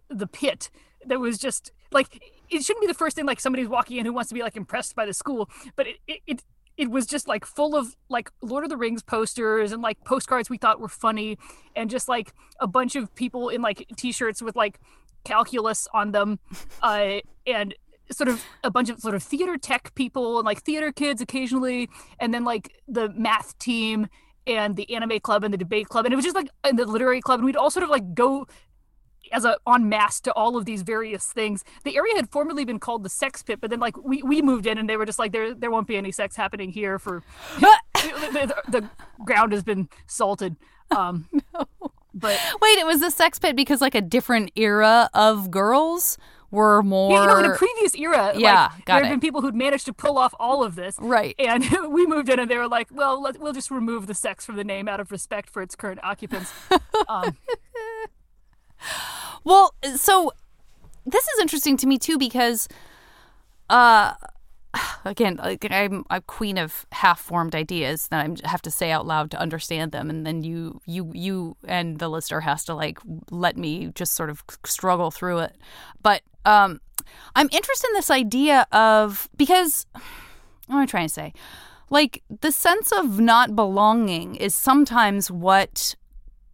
the 0.10 0.28
pit 0.28 0.70
that 1.06 1.20
was 1.20 1.38
just 1.38 1.72
like 1.92 2.24
it 2.50 2.64
shouldn't 2.64 2.82
be 2.82 2.88
the 2.88 2.94
first 2.94 3.16
thing 3.16 3.26
like 3.26 3.40
somebody's 3.40 3.68
walking 3.68 3.98
in 3.98 4.06
who 4.06 4.14
wants 4.14 4.30
to 4.30 4.36
be 4.36 4.42
like 4.42 4.56
impressed 4.56 4.96
by 4.96 5.06
the 5.06 5.14
school 5.14 5.50
but 5.76 5.88
it 5.88 5.98
it, 6.08 6.22
it 6.28 6.44
it 6.78 6.90
was 6.90 7.06
just 7.06 7.28
like 7.28 7.46
full 7.46 7.76
of 7.76 7.96
like 8.10 8.32
Lord 8.42 8.64
of 8.64 8.70
the 8.70 8.78
Rings 8.78 9.04
posters 9.04 9.72
and 9.72 9.82
like 9.82 10.04
postcards 10.04 10.50
we 10.50 10.58
thought 10.58 10.80
were 10.80 10.88
funny 10.88 11.38
and 11.76 11.90
just 11.90 12.08
like 12.08 12.34
a 12.60 12.68
bunch 12.68 12.96
of 12.96 13.14
people 13.16 13.50
in 13.50 13.62
like 13.62 13.86
t-shirts 13.98 14.42
with 14.42 14.56
like 14.56 14.80
calculus 15.24 15.88
on 15.94 16.12
them 16.12 16.40
uh 16.82 17.20
and 17.48 17.76
sort 18.12 18.28
of 18.28 18.44
a 18.64 18.72
bunch 18.72 18.90
of 18.90 19.00
sort 19.00 19.16
of 19.16 19.24
theater 19.24 19.58
tech 19.58 19.94
people 19.96 20.38
and 20.38 20.46
like 20.46 20.62
theater 20.64 20.92
kids 20.92 21.22
occasionally 21.22 21.90
and 22.20 22.34
then 22.34 22.44
like 22.44 22.72
the 22.88 23.10
math 23.10 23.58
team 23.60 24.08
and 24.46 24.76
the 24.76 24.94
anime 24.94 25.20
club 25.20 25.44
and 25.44 25.54
the 25.54 25.58
debate 25.58 25.88
club 25.88 26.06
and 26.06 26.14
it 26.14 26.16
was 26.16 26.26
just 26.26 26.36
like 26.36 26.50
and 26.64 26.78
the 26.78 26.86
literary 26.86 27.22
club 27.22 27.40
and 27.40 27.46
we'd 27.46 27.56
all 27.56 27.72
sort 27.72 27.84
of 27.84 27.90
like 27.90 28.14
go 28.14 28.46
as 29.32 29.46
a 29.46 29.58
en 29.68 29.88
masse 29.90 30.20
to 30.22 30.32
all 30.34 30.56
of 30.58 30.66
these 30.66 30.82
various 30.82 31.26
things. 31.28 31.64
The 31.84 31.96
area 31.98 32.16
had 32.16 32.30
formerly 32.30 32.66
been 32.66 32.80
called 32.80 33.04
the 33.04 33.10
sex 33.10 33.42
pit, 33.44 33.60
but 33.62 33.70
then 33.70 33.80
like 33.80 33.98
we, 33.98 34.22
we 34.24 34.42
moved 34.42 34.66
in 34.68 34.78
and 34.78 34.90
they 34.90 34.98
were 34.98 35.06
just 35.06 35.20
like 35.20 35.32
there 35.32 35.54
there 35.54 35.72
won't 35.72 35.88
be 35.88 35.98
any 35.98 36.12
sex 36.12 36.36
happening 36.36 36.70
here 36.72 37.00
for 37.00 37.24
the, 37.60 37.78
the, 37.94 38.56
the 38.68 38.90
ground 39.26 39.52
has 39.54 39.64
been 39.64 39.90
salted. 40.08 40.56
Um 40.92 41.28
but 42.14 42.40
wait 42.62 42.78
it 42.78 42.86
was 42.86 43.00
the 43.00 43.10
sex 43.10 43.40
pit 43.40 43.56
because 43.56 43.82
like 43.82 43.96
a 43.96 44.02
different 44.02 44.52
era 44.56 45.10
of 45.16 45.50
girls 45.50 46.18
were 46.52 46.84
more 46.84 47.20
you 47.20 47.26
know 47.26 47.38
in 47.40 47.46
a 47.46 47.56
previous 47.56 47.96
era 47.96 48.32
Yeah, 48.38 48.70
like, 48.76 48.86
there 48.86 48.96
had 48.98 49.06
it. 49.06 49.10
been 49.10 49.20
people 49.20 49.42
who'd 49.42 49.56
managed 49.56 49.86
to 49.88 49.94
pull 49.94 50.20
off 50.20 50.36
all 50.40 50.64
of 50.64 50.76
this 50.76 50.96
Right. 51.00 51.34
and 51.40 51.66
we 51.92 52.06
moved 52.06 52.30
in 52.30 52.38
and 52.38 52.52
they 52.52 52.58
were 52.58 52.68
like 52.68 52.90
well 52.92 53.20
let, 53.20 53.40
we'll 53.40 53.54
just 53.54 53.72
remove 53.72 54.06
the 54.06 54.14
sex 54.14 54.46
from 54.46 54.58
the 54.58 54.64
name 54.64 54.88
out 54.88 55.00
of 55.00 55.12
respect 55.12 55.50
for 55.50 55.64
its 55.64 55.76
current 55.76 56.00
occupants 56.04 56.54
um, 57.10 57.36
Well, 59.44 59.74
so 59.96 60.32
this 61.06 61.28
is 61.28 61.40
interesting 61.42 61.78
to 61.78 61.88
me 61.88 61.98
too 61.98 62.18
because, 62.18 62.68
uh, 63.70 64.14
again, 65.06 65.40
I'm 65.42 66.06
a 66.10 66.22
queen 66.22 66.58
of 66.58 66.86
half-formed 66.92 67.56
ideas 67.56 68.08
that 68.10 68.42
I 68.44 68.48
have 68.48 68.62
to 68.64 68.72
say 68.72 68.92
out 68.92 69.06
loud 69.06 69.32
to 69.32 69.40
understand 69.40 69.92
them, 69.92 70.10
and 70.10 70.26
then 70.26 70.44
you, 70.44 70.82
you, 70.86 71.12
you, 71.14 71.58
and 71.66 72.00
the 72.00 72.10
listener 72.10 72.42
has 72.42 72.64
to 72.66 72.74
like 72.74 73.00
let 73.30 73.58
me 73.58 73.92
just 73.96 74.14
sort 74.14 74.30
of 74.30 74.44
struggle 74.66 75.12
through 75.12 75.40
it. 75.40 75.58
But 76.02 76.22
um, 76.46 76.82
I'm 77.36 77.50
interested 77.52 77.88
in 77.90 77.94
this 77.96 78.12
idea 78.12 78.66
of 78.72 79.30
because 79.38 79.86
what 80.68 80.76
am 80.76 80.82
I 80.82 80.86
trying 80.86 81.08
to 81.08 81.14
say? 81.14 81.34
Like 81.90 82.24
the 82.42 82.52
sense 82.52 82.92
of 82.92 83.20
not 83.20 83.56
belonging 83.56 84.36
is 84.36 84.56
sometimes 84.56 85.30
what 85.30 85.96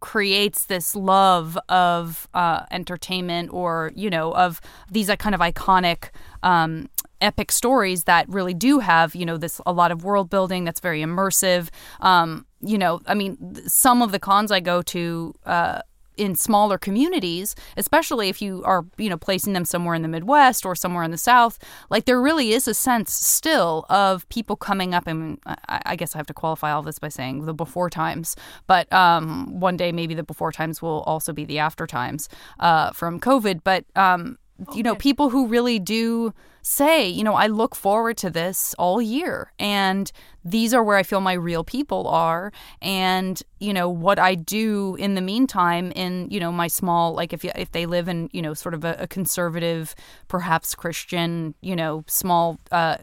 creates 0.00 0.64
this 0.66 0.96
love 0.96 1.58
of 1.68 2.28
uh, 2.34 2.64
entertainment 2.70 3.52
or 3.52 3.92
you 3.94 4.10
know 4.10 4.32
of 4.34 4.60
these 4.90 5.10
kind 5.18 5.34
of 5.34 5.40
iconic 5.40 6.10
um, 6.42 6.88
epic 7.20 7.52
stories 7.52 8.04
that 8.04 8.28
really 8.28 8.54
do 8.54 8.78
have 8.78 9.14
you 9.14 9.26
know 9.26 9.36
this 9.36 9.60
a 9.66 9.72
lot 9.72 9.92
of 9.92 10.04
world 10.04 10.30
building 10.30 10.64
that's 10.64 10.80
very 10.80 11.02
immersive. 11.02 11.68
Um, 12.00 12.46
you 12.62 12.76
know 12.76 13.00
i 13.06 13.14
mean 13.14 13.56
some 13.66 14.02
of 14.02 14.12
the 14.12 14.18
cons 14.18 14.52
i 14.52 14.60
go 14.60 14.82
to 14.82 15.34
uh, 15.46 15.80
in 16.20 16.36
smaller 16.36 16.76
communities, 16.76 17.56
especially 17.78 18.28
if 18.28 18.42
you 18.42 18.62
are, 18.64 18.84
you 18.98 19.08
know, 19.08 19.16
placing 19.16 19.54
them 19.54 19.64
somewhere 19.64 19.94
in 19.94 20.02
the 20.02 20.08
Midwest 20.08 20.66
or 20.66 20.76
somewhere 20.76 21.02
in 21.02 21.10
the 21.10 21.18
South, 21.18 21.58
like 21.88 22.04
there 22.04 22.20
really 22.20 22.52
is 22.52 22.68
a 22.68 22.74
sense 22.74 23.12
still 23.12 23.86
of 23.88 24.28
people 24.28 24.54
coming 24.54 24.92
up. 24.92 25.06
And 25.06 25.38
I, 25.46 25.80
I 25.86 25.96
guess 25.96 26.14
I 26.14 26.18
have 26.18 26.26
to 26.26 26.34
qualify 26.34 26.72
all 26.72 26.82
this 26.82 26.98
by 26.98 27.08
saying 27.08 27.46
the 27.46 27.54
before 27.54 27.88
times, 27.88 28.36
but 28.66 28.92
um, 28.92 29.58
one 29.60 29.78
day 29.78 29.92
maybe 29.92 30.14
the 30.14 30.22
before 30.22 30.52
times 30.52 30.82
will 30.82 31.00
also 31.02 31.32
be 31.32 31.46
the 31.46 31.58
after 31.58 31.86
times 31.86 32.28
uh, 32.58 32.90
from 32.90 33.18
COVID. 33.18 33.62
But 33.64 33.86
um, 33.96 34.36
you 34.74 34.82
know, 34.82 34.94
people 34.94 35.30
who 35.30 35.46
really 35.46 35.78
do 35.78 36.34
say, 36.62 37.08
you 37.08 37.24
know, 37.24 37.34
I 37.34 37.46
look 37.46 37.74
forward 37.74 38.16
to 38.18 38.30
this 38.30 38.74
all 38.78 39.00
year. 39.00 39.52
And 39.58 40.10
these 40.44 40.72
are 40.72 40.82
where 40.82 40.96
I 40.96 41.02
feel 41.02 41.20
my 41.20 41.34
real 41.34 41.64
people 41.64 42.08
are. 42.08 42.52
And 42.80 43.42
you 43.58 43.74
know 43.74 43.90
what 43.90 44.18
I 44.18 44.34
do 44.34 44.96
in 44.96 45.14
the 45.14 45.20
meantime 45.20 45.92
in 45.92 46.28
you 46.30 46.40
know 46.40 46.50
my 46.50 46.66
small 46.66 47.12
like 47.12 47.34
if 47.34 47.44
if 47.44 47.72
they 47.72 47.84
live 47.84 48.08
in 48.08 48.30
you 48.32 48.40
know 48.40 48.54
sort 48.54 48.74
of 48.74 48.84
a, 48.84 48.96
a 49.00 49.06
conservative 49.06 49.94
perhaps 50.28 50.74
Christian 50.74 51.54
you 51.60 51.76
know 51.76 52.02
small 52.06 52.58
uh, 52.72 52.96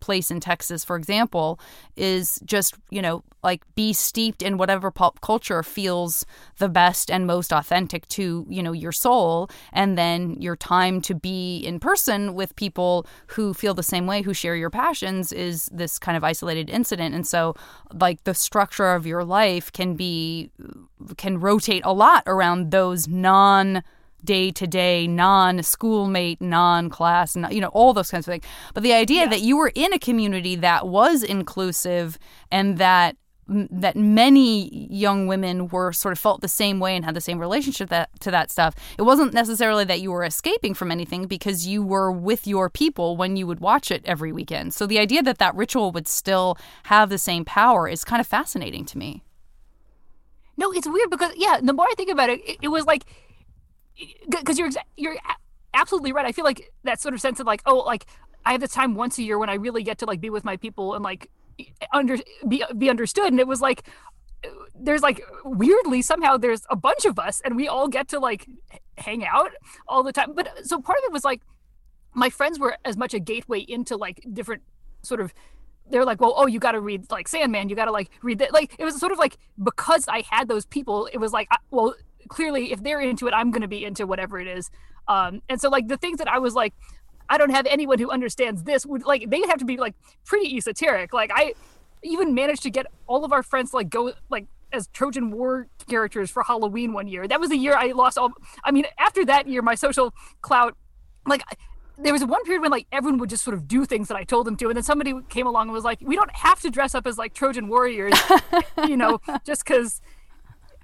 place 0.00 0.32
in 0.32 0.40
Texas 0.40 0.84
for 0.84 0.96
example 0.96 1.60
is 1.94 2.40
just 2.44 2.74
you 2.90 3.00
know 3.00 3.22
like 3.44 3.62
be 3.74 3.92
steeped 3.92 4.42
in 4.42 4.56
whatever 4.56 4.90
pop 4.90 5.20
culture 5.20 5.62
feels 5.62 6.24
the 6.58 6.68
best 6.68 7.10
and 7.10 7.26
most 7.26 7.52
authentic 7.52 8.06
to 8.08 8.44
you 8.48 8.62
know 8.62 8.72
your 8.72 8.92
soul. 8.92 9.48
And 9.72 9.96
then 9.96 10.40
your 10.40 10.56
time 10.56 11.00
to 11.02 11.14
be 11.14 11.58
in 11.58 11.80
person 11.80 12.34
with 12.34 12.54
people 12.56 12.91
who 13.28 13.54
feel 13.54 13.74
the 13.74 13.82
same 13.82 14.06
way 14.06 14.22
who 14.22 14.34
share 14.34 14.56
your 14.56 14.70
passions 14.70 15.32
is 15.32 15.68
this 15.72 15.98
kind 15.98 16.16
of 16.16 16.24
isolated 16.24 16.68
incident 16.70 17.14
and 17.14 17.26
so 17.26 17.54
like 17.92 18.22
the 18.24 18.34
structure 18.34 18.92
of 18.92 19.06
your 19.06 19.24
life 19.24 19.72
can 19.72 19.94
be 19.94 20.50
can 21.16 21.40
rotate 21.40 21.82
a 21.84 21.92
lot 21.92 22.22
around 22.26 22.70
those 22.70 23.08
non 23.08 23.82
day 24.24 24.50
to 24.52 24.66
day, 24.66 25.06
non 25.06 25.62
schoolmate, 25.62 26.40
non 26.40 26.88
class, 26.88 27.36
you 27.50 27.60
know, 27.60 27.68
all 27.68 27.92
those 27.92 28.10
kinds 28.10 28.26
of 28.26 28.32
things. 28.32 28.44
But 28.74 28.82
the 28.82 28.92
idea 28.92 29.22
yeah. 29.22 29.28
that 29.30 29.40
you 29.40 29.56
were 29.56 29.72
in 29.74 29.92
a 29.92 29.98
community 29.98 30.56
that 30.56 30.86
was 30.86 31.22
inclusive 31.22 32.18
and 32.50 32.78
that 32.78 33.16
that 33.48 33.96
many 33.96 34.86
young 34.90 35.26
women 35.26 35.68
were 35.68 35.92
sort 35.92 36.12
of 36.12 36.18
felt 36.18 36.40
the 36.40 36.48
same 36.48 36.78
way 36.78 36.94
and 36.94 37.04
had 37.04 37.14
the 37.14 37.20
same 37.20 37.38
relationship 37.38 37.88
that, 37.90 38.08
to 38.20 38.30
that 38.30 38.50
stuff. 38.50 38.74
It 38.98 39.02
wasn't 39.02 39.34
necessarily 39.34 39.84
that 39.84 40.00
you 40.00 40.12
were 40.12 40.24
escaping 40.24 40.74
from 40.74 40.90
anything 40.90 41.26
because 41.26 41.66
you 41.66 41.82
were 41.82 42.10
with 42.10 42.46
your 42.46 42.70
people 42.70 43.16
when 43.16 43.36
you 43.36 43.46
would 43.46 43.60
watch 43.60 43.90
it 43.90 44.02
every 44.04 44.32
weekend. 44.32 44.74
So 44.74 44.86
the 44.86 44.98
idea 44.98 45.22
that 45.22 45.38
that 45.38 45.54
ritual 45.54 45.92
would 45.92 46.08
still 46.08 46.56
have 46.84 47.08
the 47.10 47.18
same 47.18 47.44
power 47.44 47.88
is 47.88 48.04
kind 48.04 48.20
of 48.20 48.26
fascinating 48.26 48.84
to 48.86 48.98
me. 48.98 49.24
No, 50.56 50.70
it's 50.72 50.86
weird 50.86 51.10
because 51.10 51.32
yeah, 51.36 51.60
the 51.62 51.72
more 51.72 51.86
I 51.90 51.94
think 51.96 52.10
about 52.10 52.30
it, 52.30 52.40
it, 52.46 52.58
it 52.62 52.68
was 52.68 52.84
like 52.84 53.04
because 54.28 54.58
you're 54.58 54.70
you're 54.96 55.16
absolutely 55.74 56.12
right. 56.12 56.26
I 56.26 56.32
feel 56.32 56.44
like 56.44 56.72
that 56.84 57.00
sort 57.00 57.14
of 57.14 57.20
sense 57.20 57.40
of 57.40 57.46
like 57.46 57.62
oh 57.66 57.78
like 57.78 58.06
I 58.44 58.52
have 58.52 58.60
this 58.60 58.72
time 58.72 58.94
once 58.94 59.18
a 59.18 59.22
year 59.22 59.38
when 59.38 59.48
I 59.48 59.54
really 59.54 59.82
get 59.82 59.98
to 59.98 60.06
like 60.06 60.20
be 60.20 60.30
with 60.30 60.44
my 60.44 60.56
people 60.56 60.94
and 60.94 61.02
like 61.02 61.30
under 61.92 62.16
be 62.48 62.64
be 62.76 62.90
understood. 62.90 63.28
And 63.28 63.40
it 63.40 63.46
was 63.46 63.60
like 63.60 63.88
there's 64.74 65.02
like 65.02 65.22
weirdly 65.44 66.02
somehow 66.02 66.36
there's 66.36 66.62
a 66.70 66.76
bunch 66.76 67.04
of 67.04 67.18
us 67.18 67.40
and 67.44 67.56
we 67.56 67.68
all 67.68 67.88
get 67.88 68.08
to 68.08 68.18
like 68.18 68.46
hang 68.98 69.24
out 69.24 69.50
all 69.86 70.02
the 70.02 70.12
time. 70.12 70.34
But 70.34 70.66
so 70.66 70.80
part 70.80 70.98
of 70.98 71.04
it 71.04 71.12
was 71.12 71.24
like 71.24 71.42
my 72.14 72.30
friends 72.30 72.58
were 72.58 72.76
as 72.84 72.96
much 72.96 73.14
a 73.14 73.20
gateway 73.20 73.60
into 73.60 73.96
like 73.96 74.24
different 74.32 74.62
sort 75.02 75.20
of 75.20 75.32
they're 75.90 76.04
like 76.04 76.20
well 76.20 76.34
oh 76.36 76.46
you 76.46 76.58
got 76.58 76.72
to 76.72 76.80
read 76.80 77.10
like 77.10 77.28
sandman. 77.28 77.68
You 77.68 77.76
got 77.76 77.86
to 77.86 77.92
like 77.92 78.10
read 78.22 78.38
that. 78.38 78.52
Like 78.52 78.74
it 78.78 78.84
was 78.84 78.98
sort 78.98 79.12
of 79.12 79.18
like 79.18 79.36
because 79.62 80.06
i 80.08 80.22
had 80.30 80.48
those 80.48 80.66
people 80.66 81.08
it 81.12 81.18
was 81.18 81.32
like 81.32 81.48
well 81.70 81.94
clearly 82.28 82.72
if 82.72 82.82
they're 82.82 83.00
into 83.00 83.26
it 83.26 83.34
i'm 83.34 83.50
going 83.50 83.62
to 83.62 83.68
be 83.68 83.84
into 83.84 84.06
whatever 84.06 84.38
it 84.38 84.48
is. 84.48 84.70
Um 85.08 85.42
and 85.48 85.60
so 85.60 85.68
like 85.68 85.88
the 85.88 85.96
things 85.96 86.18
that 86.18 86.28
i 86.28 86.38
was 86.38 86.54
like 86.54 86.74
I 87.32 87.38
don't 87.38 87.48
have 87.48 87.64
anyone 87.64 87.98
who 87.98 88.10
understands 88.10 88.64
this 88.64 88.84
would 88.84 89.04
like 89.04 89.30
they'd 89.30 89.46
have 89.46 89.58
to 89.60 89.64
be 89.64 89.78
like 89.78 89.94
pretty 90.26 90.54
esoteric. 90.54 91.14
Like 91.14 91.30
I 91.34 91.54
even 92.02 92.34
managed 92.34 92.62
to 92.64 92.70
get 92.70 92.84
all 93.06 93.24
of 93.24 93.32
our 93.32 93.42
friends 93.42 93.70
to 93.70 93.76
like 93.76 93.88
go 93.88 94.12
like 94.28 94.44
as 94.70 94.88
Trojan 94.88 95.30
War 95.30 95.66
characters 95.88 96.30
for 96.30 96.42
Halloween 96.42 96.92
one 96.92 97.08
year. 97.08 97.26
That 97.26 97.40
was 97.40 97.48
the 97.48 97.56
year 97.56 97.74
I 97.74 97.92
lost 97.92 98.18
all 98.18 98.32
I 98.64 98.70
mean, 98.70 98.84
after 98.98 99.24
that 99.24 99.48
year 99.48 99.62
my 99.62 99.74
social 99.74 100.12
clout 100.42 100.76
like 101.26 101.42
there 101.96 102.12
was 102.12 102.22
one 102.22 102.44
period 102.44 102.60
when 102.60 102.70
like 102.70 102.86
everyone 102.92 103.18
would 103.18 103.30
just 103.30 103.44
sort 103.44 103.54
of 103.54 103.66
do 103.66 103.86
things 103.86 104.08
that 104.08 104.16
I 104.18 104.24
told 104.24 104.46
them 104.46 104.56
to, 104.58 104.68
and 104.68 104.76
then 104.76 104.84
somebody 104.84 105.14
came 105.30 105.46
along 105.46 105.68
and 105.68 105.72
was 105.72 105.84
like, 105.84 106.00
"We 106.02 106.16
don't 106.16 106.34
have 106.34 106.60
to 106.60 106.70
dress 106.70 106.94
up 106.94 107.06
as 107.06 107.16
like 107.16 107.32
Trojan 107.32 107.68
warriors, 107.68 108.14
you 108.88 108.96
know, 108.96 109.20
just 109.44 109.64
because 109.64 110.00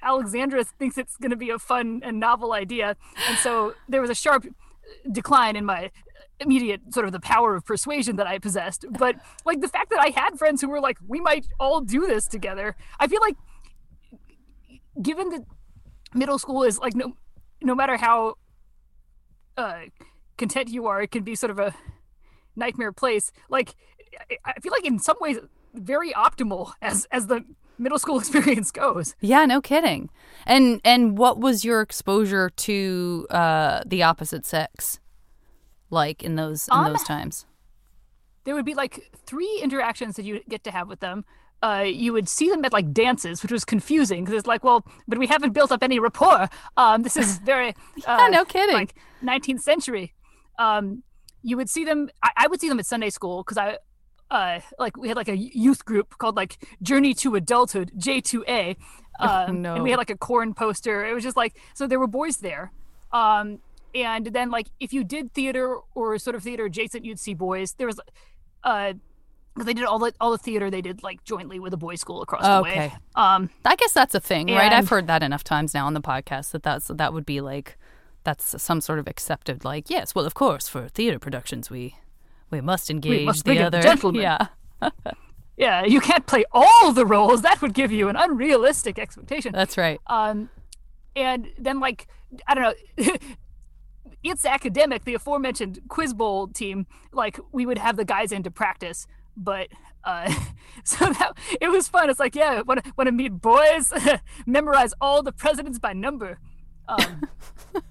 Alexandra 0.03 0.64
thinks 0.64 0.96
it's 0.96 1.16
going 1.16 1.30
to 1.30 1.36
be 1.36 1.51
a 1.51 1.59
fun 1.59 2.01
and 2.05 2.20
novel 2.20 2.53
idea." 2.53 2.96
And 3.26 3.38
so 3.38 3.74
there 3.88 4.01
was 4.01 4.11
a 4.11 4.14
sharp 4.14 4.46
decline 5.11 5.57
in 5.57 5.64
my 5.64 5.90
immediate 6.41 6.80
sort 6.93 7.07
of 7.07 7.12
the 7.12 7.20
power 7.20 7.55
of 7.55 7.64
persuasion 7.64 8.16
that 8.16 8.26
I 8.26 8.39
possessed, 8.39 8.84
but 8.91 9.16
like 9.45 9.61
the 9.61 9.68
fact 9.68 9.91
that 9.91 10.01
I 10.01 10.09
had 10.09 10.39
friends 10.39 10.61
who 10.61 10.68
were 10.68 10.80
like, 10.80 10.99
we 11.07 11.20
might 11.20 11.47
all 11.59 11.80
do 11.80 12.07
this 12.07 12.26
together. 12.26 12.76
I 13.01 13.07
feel 13.07 13.20
like, 13.20 13.36
given 15.01 15.30
that 15.30 15.45
middle 16.14 16.39
school 16.39 16.62
is 16.62 16.78
like 16.78 16.95
no, 16.95 17.16
no 17.62 17.74
matter 17.74 17.97
how 17.97 18.34
uh, 19.57 19.80
content 20.36 20.68
you 20.68 20.86
are, 20.86 21.03
it 21.03 21.11
can 21.11 21.24
be 21.24 21.34
sort 21.34 21.51
of 21.51 21.59
a 21.59 21.74
nightmare 22.57 22.93
place. 22.93 23.32
Like, 23.49 23.74
I 24.45 24.55
feel 24.61 24.72
like 24.72 24.84
in 24.84 24.99
some 24.99 25.16
ways 25.20 25.39
very 25.74 26.12
optimal 26.12 26.72
as 26.82 27.07
as 27.11 27.26
the 27.26 27.45
middle 27.78 27.99
school 27.99 28.18
experience 28.20 28.70
goes. 28.70 29.14
Yeah, 29.20 29.45
no 29.47 29.61
kidding. 29.61 30.11
And 30.47 30.80
and 30.84 31.18
what 31.18 31.39
was 31.39 31.64
your 31.64 31.80
exposure 31.80 32.51
to 32.51 33.26
uh, 33.30 33.82
the 33.86 34.03
opposite 34.03 34.47
sex? 34.47 35.01
Like 35.91 36.22
in 36.22 36.36
those 36.36 36.68
in 36.68 36.78
um, 36.78 36.93
those 36.93 37.05
times? 37.05 37.47
There 38.45 38.55
would 38.55 38.64
be 38.64 38.74
like 38.74 39.11
three 39.26 39.61
interactions 39.62 40.16
that 40.16 40.24
you 40.24 40.41
get 40.49 40.64
to 40.64 40.70
have 40.70 40.89
with 40.89 41.01
them. 41.01 41.24
Uh, 41.61 41.84
you 41.84 42.12
would 42.12 42.28
see 42.28 42.49
them 42.49 42.64
at 42.64 42.72
like 42.72 42.93
dances, 42.93 43.43
which 43.43 43.51
was 43.51 43.64
confusing 43.64 44.24
because 44.24 44.39
it's 44.39 44.47
like, 44.47 44.62
well, 44.62 44.84
but 45.09 45.18
we 45.18 45.26
haven't 45.26 45.53
built 45.53 45.72
up 45.72 45.82
any 45.82 45.99
rapport. 45.99 46.49
Um, 46.76 47.03
this 47.03 47.16
is 47.16 47.39
very 47.39 47.70
uh, 48.07 48.16
yeah, 48.20 48.28
no 48.28 48.45
kidding, 48.45 48.74
like 48.74 48.95
19th 49.22 49.61
century. 49.61 50.14
Um, 50.59 51.03
you 51.43 51.57
would 51.57 51.68
see 51.68 51.84
them. 51.84 52.11
I, 52.22 52.30
I 52.36 52.47
would 52.47 52.61
see 52.61 52.68
them 52.68 52.78
at 52.78 52.86
Sunday 52.86 53.11
school 53.11 53.43
because 53.43 53.59
I, 53.59 53.78
uh, 54.30 54.61
like 54.78 54.97
we 54.97 55.09
had 55.09 55.16
like 55.16 55.28
a 55.28 55.36
youth 55.36 55.84
group 55.84 56.16
called 56.18 56.36
like 56.36 56.64
Journey 56.80 57.12
to 57.14 57.34
Adulthood 57.34 57.91
J2A, 57.97 58.76
um, 59.20 59.30
oh, 59.30 59.53
no. 59.53 59.74
and 59.74 59.82
we 59.82 59.91
had 59.91 59.99
like 59.99 60.11
a 60.11 60.16
corn 60.16 60.55
poster. 60.55 61.05
It 61.05 61.12
was 61.12 61.24
just 61.24 61.36
like 61.36 61.57
so 61.74 61.89
there 61.89 61.99
were 61.99 62.07
boys 62.07 62.36
there, 62.36 62.72
um, 63.12 63.59
and 63.95 64.26
then 64.26 64.51
like 64.51 64.68
if 64.80 64.93
you 64.93 65.05
did 65.05 65.32
theater 65.32 65.78
or 65.95 66.18
sort 66.18 66.36
of 66.36 66.43
theater 66.43 66.64
adjacent 66.64 67.05
you'd 67.05 67.20
see 67.20 67.34
boys. 67.34 67.74
There 67.74 67.86
was 67.86 68.01
uh 68.64 68.95
they 69.64 69.74
did 69.74 69.84
all 69.84 69.99
the 69.99 70.12
all 70.20 70.30
the 70.30 70.39
theater 70.39 70.70
they 70.70 70.80
did 70.80 71.03
like 71.03 71.24
jointly 71.24 71.59
with 71.59 71.72
a 71.72 71.76
boys 71.76 72.01
school 72.01 72.22
across 72.22 72.43
the 72.43 72.59
okay. 72.59 72.78
way 72.78 72.97
um 73.16 73.51
i 73.64 73.74
guess 73.74 73.93
that's 73.93 74.14
a 74.14 74.20
thing 74.20 74.49
and, 74.51 74.57
right? 74.59 74.72
I've 74.72 74.89
heard 74.89 75.07
that 75.09 75.22
enough 75.22 75.43
times 75.43 75.74
now 75.74 75.86
on 75.86 75.95
the 75.95 76.01
podcast 76.01 76.53
that 76.53 76.62
that's 76.62 76.89
that 76.89 77.12
would 77.12 77.26
be 77.26 77.41
like 77.41 77.76
that's 78.24 78.61
some 78.62 78.80
sort 78.80 78.99
of 78.99 79.09
accepted 79.09 79.64
like 79.64 79.91
yes 79.91 80.14
well 80.14 80.24
of 80.24 80.34
course 80.34 80.68
for 80.68 80.89
theater 80.89 81.18
productions 81.18 81.70
we 81.70 81.97
we 82.51 82.61
must 82.61 82.91
engage 82.91 83.20
we 83.20 83.24
must 83.24 83.45
the 83.45 83.59
other 83.59 83.82
gentleman. 83.82 84.22
Yeah. 84.22 84.47
Yeah 85.57 85.84
you 85.84 86.01
can't 86.01 86.24
play 86.24 86.45
all 86.53 86.93
the 86.93 87.05
roles. 87.05 87.43
That 87.43 87.61
would 87.61 87.74
give 87.74 87.91
you 87.91 88.09
an 88.09 88.14
unrealistic 88.14 88.97
expectation. 88.97 89.51
That's 89.53 89.76
right. 89.76 90.01
Um 90.07 90.51
and 91.16 91.51
then 91.59 91.80
like 91.80 92.07
i 92.47 92.55
don't 92.55 92.76
know 92.97 93.14
it's 94.31 94.45
academic, 94.45 95.05
the 95.05 95.14
aforementioned 95.14 95.81
quiz 95.89 96.14
bowl 96.14 96.49
team, 96.49 96.87
like 97.12 97.39
we 97.53 97.66
would 97.66 97.79
have 97.79 97.97
the 97.97 98.05
guys 98.05 98.33
into 98.33 98.51
practice, 98.51 99.07
but 99.37 99.68
uh, 100.05 100.33
so 100.85 101.07
that 101.07 101.33
it 101.61 101.68
was 101.68 101.89
fun. 101.89 102.11
It's 102.11 102.20
like, 102.20 102.35
yeah, 102.35 102.62
want 102.62 102.85
to 102.85 102.93
want 102.97 103.09
to 103.09 103.12
meet 103.12 103.41
boys, 103.41 103.93
memorize 104.47 104.95
all 105.01 105.22
the 105.22 105.33
presidents 105.33 105.79
by 105.79 105.93
number. 105.93 106.39
Um, 106.89 107.22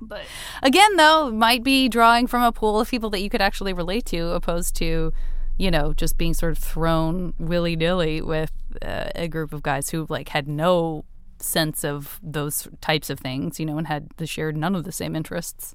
but 0.00 0.24
again, 0.62 0.96
though, 0.96 1.30
might 1.30 1.62
be 1.62 1.88
drawing 1.88 2.26
from 2.26 2.42
a 2.42 2.52
pool 2.52 2.80
of 2.80 2.88
people 2.88 3.10
that 3.10 3.20
you 3.20 3.30
could 3.30 3.42
actually 3.42 3.72
relate 3.72 4.06
to, 4.06 4.30
opposed 4.30 4.76
to, 4.76 5.12
you 5.56 5.70
know, 5.70 5.92
just 5.92 6.16
being 6.16 6.34
sort 6.34 6.52
of 6.52 6.58
thrown 6.58 7.34
willy 7.38 7.76
nilly 7.76 8.22
with 8.22 8.52
uh, 8.82 9.10
a 9.14 9.28
group 9.28 9.52
of 9.52 9.62
guys 9.62 9.90
who 9.90 10.06
like 10.08 10.28
had 10.28 10.46
no 10.46 11.04
sense 11.40 11.84
of 11.84 12.18
those 12.22 12.68
types 12.80 13.10
of 13.10 13.20
things, 13.20 13.58
you 13.58 13.66
know, 13.66 13.78
and 13.78 13.86
had 13.86 14.10
the 14.16 14.26
shared 14.26 14.56
none 14.56 14.74
of 14.74 14.84
the 14.84 14.92
same 14.92 15.14
interests. 15.16 15.74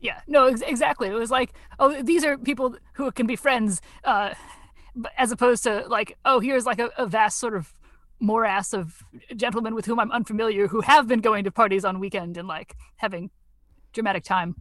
Yeah, 0.00 0.20
no, 0.26 0.46
ex- 0.46 0.60
exactly. 0.60 1.08
It 1.08 1.14
was 1.14 1.30
like, 1.30 1.52
oh, 1.78 2.02
these 2.02 2.24
are 2.24 2.38
people 2.38 2.76
who 2.94 3.10
can 3.10 3.26
be 3.26 3.36
friends, 3.36 3.80
uh, 4.04 4.34
as 5.16 5.32
opposed 5.32 5.64
to 5.64 5.86
like, 5.88 6.16
oh, 6.24 6.40
here's 6.40 6.66
like 6.66 6.78
a, 6.78 6.90
a 6.96 7.06
vast 7.06 7.38
sort 7.38 7.54
of 7.54 7.74
morass 8.20 8.72
of 8.72 9.04
gentlemen 9.36 9.74
with 9.74 9.86
whom 9.86 10.00
I'm 10.00 10.10
unfamiliar 10.10 10.66
who 10.68 10.80
have 10.80 11.06
been 11.06 11.20
going 11.20 11.44
to 11.44 11.50
parties 11.50 11.84
on 11.84 12.00
weekend 12.00 12.36
and 12.36 12.48
like 12.48 12.74
having 12.96 13.30
dramatic 13.92 14.24
time. 14.24 14.56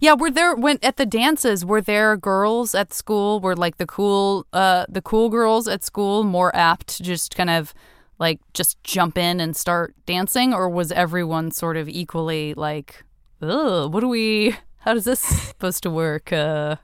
Yeah, 0.00 0.12
were 0.12 0.30
there 0.30 0.54
when 0.54 0.78
at 0.82 0.96
the 0.96 1.06
dances 1.06 1.64
were 1.64 1.80
there 1.80 2.16
girls 2.16 2.74
at 2.74 2.92
school 2.92 3.40
were 3.40 3.56
like 3.56 3.78
the 3.78 3.86
cool 3.86 4.46
uh 4.52 4.86
the 4.88 5.02
cool 5.02 5.28
girls 5.28 5.66
at 5.66 5.82
school 5.82 6.22
more 6.22 6.54
apt 6.54 6.86
to 6.88 7.02
just 7.02 7.34
kind 7.34 7.50
of 7.50 7.74
like 8.18 8.40
just 8.54 8.82
jump 8.82 9.18
in 9.18 9.40
and 9.40 9.56
start 9.56 9.94
dancing 10.06 10.54
or 10.54 10.68
was 10.68 10.92
everyone 10.92 11.50
sort 11.50 11.76
of 11.76 11.88
equally 11.88 12.54
like 12.54 13.04
ugh 13.42 13.92
what 13.92 14.00
do 14.00 14.08
we 14.08 14.54
how 14.78 14.94
does 14.94 15.04
this 15.04 15.20
supposed 15.48 15.82
to 15.82 15.90
work 15.90 16.32
uh 16.32 16.76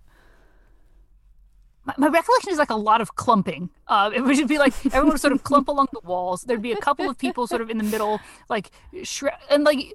my, 1.85 1.95
my, 1.99 2.07
recollection 2.09 2.53
is 2.53 2.59
like 2.59 2.71
a 2.71 2.77
lot 2.77 3.01
of 3.01 3.17
clumping. 3.17 3.69
Uh, 3.89 4.11
it 4.15 4.21
would 4.21 4.47
be 4.47 4.59
like 4.59 4.73
everyone 4.87 5.09
would 5.11 5.21
sort 5.21 5.33
of 5.33 5.43
clump 5.43 5.67
along 5.67 5.89
the 5.93 5.99
walls. 6.05 6.43
There'd 6.43 6.63
be 6.63 6.71
a 6.71 6.77
couple 6.77 7.11
of 7.11 7.19
people 7.19 7.49
sort 7.49 7.61
of 7.61 7.71
in 7.71 7.79
the 7.79 7.85
middle, 7.85 8.21
like 8.49 8.71
shre- 8.99 9.37
and 9.51 9.65
like 9.65 9.93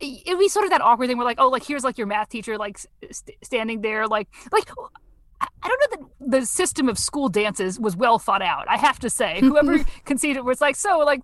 it'd 0.00 0.38
be 0.38 0.48
sort 0.48 0.64
of 0.64 0.70
that 0.70 0.80
awkward 0.80 1.08
thing 1.08 1.18
where 1.18 1.26
like, 1.26 1.38
oh, 1.38 1.48
like 1.48 1.62
here's 1.62 1.84
like 1.84 1.98
your 1.98 2.06
math 2.06 2.30
teacher 2.30 2.56
like 2.56 2.78
st- 3.10 3.36
standing 3.42 3.82
there, 3.82 4.06
like 4.06 4.28
like. 4.50 4.70
I 5.38 5.68
don't 5.68 5.75
the 6.40 6.46
system 6.46 6.88
of 6.88 6.98
school 6.98 7.28
dances 7.28 7.80
was 7.80 7.96
well 7.96 8.18
thought 8.18 8.42
out. 8.42 8.66
I 8.68 8.76
have 8.76 8.98
to 9.00 9.10
say, 9.10 9.40
whoever 9.40 9.84
conceived 10.04 10.36
it 10.36 10.44
was 10.44 10.60
like, 10.60 10.76
so 10.76 10.98
like 10.98 11.22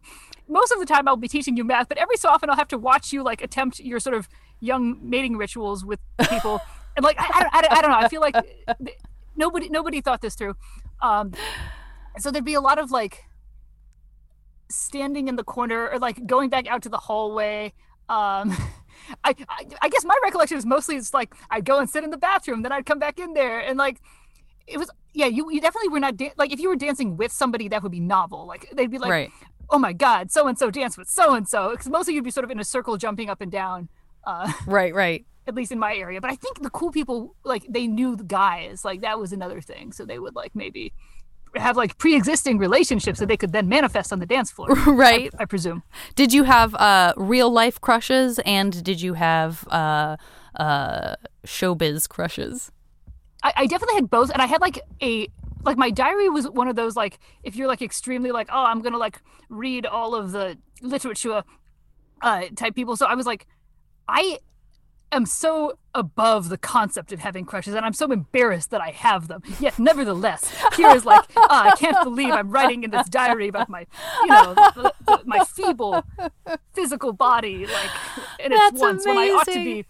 most 0.49 0.73
of 0.73 0.79
the 0.79 0.87
time 0.87 1.07
I'll 1.07 1.17
be 1.17 1.29
teaching 1.29 1.57
you 1.57 1.65
math, 1.65 1.89
but 1.89 1.99
every 1.99 2.17
so 2.17 2.29
often 2.29 2.51
I'll 2.51 2.57
have 2.57 2.69
to 2.69 2.79
watch 2.79 3.13
you 3.13 3.23
like 3.23 3.43
attempt 3.43 3.81
your 3.81 4.01
sort 4.01 4.15
of 4.15 4.29
young 4.61 4.99
mating 5.03 5.37
rituals 5.37 5.85
with 5.85 6.01
people, 6.29 6.61
and 6.97 7.05
like 7.05 7.17
I, 7.19 7.49
I, 7.53 7.59
I, 7.59 7.79
I 7.79 7.83
don't 7.83 7.91
know. 7.91 7.99
I 7.99 8.09
feel 8.09 8.21
like 8.21 8.35
nobody 9.37 9.69
nobody 9.69 10.01
thought 10.01 10.21
this 10.21 10.35
through. 10.35 10.55
Um, 11.01 11.33
so 12.19 12.31
there'd 12.31 12.45
be 12.45 12.55
a 12.55 12.61
lot 12.61 12.79
of 12.79 12.91
like 12.91 13.25
standing 14.71 15.29
in 15.29 15.37
the 15.37 15.45
corner 15.45 15.91
or 15.91 15.99
like 15.99 16.27
going 16.27 16.49
back 16.49 16.67
out 16.67 16.83
to 16.83 16.89
the 16.89 16.99
hallway. 16.99 17.73
Um, 18.09 18.57
I, 19.25 19.35
I, 19.49 19.67
I 19.83 19.89
guess 19.89 20.05
my 20.05 20.17
recollection 20.23 20.57
is 20.57 20.65
mostly 20.65 20.97
it's 20.97 21.13
like 21.13 21.35
I'd 21.51 21.65
go 21.65 21.79
and 21.79 21.89
sit 21.89 22.05
in 22.05 22.11
the 22.11 22.19
bathroom, 22.19 22.63
then 22.63 22.73
I'd 22.73 22.87
come 22.87 22.99
back 22.99 23.19
in 23.19 23.35
there, 23.35 23.61
and 23.61 23.79
like 23.79 24.01
it 24.67 24.79
was 24.79 24.91
yeah 25.15 25.27
you 25.27 25.51
you 25.51 25.61
definitely 25.61 25.89
were 25.89 26.01
not 26.01 26.17
da- 26.17 26.33
like 26.37 26.53
if 26.53 26.61
you 26.61 26.69
were 26.69 26.77
dancing 26.77 27.17
with 27.17 27.33
somebody 27.33 27.69
that 27.69 27.83
would 27.83 27.93
be 27.93 28.01
novel 28.01 28.47
like 28.47 28.69
they'd 28.73 28.91
be 28.91 28.99
like 28.99 29.11
right. 29.11 29.31
oh 29.71 29.79
my 29.79 29.93
god 29.93 30.31
so 30.31 30.47
and 30.47 30.59
so 30.59 30.71
dance 30.71 30.97
with 30.97 31.09
so 31.09 31.35
and 31.35 31.49
so 31.49 31.71
because 31.71 31.89
mostly 31.89 32.15
you'd 32.15 32.25
be 32.25 32.31
sort 32.31 32.45
of 32.45 32.51
in 32.51 32.59
a 32.61 32.65
circle 32.65 32.97
jumping 32.97 33.29
up 33.29 33.41
and 33.41 33.53
down 33.53 33.89
uh 34.25 34.51
Right, 34.67 34.95
right. 34.95 35.25
at 35.47 35.55
least 35.55 35.73
in 35.73 35.79
my 35.79 35.95
area 35.95 36.21
but 36.21 36.31
I 36.31 36.37
think 36.37 36.63
the 36.63 36.71
cool 36.71 36.91
people 36.93 37.35
like 37.45 37.67
they 37.69 37.87
knew 37.87 38.17
the 38.17 38.25
guys 38.25 38.85
like 38.85 39.01
that 39.03 39.19
was 39.19 39.33
another 39.33 39.61
thing 39.61 39.93
so 39.93 40.05
they 40.05 40.19
would 40.19 40.35
like 40.35 40.55
maybe 40.55 40.93
have 41.55 41.77
like 41.77 41.99
pre-existing 41.99 42.57
relationships 42.57 43.19
that 43.19 43.27
they 43.27 43.37
could 43.37 43.53
then 43.53 43.69
manifest 43.69 44.11
on 44.13 44.21
the 44.21 44.27
dance 44.27 44.51
floor 44.51 44.69
Right. 44.87 45.31
I, 45.39 45.43
I 45.43 45.45
presume 45.45 45.83
Did 46.15 46.33
you 46.33 46.45
have 46.45 46.75
uh, 46.77 47.13
real 47.19 47.51
life 47.51 47.79
crushes 47.81 48.39
and 48.47 48.83
did 48.83 49.03
you 49.03 49.13
have 49.15 49.67
uh, 49.69 50.17
uh, 50.57 51.17
showbiz 51.47 52.09
crushes? 52.09 52.73
I, 53.43 53.53
I 53.57 53.67
definitely 53.67 53.97
had 53.97 54.11
both, 54.11 54.31
and 54.31 54.41
I 54.41 54.47
had 54.47 54.61
like 54.61 54.81
a 55.03 55.29
like 55.65 55.77
my 55.77 55.91
diary 55.91 56.29
was 56.29 56.49
one 56.49 56.69
of 56.69 56.77
those 56.77 56.97
like 56.97 57.19
if 57.43 57.55
you're 57.55 57.69
like 57.69 57.83
extremely 57.83 58.33
like 58.33 58.49
oh 58.51 58.65
I'm 58.65 58.83
gonna 58.83 58.99
like 58.99 59.21
read 59.49 59.87
all 59.87 60.15
of 60.15 60.33
the 60.33 60.59
literature 60.81 61.45
uh 62.21 62.43
type 62.57 62.75
people. 62.75 62.97
So 62.97 63.07
I 63.07 63.15
was 63.15 63.27
like, 63.27 63.47
I 64.09 64.39
am 65.13 65.27
so 65.27 65.79
above 65.95 66.49
the 66.49 66.57
concept 66.57 67.13
of 67.13 67.21
having 67.21 67.45
crushes, 67.45 67.75
and 67.75 67.85
I'm 67.85 67.93
so 67.93 68.11
embarrassed 68.11 68.71
that 68.71 68.81
I 68.81 68.91
have 68.91 69.29
them. 69.29 69.43
Yet 69.61 69.79
nevertheless, 69.79 70.53
here 70.77 70.91
is 70.91 71.05
like 71.05 71.25
ah, 71.37 71.71
I 71.73 71.77
can't 71.77 72.03
believe 72.03 72.33
I'm 72.33 72.51
writing 72.51 72.83
in 72.85 72.91
this 72.91 73.09
diary 73.09 73.49
about 73.49 73.69
my 73.69 73.87
you 74.23 74.29
know 74.29 74.55
the, 74.55 74.93
the, 75.07 75.21
my 75.25 75.45
feeble 75.45 76.05
physical 76.73 77.13
body 77.13 77.67
like 77.67 77.91
in 78.41 78.53
its 78.53 78.61
That's 78.71 78.81
once 78.81 79.07
when 79.07 79.19
I 79.19 79.29
ought 79.29 79.47
to 79.47 79.53
be 79.53 79.85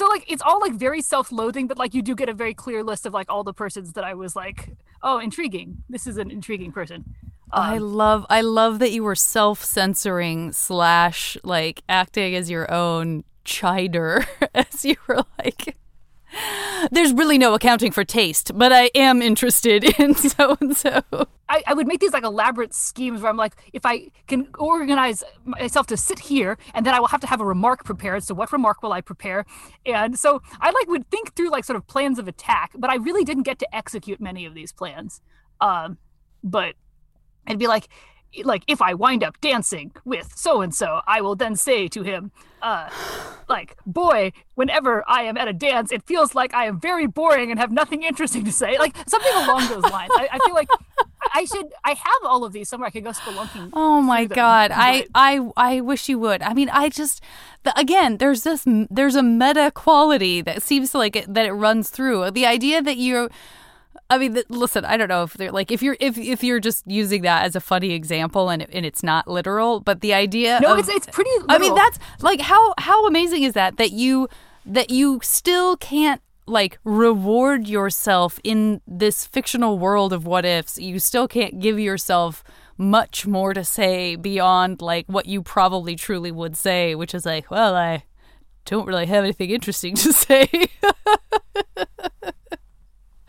so 0.00 0.06
like 0.14 0.24
it's 0.32 0.42
all 0.42 0.60
like 0.60 0.74
very 0.74 1.02
self-loathing, 1.02 1.66
but 1.66 1.76
like 1.78 1.92
you 1.94 2.02
do 2.02 2.14
get 2.14 2.28
a 2.28 2.34
very 2.34 2.54
clear 2.54 2.82
list 2.82 3.04
of 3.06 3.12
like 3.12 3.28
all 3.28 3.44
the 3.44 3.52
persons 3.52 3.92
that 3.92 4.04
I 4.04 4.14
was 4.14 4.34
like, 4.34 4.70
oh, 5.02 5.18
intriguing. 5.18 5.68
This 5.88 6.06
is 6.06 6.16
an 6.16 6.30
intriguing 6.30 6.72
person. 6.72 7.04
I 7.52 7.76
Um, 7.76 7.82
love 8.02 8.26
I 8.30 8.40
love 8.40 8.78
that 8.78 8.92
you 8.92 9.02
were 9.02 9.14
self 9.16 9.64
censoring 9.64 10.52
slash 10.52 11.36
like 11.44 11.82
acting 11.88 12.34
as 12.34 12.48
your 12.48 12.66
own 12.72 13.24
chider 13.44 14.24
as 14.54 14.84
you 14.84 14.96
were 15.06 15.24
like 15.38 15.76
there's 16.90 17.12
really 17.12 17.38
no 17.38 17.54
accounting 17.54 17.92
for 17.92 18.04
taste, 18.04 18.52
but 18.54 18.72
I 18.72 18.90
am 18.94 19.22
interested 19.22 19.84
in 19.98 20.14
so 20.14 20.56
and 20.60 20.76
so. 20.76 21.02
I, 21.48 21.74
would 21.74 21.88
make 21.88 21.98
these 21.98 22.12
like 22.12 22.22
elaborate 22.22 22.72
schemes 22.72 23.20
where 23.22 23.30
I'm 23.30 23.36
like, 23.36 23.56
if 23.72 23.84
I 23.84 24.10
can 24.28 24.48
organize 24.58 25.24
myself 25.44 25.86
to 25.88 25.96
sit 25.96 26.20
here, 26.20 26.56
and 26.74 26.86
then 26.86 26.94
I 26.94 27.00
will 27.00 27.08
have 27.08 27.20
to 27.22 27.26
have 27.26 27.40
a 27.40 27.44
remark 27.44 27.84
prepared. 27.84 28.22
So 28.22 28.34
what 28.34 28.52
remark 28.52 28.82
will 28.82 28.92
I 28.92 29.00
prepare? 29.00 29.44
And 29.84 30.18
so 30.18 30.42
I 30.60 30.70
like 30.70 30.88
would 30.88 31.10
think 31.10 31.34
through 31.34 31.50
like 31.50 31.64
sort 31.64 31.76
of 31.76 31.86
plans 31.88 32.18
of 32.18 32.28
attack, 32.28 32.70
but 32.76 32.88
I 32.88 32.96
really 32.96 33.24
didn't 33.24 33.42
get 33.42 33.58
to 33.58 33.74
execute 33.74 34.20
many 34.20 34.46
of 34.46 34.54
these 34.54 34.72
plans. 34.72 35.20
Um, 35.60 35.98
but 36.44 36.74
I'd 37.46 37.58
be 37.58 37.66
like, 37.66 37.88
like 38.44 38.64
if 38.66 38.80
I 38.80 38.94
wind 38.94 39.24
up 39.24 39.40
dancing 39.40 39.92
with 40.04 40.32
so 40.36 40.60
and 40.60 40.74
so, 40.74 41.00
I 41.06 41.20
will 41.20 41.36
then 41.36 41.56
say 41.56 41.88
to 41.88 42.02
him, 42.02 42.30
uh, 42.62 42.90
like, 43.48 43.76
boy, 43.86 44.32
whenever 44.54 45.02
I 45.08 45.22
am 45.22 45.36
at 45.36 45.48
a 45.48 45.52
dance, 45.52 45.90
it 45.90 46.02
feels 46.02 46.34
like 46.34 46.54
I 46.54 46.66
am 46.66 46.78
very 46.78 47.06
boring 47.06 47.50
and 47.50 47.58
have 47.58 47.72
nothing 47.72 48.02
interesting 48.02 48.44
to 48.44 48.52
say, 48.52 48.78
like 48.78 48.96
something 49.08 49.32
along 49.34 49.68
those 49.68 49.90
lines. 49.90 50.10
I, 50.14 50.28
I 50.32 50.38
feel 50.44 50.54
like 50.54 50.68
I 51.32 51.44
should. 51.44 51.66
I 51.84 51.90
have 51.90 52.24
all 52.24 52.44
of 52.44 52.52
these 52.52 52.68
somewhere. 52.68 52.88
I 52.88 52.90
could 52.90 53.04
go 53.04 53.10
spelunking. 53.10 53.70
Oh 53.72 54.00
my 54.02 54.24
god. 54.24 54.70
I 54.72 55.06
I 55.14 55.50
I 55.56 55.80
wish 55.80 56.08
you 56.08 56.18
would. 56.18 56.42
I 56.42 56.54
mean, 56.54 56.68
I 56.70 56.88
just 56.88 57.22
the, 57.62 57.78
again, 57.78 58.18
there's 58.18 58.42
this 58.42 58.64
there's 58.66 59.16
a 59.16 59.22
meta 59.22 59.70
quality 59.74 60.40
that 60.42 60.62
seems 60.62 60.90
to 60.92 60.98
like 60.98 61.16
it, 61.16 61.32
that 61.32 61.46
it 61.46 61.52
runs 61.52 61.90
through. 61.90 62.30
The 62.32 62.46
idea 62.46 62.82
that 62.82 62.96
you 62.96 63.28
I 64.10 64.18
mean, 64.18 64.34
th- 64.34 64.46
listen, 64.48 64.84
I 64.84 64.96
don't 64.96 65.08
know 65.08 65.22
if 65.22 65.34
they're 65.34 65.52
like 65.52 65.70
if 65.70 65.82
you're 65.82 65.96
if 66.00 66.18
if 66.18 66.42
you're 66.42 66.60
just 66.60 66.84
using 66.86 67.22
that 67.22 67.44
as 67.44 67.54
a 67.54 67.60
funny 67.60 67.92
example 67.92 68.50
and 68.50 68.66
and 68.72 68.84
it's 68.84 69.02
not 69.02 69.28
literal, 69.28 69.80
but 69.80 70.00
the 70.00 70.12
idea 70.12 70.58
No, 70.60 70.72
of, 70.72 70.80
it's 70.80 70.88
it's 70.88 71.06
pretty. 71.06 71.30
I 71.48 71.58
mean, 71.58 71.74
that's 71.74 71.98
like 72.20 72.40
how 72.40 72.74
how 72.78 73.06
amazing 73.06 73.44
is 73.44 73.54
that 73.54 73.76
that 73.76 73.92
you 73.92 74.28
that 74.66 74.90
you 74.90 75.20
still 75.22 75.76
can't 75.76 76.20
like 76.46 76.78
reward 76.82 77.68
yourself 77.68 78.40
in 78.42 78.80
this 78.86 79.24
fictional 79.26 79.78
world 79.78 80.12
of 80.12 80.26
what 80.26 80.44
ifs. 80.44 80.78
You 80.78 80.98
still 80.98 81.28
can't 81.28 81.60
give 81.60 81.78
yourself 81.78 82.42
much 82.76 83.26
more 83.26 83.54
to 83.54 83.62
say 83.62 84.16
beyond 84.16 84.82
like 84.82 85.06
what 85.06 85.26
you 85.26 85.42
probably 85.42 85.94
truly 85.94 86.32
would 86.32 86.56
say, 86.56 86.94
which 86.96 87.14
is 87.14 87.24
like, 87.24 87.48
well, 87.50 87.76
I 87.76 88.02
don't 88.64 88.86
really 88.86 89.06
have 89.06 89.22
anything 89.22 89.50
interesting 89.50 89.94
to 89.96 90.12
say. 90.26 90.48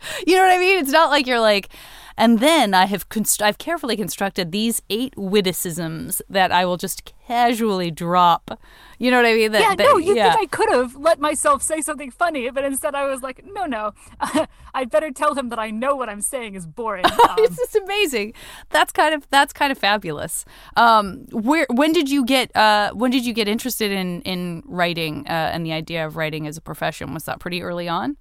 you 0.26 0.36
know 0.36 0.42
what 0.42 0.54
I 0.54 0.58
mean? 0.58 0.78
It's 0.78 0.92
not 0.92 1.10
like 1.10 1.26
you're 1.26 1.40
like, 1.40 1.68
and 2.16 2.40
then 2.40 2.74
I 2.74 2.86
have 2.86 3.08
const- 3.08 3.42
I've 3.42 3.58
carefully 3.58 3.96
constructed 3.96 4.52
these 4.52 4.82
eight 4.90 5.14
witticisms 5.16 6.20
that 6.28 6.52
I 6.52 6.64
will 6.64 6.76
just 6.76 7.10
casually 7.26 7.90
drop. 7.90 8.60
You 8.98 9.10
know 9.10 9.16
what 9.16 9.26
I 9.26 9.34
mean? 9.34 9.52
That, 9.52 9.62
yeah, 9.62 9.74
that- 9.74 9.84
no, 9.84 9.96
you 9.98 10.14
yeah. 10.14 10.34
think 10.34 10.42
I 10.42 10.46
could 10.56 10.70
have 10.70 10.96
let 10.96 11.18
myself 11.18 11.62
say 11.62 11.80
something 11.80 12.10
funny, 12.10 12.50
but 12.50 12.64
instead 12.64 12.94
I 12.94 13.06
was 13.06 13.22
like, 13.22 13.44
no, 13.44 13.64
no, 13.64 13.94
I'd 14.74 14.90
better 14.90 15.10
tell 15.10 15.34
him 15.34 15.48
that 15.48 15.58
I 15.58 15.70
know 15.70 15.96
what 15.96 16.08
I'm 16.08 16.20
saying 16.20 16.54
is 16.54 16.66
boring. 16.66 17.04
Um, 17.22 17.36
it's 17.38 17.56
just 17.56 17.76
amazing. 17.76 18.34
That's 18.70 18.90
kind 18.92 19.14
of 19.14 19.28
that's 19.30 19.52
kind 19.52 19.70
of 19.70 19.78
fabulous. 19.78 20.44
Um, 20.76 21.24
where 21.30 21.66
when 21.70 21.92
did 21.92 22.10
you 22.10 22.24
get 22.24 22.54
uh, 22.56 22.90
when 22.92 23.10
did 23.10 23.24
you 23.24 23.32
get 23.32 23.48
interested 23.48 23.92
in 23.92 24.22
in 24.22 24.62
writing 24.66 25.24
uh, 25.28 25.50
and 25.52 25.64
the 25.64 25.72
idea 25.72 26.04
of 26.04 26.16
writing 26.16 26.46
as 26.46 26.56
a 26.56 26.60
profession? 26.60 27.14
Was 27.14 27.24
that 27.24 27.38
pretty 27.38 27.62
early 27.62 27.88
on? 27.88 28.16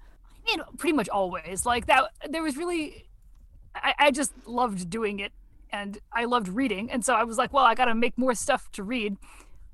You 0.48 0.58
know, 0.58 0.66
pretty 0.78 0.96
much 0.96 1.10
always 1.10 1.66
like 1.66 1.86
that. 1.88 2.06
There 2.30 2.44
was 2.44 2.58
really, 2.58 3.08
I, 3.76 3.94
I 4.00 4.12
just 4.12 4.34
loved 4.48 4.90
doing 4.90 5.20
it, 5.20 5.32
and 5.72 6.00
I 6.14 6.26
loved 6.26 6.48
reading, 6.48 6.92
and 6.92 7.04
so 7.06 7.14
I 7.14 7.24
was 7.24 7.38
like, 7.38 7.54
well, 7.54 7.66
I 7.66 7.76
got 7.76 7.86
to 7.86 7.96
make 7.96 8.18
more 8.18 8.36
stuff 8.36 8.72
to 8.74 8.84
read. 8.84 9.18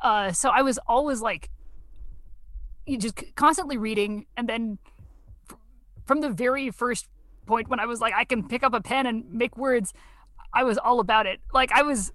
Uh, 0.01 0.31
so 0.31 0.49
I 0.49 0.61
was 0.61 0.77
always 0.87 1.21
like, 1.21 1.49
you 2.85 2.97
just 2.97 3.35
constantly 3.35 3.77
reading, 3.77 4.25
and 4.35 4.47
then 4.47 4.77
from 6.05 6.21
the 6.21 6.29
very 6.29 6.71
first 6.71 7.07
point 7.45 7.67
when 7.69 7.79
I 7.79 7.85
was 7.85 7.99
like, 7.99 8.13
I 8.13 8.25
can 8.25 8.47
pick 8.47 8.63
up 8.63 8.73
a 8.73 8.81
pen 8.81 9.05
and 9.05 9.31
make 9.31 9.57
words, 9.57 9.93
I 10.53 10.63
was 10.63 10.77
all 10.77 10.99
about 10.99 11.25
it. 11.25 11.39
Like 11.53 11.71
I 11.71 11.81
was, 11.81 12.13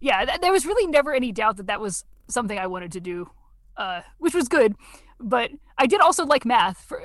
yeah, 0.00 0.24
th- 0.24 0.40
there 0.40 0.52
was 0.52 0.64
really 0.64 0.86
never 0.86 1.14
any 1.14 1.32
doubt 1.32 1.56
that 1.56 1.66
that 1.66 1.80
was 1.80 2.04
something 2.28 2.58
I 2.58 2.66
wanted 2.66 2.92
to 2.92 3.00
do, 3.00 3.30
uh, 3.76 4.02
which 4.18 4.34
was 4.34 4.48
good. 4.48 4.76
But 5.20 5.50
I 5.76 5.86
did 5.86 6.00
also 6.00 6.24
like 6.24 6.44
math. 6.44 6.78
For 6.78 7.02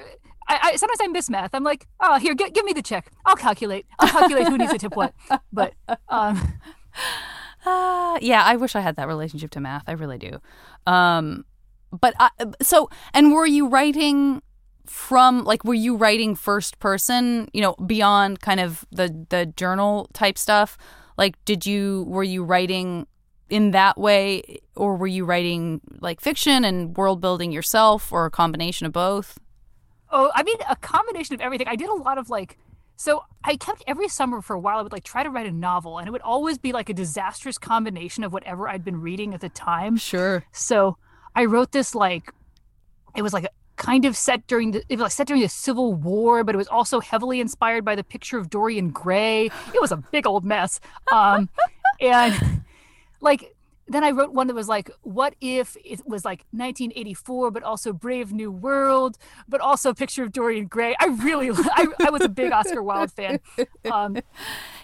I, 0.53 0.59
I 0.71 0.75
sometimes 0.75 0.99
I 1.01 1.07
miss 1.07 1.29
math. 1.29 1.53
I'm 1.53 1.63
like, 1.63 1.87
oh, 1.99 2.19
here, 2.19 2.35
gi- 2.35 2.51
give 2.51 2.65
me 2.65 2.73
the 2.73 2.81
check. 2.81 3.11
I'll 3.25 3.35
calculate. 3.35 3.85
I'll 3.99 4.09
calculate 4.09 4.47
who 4.47 4.57
needs 4.57 4.71
to 4.71 4.77
tip 4.77 4.95
what. 4.95 5.13
But 5.51 5.73
um, 6.09 6.53
Uh, 7.65 8.17
yeah, 8.21 8.43
I 8.43 8.57
wish 8.57 8.75
I 8.75 8.81
had 8.81 8.97
that 8.97 9.07
relationship 9.07 9.49
to 9.51 9.61
math. 9.61 9.83
I 9.87 9.93
really 9.93 10.17
do. 10.17 10.39
Um, 10.85 11.45
but 11.91 12.13
I, 12.19 12.29
so, 12.61 12.89
and 13.13 13.31
were 13.31 13.45
you 13.45 13.67
writing 13.67 14.41
from 14.85 15.45
like 15.45 15.63
were 15.63 15.73
you 15.73 15.95
writing 15.95 16.35
first 16.35 16.79
person? 16.79 17.47
You 17.53 17.61
know, 17.61 17.73
beyond 17.85 18.41
kind 18.41 18.59
of 18.59 18.85
the 18.91 19.25
the 19.29 19.45
journal 19.45 20.09
type 20.13 20.37
stuff. 20.37 20.77
Like, 21.17 21.35
did 21.45 21.65
you 21.65 22.03
were 22.09 22.23
you 22.23 22.43
writing 22.43 23.07
in 23.49 23.71
that 23.71 23.97
way, 23.97 24.59
or 24.75 24.97
were 24.97 25.07
you 25.07 25.23
writing 25.23 25.79
like 26.01 26.19
fiction 26.19 26.65
and 26.65 26.97
world 26.97 27.21
building 27.21 27.51
yourself, 27.53 28.11
or 28.11 28.25
a 28.25 28.31
combination 28.31 28.85
of 28.87 28.91
both? 28.91 29.37
Oh, 30.15 30.31
I 30.35 30.43
mean, 30.43 30.57
a 30.69 30.75
combination 30.75 31.33
of 31.33 31.41
everything. 31.41 31.67
I 31.67 31.75
did 31.75 31.89
a 31.89 31.95
lot 31.95 32.19
of 32.19 32.29
like, 32.29 32.59
so 32.95 33.23
I 33.43 33.55
kept 33.57 33.83
every 33.87 34.07
summer 34.07 34.41
for 34.41 34.53
a 34.53 34.59
while. 34.59 34.77
I 34.77 34.83
would 34.83 34.91
like 34.91 35.03
try 35.03 35.23
to 35.23 35.29
write 35.29 35.47
a 35.47 35.51
novel, 35.51 35.97
and 35.97 36.07
it 36.07 36.11
would 36.11 36.21
always 36.21 36.59
be 36.59 36.71
like 36.71 36.89
a 36.89 36.93
disastrous 36.93 37.57
combination 37.57 38.23
of 38.23 38.31
whatever 38.31 38.69
I'd 38.69 38.85
been 38.85 39.01
reading 39.01 39.33
at 39.33 39.41
the 39.41 39.49
time. 39.49 39.97
Sure. 39.97 40.45
So 40.51 40.97
I 41.35 41.45
wrote 41.45 41.71
this 41.71 41.95
like, 41.95 42.31
it 43.15 43.23
was 43.23 43.33
like 43.33 43.45
a 43.45 43.49
kind 43.75 44.05
of 44.05 44.15
set 44.15 44.45
during 44.45 44.71
the 44.71 44.83
it 44.87 44.97
was 44.97 45.01
like 45.01 45.11
set 45.11 45.27
during 45.27 45.41
the 45.41 45.49
Civil 45.49 45.95
War, 45.95 46.43
but 46.43 46.53
it 46.53 46.57
was 46.59 46.67
also 46.67 46.99
heavily 46.99 47.39
inspired 47.39 47.83
by 47.83 47.95
the 47.95 48.03
picture 48.03 48.37
of 48.37 48.51
Dorian 48.51 48.91
Gray. 48.91 49.47
It 49.73 49.81
was 49.81 49.91
a 49.91 49.97
big 49.97 50.27
old 50.27 50.45
mess. 50.45 50.79
Um, 51.11 51.49
and 51.99 52.61
like 53.19 53.52
then 53.87 54.03
I 54.03 54.11
wrote 54.11 54.33
one 54.33 54.47
that 54.47 54.53
was 54.55 54.67
like, 54.69 54.89
what 55.01 55.35
if 55.41 55.75
it 55.83 56.01
was 56.07 56.23
like 56.23 56.45
1984, 56.51 57.51
but 57.51 57.63
also 57.63 57.91
Brave 57.91 58.31
New 58.31 58.49
World, 58.51 59.17
but 59.47 59.59
also 59.61 59.89
a 59.89 59.93
picture 59.95 60.23
of 60.23 60.31
Dorian 60.31 60.67
Gray. 60.67 60.95
I 60.99 61.07
really, 61.07 61.49
I, 61.51 61.87
I 62.05 62.09
was 62.09 62.21
a 62.21 62.29
big 62.29 62.51
Oscar 62.51 62.81
Wilde 62.81 63.11
fan. 63.11 63.39
Um, 63.91 64.17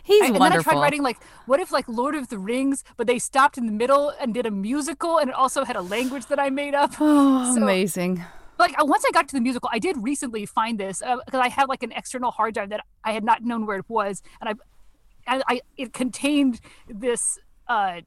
He's 0.04 0.22
I- 0.24 0.26
and 0.28 0.38
wonderful. 0.40 0.40
then 0.40 0.52
I 0.52 0.62
tried 0.64 0.82
writing 0.82 1.02
like, 1.04 1.18
what 1.46 1.60
if 1.60 1.72
like 1.72 1.88
Lord 1.88 2.16
of 2.16 2.28
the 2.30 2.38
Rings, 2.38 2.84
but 2.98 3.08
they 3.08 3.20
stopped 3.20 3.58
in 3.58 3.66
the 3.68 3.72
middle 3.72 4.14
and 4.20 4.34
did 4.34 4.46
a 4.46 4.52
musical, 4.52 5.18
and 5.18 5.30
it 5.30 5.36
also 5.36 5.64
had 5.64 5.76
a 5.76 5.82
language 5.82 6.26
that 6.28 6.40
I 6.40 6.50
made 6.50 6.76
up. 6.76 6.94
oh, 7.00 7.56
So- 7.56 7.62
amazing. 7.62 8.24
like 8.58 8.78
uh, 8.80 8.86
once 8.86 9.06
I 9.08 9.12
got 9.12 9.28
to 9.30 9.36
the 9.36 9.42
musical, 9.42 9.70
I 9.72 9.80
did 9.80 9.96
recently 10.04 10.46
find 10.46 10.78
this 10.78 11.00
because 11.26 11.40
I 11.40 11.48
had 11.48 11.70
like 11.70 11.84
an 11.84 11.92
external 11.94 12.32
hard 12.32 12.54
drive 12.56 12.70
that 12.70 12.82
I 13.06 13.14
had 13.14 13.24
not 13.24 13.44
known 13.44 13.66
where 13.66 13.78
it 13.78 13.86
was, 13.88 14.22
and 14.42 14.50
I, 15.28 15.36
I, 15.38 15.44
I 15.48 15.62
it 15.78 15.94
contained 15.94 16.60
this 16.90 17.40
uh, 17.70 18.02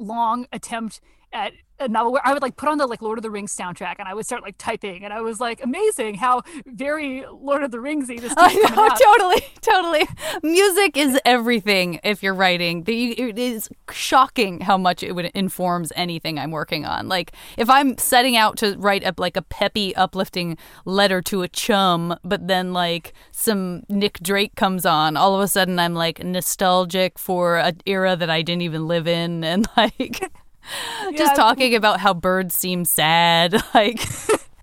long 0.00 0.46
attempt 0.52 1.00
at 1.32 1.52
a 1.80 1.88
novel 1.88 2.12
where 2.12 2.26
I 2.26 2.32
would 2.32 2.42
like 2.42 2.56
put 2.56 2.68
on 2.68 2.78
the 2.78 2.86
like 2.86 3.02
Lord 3.02 3.18
of 3.18 3.22
the 3.22 3.30
Rings 3.30 3.54
soundtrack, 3.56 3.96
and 3.98 4.08
I 4.08 4.14
would 4.14 4.26
start 4.26 4.42
like 4.42 4.56
typing, 4.58 5.04
and 5.04 5.12
I 5.12 5.20
was 5.20 5.40
like, 5.40 5.62
amazing 5.62 6.16
how 6.16 6.42
very 6.66 7.24
Lord 7.30 7.62
of 7.62 7.70
the 7.70 7.78
Ringsy 7.78 8.20
this 8.20 8.32
I 8.36 8.54
know, 8.54 8.88
totally, 9.16 9.46
totally. 9.60 10.08
Music 10.42 10.96
is 10.96 11.18
everything 11.24 12.00
if 12.04 12.22
you're 12.22 12.34
writing. 12.34 12.84
The- 12.84 13.12
It 13.20 13.38
is 13.38 13.68
shocking 13.90 14.60
how 14.60 14.76
much 14.78 15.02
it 15.02 15.12
would 15.14 15.26
informs 15.34 15.92
anything 15.96 16.38
I'm 16.38 16.50
working 16.50 16.84
on. 16.84 17.08
Like 17.08 17.32
if 17.56 17.68
I'm 17.70 17.96
setting 17.98 18.36
out 18.36 18.56
to 18.58 18.76
write 18.78 19.04
up 19.04 19.18
like 19.20 19.36
a 19.36 19.42
peppy, 19.42 19.94
uplifting 19.96 20.56
letter 20.84 21.20
to 21.22 21.42
a 21.42 21.48
chum, 21.48 22.16
but 22.24 22.48
then 22.48 22.72
like 22.72 23.12
some 23.32 23.84
Nick 23.88 24.20
Drake 24.20 24.54
comes 24.54 24.84
on, 24.86 25.16
all 25.16 25.34
of 25.34 25.40
a 25.40 25.48
sudden 25.48 25.78
I'm 25.78 25.94
like 25.94 26.22
nostalgic 26.24 27.18
for 27.18 27.58
an 27.58 27.80
era 27.86 28.16
that 28.16 28.30
I 28.30 28.42
didn't 28.42 28.62
even 28.62 28.86
live 28.88 29.06
in, 29.06 29.44
and 29.44 29.66
like. 29.76 30.30
Just 31.16 31.32
Yeah, 31.32 31.34
talking 31.34 31.74
about 31.74 32.00
how 32.00 32.14
birds 32.14 32.54
seem 32.54 32.84
sad, 32.84 33.54
like 33.74 34.00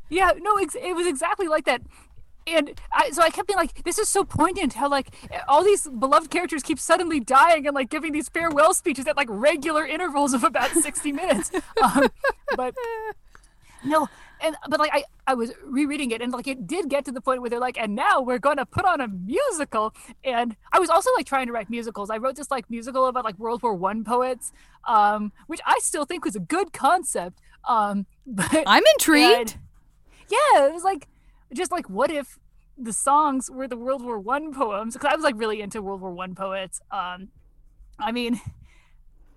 Yeah, 0.10 0.32
no, 0.40 0.58
it 0.58 0.96
was 0.96 1.08
exactly 1.08 1.48
like 1.48 1.66
that. 1.66 1.82
And 2.48 2.80
I, 2.94 3.10
so 3.10 3.24
I 3.24 3.32
kept 3.32 3.48
being 3.48 3.58
like, 3.58 3.84
this 3.84 3.98
is 3.98 4.08
so 4.08 4.24
poignant 4.24 4.74
how 4.74 4.88
like 4.88 5.08
all 5.48 5.64
these 5.64 5.88
beloved 5.88 6.30
characters 6.30 6.62
keep 6.62 6.78
suddenly 6.80 7.20
dying 7.20 7.66
and 7.66 7.74
like 7.74 7.90
giving 7.90 8.12
these 8.12 8.30
farewell 8.30 8.74
speeches 8.76 9.08
at 9.08 9.18
like 9.18 9.28
regular 9.32 9.86
intervals 9.86 10.34
of 10.34 10.44
about 10.44 10.70
60 10.70 11.12
minutes. 11.12 11.52
Um, 11.84 12.08
but 12.56 12.74
no, 13.84 14.08
and 14.42 14.56
but 14.70 14.80
like 14.80 14.92
I, 14.94 15.04
I 15.28 15.34
was 15.34 15.52
rereading 15.64 16.12
it 16.12 16.22
and 16.22 16.32
like 16.32 16.48
it 16.48 16.68
did 16.68 16.90
get 16.90 17.06
to 17.06 17.12
the 17.12 17.22
point 17.22 17.42
where 17.42 17.50
they're 17.50 17.60
like, 17.60 17.78
and 17.78 17.96
now 17.96 18.22
we're 18.22 18.40
going 18.40 18.58
to 18.58 18.66
put 18.66 18.86
on 18.86 19.02
a 19.02 19.08
musical. 19.08 19.94
And 20.24 20.56
I 20.72 20.80
was 20.80 20.90
also 20.90 21.10
like 21.16 21.26
trying 21.26 21.48
to 21.48 21.54
write 21.54 21.70
musicals. 21.70 22.10
I 22.10 22.18
wrote 22.18 22.36
this 22.36 22.52
like 22.52 22.70
musical 22.70 23.06
about 23.08 23.26
like 23.26 23.38
World 23.40 23.64
War 23.64 23.74
One 23.74 24.04
poets, 24.04 24.52
um, 24.88 25.32
which 25.48 25.62
I 25.66 25.78
still 25.82 26.06
think 26.06 26.26
was 26.26 26.36
a 26.36 26.40
good 26.40 26.74
concept. 26.74 27.40
Um, 27.68 28.06
but 28.28 28.64
I'm 28.68 28.84
intrigued. 28.96 29.52
and- 29.52 29.58
yeah, 30.30 30.68
it 30.68 30.74
was 30.74 30.84
like 30.84 31.08
just 31.54 31.72
like 31.72 31.90
what 31.90 32.10
if 32.12 32.40
the 32.78 32.92
songs 32.94 33.50
were 33.50 33.68
the 33.68 33.78
World 33.78 34.04
War 34.04 34.20
One 34.20 34.54
poems? 34.54 34.94
Because 34.96 35.12
I 35.12 35.16
was 35.16 35.24
like 35.24 35.36
really 35.38 35.62
into 35.62 35.82
World 35.82 36.02
War 36.02 36.12
One 36.12 36.36
poets. 36.36 36.82
Um, 36.92 37.30
I 38.00 38.12
mean, 38.12 38.42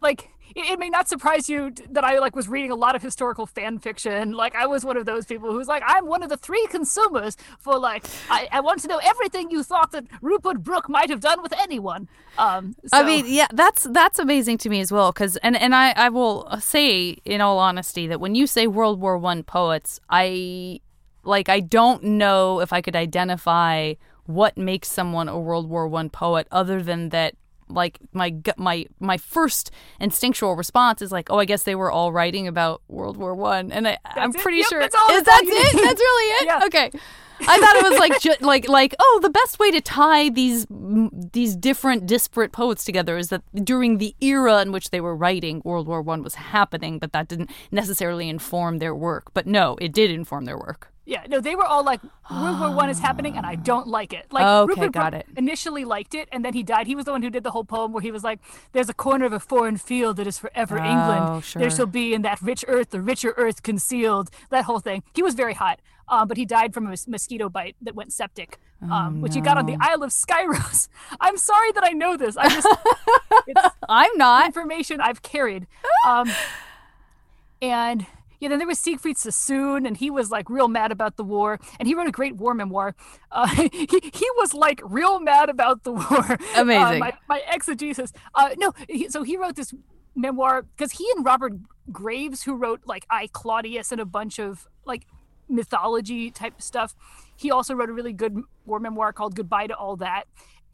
like 0.01 0.31
it, 0.55 0.73
it 0.73 0.79
may 0.79 0.89
not 0.89 1.09
surprise 1.09 1.49
you 1.49 1.73
that 1.91 2.05
I 2.05 2.19
like 2.19 2.35
was 2.35 2.49
reading 2.49 2.71
a 2.71 2.75
lot 2.75 2.97
of 2.97 3.03
historical 3.03 3.47
fan 3.47 3.79
fiction. 3.79 4.33
Like 4.33 4.55
I 4.55 4.67
was 4.67 4.85
one 4.85 4.97
of 4.97 5.07
those 5.07 5.27
people 5.27 5.53
who's 5.53 5.69
like, 5.69 5.83
I'm 5.87 6.07
one 6.07 6.23
of 6.23 6.29
the 6.29 6.37
three 6.37 6.67
consumers 6.69 7.37
for 7.59 7.79
like 7.79 8.05
I, 8.31 8.49
I 8.53 8.61
want 8.61 8.81
to 8.81 8.89
know 8.89 9.01
everything 9.03 9.51
you 9.51 9.63
thought 9.63 9.93
that 9.93 10.05
Rupert 10.21 10.63
Brooke 10.63 10.89
might 10.89 11.11
have 11.11 11.21
done 11.21 11.43
with 11.43 11.53
anyone. 11.59 12.09
Um, 12.37 12.75
I 12.93 13.05
mean, 13.05 13.25
yeah, 13.27 13.47
that's 13.53 13.85
that's 13.85 14.19
amazing 14.19 14.59
to 14.59 14.69
me 14.69 14.81
as 14.81 14.93
well. 14.93 15.13
Because 15.13 15.37
and 15.39 15.57
and 15.57 15.75
I 15.75 15.93
I 15.93 16.09
will 16.09 16.49
say 16.61 17.17
in 17.25 17.41
all 17.41 17.59
honesty 17.59 18.07
that 18.07 18.21
when 18.21 18.35
you 18.35 18.47
say 18.47 18.67
World 18.67 19.01
War 19.01 19.19
One 19.19 19.43
poets, 19.43 20.01
I 20.09 20.81
like 21.25 21.49
I 21.49 21.61
don't 21.61 22.03
know 22.03 22.61
if 22.61 22.73
I 22.73 22.81
could 22.81 22.97
identify 22.97 23.95
what 24.25 24.59
makes 24.59 24.89
someone 24.89 25.29
a 25.29 25.39
World 25.39 25.69
War 25.69 25.89
One 25.89 26.11
poet 26.11 26.47
other 26.51 26.83
than 26.83 27.11
that. 27.11 27.35
Like 27.69 27.99
my 28.13 28.35
my 28.57 28.87
my 29.01 29.17
first 29.17 29.71
instinctual 30.01 30.57
response 30.57 31.03
is 31.03 31.13
like, 31.13 31.31
oh, 31.31 31.39
I 31.39 31.45
guess 31.45 31.63
they 31.65 31.75
were 31.75 31.91
all 31.91 32.13
writing 32.13 32.49
about 32.49 32.83
World 32.89 33.17
War 33.17 33.35
One, 33.35 33.73
and 33.73 33.87
I, 33.89 33.99
I'm 34.05 34.31
it. 34.31 34.41
pretty 34.41 34.59
Yep, 34.59 34.67
sure 34.69 34.81
that's 34.81 34.95
all 34.95 35.11
is 35.11 35.23
that's 35.25 35.43
it. 35.49 35.83
That's 35.83 36.01
really 36.01 36.33
it. 36.43 36.47
Yeah. 36.47 36.61
Okay. 36.67 36.91
I 37.41 37.57
thought 37.61 37.77
it 37.77 37.89
was 37.89 37.99
like 38.01 38.21
ju- 38.21 38.35
like 38.45 38.69
like 38.69 38.97
oh 38.99 39.21
the 39.23 39.31
best 39.31 39.61
way 39.61 39.71
to 39.71 39.81
tie 39.81 40.29
these 40.29 40.67
m- 40.71 41.09
these 41.33 41.55
different 41.55 42.05
disparate 42.07 42.51
poets 42.51 42.85
together 42.85 43.17
is 43.17 43.29
that 43.29 43.43
during 43.65 43.99
the 43.99 44.17
era 44.21 44.61
in 44.61 44.73
which 44.73 44.91
they 44.91 45.01
were 45.01 45.15
writing 45.15 45.63
World 45.65 45.87
War 45.87 46.03
One 46.03 46.25
was 46.25 46.35
happening 46.35 46.99
but 46.99 47.13
that 47.13 47.29
didn't 47.29 47.51
necessarily 47.71 48.29
inform 48.29 48.79
their 48.79 48.93
work 48.93 49.33
but 49.35 49.47
no 49.47 49.77
it 49.81 49.93
did 49.93 50.11
inform 50.11 50.47
their 50.47 50.59
work 50.59 50.93
Yeah, 51.09 51.25
no, 51.27 51.41
they 51.41 51.57
were 51.57 51.65
all 51.65 51.83
like, 51.83 52.01
World 52.31 52.61
War 52.61 52.71
One 52.71 52.91
is 52.91 52.99
happening, 52.99 53.35
and 53.39 53.47
I 53.47 53.55
don't 53.55 53.89
like 53.89 54.13
it. 54.13 54.27
Like, 54.31 54.45
Okay, 54.45 54.69
Rupert 54.69 54.93
got 54.93 55.13
Brooke 55.13 55.25
it. 55.27 55.39
initially 55.39 55.87
liked 55.87 56.15
it, 56.15 56.29
and 56.31 56.45
then 56.45 56.53
he 56.53 56.63
died. 56.63 56.87
He 56.87 56.95
was 56.95 57.07
the 57.07 57.13
one 57.13 57.23
who 57.23 57.31
did 57.31 57.45
the 57.45 57.51
whole 57.53 57.65
poem 57.65 57.95
where 57.95 58.03
he 58.03 58.11
was 58.13 58.23
like, 58.23 58.41
"There's 58.73 58.91
a 58.91 58.95
corner 58.95 59.25
of 59.25 59.33
a 59.33 59.41
foreign 59.41 59.79
field 59.79 60.19
that 60.19 60.27
is 60.27 60.39
forever 60.39 60.79
Oh, 60.79 60.85
England. 60.85 61.45
sure. 61.45 61.61
There 61.61 61.71
shall 61.71 61.87
be 61.87 62.13
in 62.13 62.21
that 62.23 62.43
rich 62.43 62.63
earth 62.69 62.91
the 62.91 63.01
richer 63.01 63.33
earth 63.39 63.63
concealed." 63.63 64.29
That 64.51 64.65
whole 64.67 64.81
thing. 64.81 65.03
He 65.15 65.23
was 65.23 65.35
very 65.35 65.55
hot, 65.55 65.81
um, 66.11 66.29
but 66.29 66.37
he 66.37 66.45
died 66.45 66.75
from 66.75 66.85
a 66.87 66.91
mos- 66.91 67.09
mosquito 67.09 67.49
bite 67.49 67.77
that 67.81 67.95
went 67.95 68.13
septic, 68.13 68.59
Oh, 68.83 68.93
um, 68.93 69.23
which 69.23 69.35
he 69.35 69.41
got 69.41 69.57
on 69.57 69.65
the 69.65 69.79
Isle 69.81 70.03
of 70.03 70.11
Skyros. 70.11 70.89
I'm 71.23 71.39
sorry 71.39 71.73
that 71.73 71.85
I 71.85 71.93
know 71.93 72.19
this. 72.19 72.37
I 72.37 72.49
just 72.51 72.69
it's 73.47 73.67
I'm 73.89 74.15
not 74.19 74.45
information 74.45 75.01
I've 75.01 75.23
carried. 75.23 75.67
Um, 76.07 76.31
and 77.63 78.07
yeah, 78.41 78.49
then 78.49 78.59
there 78.59 78.69
was 78.69 78.79
Siegfried 78.79 79.19
Sassoon, 79.19 79.85
and 79.85 79.97
he 79.97 80.11
was 80.11 80.31
like 80.31 80.49
real 80.49 80.69
mad 80.69 80.93
about 80.93 81.17
the 81.17 81.25
war, 81.25 81.59
and 81.79 81.89
he 81.89 81.95
wrote 81.95 82.07
a 82.07 82.13
great 82.13 82.37
war 82.37 82.55
memoir. 82.55 82.95
Uh, 83.33 83.47
he, 83.73 83.89
he 83.91 84.27
was 84.37 84.55
like 84.55 84.81
real 84.85 85.21
mad 85.21 85.49
about 85.49 85.85
the 85.85 85.93
war. 85.93 86.39
Uh, 86.59 86.63
Amazing. 86.63 86.99
my, 87.01 87.13
my 87.29 87.43
exegesis. 87.51 88.13
Uh, 88.35 88.51
no, 88.59 88.73
he, 88.89 89.09
so 89.09 89.23
he 89.23 89.37
wrote 89.37 89.57
this 89.57 89.75
memoir 90.15 90.63
because 90.63 90.93
he 90.93 91.07
and 91.17 91.25
Robert 91.25 91.53
Graves, 91.91 92.43
who 92.43 92.55
wrote 92.55 92.81
like 92.85 93.07
I 93.11 93.29
Claudius 93.33 93.93
and 93.93 94.01
a 94.01 94.05
bunch 94.05 94.39
of 94.39 94.67
like 94.85 95.07
mythology 95.49 96.31
type 96.31 96.61
stuff, 96.61 96.95
he 97.37 97.51
also 97.51 97.75
wrote 97.75 97.91
a 97.91 97.93
really 97.93 98.13
good 98.13 98.43
war 98.67 98.81
memoir 98.81 99.13
called 99.13 99.35
Goodbye 99.35 99.69
to 99.69 99.77
All 99.77 99.97
That. 99.97 100.25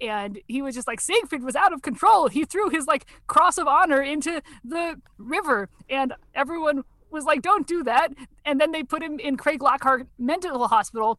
And 0.00 0.40
he 0.48 0.62
was 0.62 0.74
just 0.74 0.86
like 0.86 1.00
Siegfried 1.00 1.42
was 1.42 1.56
out 1.56 1.72
of 1.72 1.82
control. 1.82 2.28
He 2.28 2.44
threw 2.44 2.68
his 2.68 2.86
like 2.86 3.06
cross 3.26 3.58
of 3.58 3.66
honor 3.66 4.02
into 4.02 4.42
the 4.64 5.00
river, 5.18 5.68
and 5.88 6.14
everyone 6.34 6.84
was 7.14 7.24
like, 7.24 7.40
"Don't 7.40 7.66
do 7.66 7.82
that." 7.84 8.08
And 8.44 8.60
then 8.60 8.72
they 8.72 8.82
put 8.82 9.02
him 9.02 9.18
in 9.18 9.38
Craiglockhart 9.38 10.06
Mental 10.18 10.68
Hospital, 10.68 11.18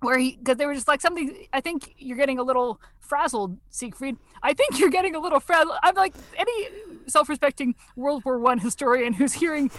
where 0.00 0.18
he 0.18 0.36
because 0.36 0.58
they 0.58 0.66
were 0.66 0.74
just 0.74 0.88
like 0.88 1.00
something. 1.00 1.46
I 1.52 1.60
think 1.60 1.94
you're 1.96 2.18
getting 2.18 2.38
a 2.38 2.42
little 2.42 2.80
frazzled, 3.00 3.56
Siegfried. 3.70 4.16
I 4.42 4.52
think 4.52 4.78
you're 4.78 4.90
getting 4.90 5.14
a 5.14 5.18
little 5.18 5.40
frazzled. 5.40 5.76
I'm 5.82 5.94
like 5.94 6.14
any 6.36 6.68
self-respecting 7.06 7.74
World 7.96 8.24
War 8.24 8.38
One 8.38 8.58
historian 8.58 9.14
who's 9.14 9.32
hearing 9.32 9.70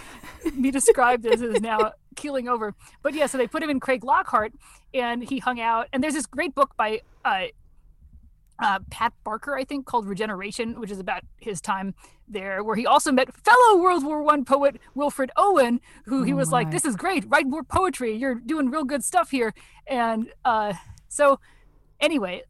me 0.54 0.70
described 0.72 1.26
as 1.26 1.40
is 1.40 1.60
now 1.60 1.92
keeling 2.16 2.48
over. 2.48 2.74
But 3.02 3.14
yeah, 3.14 3.26
so 3.26 3.38
they 3.38 3.46
put 3.46 3.62
him 3.62 3.70
in 3.70 3.78
Craiglockhart, 3.78 4.52
and 4.92 5.22
he 5.22 5.38
hung 5.38 5.60
out. 5.60 5.86
And 5.92 6.02
there's 6.02 6.14
this 6.14 6.26
great 6.26 6.54
book 6.54 6.76
by 6.76 7.02
uh, 7.24 7.44
uh, 8.60 8.80
Pat 8.90 9.12
Barker, 9.24 9.56
I 9.56 9.64
think, 9.64 9.86
called 9.86 10.06
Regeneration, 10.06 10.80
which 10.80 10.90
is 10.90 11.00
about 11.00 11.22
his 11.38 11.60
time 11.60 11.94
there, 12.28 12.62
where 12.62 12.76
he 12.76 12.86
also 12.86 13.10
met 13.10 13.34
fellow 13.34 13.78
World 13.78 14.04
War 14.04 14.22
One 14.22 14.44
poet 14.44 14.78
Wilfred 14.94 15.30
Owen, 15.36 15.80
who 16.04 16.22
he 16.22 16.34
was 16.34 16.52
like, 16.52 16.70
"This 16.70 16.84
is 16.84 16.96
great, 16.96 17.24
write 17.28 17.46
more 17.46 17.64
poetry. 17.64 18.14
You're 18.14 18.34
doing 18.36 18.70
real 18.70 18.84
good 18.84 19.02
stuff 19.02 19.30
here." 19.30 19.54
And 19.86 20.30
uh, 20.44 20.74
so, 21.08 21.40
anyway, 22.00 22.42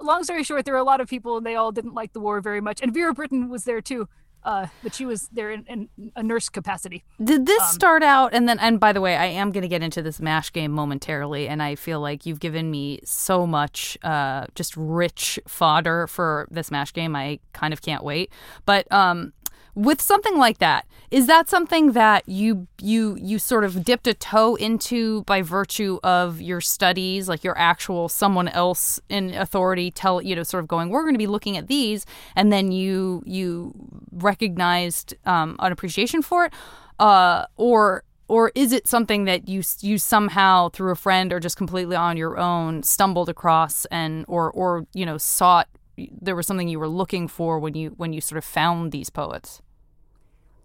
long 0.00 0.24
story 0.24 0.44
short, 0.44 0.64
there 0.64 0.74
were 0.74 0.80
a 0.80 0.84
lot 0.84 1.00
of 1.00 1.08
people, 1.08 1.36
and 1.36 1.46
they 1.46 1.56
all 1.56 1.72
didn't 1.72 1.94
like 1.94 2.12
the 2.12 2.20
war 2.20 2.40
very 2.40 2.60
much. 2.60 2.80
And 2.80 2.94
Vera 2.94 3.14
Brittain 3.14 3.48
was 3.48 3.64
there 3.64 3.80
too, 3.80 4.08
uh, 4.44 4.66
but 4.82 4.94
she 4.94 5.04
was 5.06 5.28
there 5.32 5.50
in, 5.50 5.64
in 5.68 5.88
a 6.16 6.22
nurse 6.22 6.48
capacity. 6.48 7.04
Did 7.22 7.46
this 7.46 7.62
Um, 7.62 7.68
start 7.68 8.02
out 8.02 8.34
and 8.34 8.48
then 8.48 8.58
and 8.58 8.80
by 8.80 8.92
the 8.92 9.00
way, 9.00 9.16
I 9.16 9.26
am 9.26 9.52
going 9.52 9.62
to 9.62 9.68
get 9.68 9.82
into 9.82 10.02
this 10.02 10.20
mash 10.20 10.52
game 10.52 10.72
momentarily 10.72 11.48
and 11.48 11.62
I 11.62 11.74
feel 11.74 12.00
like 12.00 12.26
you've 12.26 12.40
given 12.40 12.70
me 12.70 13.00
so 13.04 13.46
much 13.46 13.96
uh 14.02 14.46
just 14.54 14.76
rich 14.76 15.38
fodder 15.46 16.06
for 16.06 16.48
this 16.50 16.70
mash 16.70 16.92
game. 16.92 17.14
I 17.16 17.38
kind 17.52 17.72
of 17.72 17.82
can't 17.82 18.02
wait. 18.04 18.32
But 18.66 18.90
um 18.92 19.32
with 19.74 20.00
something 20.00 20.36
like 20.36 20.58
that, 20.58 20.86
is 21.10 21.26
that 21.26 21.48
something 21.48 21.92
that 21.92 22.28
you 22.28 22.66
you 22.80 23.16
you 23.20 23.38
sort 23.38 23.64
of 23.64 23.84
dipped 23.84 24.06
a 24.06 24.14
toe 24.14 24.54
into 24.56 25.22
by 25.24 25.42
virtue 25.42 25.98
of 26.02 26.40
your 26.40 26.60
studies, 26.60 27.28
like 27.28 27.44
your 27.44 27.56
actual 27.58 28.08
someone 28.08 28.48
else 28.48 29.00
in 29.08 29.34
authority 29.34 29.90
tell 29.90 30.20
you 30.20 30.36
know 30.36 30.42
sort 30.42 30.62
of 30.62 30.68
going, 30.68 30.90
we're 30.90 31.02
going 31.02 31.14
to 31.14 31.18
be 31.18 31.26
looking 31.26 31.56
at 31.56 31.68
these, 31.68 32.04
and 32.36 32.52
then 32.52 32.72
you 32.72 33.22
you 33.26 33.72
recognized 34.12 35.14
um, 35.24 35.56
an 35.58 35.72
appreciation 35.72 36.22
for 36.22 36.46
it, 36.46 36.52
uh, 36.98 37.46
or 37.56 38.04
or 38.28 38.52
is 38.54 38.72
it 38.72 38.86
something 38.86 39.24
that 39.24 39.48
you 39.48 39.62
you 39.80 39.98
somehow 39.98 40.68
through 40.70 40.92
a 40.92 40.96
friend 40.96 41.32
or 41.32 41.40
just 41.40 41.56
completely 41.56 41.96
on 41.96 42.16
your 42.16 42.38
own 42.38 42.82
stumbled 42.82 43.28
across 43.28 43.84
and 43.86 44.24
or 44.28 44.50
or 44.52 44.86
you 44.94 45.04
know 45.04 45.18
sought 45.18 45.68
there 46.10 46.36
was 46.36 46.46
something 46.46 46.68
you 46.68 46.78
were 46.78 46.88
looking 46.88 47.28
for 47.28 47.58
when 47.58 47.74
you 47.74 47.90
when 47.96 48.12
you 48.12 48.20
sort 48.20 48.38
of 48.38 48.44
found 48.44 48.92
these 48.92 49.10
poets 49.10 49.62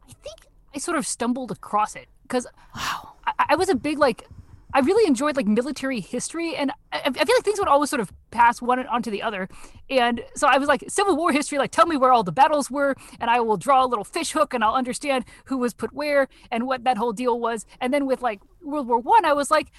I 0.10 0.14
think 0.24 0.48
I 0.76 0.80
sort 0.80 0.98
of 0.98 1.06
stumbled 1.06 1.52
across 1.52 1.96
it 1.96 2.08
because 2.24 2.48
wow. 2.76 3.14
I, 3.26 3.34
I 3.50 3.56
was 3.56 3.70
a 3.70 3.76
big 3.76 3.98
like 3.98 4.28
I 4.74 4.80
really 4.82 5.08
enjoyed 5.08 5.38
like 5.38 5.48
military 5.48 6.02
history, 6.02 6.56
and 6.56 6.72
I, 6.92 7.02
I, 7.06 7.12
feel 7.12 7.36
like 7.36 7.44
things 7.44 7.58
would 7.58 7.70
always 7.70 7.90
sort 7.90 8.02
of 8.02 8.12
pass 8.32 8.62
one 8.62 8.86
onto 8.86 9.10
the 9.10 9.22
other. 9.22 9.48
And 9.90 10.22
so 10.36 10.48
I 10.48 10.58
was 10.58 10.68
like, 10.68 10.84
Civil 10.90 11.16
War 11.16 11.32
history, 11.32 11.58
like 11.58 11.72
tell 11.72 11.86
me 11.86 11.96
where 11.96 12.12
all 12.12 12.24
the 12.24 12.34
battles 12.34 12.70
were, 12.70 12.96
and 13.20 13.30
I 13.30 13.40
will 13.40 13.56
draw 13.56 13.86
a 13.86 13.88
little 13.88 14.04
fish 14.04 14.32
hook, 14.32 14.54
and 14.54 14.64
I'll 14.64 14.76
understand 14.76 15.24
who 15.46 15.58
was 15.58 15.74
put 15.74 15.94
where 15.94 16.28
and 16.52 16.68
what 16.68 16.84
that 16.84 16.98
whole 16.98 17.14
deal 17.14 17.40
was. 17.40 17.66
And 17.80 17.94
then 17.94 18.06
with 18.06 18.22
like 18.22 18.42
World 18.62 18.88
War 18.88 19.00
One, 19.00 19.24
I, 19.26 19.30
I 19.30 19.34
was 19.34 19.50
like, 19.50 19.72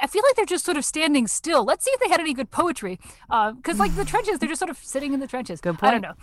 I 0.00 0.06
feel 0.06 0.22
like 0.26 0.36
they're 0.36 0.44
just 0.44 0.64
sort 0.64 0.76
of 0.76 0.84
standing 0.84 1.26
still. 1.26 1.64
Let's 1.64 1.84
see 1.84 1.90
if 1.92 2.00
they 2.00 2.08
had 2.08 2.20
any 2.20 2.34
good 2.34 2.50
poetry, 2.50 2.98
because 3.28 3.76
uh, 3.76 3.78
like 3.78 3.94
the 3.96 4.04
trenches, 4.04 4.38
they're 4.38 4.48
just 4.48 4.58
sort 4.58 4.70
of 4.70 4.78
sitting 4.78 5.12
in 5.12 5.20
the 5.20 5.26
trenches. 5.26 5.60
Good 5.60 5.78
point. 5.78 5.88
I 5.88 5.90
don't 5.92 6.02
know 6.02 6.14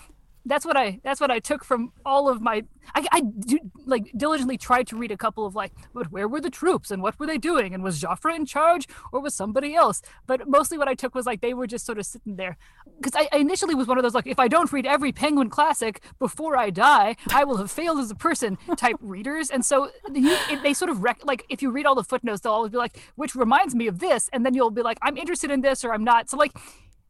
that's 0.46 0.66
what 0.66 0.76
I 0.76 1.00
that's 1.04 1.22
what 1.22 1.30
I 1.30 1.40
took 1.40 1.64
from 1.64 1.92
all 2.06 2.28
of 2.28 2.42
my 2.42 2.64
I, 2.96 3.08
I 3.12 3.22
do, 3.22 3.60
like 3.86 4.12
diligently 4.18 4.58
tried 4.58 4.88
to 4.88 4.98
read 4.98 5.12
a 5.12 5.18
couple 5.18 5.46
of 5.46 5.56
like 5.56 5.72
but 5.94 6.12
where 6.12 6.28
were 6.28 6.42
the 6.42 6.50
troops 6.50 6.90
and 6.90 7.02
what 7.02 7.20
were 7.20 7.28
they 7.28 7.38
doing? 7.38 7.74
And 7.74 7.84
was 7.84 8.02
Joffre 8.02 8.36
in 8.36 8.46
charge 8.46 8.88
or 9.12 9.22
was 9.22 9.36
somebody 9.36 9.76
else? 9.76 10.02
But 10.26 10.48
mostly 10.48 10.78
what 10.78 10.88
I 10.88 10.96
took 10.96 11.14
was 11.14 11.26
like 11.26 11.42
they 11.42 11.54
were 11.54 11.68
just 11.68 11.86
sort 11.86 12.00
of 12.00 12.06
sitting 12.06 12.38
there. 12.38 12.58
Because 12.98 13.14
I, 13.16 13.30
I, 13.32 13.38
initially 13.38 13.76
was 13.76 13.88
one 13.88 13.98
of 13.98 14.04
those 14.04 14.16
like 14.16 14.28
if 14.28 14.40
I 14.40 14.48
don't 14.48 14.72
read 14.72 14.86
every 14.86 15.12
Penguin 15.12 15.50
classic 15.50 16.02
before 16.18 16.58
I 16.58 16.70
die 16.72 17.16
I 17.30 17.44
will 17.44 17.58
have 17.58 17.72
failed 17.72 18.00
as 18.00 18.10
a 18.10 18.16
person 18.16 18.58
type 18.78 18.98
readers. 19.02 19.52
And 19.52 19.64
so 19.64 19.90
you, 20.12 20.36
it, 20.50 20.64
they 20.64 20.74
sort 20.74 20.90
of 20.90 21.04
rec- 21.04 21.26
like 21.26 21.46
if 21.50 21.62
you 21.62 21.70
read 21.70 21.86
all 21.86 21.96
the 21.96 22.04
footnotes 22.04 22.42
they'll 22.42 22.54
always 22.54 22.72
be 22.72 22.78
like 22.78 23.00
which 23.16 23.36
reminds 23.36 23.76
me 23.76 23.88
of 23.88 24.00
this. 24.00 24.28
And 24.34 24.44
then 24.46 24.56
you'll 24.56 24.72
be 24.72 24.82
like 24.82 24.98
I'm 25.04 25.18
interested 25.18 25.52
in 25.52 25.62
this 25.62 25.86
or 25.86 25.94
I'm 25.94 26.04
not. 26.04 26.30
So 26.30 26.38
like 26.38 26.52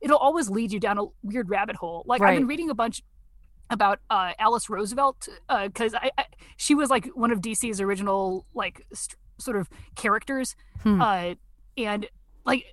it'll 0.02 0.18
always 0.18 0.50
lead 0.50 0.72
you 0.72 0.80
down 0.80 0.98
a 0.98 1.06
weird 1.24 1.50
rabbit 1.50 1.78
hole. 1.78 2.04
Like 2.06 2.22
right. 2.22 2.32
I've 2.32 2.40
been 2.40 2.48
reading 2.48 2.70
a 2.70 2.74
bunch 2.74 3.04
about 3.72 4.00
uh, 4.10 4.34
Alice 4.38 4.70
Roosevelt 4.70 5.28
because 5.64 5.94
uh, 5.94 6.00
I, 6.04 6.12
I, 6.18 6.26
she 6.58 6.76
was 6.76 6.90
like 6.90 7.08
one 7.16 7.32
of 7.32 7.40
DC's 7.42 7.82
original 7.82 8.46
like 8.54 8.86
st- 8.94 9.18
sort 9.40 9.58
of 9.58 9.70
characters, 9.96 10.56
hmm. 10.84 11.02
uh, 11.02 11.34
and 11.78 12.08
like 12.46 12.66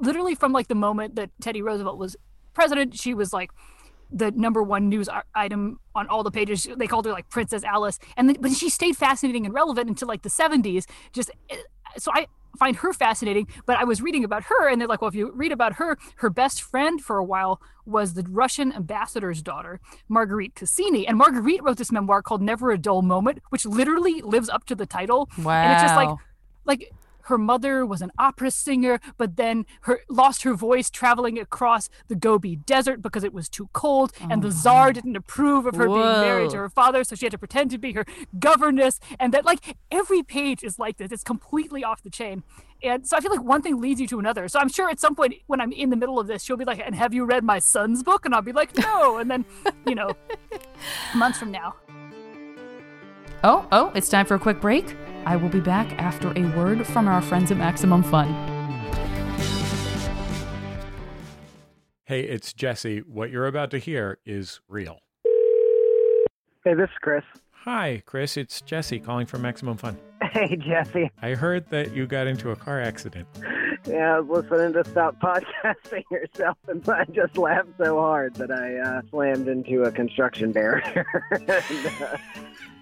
literally 0.00 0.34
from 0.34 0.52
like 0.52 0.68
the 0.68 0.74
moment 0.74 1.16
that 1.16 1.30
Teddy 1.40 1.62
Roosevelt 1.62 1.98
was 1.98 2.16
president, 2.54 2.96
she 2.96 3.14
was 3.14 3.32
like 3.32 3.50
the 4.12 4.30
number 4.32 4.62
one 4.62 4.88
news 4.88 5.08
item 5.34 5.80
on 5.94 6.06
all 6.08 6.22
the 6.22 6.30
pages. 6.30 6.68
They 6.76 6.86
called 6.86 7.06
her 7.06 7.12
like 7.12 7.30
Princess 7.30 7.64
Alice, 7.64 7.98
and 8.16 8.28
then, 8.28 8.36
but 8.40 8.52
she 8.52 8.68
stayed 8.68 8.96
fascinating 8.96 9.46
and 9.46 9.54
relevant 9.54 9.88
until 9.88 10.06
like 10.06 10.22
the 10.22 10.30
seventies. 10.30 10.86
Just 11.12 11.30
eh, 11.50 11.56
so 11.98 12.12
I 12.14 12.26
find 12.58 12.76
her 12.76 12.92
fascinating. 12.92 13.48
But 13.66 13.78
I 13.78 13.84
was 13.84 14.02
reading 14.02 14.24
about 14.24 14.44
her, 14.44 14.68
and 14.68 14.80
they're 14.80 14.88
like, 14.88 15.00
well, 15.00 15.08
if 15.08 15.14
you 15.14 15.32
read 15.34 15.52
about 15.52 15.74
her, 15.74 15.98
her 16.16 16.30
best 16.30 16.62
friend 16.62 17.00
for 17.00 17.18
a 17.18 17.24
while 17.24 17.60
was 17.84 18.14
the 18.14 18.24
Russian 18.28 18.72
ambassador's 18.72 19.42
daughter, 19.42 19.80
Marguerite 20.08 20.54
Cassini. 20.54 21.06
And 21.06 21.18
Marguerite 21.18 21.62
wrote 21.62 21.78
this 21.78 21.92
memoir 21.92 22.22
called 22.22 22.42
Never 22.42 22.70
a 22.70 22.78
Dull 22.78 23.02
Moment, 23.02 23.40
which 23.50 23.66
literally 23.66 24.20
lives 24.22 24.48
up 24.48 24.64
to 24.66 24.74
the 24.74 24.86
title. 24.86 25.28
Wow. 25.38 25.62
And 25.62 25.72
it's 25.72 25.82
just 25.82 25.96
like, 25.96 26.16
like 26.64 26.92
her 27.24 27.38
mother 27.38 27.84
was 27.84 28.02
an 28.02 28.12
opera 28.18 28.50
singer, 28.50 29.00
but 29.16 29.36
then 29.36 29.66
her 29.82 30.00
lost 30.08 30.42
her 30.42 30.54
voice 30.54 30.90
traveling 30.90 31.38
across 31.38 31.88
the 32.08 32.14
Gobi 32.14 32.56
Desert 32.56 33.02
because 33.02 33.24
it 33.24 33.32
was 33.32 33.48
too 33.48 33.68
cold, 33.72 34.12
and 34.20 34.42
the 34.42 34.48
mm-hmm. 34.48 34.58
czar 34.58 34.88
oh. 34.88 34.92
didn't 34.92 35.16
approve 35.16 35.66
of 35.66 35.74
her 35.76 35.88
Whoa. 35.88 35.94
being 35.94 36.20
married 36.20 36.50
to 36.50 36.58
her 36.58 36.70
father, 36.70 37.04
so 37.04 37.14
she 37.14 37.26
had 37.26 37.32
to 37.32 37.38
pretend 37.38 37.70
to 37.70 37.78
be 37.78 37.92
her 37.92 38.04
governess. 38.38 39.00
And 39.18 39.32
that, 39.34 39.44
like, 39.44 39.76
every 39.90 40.22
page 40.22 40.62
is 40.62 40.78
like 40.78 40.96
this. 40.98 41.12
It's 41.12 41.24
completely 41.24 41.84
off 41.84 42.02
the 42.02 42.10
chain. 42.10 42.42
And 42.82 43.06
so 43.06 43.16
I 43.16 43.20
feel 43.20 43.30
like 43.30 43.42
one 43.42 43.62
thing 43.62 43.80
leads 43.80 44.00
you 44.00 44.08
to 44.08 44.18
another. 44.18 44.48
So 44.48 44.58
I'm 44.58 44.68
sure 44.68 44.90
at 44.90 44.98
some 44.98 45.14
point 45.14 45.34
when 45.46 45.60
I'm 45.60 45.72
in 45.72 45.90
the 45.90 45.96
middle 45.96 46.18
of 46.18 46.26
this, 46.26 46.42
she'll 46.42 46.56
be 46.56 46.64
like, 46.64 46.80
"And 46.84 46.96
have 46.96 47.14
you 47.14 47.24
read 47.24 47.44
my 47.44 47.60
son's 47.60 48.02
book?" 48.02 48.24
And 48.24 48.34
I'll 48.34 48.42
be 48.42 48.52
like, 48.52 48.76
"No." 48.76 49.18
And 49.18 49.30
then, 49.30 49.44
you 49.86 49.94
know, 49.94 50.10
months 51.14 51.38
from 51.38 51.52
now. 51.52 51.76
Oh, 53.44 53.66
oh, 53.72 53.92
it's 53.94 54.08
time 54.08 54.26
for 54.26 54.34
a 54.34 54.38
quick 54.38 54.60
break. 54.60 54.96
I 55.24 55.36
will 55.36 55.48
be 55.48 55.60
back 55.60 55.92
after 55.98 56.32
a 56.36 56.44
word 56.56 56.86
from 56.86 57.06
our 57.06 57.22
friends 57.22 57.50
at 57.50 57.56
Maximum 57.56 58.02
Fun. 58.02 58.28
Hey, 62.04 62.22
it's 62.22 62.52
Jesse. 62.52 62.98
What 62.98 63.30
you're 63.30 63.46
about 63.46 63.70
to 63.70 63.78
hear 63.78 64.18
is 64.26 64.60
real. 64.68 64.98
Hey, 66.64 66.74
this 66.74 66.90
is 66.90 66.98
Chris. 67.00 67.22
Hi, 67.64 68.02
Chris. 68.04 68.36
It's 68.36 68.60
Jesse 68.60 68.98
calling 68.98 69.26
from 69.26 69.42
Maximum 69.42 69.76
Fun. 69.76 69.96
Hey, 70.20 70.56
Jesse. 70.56 71.10
I 71.20 71.34
heard 71.34 71.70
that 71.70 71.94
you 71.94 72.06
got 72.06 72.26
into 72.26 72.50
a 72.50 72.56
car 72.56 72.80
accident. 72.80 73.28
Yeah, 73.86 74.16
I 74.16 74.20
was 74.20 74.44
listening 74.48 74.74
to 74.74 74.88
Stop 74.90 75.20
Podcasting 75.22 76.04
yourself, 76.10 76.56
and 76.68 76.88
I 76.88 77.04
just 77.06 77.36
laughed 77.36 77.70
so 77.78 77.98
hard 77.98 78.34
that 78.36 78.50
I 78.52 78.76
uh, 78.76 79.02
slammed 79.10 79.48
into 79.48 79.82
a 79.82 79.90
construction 79.90 80.52
barrier. 80.52 81.04
and, 81.30 81.50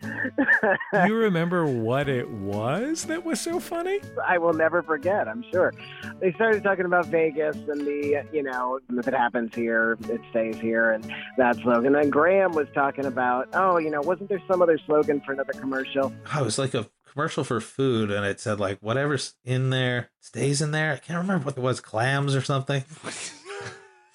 uh, 0.93 1.05
you 1.07 1.15
remember 1.15 1.67
what 1.67 2.09
it 2.09 2.29
was 2.29 3.05
that 3.05 3.25
was 3.25 3.41
so 3.41 3.61
funny? 3.61 4.01
I 4.27 4.37
will 4.37 4.53
never 4.53 4.83
forget, 4.83 5.27
I'm 5.27 5.43
sure. 5.51 5.73
They 6.21 6.33
started 6.35 6.63
talking 6.63 6.85
about 6.85 7.07
Vegas 7.07 7.57
and 7.57 7.81
the, 7.81 8.27
you 8.33 8.43
know, 8.43 8.79
if 8.91 9.09
it 9.09 9.15
happens 9.15 9.55
here, 9.55 9.97
it 10.09 10.21
stays 10.31 10.57
here, 10.57 10.93
and 10.93 11.11
that 11.39 11.57
slogan. 11.57 11.97
And 11.97 12.13
Graham 12.13 12.53
was 12.53 12.69
talking 12.75 13.07
about, 13.07 13.49
oh, 13.55 13.79
you 13.79 13.91
know, 13.91 14.03
wasn't 14.03 14.29
there 14.29 14.43
some 14.47 14.61
other 14.61 14.79
slogan 14.85 15.23
for 15.23 15.33
another 15.33 15.55
commercial? 15.55 16.13
Oh, 16.35 16.41
it 16.41 16.45
was 16.45 16.59
like 16.59 16.75
a 16.75 16.87
commercial 17.13 17.45
for 17.45 17.61
food, 17.61 18.11
and 18.11 18.25
it 18.25 18.41
said, 18.41 18.61
like, 18.61 18.79
whatever's 18.81 19.35
in 19.45 19.71
there 19.71 20.11
stays 20.21 20.63
in 20.63 20.71
there. 20.71 20.93
I 20.93 20.97
can't 20.97 21.19
remember 21.19 21.47
what 21.47 21.57
it 21.57 21.61
was, 21.61 21.81
clams 21.81 22.35
or 22.35 22.43
something. 22.43 22.85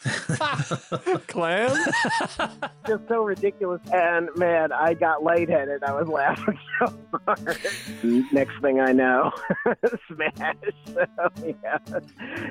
Clam? 1.28 1.76
Just 2.88 3.08
so 3.08 3.24
ridiculous. 3.24 3.82
And 3.92 4.30
man, 4.36 4.72
I 4.72 4.94
got 4.94 5.24
lightheaded. 5.24 5.84
I 5.84 5.94
was 5.94 6.08
laughing 6.08 6.60
so 6.80 6.94
hard. 7.26 7.60
Next 8.32 8.60
thing 8.62 8.80
I 8.80 8.92
know, 8.92 9.32
smash. 10.08 10.58
So, 10.94 11.06
yeah. 11.46 11.78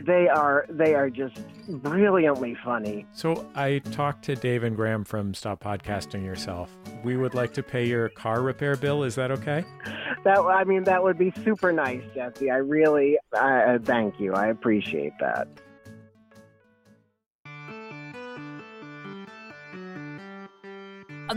They 0.04 0.28
are 0.28 0.66
they 0.68 0.94
are 0.94 1.10
just 1.10 1.38
brilliantly 1.68 2.56
funny. 2.64 3.06
So 3.12 3.46
I 3.54 3.78
talked 3.78 4.24
to 4.24 4.34
Dave 4.34 4.64
and 4.64 4.76
Graham 4.76 5.04
from 5.04 5.34
Stop 5.34 5.62
Podcasting 5.62 6.24
Yourself. 6.24 6.76
We 7.02 7.16
would 7.16 7.34
like 7.34 7.52
to 7.54 7.62
pay 7.62 7.86
your 7.86 8.08
car 8.08 8.42
repair 8.42 8.76
bill. 8.76 9.04
Is 9.04 9.14
that 9.14 9.30
okay? 9.30 9.64
That 10.24 10.40
I 10.40 10.64
mean 10.64 10.84
that 10.84 11.02
would 11.02 11.18
be 11.18 11.32
super 11.44 11.72
nice, 11.72 12.02
Jesse. 12.14 12.50
I 12.50 12.56
really 12.56 13.18
uh, 13.36 13.78
thank 13.84 14.18
you. 14.18 14.32
I 14.34 14.48
appreciate 14.48 15.12
that. 15.20 15.48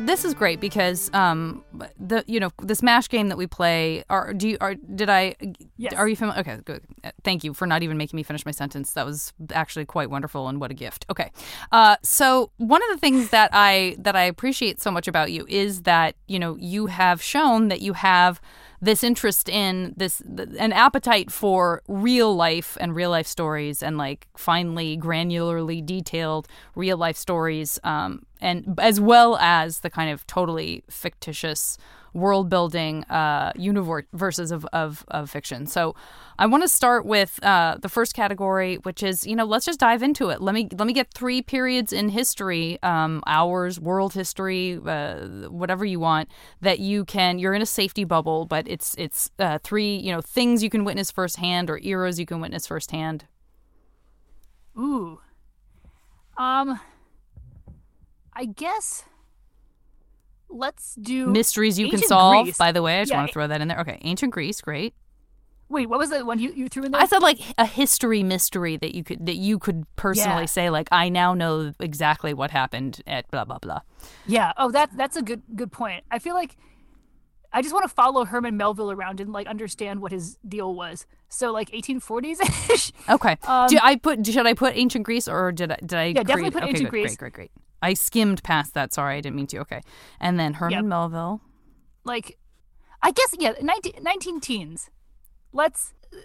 This 0.06 0.24
is 0.24 0.34
great 0.34 0.60
because 0.60 1.10
um 1.14 1.64
the 2.00 2.24
you 2.28 2.40
know 2.40 2.52
the 2.62 2.76
smash 2.76 3.10
game 3.10 3.30
that 3.30 3.38
we 3.38 3.48
play 3.48 4.04
are 4.10 4.34
do 4.34 4.50
you 4.50 4.58
are 4.62 4.76
did 4.76 5.10
i 5.10 5.36
yes. 5.78 5.94
are 5.94 6.08
you 6.08 6.16
familiar 6.16 6.40
okay 6.40 6.58
good. 6.68 6.84
Thank 7.24 7.44
you 7.44 7.54
for 7.54 7.66
not 7.66 7.84
even 7.84 7.98
making 7.98 8.18
me 8.18 8.24
finish 8.24 8.46
my 8.46 8.52
sentence. 8.52 8.92
That 8.94 9.06
was 9.06 9.34
actually 9.52 9.86
quite 9.86 10.10
wonderful 10.10 10.48
and 10.48 10.60
what 10.60 10.72
a 10.72 10.74
gift. 10.74 11.06
Okay. 11.10 11.32
Uh 11.72 11.96
so 12.04 12.52
one 12.58 12.82
of 12.84 12.90
the 12.90 12.98
things 12.98 13.30
that 13.30 13.50
i 13.54 13.96
that 14.00 14.16
i 14.16 14.24
appreciate 14.24 14.82
so 14.82 14.92
much 14.92 15.08
about 15.08 15.32
you 15.32 15.46
is 15.48 15.84
that 15.84 16.16
you 16.28 16.40
know 16.40 16.58
you 16.60 16.88
have 16.88 17.22
shown 17.22 17.70
that 17.70 17.82
you 17.82 17.94
have 17.94 18.42
this 18.82 19.04
interest 19.04 19.50
in 19.50 19.94
this 19.98 20.22
an 20.22 20.72
appetite 20.72 21.32
for 21.32 21.82
real 21.88 22.36
life 22.36 22.78
and 22.80 22.96
real 22.96 23.10
life 23.10 23.28
stories 23.28 23.82
and 23.82 23.98
like 23.98 24.28
finely 24.38 24.98
granularly 24.98 25.84
detailed 25.84 26.48
real 26.76 26.98
life 26.98 27.18
stories 27.18 27.80
um, 27.84 28.24
and 28.40 28.78
as 28.80 29.00
well 29.00 29.38
as 29.38 29.80
the 29.80 29.90
kind 29.90 30.12
of 30.12 30.26
totally 30.28 30.84
fictitious 30.90 31.78
world 32.18 32.50
building 32.50 33.04
uh, 33.06 33.52
universes 33.56 34.52
of, 34.52 34.66
of, 34.74 35.06
of 35.10 35.30
fiction. 35.30 35.68
So 35.68 35.96
I 36.40 36.48
want 36.48 36.64
to 36.64 36.68
start 36.68 37.06
with 37.06 37.40
uh, 37.44 37.78
the 37.80 37.90
first 37.90 38.14
category, 38.14 38.76
which 38.78 39.04
is 39.04 39.26
you 39.26 39.36
know 39.36 39.46
let's 39.46 39.66
just 39.66 39.80
dive 39.80 40.04
into 40.04 40.30
it. 40.30 40.42
Let 40.42 40.54
me 40.54 40.68
let 40.78 40.86
me 40.88 40.94
get 40.94 41.14
three 41.14 41.42
periods 41.42 41.94
in 41.94 42.10
history, 42.10 42.80
um, 42.84 43.24
hours, 43.28 43.80
world 43.80 44.14
history, 44.14 44.80
uh, 44.86 45.50
whatever 45.50 45.86
you 45.86 46.00
want 46.00 46.30
that 46.62 46.80
you 46.80 47.06
can. 47.06 47.40
You're 47.40 47.54
in 47.54 47.62
a 47.62 47.68
safety 47.68 48.04
bubble, 48.04 48.46
but 48.46 48.68
it's 48.68 48.96
it's 48.98 49.32
uh, 49.40 49.60
three 49.64 49.96
you 49.96 50.12
know 50.12 50.22
things 50.22 50.64
you 50.64 50.70
can 50.70 50.84
witness 50.84 51.12
firsthand 51.12 51.70
or 51.70 51.80
eras 51.80 52.20
you 52.20 52.26
can 52.26 52.42
witness 52.42 52.68
firsthand. 52.68 53.26
Ooh, 54.78 55.20
um, 56.38 56.80
I 58.34 58.46
guess 58.46 59.06
let's 60.50 60.96
do 60.96 61.28
mysteries 61.28 61.78
you 61.80 61.90
can 61.90 62.00
solve. 62.00 62.46
Greece. 62.46 62.58
By 62.58 62.72
the 62.72 62.82
way, 62.82 63.00
I 63.00 63.02
just 63.02 63.12
yeah, 63.12 63.18
want 63.18 63.30
to 63.30 63.34
throw 63.34 63.48
that 63.48 63.62
in 63.62 63.68
there. 63.68 63.80
Okay, 63.80 64.00
ancient 64.02 64.32
Greece, 64.32 64.62
great. 64.62 64.94
Wait, 65.70 65.90
what 65.90 66.00
was 66.00 66.12
the 66.12 66.24
one 66.24 66.40
you, 66.40 66.54
you 66.54 66.70
threw 66.70 66.84
in 66.84 66.92
there? 66.92 67.02
I 67.02 67.06
said 67.06 67.22
like 67.22 67.40
a 67.58 67.66
history 67.66 68.24
mystery 68.24 68.78
that 68.78 68.96
you 68.96 69.04
could 69.04 69.26
that 69.26 69.36
you 69.36 69.60
could 69.60 69.86
personally 69.98 70.44
yeah. 70.44 70.46
say 70.46 70.70
like 70.70 70.88
I 70.92 71.10
now 71.10 71.34
know 71.34 71.74
exactly 71.80 72.34
what 72.34 72.52
happened 72.52 73.02
at 73.06 73.30
blah 73.32 73.44
blah 73.44 73.60
blah. 73.60 73.82
Yeah. 74.26 74.54
Oh, 74.58 74.72
that 74.72 74.92
that's 74.96 75.18
a 75.18 75.22
good 75.22 75.42
good 75.56 75.72
point. 75.72 76.06
I 76.10 76.20
feel 76.20 76.36
like 76.36 76.56
I 77.52 77.62
just 77.62 77.74
want 77.74 77.84
to 77.84 77.90
follow 77.90 78.24
Herman 78.24 78.56
Melville 78.56 78.92
around 78.92 79.20
and 79.20 79.34
like 79.34 79.48
understand 79.48 80.02
what 80.02 80.12
his 80.12 80.38
deal 80.48 80.74
was. 80.74 81.06
So 81.28 81.52
like 81.52 81.70
1840s 81.72 82.70
ish. 82.70 82.94
Okay. 83.10 83.38
Um, 83.48 83.68
do 83.68 83.78
I 83.82 83.96
put 83.96 84.26
should 84.26 84.46
I 84.46 84.54
put 84.54 84.76
ancient 84.76 85.06
Greece 85.06 85.28
or 85.28 85.52
did 85.52 85.72
I 85.72 85.78
did 85.78 85.94
I? 85.94 86.06
Yeah, 86.06 86.14
create, 86.14 86.28
definitely 86.28 86.52
put 86.52 86.64
okay, 86.64 86.70
ancient 86.70 86.86
good, 86.86 86.92
Greece. 86.92 87.16
Great, 87.18 87.34
great, 87.34 87.52
great. 87.52 87.52
I 87.82 87.94
skimmed 87.94 88.44
past 88.44 88.74
that. 88.74 88.94
Sorry, 88.94 89.18
I 89.18 89.22
didn't 89.22 89.36
mean 89.36 89.48
to. 89.48 89.60
Okay, 89.60 89.82
and 90.20 90.40
then 90.40 90.54
Herman 90.56 90.80
yep. 90.80 90.86
Melville. 90.86 91.42
like, 92.04 92.38
I 93.02 93.12
guess 93.12 93.36
yeah, 93.38 93.54
19, 93.62 93.94
19 94.02 94.40
teens. 94.40 94.90
Let's 95.54 95.94
uh, 96.14 96.18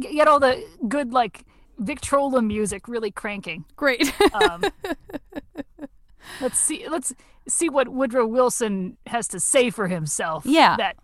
get 0.00 0.28
all 0.28 0.40
the 0.40 0.64
good 0.88 1.12
like 1.12 1.44
Victrola 1.78 2.42
music 2.42 2.88
really 2.88 3.10
cranking. 3.10 3.64
Great. 3.76 4.12
Um, 4.34 4.62
let's 6.40 6.58
see. 6.58 6.88
Let's 6.88 7.12
see 7.48 7.68
what 7.68 7.88
Woodrow 7.88 8.26
Wilson 8.26 8.96
has 9.06 9.26
to 9.28 9.40
say 9.40 9.70
for 9.70 9.88
himself. 9.88 10.44
Yeah. 10.46 10.76
That 10.76 10.96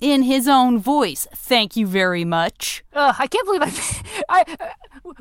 In 0.00 0.22
his 0.22 0.46
own 0.46 0.78
voice. 0.78 1.26
Thank 1.34 1.76
you 1.76 1.86
very 1.86 2.24
much. 2.24 2.84
uh, 2.92 3.14
I 3.18 3.26
can't 3.26 3.46
believe 3.46 3.62
I. 3.62 4.02
I 4.60 4.72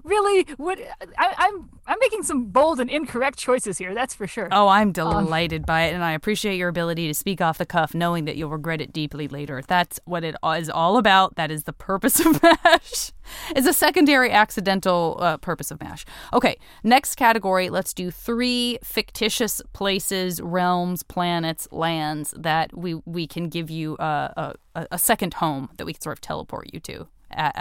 really 0.04 0.46
would. 0.58 0.80
I, 1.18 1.34
I'm 1.38 1.70
I'm 1.86 1.98
making 2.00 2.24
some 2.24 2.46
bold 2.46 2.80
and 2.80 2.90
incorrect 2.90 3.38
choices 3.38 3.78
here. 3.78 3.94
That's 3.94 4.14
for 4.14 4.28
sure. 4.28 4.48
Oh, 4.52 4.68
I'm 4.68 4.92
delighted 4.92 5.66
by 5.66 5.84
it, 5.84 5.94
and 5.94 6.04
I 6.04 6.14
appreciate 6.14 6.58
your 6.58 6.70
ability 6.70 7.08
to 7.08 7.14
speak 7.14 7.42
off 7.42 7.58
the 7.58 7.66
cuff, 7.66 7.94
knowing 7.94 8.26
that 8.26 8.36
you'll 8.36 8.50
regret 8.50 8.82
it 8.82 8.94
deeply 8.94 9.28
later. 9.28 9.62
That's 9.68 10.00
what 10.06 10.24
it 10.24 10.36
is 10.58 10.70
all 10.70 10.98
about. 10.98 11.36
That 11.36 11.52
is 11.52 11.64
the 11.64 11.74
purpose 11.74 12.20
of 12.20 12.42
MASH. 12.44 13.12
It's 13.56 13.68
a 13.68 13.74
secondary 13.74 14.32
accidental 14.32 15.18
uh, 15.20 15.38
purpose 15.38 15.72
of 15.72 15.82
MASH. 15.82 16.06
Okay, 16.34 16.58
next 16.84 17.16
category. 17.16 17.70
Let's 17.70 17.94
do 17.94 18.12
three 18.12 18.80
fictitious 18.84 19.62
places, 19.74 20.42
realms, 20.42 21.04
planets, 21.04 21.68
lands 21.72 22.34
that 22.38 22.76
we 22.78 22.96
we 23.06 23.28
can 23.28 23.50
give 23.50 23.70
you 23.70 23.98
uh, 23.98 24.54
a, 24.76 24.88
a 24.92 24.98
second 24.98 25.36
home 25.36 25.70
that 25.78 25.86
we 25.86 25.94
can 25.94 26.02
sort 26.02 26.18
of 26.18 26.22
teleport 26.22 26.74
you 26.74 26.80
to 26.82 27.08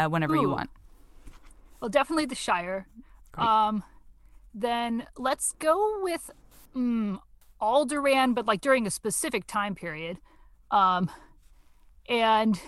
whenever 0.08 0.36
you 0.36 0.48
want. 0.48 0.70
Well, 1.82 1.88
definitely 1.88 2.26
the 2.26 2.36
Shire. 2.36 2.86
Um, 3.34 3.82
then 4.54 5.04
let's 5.18 5.52
go 5.58 6.00
with 6.00 6.30
mm, 6.76 7.18
Alderaan, 7.60 8.36
but 8.36 8.46
like 8.46 8.60
during 8.60 8.86
a 8.86 8.90
specific 8.90 9.48
time 9.48 9.74
period. 9.74 10.18
Um, 10.70 11.10
and 12.08 12.60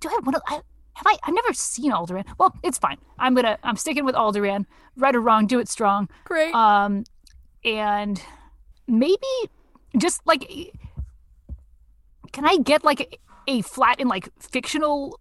do 0.00 0.08
I 0.08 0.18
want 0.24 0.34
to? 0.34 0.42
I, 0.48 0.54
have 0.54 1.06
I? 1.06 1.16
I've 1.22 1.34
never 1.34 1.52
seen 1.52 1.92
Alderaan. 1.92 2.24
Well, 2.36 2.52
it's 2.64 2.78
fine. 2.78 2.98
I'm 3.16 3.36
gonna. 3.36 3.58
I'm 3.62 3.76
sticking 3.76 4.04
with 4.04 4.16
Alderaan. 4.16 4.66
Right 4.96 5.14
or 5.14 5.20
wrong, 5.20 5.46
do 5.46 5.60
it 5.60 5.68
strong. 5.68 6.08
Great. 6.24 6.52
Um, 6.52 7.04
and 7.64 8.20
maybe 8.88 9.16
just 9.96 10.20
like, 10.26 10.50
can 12.32 12.44
I 12.44 12.56
get 12.56 12.82
like 12.82 13.20
a 13.46 13.62
flat 13.62 14.00
in 14.00 14.08
like 14.08 14.30
fictional, 14.40 15.20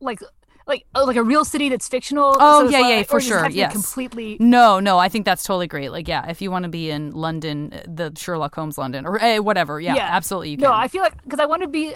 like 0.00 0.20
like 0.66 0.86
oh, 0.94 1.04
like 1.04 1.16
a 1.16 1.22
real 1.22 1.44
city 1.44 1.68
that's 1.68 1.88
fictional? 1.88 2.36
Oh, 2.38 2.66
so 2.66 2.70
yeah, 2.70 2.78
like- 2.80 2.90
yeah, 2.90 3.02
for 3.04 3.20
sure, 3.20 3.48
yes. 3.50 3.72
Completely. 3.72 4.36
No, 4.40 4.80
no, 4.80 4.98
I 4.98 5.08
think 5.08 5.24
that's 5.24 5.42
totally 5.44 5.66
great. 5.66 5.90
Like, 5.90 6.08
yeah, 6.08 6.28
if 6.30 6.40
you 6.40 6.50
want 6.50 6.62
to 6.64 6.68
be 6.68 6.90
in 6.90 7.10
London, 7.12 7.72
uh, 7.72 7.82
the 7.86 8.12
Sherlock 8.16 8.54
Holmes 8.54 8.78
London, 8.78 9.06
or 9.06 9.20
eh, 9.20 9.38
whatever, 9.38 9.80
yeah, 9.80 9.94
yeah, 9.94 10.08
absolutely. 10.10 10.56
No, 10.56 10.72
I 10.72 10.88
feel 10.88 11.02
like 11.02 11.22
because 11.22 11.40
I 11.40 11.46
want 11.46 11.62
to 11.62 11.68
be. 11.68 11.94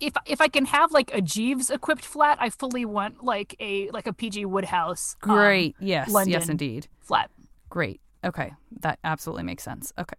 If, 0.00 0.14
if 0.24 0.40
I 0.40 0.48
can 0.48 0.64
have 0.64 0.92
like 0.92 1.10
a 1.12 1.20
Jeeves 1.20 1.68
equipped 1.68 2.06
flat, 2.06 2.38
I 2.40 2.48
fully 2.48 2.86
want 2.86 3.22
like 3.22 3.54
a 3.60 3.90
like 3.90 4.06
a 4.06 4.14
PG 4.14 4.46
Wodehouse. 4.46 5.14
um, 5.22 5.28
great, 5.36 5.76
yes, 5.78 6.06
yes, 6.06 6.14
London 6.14 6.50
indeed, 6.50 6.88
flat. 7.00 7.30
great. 7.68 8.00
Okay, 8.22 8.52
that 8.80 8.98
absolutely 9.02 9.44
makes 9.44 9.62
sense. 9.62 9.94
Okay, 9.98 10.16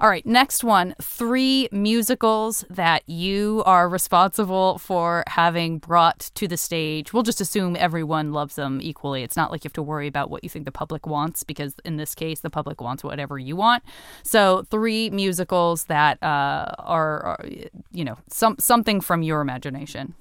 all 0.00 0.10
right, 0.10 0.26
next 0.26 0.62
one: 0.62 0.94
three 1.00 1.66
musicals 1.72 2.62
that 2.68 3.08
you 3.08 3.62
are 3.64 3.88
responsible 3.88 4.76
for 4.76 5.24
having 5.26 5.78
brought 5.78 6.30
to 6.34 6.46
the 6.46 6.58
stage. 6.58 7.14
We'll 7.14 7.22
just 7.22 7.40
assume 7.40 7.74
everyone 7.74 8.32
loves 8.32 8.56
them 8.56 8.80
equally. 8.82 9.22
It's 9.22 9.36
not 9.36 9.50
like 9.50 9.64
you 9.64 9.68
have 9.68 9.72
to 9.74 9.82
worry 9.82 10.06
about 10.06 10.30
what 10.30 10.44
you 10.44 10.50
think 10.50 10.66
the 10.66 10.72
public 10.72 11.06
wants, 11.06 11.42
because 11.42 11.74
in 11.86 11.96
this 11.96 12.14
case, 12.14 12.40
the 12.40 12.50
public 12.50 12.82
wants 12.82 13.02
whatever 13.02 13.38
you 13.38 13.56
want. 13.56 13.82
So, 14.24 14.64
three 14.70 15.08
musicals 15.08 15.84
that 15.84 16.22
uh, 16.22 16.74
are, 16.78 17.22
are, 17.22 17.44
you 17.92 18.04
know, 18.04 18.18
some 18.28 18.56
something 18.58 19.00
from 19.00 19.22
your 19.22 19.40
imagination. 19.40 20.14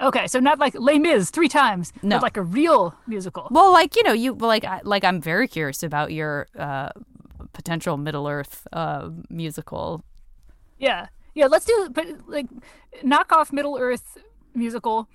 Okay, 0.00 0.26
so 0.26 0.38
not 0.40 0.58
like 0.58 0.74
Les 0.74 0.98
Mis 0.98 1.30
three 1.30 1.48
times, 1.48 1.92
No. 2.02 2.16
but 2.16 2.22
like 2.22 2.36
a 2.36 2.42
real 2.42 2.94
musical. 3.06 3.48
Well, 3.50 3.72
like 3.72 3.96
you 3.96 4.02
know, 4.02 4.12
you 4.12 4.34
like 4.34 4.64
I- 4.64 4.82
like 4.84 5.04
I'm 5.04 5.20
very 5.22 5.48
curious 5.48 5.82
about 5.82 6.12
your 6.12 6.48
uh, 6.58 6.90
potential 7.54 7.96
Middle 7.96 8.28
Earth 8.28 8.66
uh, 8.72 9.08
musical. 9.30 10.04
Yeah, 10.78 11.06
yeah. 11.34 11.46
Let's 11.46 11.64
do 11.64 11.88
but 11.92 12.06
like 12.28 12.46
knock 13.02 13.32
off 13.32 13.52
Middle 13.52 13.78
Earth 13.78 14.18
musical. 14.54 15.08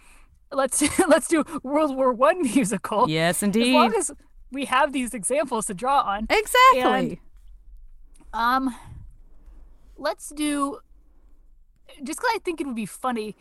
Let's 0.51 0.82
let's 1.07 1.27
do 1.27 1.43
World 1.61 1.95
War 1.95 2.11
One 2.11 2.41
musical. 2.41 3.07
Yes, 3.07 3.43
indeed. 3.43 3.67
As 3.69 3.73
long 3.73 3.93
as 3.95 4.11
we 4.51 4.65
have 4.65 4.91
these 4.93 5.13
examples 5.13 5.67
to 5.67 5.73
draw 5.75 6.01
on. 6.01 6.25
exactly. 6.29 7.21
Um, 8.34 8.75
let's 9.97 10.29
do 10.29 10.79
just 12.03 12.19
because 12.19 12.32
I 12.36 12.39
think 12.39 12.59
it 12.61 12.67
would 12.67 12.75
be 12.75 12.86
funny. 12.88 13.36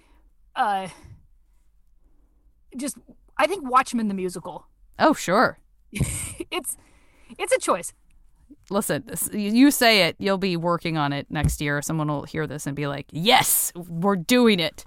Uh, 0.54 0.88
just 2.76 2.96
I 3.36 3.46
think 3.46 3.68
Watchmen 3.68 4.08
the 4.08 4.14
musical. 4.14 4.66
oh, 4.98 5.14
sure. 5.14 5.58
It's 6.50 6.76
it's 7.38 7.52
a 7.52 7.58
choice. 7.58 7.92
Listen, 8.70 9.04
you 9.32 9.50
you 9.52 9.70
say 9.70 10.02
it, 10.08 10.16
you'll 10.18 10.38
be 10.38 10.56
working 10.56 10.96
on 10.98 11.12
it 11.12 11.26
next 11.30 11.60
year. 11.60 11.80
Someone 11.82 12.08
will 12.08 12.24
hear 12.24 12.46
this 12.46 12.66
and 12.66 12.74
be 12.76 12.86
like, 12.86 13.06
"Yes, 13.12 13.72
we're 13.74 14.16
doing 14.16 14.58
it." 14.60 14.84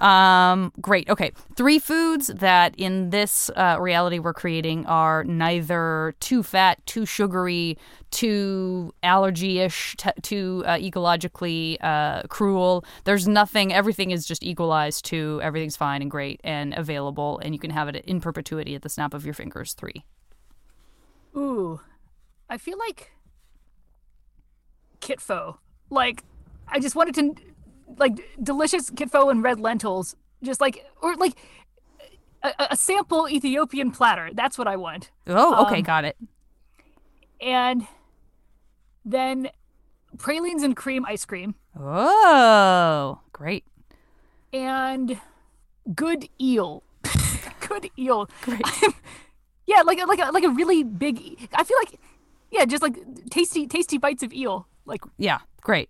Um, 0.00 0.72
great. 0.80 1.10
Okay, 1.10 1.30
three 1.56 1.78
foods 1.78 2.28
that 2.28 2.74
in 2.78 3.10
this 3.10 3.50
uh, 3.50 3.76
reality 3.78 4.18
we're 4.18 4.32
creating 4.32 4.86
are 4.86 5.24
neither 5.24 6.14
too 6.20 6.42
fat, 6.42 6.84
too 6.86 7.04
sugary, 7.04 7.76
too 8.10 8.94
allergy-ish, 9.02 9.96
t- 9.96 10.10
too 10.22 10.64
uh, 10.66 10.76
ecologically 10.76 11.76
uh, 11.82 12.22
cruel. 12.28 12.84
There's 13.04 13.28
nothing. 13.28 13.74
Everything 13.74 14.10
is 14.10 14.26
just 14.26 14.42
equalized 14.42 15.04
to 15.06 15.38
everything's 15.42 15.76
fine 15.76 16.00
and 16.00 16.10
great 16.10 16.40
and 16.44 16.72
available, 16.72 17.38
and 17.44 17.54
you 17.54 17.58
can 17.58 17.70
have 17.70 17.88
it 17.88 17.96
in 18.06 18.22
perpetuity 18.22 18.74
at 18.74 18.80
the 18.80 18.88
snap 18.88 19.12
of 19.12 19.26
your 19.26 19.34
fingers. 19.34 19.74
Three. 19.74 20.04
Ooh, 21.36 21.80
I 22.48 22.56
feel 22.56 22.78
like 22.78 23.12
kitfo. 25.00 25.58
Like 25.90 26.24
I 26.68 26.80
just 26.80 26.96
wanted 26.96 27.14
to 27.16 27.49
like 27.98 28.18
delicious 28.42 28.90
kitfo 28.90 29.30
and 29.30 29.42
red 29.42 29.60
lentils. 29.60 30.16
Just 30.42 30.60
like 30.60 30.84
or 31.02 31.14
like 31.16 31.34
a, 32.42 32.52
a 32.70 32.76
sample 32.76 33.28
Ethiopian 33.28 33.90
platter. 33.90 34.30
That's 34.32 34.56
what 34.56 34.66
I 34.68 34.76
want. 34.76 35.10
Oh, 35.26 35.66
okay, 35.66 35.76
Um, 35.78 35.82
got 35.82 36.04
it. 36.04 36.16
And 37.40 37.86
then 39.04 39.48
pralines 40.18 40.62
and 40.62 40.76
cream 40.76 41.04
ice 41.06 41.24
cream 41.24 41.54
Oh, 41.78 43.20
great. 43.32 43.64
and 44.52 45.18
good 45.94 46.28
eel. 46.40 46.82
good 47.68 47.90
eel. 47.98 48.28
Great. 48.42 48.62
yeah, 49.66 49.82
like 49.82 50.00
a, 50.00 50.04
like 50.06 50.18
a, 50.20 50.30
like 50.32 50.44
a 50.44 50.50
really 50.50 50.82
big. 50.82 51.48
I 51.54 51.64
feel 51.64 51.76
like 51.78 51.98
yeah, 52.50 52.64
just 52.64 52.82
like 52.82 52.96
tasty 53.30 53.66
tasty 53.66 53.98
bites 53.98 54.22
of 54.22 54.32
eel. 54.32 54.66
Like 54.86 55.02
Yeah, 55.18 55.38
great. 55.62 55.88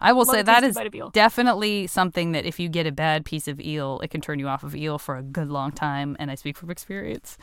I 0.00 0.12
will 0.12 0.24
Love 0.24 0.36
say 0.36 0.42
that 0.42 0.64
is 0.64 0.74
bite 0.74 0.86
of 0.86 0.94
eel. 0.94 1.10
definitely 1.10 1.86
something 1.86 2.32
that 2.32 2.44
if 2.44 2.58
you 2.60 2.68
get 2.68 2.86
a 2.86 2.92
bad 2.92 3.24
piece 3.24 3.48
of 3.48 3.60
eel, 3.60 4.00
it 4.00 4.08
can 4.08 4.20
turn 4.20 4.38
you 4.38 4.48
off 4.48 4.62
of 4.62 4.74
eel 4.76 4.98
for 4.98 5.16
a 5.16 5.22
good 5.22 5.48
long 5.48 5.72
time, 5.72 6.16
and 6.18 6.30
I 6.30 6.34
speak 6.34 6.56
from 6.56 6.70
experience. 6.70 7.36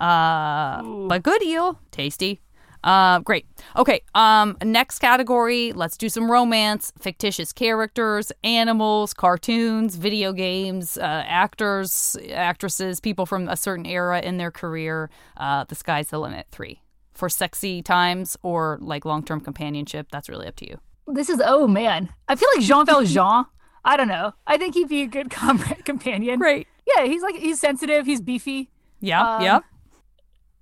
Uh, 0.00 0.82
but 1.08 1.22
good 1.22 1.42
eel, 1.42 1.78
tasty. 1.90 2.40
Uh, 2.84 3.20
great. 3.20 3.46
Okay. 3.76 4.02
Um, 4.14 4.56
next 4.64 4.98
category. 4.98 5.72
Let's 5.72 5.96
do 5.96 6.08
some 6.08 6.28
romance, 6.28 6.92
fictitious 6.98 7.52
characters, 7.52 8.32
animals, 8.42 9.14
cartoons, 9.14 9.94
video 9.94 10.32
games, 10.32 10.98
uh, 10.98 11.22
actors, 11.26 12.16
actresses, 12.32 12.98
people 12.98 13.24
from 13.24 13.48
a 13.48 13.56
certain 13.56 13.86
era 13.86 14.20
in 14.20 14.36
their 14.38 14.50
career. 14.50 15.10
Uh, 15.36 15.62
the 15.64 15.76
sky's 15.76 16.08
the 16.08 16.18
limit. 16.18 16.46
Three 16.50 16.82
for 17.12 17.28
sexy 17.28 17.82
times 17.82 18.36
or 18.42 18.78
like 18.80 19.04
long-term 19.04 19.42
companionship. 19.42 20.08
That's 20.10 20.28
really 20.28 20.48
up 20.48 20.56
to 20.56 20.68
you. 20.68 20.80
This 21.06 21.28
is 21.28 21.40
oh 21.44 21.66
man. 21.66 22.10
I 22.28 22.36
feel 22.36 22.48
like 22.54 22.64
Jean 22.64 22.86
Valjean. 22.86 23.46
I 23.84 23.96
don't 23.96 24.08
know. 24.08 24.32
I 24.46 24.58
think 24.58 24.74
he'd 24.74 24.88
be 24.88 25.02
a 25.02 25.06
good 25.06 25.30
com- 25.30 25.58
companion. 25.84 26.40
Right. 26.40 26.66
Yeah, 26.86 27.04
he's 27.04 27.22
like 27.22 27.36
he's 27.36 27.60
sensitive. 27.60 28.06
He's 28.06 28.20
beefy. 28.20 28.70
Yeah. 29.00 29.36
Um, 29.36 29.42
yep. 29.42 29.64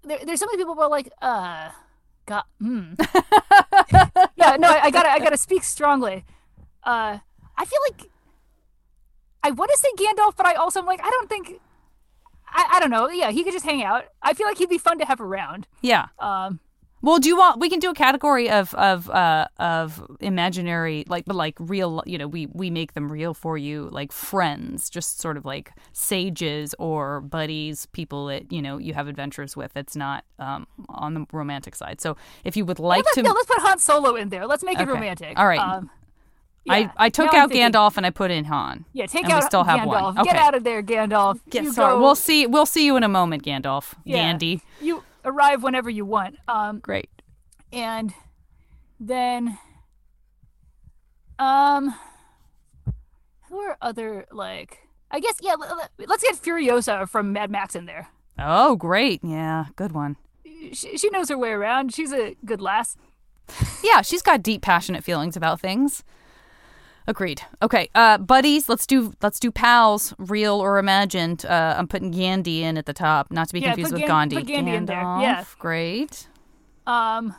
There, 0.02 0.18
there's 0.24 0.40
so 0.40 0.46
many 0.46 0.56
people 0.58 0.74
who 0.74 0.80
are 0.80 0.88
like, 0.88 1.12
uh, 1.20 1.70
God, 2.26 2.44
hmm. 2.58 2.94
yeah, 4.36 4.56
no, 4.58 4.68
I, 4.68 4.80
I 4.84 4.90
gotta, 4.90 5.10
I 5.10 5.18
gotta 5.18 5.36
speak 5.36 5.62
strongly. 5.62 6.24
Uh, 6.82 7.18
I 7.58 7.64
feel 7.64 7.78
like 7.90 8.08
I 9.42 9.50
want 9.50 9.70
to 9.72 9.78
say 9.78 9.88
Gandalf, 9.96 10.36
but 10.36 10.46
I 10.46 10.54
also 10.54 10.80
am 10.80 10.86
like, 10.86 11.00
I 11.02 11.10
don't 11.10 11.28
think, 11.28 11.60
I, 12.48 12.74
I 12.74 12.80
don't 12.80 12.90
know. 12.90 13.08
Yeah, 13.08 13.30
he 13.30 13.44
could 13.44 13.52
just 13.52 13.64
hang 13.64 13.82
out. 13.82 14.04
I 14.22 14.32
feel 14.32 14.46
like 14.46 14.58
he'd 14.58 14.68
be 14.68 14.78
fun 14.78 14.98
to 14.98 15.04
have 15.04 15.20
around. 15.20 15.66
Yeah. 15.82 16.06
Um, 16.18 16.60
Well, 17.02 17.18
do 17.18 17.28
you 17.30 17.36
want? 17.36 17.60
We 17.60 17.70
can 17.70 17.78
do 17.78 17.90
a 17.90 17.94
category 17.94 18.50
of 18.50 18.74
of 18.74 19.08
uh, 19.08 19.48
of 19.58 20.06
imaginary, 20.20 21.04
like, 21.08 21.24
but 21.24 21.34
like 21.34 21.56
real. 21.58 22.02
You 22.04 22.18
know, 22.18 22.28
we 22.28 22.46
we 22.52 22.70
make 22.70 22.92
them 22.92 23.10
real 23.10 23.32
for 23.32 23.56
you, 23.56 23.88
like 23.90 24.12
friends, 24.12 24.90
just 24.90 25.18
sort 25.18 25.38
of 25.38 25.46
like 25.46 25.72
sages 25.92 26.74
or 26.78 27.22
buddies, 27.22 27.86
people 27.86 28.26
that 28.26 28.52
you 28.52 28.60
know 28.60 28.76
you 28.76 28.92
have 28.92 29.08
adventures 29.08 29.56
with. 29.56 29.76
It's 29.76 29.96
not 29.96 30.24
um, 30.38 30.66
on 30.90 31.14
the 31.14 31.26
romantic 31.32 31.74
side. 31.74 32.00
So, 32.02 32.16
if 32.44 32.54
you 32.56 32.66
would 32.66 32.78
like 32.78 33.04
let's, 33.04 33.14
to, 33.14 33.22
no, 33.22 33.32
let's 33.32 33.46
put 33.46 33.60
Han 33.60 33.78
Solo 33.78 34.16
in 34.16 34.28
there. 34.28 34.46
Let's 34.46 34.62
make 34.62 34.78
it 34.78 34.86
romantic. 34.86 35.38
All 35.38 35.46
right. 35.48 35.58
Um, 35.58 35.90
I, 36.68 36.78
Yeah, 36.80 36.92
I 36.98 37.08
took 37.08 37.32
now 37.32 37.44
out 37.44 37.50
Gandalf 37.50 37.96
and 37.96 38.04
I 38.04 38.10
put 38.10 38.30
in 38.30 38.44
Han. 38.44 38.84
Yeah, 38.92 39.06
take 39.06 39.24
And 39.24 39.32
we 39.32 39.38
out 39.38 39.44
still 39.44 39.64
have 39.64 39.80
Gandalf. 39.80 40.14
one. 40.16 40.24
Get 40.24 40.36
out 40.36 40.54
of 40.54 40.62
there, 40.62 40.82
Gandalf. 40.82 41.40
Get 41.48 41.64
you 41.64 41.72
sorry. 41.72 41.94
go- 41.94 42.02
We'll 42.02 42.14
see. 42.14 42.46
We'll 42.46 42.66
see 42.66 42.84
you 42.84 42.96
in 42.96 43.02
a 43.02 43.08
moment, 43.08 43.42
Gandalf. 43.42 43.94
Yeah. 44.04 44.36
You 44.82 45.02
arrive 45.24 45.62
whenever 45.62 45.90
you 45.90 46.04
want. 46.04 46.36
Um, 46.48 46.78
Great. 46.80 47.10
and 47.72 48.12
then, 48.98 49.58
um, 51.38 51.94
who 53.48 53.58
are 53.58 53.76
other 53.80 54.26
like? 54.30 54.78
I 55.10 55.20
guess 55.20 55.34
yeah. 55.40 55.54
Let's 55.98 56.22
get 56.22 56.36
Furiosa 56.36 57.08
from 57.08 57.32
Mad 57.32 57.50
Max 57.50 57.74
in 57.74 57.86
there. 57.86 58.08
Oh, 58.38 58.76
great. 58.76 59.20
Yeah, 59.24 59.66
good 59.76 59.92
one. 59.92 60.16
She, 60.72 60.96
she 60.96 61.10
knows 61.10 61.28
her 61.28 61.38
way 61.38 61.50
around. 61.50 61.92
She's 61.92 62.12
a 62.12 62.36
good 62.44 62.60
lass. 62.60 62.96
Yeah, 63.82 64.02
she's 64.02 64.22
got 64.22 64.42
deep, 64.42 64.62
passionate 64.62 65.02
feelings 65.02 65.36
about 65.36 65.60
things. 65.60 66.04
Agreed. 67.10 67.42
Okay, 67.60 67.90
uh, 67.96 68.18
buddies, 68.18 68.68
let's 68.68 68.86
do 68.86 69.12
let's 69.20 69.40
do 69.40 69.50
pals, 69.50 70.14
real 70.16 70.60
or 70.60 70.78
imagined. 70.78 71.44
Uh, 71.44 71.74
I'm 71.76 71.88
putting 71.88 72.12
Gandhi 72.12 72.62
in 72.62 72.78
at 72.78 72.86
the 72.86 72.92
top, 72.92 73.32
not 73.32 73.48
to 73.48 73.52
be 73.54 73.58
Yeah, 73.58 73.70
confused 73.70 73.90
with 73.92 74.02
Gan- 74.02 74.08
Gandhi. 74.08 74.36
put 74.36 74.46
Gandhi 74.46 74.74
in 74.76 74.86
there, 74.86 75.00
yeah. 75.02 75.44
great. 75.58 76.28
Um, 76.86 77.34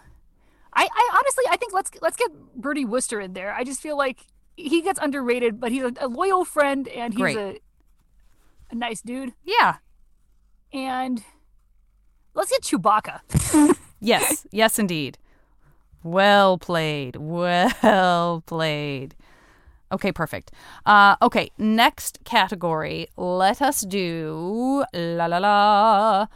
I, 0.74 0.88
I 0.94 1.10
honestly, 1.14 1.46
I 1.50 1.56
think 1.56 1.72
let's 1.72 1.90
let's 2.02 2.18
get 2.18 2.32
Bertie 2.54 2.84
Wooster 2.84 3.22
in 3.22 3.32
there. 3.32 3.54
I 3.54 3.64
just 3.64 3.80
feel 3.82 3.96
like 3.98 4.26
he 4.58 4.82
gets 4.82 5.00
underrated, 5.02 5.62
but 5.62 5.72
he's 5.72 5.84
a, 5.84 5.94
a 6.02 6.08
loyal 6.10 6.44
friend 6.44 6.90
and 6.90 7.14
he's 7.14 7.38
a 7.38 7.60
a 8.72 8.76
nice 8.76 9.02
dude. 9.02 9.32
Yeah. 9.46 9.78
And 10.74 11.24
let's 12.34 12.52
get 12.52 12.62
Chewbacca. 12.64 13.22
Yes. 14.04 14.48
yes, 14.52 14.80
indeed. 14.80 15.20
Well 16.04 16.58
played. 16.58 17.16
Well 17.18 18.42
played. 18.48 19.14
Okay, 19.92 20.12
perfect. 20.12 20.52
Uh, 20.86 21.16
okay, 21.22 21.52
next 21.58 22.20
category. 22.24 23.08
Let 23.18 23.62
us 23.62 23.82
do 23.82 24.86
la 24.94 25.26
la 25.26 25.38
la. 25.38 26.28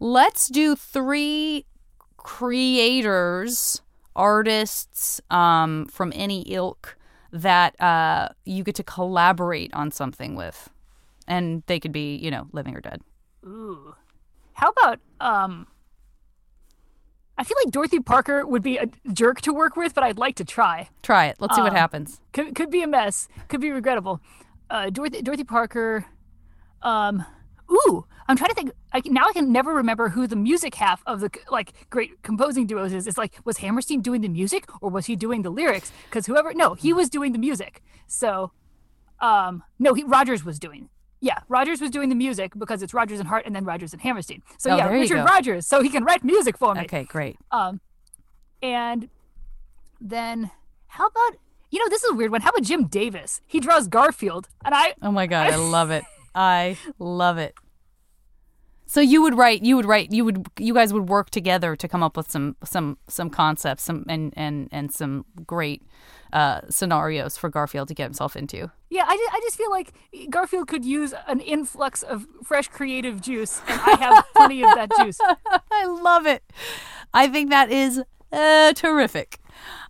Let's 0.00 0.48
do 0.48 0.74
three 0.74 1.64
creators, 2.16 3.82
artists 4.16 5.20
um, 5.30 5.86
from 5.86 6.12
any 6.14 6.42
ilk 6.42 6.96
that 7.32 7.80
uh, 7.80 8.30
you 8.44 8.64
get 8.64 8.74
to 8.76 8.82
collaborate 8.82 9.72
on 9.74 9.90
something 9.90 10.34
with, 10.34 10.70
and 11.28 11.62
they 11.66 11.78
could 11.78 11.92
be, 11.92 12.16
you 12.16 12.30
know, 12.30 12.48
living 12.52 12.76
or 12.76 12.80
dead. 12.80 13.00
Ooh. 13.44 13.94
How 14.54 14.70
about 14.70 14.98
um? 15.20 15.66
I 17.36 17.44
feel 17.44 17.56
like 17.64 17.72
Dorothy 17.72 18.00
Parker 18.00 18.46
would 18.46 18.62
be 18.62 18.76
a 18.76 18.86
jerk 19.12 19.40
to 19.42 19.52
work 19.52 19.76
with, 19.76 19.92
but 19.94 20.04
I'd 20.04 20.18
like 20.18 20.36
to 20.36 20.44
try. 20.44 20.88
Try 21.02 21.26
it. 21.26 21.36
Let's 21.40 21.56
see 21.56 21.62
what 21.62 21.70
Um, 21.72 21.76
happens. 21.76 22.20
Could 22.32 22.54
could 22.54 22.70
be 22.70 22.82
a 22.82 22.86
mess. 22.86 23.28
Could 23.48 23.60
be 23.60 23.70
regrettable. 23.70 24.20
Uh, 24.70 24.90
Dorothy 24.90 25.22
Dorothy 25.22 25.44
Parker. 25.44 26.06
Um. 26.82 27.24
Ooh, 27.70 28.04
I'm 28.28 28.36
trying 28.36 28.50
to 28.50 28.54
think. 28.54 28.70
I 28.92 29.00
now 29.06 29.24
I 29.28 29.32
can 29.32 29.50
never 29.50 29.74
remember 29.74 30.10
who 30.10 30.26
the 30.26 30.36
music 30.36 30.74
half 30.76 31.02
of 31.06 31.20
the 31.20 31.30
like 31.50 31.72
great 31.90 32.22
composing 32.22 32.66
duos 32.66 32.92
is. 32.92 33.06
It's 33.06 33.18
like 33.18 33.38
was 33.44 33.58
Hammerstein 33.58 34.00
doing 34.00 34.20
the 34.20 34.28
music 34.28 34.66
or 34.80 34.90
was 34.90 35.06
he 35.06 35.16
doing 35.16 35.42
the 35.42 35.50
lyrics? 35.50 35.90
Because 36.04 36.26
whoever, 36.26 36.52
no, 36.54 36.74
he 36.74 36.92
was 36.92 37.08
doing 37.08 37.32
the 37.32 37.38
music. 37.38 37.82
So, 38.06 38.52
um, 39.20 39.62
no, 39.78 39.94
he 39.94 40.04
Rodgers 40.04 40.44
was 40.44 40.58
doing. 40.58 40.88
Yeah, 41.24 41.38
Rodgers 41.48 41.80
was 41.80 41.90
doing 41.90 42.10
the 42.10 42.14
music 42.14 42.52
because 42.58 42.82
it's 42.82 42.92
Rodgers 42.92 43.18
and 43.18 43.26
Hart 43.26 43.46
and 43.46 43.56
then 43.56 43.64
Rodgers 43.64 43.94
and 43.94 44.02
Hammerstein. 44.02 44.42
So 44.58 44.70
Oh, 44.70 44.76
yeah, 44.76 44.88
Richard. 44.90 45.24
Rodgers, 45.24 45.66
so 45.66 45.82
he 45.82 45.88
can 45.88 46.04
write 46.04 46.22
music 46.22 46.58
for 46.58 46.74
me. 46.74 46.82
Okay, 46.82 47.04
great. 47.04 47.38
Um, 47.50 47.80
and 48.62 49.08
then 49.98 50.50
how 50.88 51.06
about 51.06 51.38
you 51.70 51.78
know 51.78 51.88
this 51.88 52.04
is 52.04 52.10
a 52.10 52.14
weird 52.14 52.30
one. 52.30 52.42
How 52.42 52.50
about 52.50 52.62
Jim 52.62 52.84
Davis? 52.88 53.40
He 53.46 53.58
draws 53.58 53.88
Garfield, 53.88 54.50
and 54.66 54.74
I 54.74 54.94
Oh 55.00 55.10
my 55.10 55.26
god, 55.26 55.50
I 55.50 55.56
love 55.56 55.90
it. 55.90 56.04
I 56.34 56.76
love 56.98 57.38
it. 57.38 57.54
So 58.94 59.00
you 59.00 59.22
would 59.22 59.34
write, 59.34 59.64
you 59.64 59.74
would 59.74 59.86
write, 59.86 60.12
you 60.12 60.24
would, 60.24 60.46
you 60.56 60.72
guys 60.72 60.92
would 60.92 61.08
work 61.08 61.30
together 61.30 61.74
to 61.74 61.88
come 61.88 62.00
up 62.00 62.16
with 62.16 62.30
some, 62.30 62.54
some, 62.62 62.96
some 63.08 63.28
concepts, 63.28 63.82
some, 63.82 64.04
and 64.08 64.32
and 64.36 64.68
and 64.70 64.94
some 64.94 65.24
great 65.44 65.82
uh, 66.32 66.60
scenarios 66.70 67.36
for 67.36 67.48
Garfield 67.48 67.88
to 67.88 67.94
get 67.94 68.04
himself 68.04 68.36
into. 68.36 68.70
yeah 68.90 69.04
I 69.08 69.16
just, 69.16 69.34
I 69.34 69.40
just 69.40 69.56
feel 69.56 69.70
like 69.72 69.94
Garfield 70.30 70.68
could 70.68 70.84
use 70.84 71.12
an 71.26 71.40
influx 71.40 72.04
of 72.04 72.28
fresh 72.44 72.68
creative 72.68 73.20
juice, 73.20 73.60
and 73.66 73.80
I 73.80 73.96
have 73.96 74.24
plenty 74.36 74.62
of 74.62 74.72
that 74.76 74.92
juice. 74.96 75.18
I 75.72 75.86
love 75.86 76.24
it. 76.26 76.44
I 77.12 77.26
think 77.26 77.50
that 77.50 77.72
is 77.72 78.00
uh, 78.30 78.74
terrific. 78.74 79.40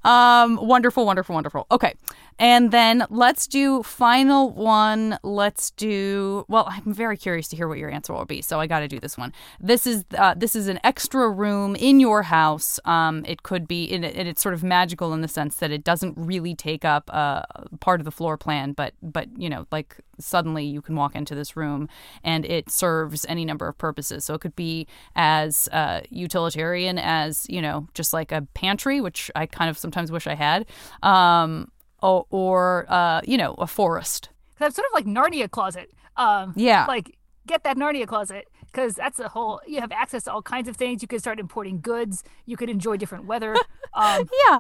Um, 0.03 0.57
wonderful, 0.57 1.05
wonderful, 1.05 1.35
wonderful. 1.35 1.67
Okay. 1.71 1.93
And 2.39 2.71
then 2.71 3.05
let's 3.11 3.47
do 3.47 3.83
final 3.83 4.51
one. 4.51 5.19
Let's 5.23 5.71
do 5.73 6.45
well, 6.49 6.67
I'm 6.69 6.93
very 6.93 7.17
curious 7.17 7.49
to 7.49 7.57
hear 7.57 7.69
what 7.69 7.79
your 7.79 7.91
answer 7.91 8.13
will 8.13 8.25
be. 8.25 8.43
So 8.43 8.61
I 8.61 8.67
got 8.67 8.81
to 8.81 8.89
do 8.89 8.99
this 8.99 9.17
one. 9.17 9.33
This 9.61 9.87
is 9.87 10.05
uh, 10.17 10.35
this 10.35 10.57
is 10.57 10.69
an 10.69 10.81
extra 10.85 11.31
room 11.31 11.77
in 11.77 12.01
your 12.01 12.23
house. 12.23 12.81
Um, 12.85 13.25
it 13.27 13.43
could 13.43 13.69
be 13.69 13.93
and 13.93 14.05
it's 14.05 14.43
sort 14.43 14.55
of 14.55 14.63
magical 14.63 15.13
in 15.13 15.21
the 15.21 15.29
sense 15.29 15.57
that 15.57 15.71
it 15.71 15.85
doesn't 15.85 16.15
really 16.17 16.55
take 16.55 16.85
up 16.85 17.11
uh, 17.13 17.43
part 17.81 18.01
of 18.01 18.05
the 18.05 18.11
floor 18.11 18.37
plan, 18.37 18.73
but 18.73 18.95
but 19.03 19.29
you 19.39 19.49
know, 19.49 19.67
like 19.71 19.97
suddenly 20.19 20.65
you 20.65 20.81
can 20.81 20.97
walk 20.97 21.15
into 21.15 21.35
this 21.35 21.57
room 21.57 21.89
and 22.23 22.45
it 22.45 22.71
serves 22.71 23.27
any 23.29 23.45
number 23.45 23.69
of 23.69 23.77
purposes. 23.79 24.25
So 24.25 24.35
it 24.35 24.41
could 24.41 24.57
be 24.57 24.87
as 25.17 25.69
uh, 25.73 26.01
utilitarian 26.11 26.99
as 26.99 27.47
you 27.49 27.63
know, 27.63 27.89
just 27.95 28.13
like 28.13 28.33
a 28.33 28.47
pantry, 28.55 29.01
which 29.01 29.31
I 29.35 29.47
kind 29.47 29.71
of 29.71 29.79
sometimes 29.79 30.11
wish 30.11 30.27
I 30.27 30.35
had, 30.35 30.67
um, 31.03 31.71
or, 32.05 32.27
or 32.31 32.87
uh, 32.89 33.21
you 33.25 33.37
know, 33.37 33.55
a 33.55 33.67
forest. 33.67 34.29
Cause 34.59 34.67
I'm 34.67 34.73
sort 34.73 34.87
of 34.87 34.95
like 34.95 35.07
Narnia 35.07 35.51
closet. 35.51 35.91
Um, 36.17 36.53
Yeah. 36.57 36.85
Like 36.87 37.17
get 37.47 37.65
that 37.65 37.77
Narnia 37.77 38.07
closet 38.07 38.47
because 38.67 38.95
that's 38.95 39.19
a 39.19 39.29
whole. 39.29 39.61
You 39.67 39.81
have 39.81 39.93
access 39.93 40.25
to 40.25 40.33
all 40.33 40.43
kinds 40.43 40.69
of 40.69 40.77
things. 40.77 41.03
You 41.03 41.09
could 41.09 41.21
start 41.21 41.39
importing 41.41 41.81
goods. 41.81 42.23
You 42.47 42.57
could 42.57 42.71
enjoy 42.71 42.97
different 42.97 43.25
weather. 43.27 43.55
Um, 43.97 44.29
Yeah, 44.49 44.59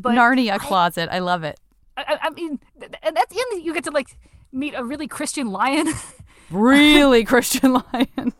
but 0.00 0.14
Narnia 0.14 0.52
I- 0.52 0.58
closet. 0.58 1.08
I 1.10 1.20
love 1.20 1.42
it. 1.44 1.58
I, 1.96 2.18
I- 2.22 2.30
mean, 2.30 2.58
th- 2.78 2.92
and 3.02 3.16
that's 3.16 3.32
in 3.34 3.62
you 3.64 3.72
get 3.72 3.84
to 3.84 3.90
like 3.90 4.18
meet 4.52 4.74
a 4.74 4.84
really 4.84 5.08
Christian 5.08 5.50
lion. 5.50 5.88
Really 6.50 7.24
Christian 7.24 7.72
lion. 7.92 8.32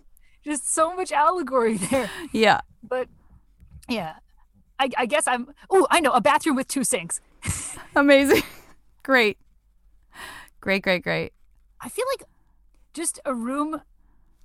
Just 0.44 0.72
so 0.72 0.94
much 0.94 1.10
allegory 1.10 1.76
there. 1.78 2.08
Yeah. 2.32 2.60
But 2.82 3.08
yeah, 3.88 4.14
I, 4.78 4.90
I 4.98 5.06
guess 5.06 5.26
I'm. 5.26 5.48
Oh, 5.70 5.86
I 5.90 6.00
know 6.00 6.12
a 6.12 6.20
bathroom 6.20 6.56
with 6.56 6.68
two 6.68 6.84
sinks. 6.84 7.20
Amazing. 7.96 8.42
Great. 9.02 9.38
Great, 10.60 10.82
great, 10.82 11.02
great. 11.04 11.32
I 11.80 11.88
feel 11.88 12.04
like 12.12 12.24
just 12.92 13.20
a 13.24 13.34
room 13.34 13.82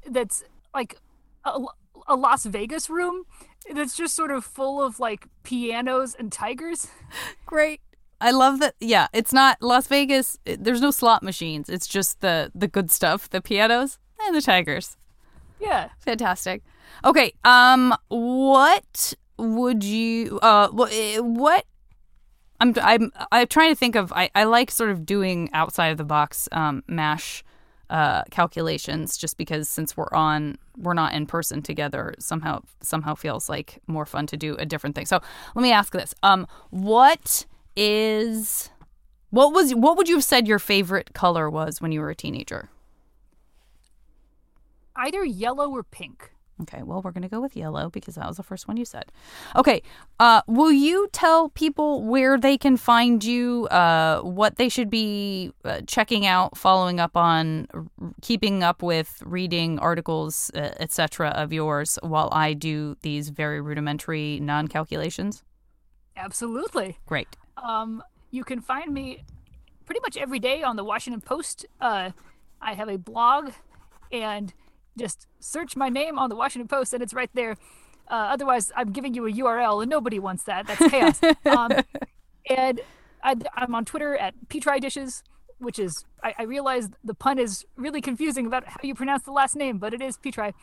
that's 0.08 0.44
like 0.74 0.98
a, 1.44 1.60
a 2.08 2.16
Las 2.16 2.46
Vegas 2.46 2.90
room 2.90 3.24
that's 3.74 3.96
just 3.98 4.16
sort 4.16 4.30
of 4.32 4.46
full 4.46 4.82
of 4.84 5.00
like 5.00 5.26
pianos 5.44 6.14
and 6.14 6.32
tigers. 6.32 6.88
Great. 7.46 7.82
I 8.20 8.30
love 8.32 8.60
that. 8.60 8.76
Yeah, 8.80 9.08
it's 9.14 9.34
not 9.34 9.58
Las 9.62 9.88
Vegas. 9.88 10.38
it- 10.46 10.64
There's 10.64 10.82
no 10.82 10.92
slot 10.92 11.24
machines. 11.24 11.70
It's 11.70 11.88
just 11.88 12.22
the 12.22 12.52
the 12.54 12.68
good 12.68 12.92
stuff, 12.92 13.30
the 13.30 13.42
pianos 13.42 13.98
and 14.24 14.36
the 14.36 14.42
tigers. 14.42 14.98
Yeah. 15.60 15.90
Fantastic. 16.00 16.62
Okay. 17.04 17.34
Um, 17.44 17.96
what 18.10 19.14
would 19.42 19.84
you? 19.84 20.40
Uh, 20.42 20.70
eh, 20.92 21.18
what? 21.20 21.66
I'm 22.60 22.74
I'm 22.82 23.12
I'm 23.32 23.48
trying 23.48 23.72
to 23.72 23.76
think 23.76 23.96
of. 23.96 24.14
I 24.14 24.30
I 24.36 24.44
like 24.46 24.72
sort 24.72 24.92
of 24.92 25.06
doing 25.06 25.50
outside 25.54 25.88
of 25.88 25.98
the 25.98 26.06
box 26.06 26.48
um 26.52 26.84
mash. 26.88 27.44
Uh, 27.90 28.24
calculations 28.32 29.18
just 29.18 29.36
because 29.36 29.68
since 29.68 29.98
we're 29.98 30.08
on 30.14 30.58
we're 30.78 30.94
not 30.94 31.12
in 31.14 31.26
person 31.26 31.62
together 31.62 32.16
somehow 32.20 32.58
somehow 32.80 33.14
feels 33.14 33.50
like 33.50 33.82
more 33.86 34.06
fun 34.06 34.26
to 34.26 34.38
do 34.38 34.56
a 34.56 34.66
different 34.66 34.96
thing 34.96 35.06
so 35.06 35.20
let 35.56 35.62
me 35.62 35.74
ask 35.74 35.92
this 35.92 36.16
um 36.24 36.48
what 36.70 37.46
is 37.76 38.70
what 39.30 39.52
was 39.52 39.76
what 39.76 39.98
would 39.98 40.08
you 40.08 40.16
have 40.16 40.24
said 40.24 40.48
your 40.48 40.58
favorite 40.58 41.14
color 41.14 41.50
was 41.50 41.82
when 41.82 41.92
you 41.92 42.00
were 42.00 42.10
a 42.10 42.16
teenager 42.16 42.70
Either 44.96 45.24
yellow 45.24 45.70
or 45.72 45.84
pink. 45.84 46.32
Okay, 46.62 46.84
well, 46.84 47.02
we're 47.02 47.12
going 47.12 47.24
to 47.24 47.30
go 47.30 47.42
with 47.42 47.56
yellow 47.56 47.90
because 47.90 48.16
that 48.16 48.28
was 48.28 48.38
the 48.38 48.44
first 48.44 48.68
one 48.68 48.78
you 48.78 48.86
said. 48.86 49.06
Okay, 49.56 49.82
uh, 50.20 50.42
will 50.48 50.72
you 50.72 51.10
tell 51.12 51.50
people 51.50 52.04
where 52.04 52.38
they 52.38 52.58
can 52.58 52.78
find 52.78 53.24
you, 53.24 53.68
uh, 53.68 54.22
what 54.22 54.58
they 54.58 54.70
should 54.70 54.90
be 54.90 55.52
uh, 55.66 55.82
checking 55.88 56.26
out, 56.26 56.58
following 56.58 57.00
up 57.00 57.18
on, 57.18 57.68
r- 57.74 57.86
keeping 58.22 58.64
up 58.64 58.84
with, 58.84 59.22
reading 59.26 59.80
articles, 59.80 60.52
uh, 60.56 60.72
etc. 60.80 61.30
of 61.30 61.52
yours 61.52 61.98
while 62.02 62.30
I 62.32 62.54
do 62.54 62.96
these 63.02 63.30
very 63.30 63.62
rudimentary 63.62 64.40
non 64.40 64.68
calculations? 64.68 65.44
Absolutely. 66.16 66.98
Great. 67.06 67.36
Um, 67.58 68.04
you 68.30 68.44
can 68.44 68.62
find 68.62 68.94
me 68.94 69.24
pretty 69.86 70.02
much 70.02 70.18
every 70.18 70.40
day 70.40 70.64
on 70.64 70.76
the 70.76 70.84
Washington 70.84 71.22
Post. 71.22 71.66
Uh, 71.80 72.12
I 72.62 72.74
have 72.74 72.90
a 72.90 72.98
blog, 72.98 73.52
and 74.12 74.54
just 74.98 75.28
search 75.40 75.76
my 75.76 75.90
name 75.90 76.20
on 76.20 76.30
the 76.30 76.36
Washington 76.36 76.68
Post, 76.68 76.94
and 76.94 77.02
it's 77.02 77.14
right 77.14 77.30
there. 77.34 77.58
Uh, 78.10 78.30
otherwise, 78.32 78.72
I'm 78.76 78.92
giving 78.92 79.14
you 79.14 79.26
a 79.26 79.32
URL, 79.32 79.82
and 79.82 79.90
nobody 79.90 80.20
wants 80.20 80.44
that. 80.44 80.68
That's 80.68 80.92
chaos. 80.92 81.22
um, 81.46 81.72
and 82.50 82.82
I, 83.24 83.36
I'm 83.56 83.74
on 83.76 83.86
Twitter 83.86 84.18
at 84.18 84.34
Petri 84.50 84.80
Dishes, 84.80 85.24
which 85.60 85.80
is 85.80 86.06
I, 86.24 86.34
I 86.40 86.44
realize 86.44 86.90
the 87.04 87.14
pun 87.14 87.40
is 87.40 87.66
really 87.76 88.02
confusing 88.02 88.46
about 88.46 88.68
how 88.68 88.80
you 88.84 88.96
pronounce 88.96 89.24
the 89.24 89.32
last 89.32 89.56
name, 89.56 89.78
but 89.78 89.94
it 89.94 90.02
is 90.02 90.18
Petri. 90.18 90.54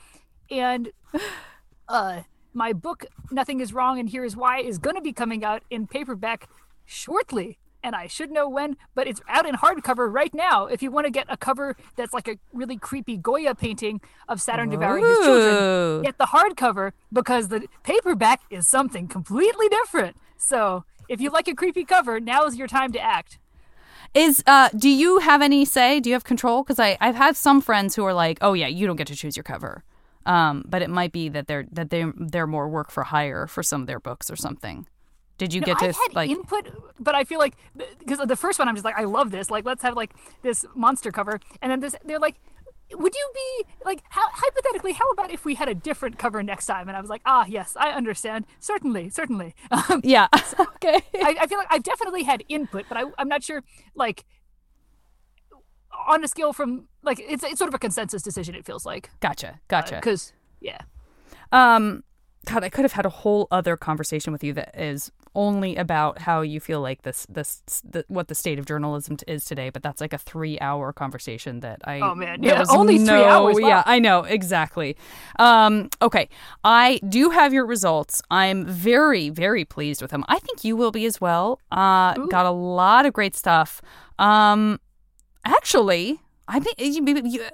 And 0.51 0.91
uh, 1.89 2.23
my 2.53 2.73
book 2.73 3.07
Nothing 3.31 3.61
Is 3.61 3.73
Wrong 3.73 3.99
and 3.99 4.09
Here 4.09 4.25
Is 4.25 4.37
Why 4.37 4.61
is 4.61 4.79
going 4.79 4.97
to 4.97 5.03
be 5.03 5.13
coming 5.13 5.45
out 5.45 5.63
in 5.71 5.87
paperback 5.87 6.49
shortly. 6.85 7.59
And 7.83 7.95
I 7.95 8.09
should 8.09 8.31
know 8.31 8.49
when, 8.49 8.77
but 8.95 9.07
it's 9.07 9.21
out 9.29 9.47
in 9.47 9.55
hardcover 9.55 10.13
right 10.13 10.35
now. 10.35 10.67
If 10.67 10.83
you 10.83 10.91
want 10.91 11.07
to 11.07 11.11
get 11.13 11.27
a 11.29 11.37
cover 11.37 11.77
that's 11.97 12.13
like 12.13 12.27
a 12.29 12.37
really 12.53 12.77
creepy 12.77 13.17
Goya 13.17 13.55
painting 13.55 14.01
of 14.29 14.43
Saturn 14.43 14.69
devouring 14.71 15.07
his 15.07 15.19
children, 15.19 16.03
get 16.03 16.19
the 16.19 16.27
hardcover 16.27 16.93
because 17.13 17.49
the 17.49 17.67
paperback 17.85 18.41
is 18.51 18.69
something 18.69 19.07
completely 19.07 19.69
different. 19.69 20.17
So 20.37 20.85
if 21.09 21.21
you 21.21 21.31
like 21.31 21.47
a 21.49 21.55
creepy 21.55 21.85
cover, 21.85 22.19
now 22.21 22.45
is 22.47 22.57
your 22.57 22.69
time 22.69 22.93
to 22.93 23.01
act. 23.01 23.39
Is 24.15 24.43
uh 24.47 24.71
do 24.77 24.89
you 24.89 25.19
have 25.19 25.43
any 25.43 25.65
say? 25.65 26.01
Do 26.01 26.11
you 26.11 26.15
have 26.15 26.25
control? 26.25 26.63
Because 26.63 26.81
I 26.81 26.97
I've 27.01 27.15
had 27.15 27.37
some 27.37 27.61
friends 27.61 27.95
who 27.95 28.05
are 28.05 28.15
like, 28.15 28.39
oh 28.41 28.55
yeah, 28.55 28.67
you 28.67 28.87
don't 28.87 28.97
get 28.97 29.07
to 29.09 29.17
choose 29.17 29.37
your 29.37 29.45
cover. 29.45 29.85
Um, 30.27 30.65
but 30.67 30.83
it 30.83 30.91
might 30.91 31.13
be 31.13 31.29
that 31.29 31.47
they're 31.47 31.67
that 31.73 31.91
they 31.91 32.05
they're 32.17 32.47
more 32.47 32.69
work 32.69 32.91
for 32.91 33.05
hire 33.05 33.47
for 33.47 33.63
some 33.63 33.83
of 33.83 33.87
their 33.87 34.01
books 34.01 34.31
or 34.31 34.37
something. 34.37 34.87
Did 35.39 35.55
you 35.55 35.61
No, 35.61 35.67
get 35.67 35.79
to 35.79 35.95
like? 36.15 36.31
input, 36.31 36.69
but 36.99 37.15
I 37.15 37.25
feel 37.25 37.39
like 37.39 37.55
because 38.01 38.19
the 38.27 38.37
first 38.37 38.59
one, 38.59 38.69
I'm 38.69 38.75
just 38.75 38.85
like, 38.85 38.99
I 38.99 39.05
love 39.05 39.31
this. 39.31 39.51
Like, 39.51 39.65
let's 39.65 39.83
have 39.83 39.97
like 39.97 40.11
this 40.43 40.65
monster 40.75 41.11
cover, 41.11 41.41
and 41.63 41.71
then 41.71 41.81
this, 41.81 41.95
they're 42.05 42.19
like, 42.19 42.37
would 42.93 43.15
you 43.15 43.31
be 43.35 43.67
like, 43.85 44.03
how, 44.09 44.27
hypothetically, 44.33 44.93
how 44.93 45.09
about 45.11 45.31
if 45.31 45.45
we 45.45 45.55
had 45.55 45.69
a 45.69 45.75
different 45.75 46.19
cover 46.19 46.43
next 46.43 46.67
time? 46.67 46.89
And 46.89 46.97
I 46.97 47.01
was 47.01 47.11
like, 47.11 47.21
ah, 47.27 47.45
yes, 47.49 47.77
I 47.79 47.91
understand. 47.91 48.47
Certainly, 48.61 49.11
certainly. 49.11 49.55
Um, 49.71 50.01
yeah. 50.03 50.27
okay. 50.61 51.03
I, 51.15 51.37
I 51.41 51.47
feel 51.47 51.59
like 51.59 51.69
I've 51.71 51.83
definitely 51.83 52.23
had 52.25 52.43
input, 52.49 52.87
but 52.89 52.97
I, 52.99 53.05
I'm 53.19 53.29
not 53.29 53.45
sure, 53.45 53.63
like, 53.95 54.25
on 56.07 56.25
a 56.25 56.29
scale 56.29 56.53
from 56.53 56.89
like 57.03 57.21
it's 57.21 57.43
it's 57.43 57.59
sort 57.59 57.69
of 57.69 57.75
a 57.75 57.79
consensus 57.79 58.23
decision. 58.23 58.55
It 58.55 58.65
feels 58.65 58.87
like 58.87 59.11
Gotcha. 59.21 59.61
Gotcha. 59.69 59.97
because 59.97 60.33
yeah. 60.61 60.79
Um, 61.53 62.05
God, 62.47 62.65
I 62.65 62.69
could 62.69 62.85
have 62.85 62.93
had 62.93 63.05
a 63.05 63.11
whole 63.11 63.49
other 63.51 63.77
conversation 63.77 64.33
with 64.33 64.43
you 64.45 64.53
that 64.55 64.79
is 64.79 65.11
only 65.35 65.77
about 65.77 66.21
how 66.21 66.41
you 66.41 66.61
feel 66.61 66.81
like 66.81 67.03
this, 67.03 67.27
this, 67.29 67.63
the, 67.89 68.05
what 68.09 68.29
the 68.29 68.35
state 68.35 68.59
of 68.59 68.67
journalism 68.67 69.17
t- 69.17 69.25
is 69.27 69.45
today. 69.45 69.71
But 69.71 69.83
that's 69.83 70.01
like 70.01 70.13
a 70.13 70.19
three-hour 70.19 70.93
conversation 70.93 71.61
that 71.61 71.81
I. 71.85 72.01
Oh, 72.01 72.15
man. 72.15 72.43
Yeah, 72.43 72.59
was 72.59 72.71
only 72.71 72.99
three 72.99 73.07
no- 73.07 73.25
hours. 73.25 73.57
Wow. 73.61 73.69
Yeah, 73.69 73.83
I 73.87 73.99
know 73.99 74.25
exactly. 74.25 74.97
Um, 75.39 75.91
okay, 76.03 76.29
I 76.65 77.01
do 77.09 77.31
have 77.31 77.53
your 77.53 77.67
results. 77.67 78.23
I'm 78.31 78.65
very, 78.67 79.29
very 79.29 79.65
pleased 79.65 80.03
with 80.03 80.11
them. 80.11 80.25
I 80.29 80.39
think 80.39 80.65
you 80.65 80.77
will 80.77 80.93
be 80.93 81.07
as 81.07 81.21
well. 81.21 81.61
Uh, 81.71 82.15
got 82.15 82.47
a 82.47 82.51
lot 82.51 83.07
of 83.07 83.13
great 83.13 83.35
stuff. 83.35 83.81
Um, 84.19 84.81
actually, 85.45 86.21
I 86.47 86.61
think 86.61 86.77
you, 86.79 87.23
you, 87.25 87.45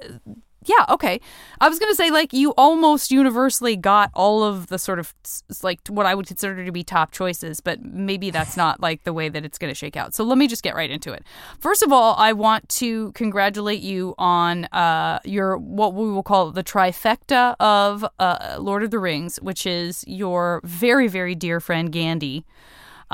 yeah, 0.67 0.85
okay. 0.89 1.21
I 1.61 1.69
was 1.69 1.79
gonna 1.79 1.95
say 1.95 2.11
like 2.11 2.33
you 2.33 2.53
almost 2.57 3.11
universally 3.11 3.77
got 3.77 4.11
all 4.15 4.43
of 4.43 4.69
the 4.69 4.79
sort 4.79 4.99
of 4.99 5.15
like 5.63 5.81
what 5.89 6.07
I 6.07 6.15
would 6.15 6.27
consider 6.27 6.65
to 6.65 6.73
be 6.73 6.83
top 6.83 7.13
choices, 7.13 7.61
but 7.61 7.83
maybe 7.83 8.31
that's 8.31 8.57
not 8.65 8.81
like 8.81 9.05
the 9.05 9.13
way 9.13 9.29
that 9.29 9.45
it's 9.45 9.59
gonna 9.59 9.75
shake 9.75 9.97
out. 9.97 10.15
So 10.15 10.25
let 10.25 10.39
me 10.39 10.47
just 10.47 10.63
get 10.63 10.75
right 10.75 10.91
into 10.91 11.13
it. 11.13 11.25
First 11.59 11.83
of 11.83 11.93
all, 11.93 12.15
I 12.19 12.33
want 12.33 12.69
to 12.71 13.13
congratulate 13.13 13.81
you 13.81 14.15
on 14.19 14.65
uh, 14.67 15.21
your 15.25 15.57
what 15.57 15.95
we 15.95 16.11
will 16.11 16.23
call 16.23 16.51
the 16.51 16.65
trifecta 16.65 17.57
of 17.61 18.05
uh, 18.19 18.57
Lord 18.59 18.83
of 18.83 18.91
the 18.91 18.99
Rings, 18.99 19.37
which 19.43 19.67
is 19.67 20.05
your 20.07 20.61
very 20.65 21.09
very 21.09 21.35
dear 21.35 21.61
friend 21.61 21.93
Gandalf 21.93 22.45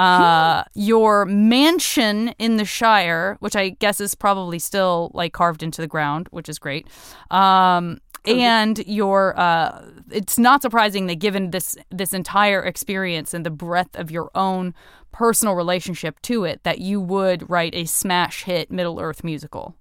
uh, 0.00 0.64
your 0.74 1.26
mansion 1.26 2.28
in 2.38 2.56
the 2.56 2.64
Shire, 2.64 3.36
which 3.40 3.54
I 3.54 3.70
guess 3.70 4.00
is 4.00 4.14
probably 4.14 4.58
still 4.58 5.10
like 5.12 5.32
carved 5.32 5.62
into 5.62 5.82
the 5.82 5.86
ground, 5.86 6.28
which 6.30 6.48
is 6.48 6.58
great. 6.58 6.86
Um, 7.30 8.00
and 8.24 8.78
your 8.86 9.38
uh, 9.38 9.84
it's 10.10 10.38
not 10.38 10.62
surprising 10.62 11.06
that 11.06 11.16
given 11.16 11.50
this 11.50 11.76
this 11.90 12.12
entire 12.12 12.62
experience 12.62 13.34
and 13.34 13.44
the 13.44 13.50
breadth 13.50 13.98
of 13.98 14.10
your 14.10 14.30
own 14.34 14.74
personal 15.12 15.54
relationship 15.54 16.20
to 16.22 16.44
it, 16.44 16.62
that 16.64 16.78
you 16.78 17.00
would 17.00 17.48
write 17.50 17.74
a 17.74 17.84
smash 17.84 18.44
hit 18.44 18.70
Middle 18.70 19.00
Earth 19.00 19.22
musical. 19.22 19.74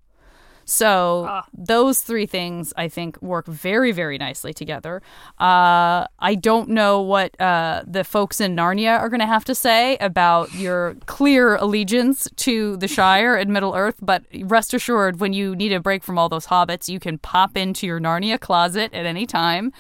So 0.72 1.42
those 1.52 2.02
three 2.02 2.28
things 2.28 2.74
I 2.78 2.88
think 2.90 3.20
work 3.24 3.48
very, 3.48 3.92
very 3.92 4.20
nicely 4.20 4.54
together. 4.54 5.02
Uh, 5.40 6.06
I 6.20 6.36
don't 6.40 6.70
know 6.70 7.02
what 7.02 7.40
uh, 7.42 7.82
the 7.88 8.04
folks 8.04 8.40
in 8.40 8.56
Narnia 8.56 9.00
are 9.00 9.10
going 9.10 9.20
to 9.20 9.26
have 9.26 9.44
to 9.46 9.56
say 9.56 9.98
about 9.98 10.54
your 10.54 10.96
clear 11.08 11.56
allegiance 11.56 12.28
to 12.36 12.78
the 12.78 12.88
Shire 12.98 13.36
and 13.36 13.52
Middle 13.52 13.74
Earth, 13.74 13.96
but 14.00 14.24
rest 14.44 14.76
assured, 14.76 15.20
when 15.20 15.34
you 15.34 15.56
need 15.56 15.74
a 15.74 15.80
break 15.80 16.04
from 16.04 16.20
all 16.20 16.30
those 16.30 16.46
hobbits, 16.46 16.88
you 16.88 17.00
can 17.00 17.18
pop 17.18 17.58
into 17.58 17.88
your 17.88 18.00
Narnia 18.00 18.40
closet 18.40 18.94
at 18.94 19.08
any 19.08 19.26
time 19.26 19.74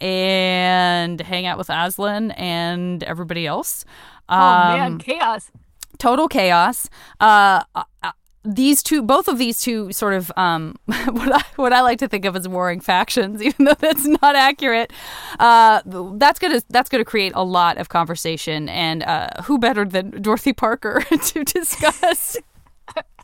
and 0.00 1.20
hang 1.20 1.44
out 1.44 1.58
with 1.58 1.68
Aslan 1.68 2.30
and 2.32 3.02
everybody 3.02 3.46
else. 3.46 3.84
Oh 4.28 4.34
Um, 4.36 4.78
man, 4.78 4.98
chaos. 4.98 5.50
total 5.98 6.28
chaos. 6.28 6.88
Uh, 7.20 7.62
uh, 7.74 8.12
these 8.44 8.82
two, 8.82 9.02
both 9.02 9.28
of 9.28 9.38
these 9.38 9.60
two, 9.60 9.92
sort 9.92 10.14
of 10.14 10.32
um, 10.36 10.76
what 10.86 11.34
I 11.34 11.42
what 11.56 11.72
I 11.72 11.82
like 11.82 11.98
to 11.98 12.08
think 12.08 12.24
of 12.24 12.36
as 12.36 12.48
warring 12.48 12.80
factions, 12.80 13.42
even 13.42 13.66
though 13.66 13.74
that's 13.74 14.06
not 14.06 14.36
accurate. 14.36 14.92
Uh, 15.38 15.82
that's 15.84 16.38
gonna 16.38 16.62
that's 16.70 16.88
gonna 16.88 17.04
create 17.04 17.32
a 17.34 17.44
lot 17.44 17.78
of 17.78 17.88
conversation, 17.88 18.68
and 18.68 19.02
uh, 19.02 19.28
who 19.44 19.58
better 19.58 19.84
than 19.84 20.22
Dorothy 20.22 20.52
Parker 20.52 21.00
to 21.26 21.44
discuss. 21.44 22.36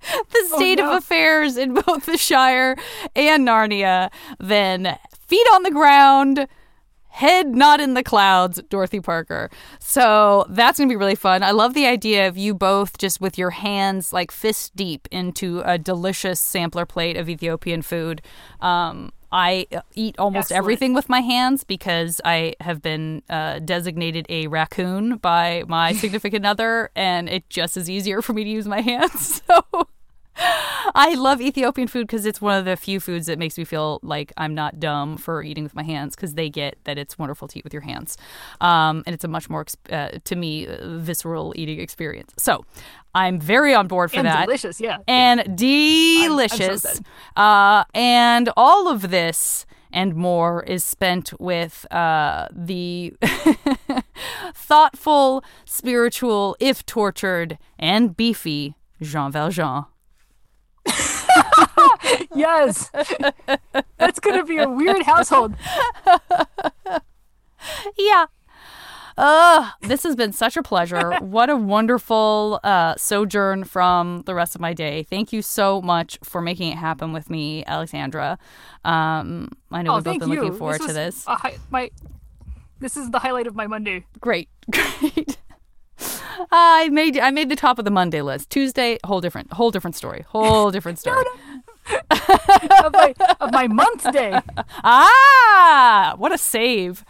The 0.08 0.54
state 0.54 0.78
no. 0.78 0.90
of 0.90 0.98
affairs 0.98 1.56
in 1.56 1.74
both 1.74 2.06
the 2.06 2.16
Shire 2.16 2.76
and 3.16 3.48
Narnia, 3.48 4.12
than 4.38 4.96
feet 5.26 5.46
on 5.52 5.64
the 5.64 5.70
ground, 5.72 6.46
head 7.16 7.56
not 7.56 7.80
in 7.80 7.94
the 7.94 8.02
clouds, 8.02 8.60
Dorothy 8.68 9.00
Parker. 9.00 9.48
So 9.78 10.44
that's 10.50 10.78
going 10.78 10.86
to 10.86 10.92
be 10.92 10.98
really 10.98 11.14
fun. 11.14 11.42
I 11.42 11.50
love 11.50 11.72
the 11.72 11.86
idea 11.86 12.28
of 12.28 12.36
you 12.36 12.52
both 12.52 12.98
just 12.98 13.22
with 13.22 13.38
your 13.38 13.50
hands 13.50 14.12
like 14.12 14.30
fist 14.30 14.76
deep 14.76 15.08
into 15.10 15.62
a 15.64 15.78
delicious 15.78 16.38
sampler 16.38 16.84
plate 16.84 17.16
of 17.16 17.26
Ethiopian 17.30 17.80
food. 17.80 18.20
Um, 18.60 19.12
I 19.32 19.66
eat 19.94 20.18
almost 20.18 20.46
Excellent. 20.52 20.58
everything 20.58 20.94
with 20.94 21.08
my 21.08 21.20
hands 21.20 21.64
because 21.64 22.20
I 22.22 22.54
have 22.60 22.82
been 22.82 23.22
uh, 23.30 23.60
designated 23.60 24.26
a 24.28 24.46
raccoon 24.48 25.16
by 25.16 25.64
my 25.66 25.94
significant 25.94 26.44
other, 26.52 26.90
and 26.94 27.30
it 27.30 27.48
just 27.48 27.78
is 27.78 27.88
easier 27.88 28.20
for 28.20 28.34
me 28.34 28.44
to 28.44 28.50
use 28.50 28.66
my 28.66 28.82
hands. 28.82 29.42
So 29.56 29.88
I 30.38 31.14
love 31.16 31.40
Ethiopian 31.40 31.88
food 31.88 32.06
because 32.06 32.26
it's 32.26 32.40
one 32.40 32.56
of 32.58 32.64
the 32.64 32.76
few 32.76 33.00
foods 33.00 33.26
that 33.26 33.38
makes 33.38 33.56
me 33.58 33.64
feel 33.64 34.00
like 34.02 34.32
I'm 34.36 34.54
not 34.54 34.78
dumb 34.78 35.16
for 35.16 35.42
eating 35.42 35.64
with 35.64 35.74
my 35.74 35.82
hands 35.82 36.14
because 36.14 36.34
they 36.34 36.48
get 36.48 36.78
that 36.84 36.98
it's 36.98 37.18
wonderful 37.18 37.48
to 37.48 37.58
eat 37.58 37.64
with 37.64 37.72
your 37.72 37.82
hands. 37.82 38.16
Um, 38.60 39.02
and 39.06 39.14
it's 39.14 39.24
a 39.24 39.28
much 39.28 39.48
more, 39.50 39.64
uh, 39.90 40.10
to 40.24 40.36
me, 40.36 40.66
uh, 40.66 40.98
visceral 40.98 41.52
eating 41.56 41.80
experience. 41.80 42.32
So 42.36 42.64
I'm 43.14 43.40
very 43.40 43.74
on 43.74 43.88
board 43.88 44.10
for 44.10 44.18
and 44.18 44.26
that. 44.26 44.46
delicious, 44.46 44.80
yeah. 44.80 44.98
And 45.08 45.56
delicious. 45.56 46.84
excited. 46.84 47.06
uh, 47.36 47.84
and 47.94 48.50
all 48.56 48.88
of 48.88 49.10
this 49.10 49.66
and 49.92 50.14
more 50.14 50.62
is 50.64 50.84
spent 50.84 51.32
with 51.40 51.86
uh, 51.90 52.48
the 52.52 53.14
thoughtful, 54.54 55.42
spiritual, 55.64 56.56
if 56.60 56.84
tortured, 56.84 57.58
and 57.78 58.16
beefy 58.16 58.74
Jean 59.00 59.32
Valjean. 59.32 59.86
Yes. 62.36 62.90
That's 63.98 64.20
going 64.20 64.38
to 64.38 64.44
be 64.44 64.58
a 64.58 64.68
weird 64.68 65.02
household. 65.02 65.54
Yeah. 67.98 68.26
Uh, 69.18 69.70
this 69.80 70.02
has 70.02 70.14
been 70.14 70.30
such 70.32 70.58
a 70.58 70.62
pleasure. 70.62 71.16
what 71.20 71.48
a 71.48 71.56
wonderful 71.56 72.60
uh, 72.62 72.94
sojourn 72.96 73.64
from 73.64 74.22
the 74.26 74.34
rest 74.34 74.54
of 74.54 74.60
my 74.60 74.74
day. 74.74 75.02
Thank 75.04 75.32
you 75.32 75.40
so 75.40 75.80
much 75.80 76.18
for 76.22 76.42
making 76.42 76.70
it 76.72 76.76
happen 76.76 77.14
with 77.14 77.30
me, 77.30 77.64
Alexandra. 77.66 78.38
Um, 78.84 79.48
I 79.72 79.80
know 79.82 79.92
Oh, 79.92 79.94
we've 79.96 80.04
both 80.04 80.18
been 80.20 80.28
you. 80.30 80.42
looking 80.42 80.58
forward 80.58 80.80
this 80.80 80.86
to 80.88 80.92
this. 80.92 81.24
hi- 81.26 81.56
my, 81.70 81.90
this 82.78 82.96
is 82.98 83.10
the 83.10 83.18
highlight 83.18 83.46
of 83.46 83.56
my 83.56 83.66
Monday. 83.66 84.04
Great, 84.20 84.50
great. 84.70 85.38
I 86.52 86.90
made 86.90 87.18
I 87.18 87.30
made 87.30 87.48
the 87.48 87.56
top 87.56 87.78
of 87.78 87.86
the 87.86 87.90
Monday 87.90 88.20
list. 88.20 88.50
Tuesday, 88.50 88.98
whole 89.04 89.22
different, 89.22 89.54
whole 89.54 89.70
different 89.70 89.96
story, 89.96 90.26
whole 90.28 90.70
different 90.76 90.98
story. 90.98 91.24
Of 92.10 92.92
my 92.92 93.14
of 93.40 93.52
my 93.52 93.68
month 93.68 94.10
day. 94.12 94.38
Ah, 94.84 96.14
what 96.16 96.32
a 96.32 96.38
save. 96.38 97.04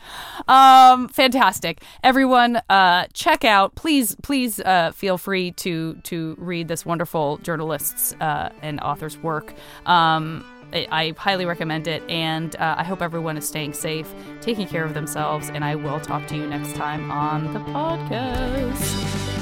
Um, 0.49 1.09
fantastic. 1.09 1.83
Everyone, 2.03 2.61
uh, 2.69 3.07
check 3.13 3.45
out, 3.45 3.75
please, 3.75 4.17
please, 4.23 4.61
uh, 4.61 4.93
feel 4.93 5.19
free 5.19 5.53
to, 5.53 5.95
to 6.05 6.37
read 6.39 6.69
this 6.69 6.87
wonderful 6.87 7.39
journalist's, 7.39 8.15
uh, 8.21 8.51
and 8.63 8.81
author's 8.81 9.19
work. 9.19 9.55
Um, 9.87 10.45
I, 10.73 10.87
I 10.91 11.15
highly 11.17 11.47
recommend 11.47 11.87
it, 11.87 12.03
and 12.09 12.55
uh, 12.57 12.77
I 12.79 12.85
hope 12.85 13.03
everyone 13.03 13.37
is 13.37 13.47
staying 13.47 13.73
safe, 13.73 14.13
taking 14.41 14.67
care 14.67 14.85
of 14.85 14.95
themselves, 14.95 15.51
and 15.51 15.65
I 15.65 15.75
will 15.77 16.01
talk 16.01 16.27
to 16.29 16.37
you 16.37 16.47
next 16.47 16.75
time 16.75 17.11
on 17.11 17.53
the 17.53 17.61
podcast. 17.61 19.36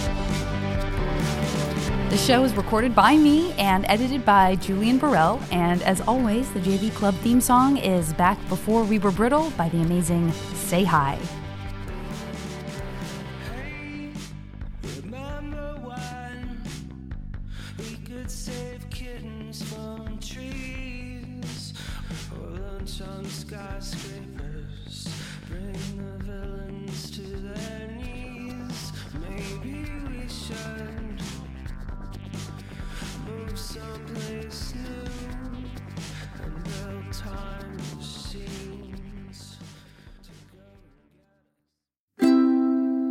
The 2.10 2.18
show 2.18 2.44
is 2.44 2.54
recorded 2.54 2.94
by 2.94 3.16
me 3.16 3.52
and 3.54 3.84
edited 3.88 4.24
by 4.24 4.56
Julian 4.56 4.98
Burrell. 4.98 5.40
And 5.50 5.82
as 5.82 6.00
always, 6.02 6.48
the 6.52 6.60
JV 6.60 6.94
Club 6.94 7.14
theme 7.16 7.40
song 7.40 7.78
is 7.78 8.12
Back 8.12 8.38
Before 8.48 8.84
We 8.84 8.98
Were 8.98 9.10
Brittle 9.10 9.50
by 9.56 9.70
the 9.70 9.80
amazing 9.80 10.30
Say 10.52 10.84
Hi. 10.84 11.18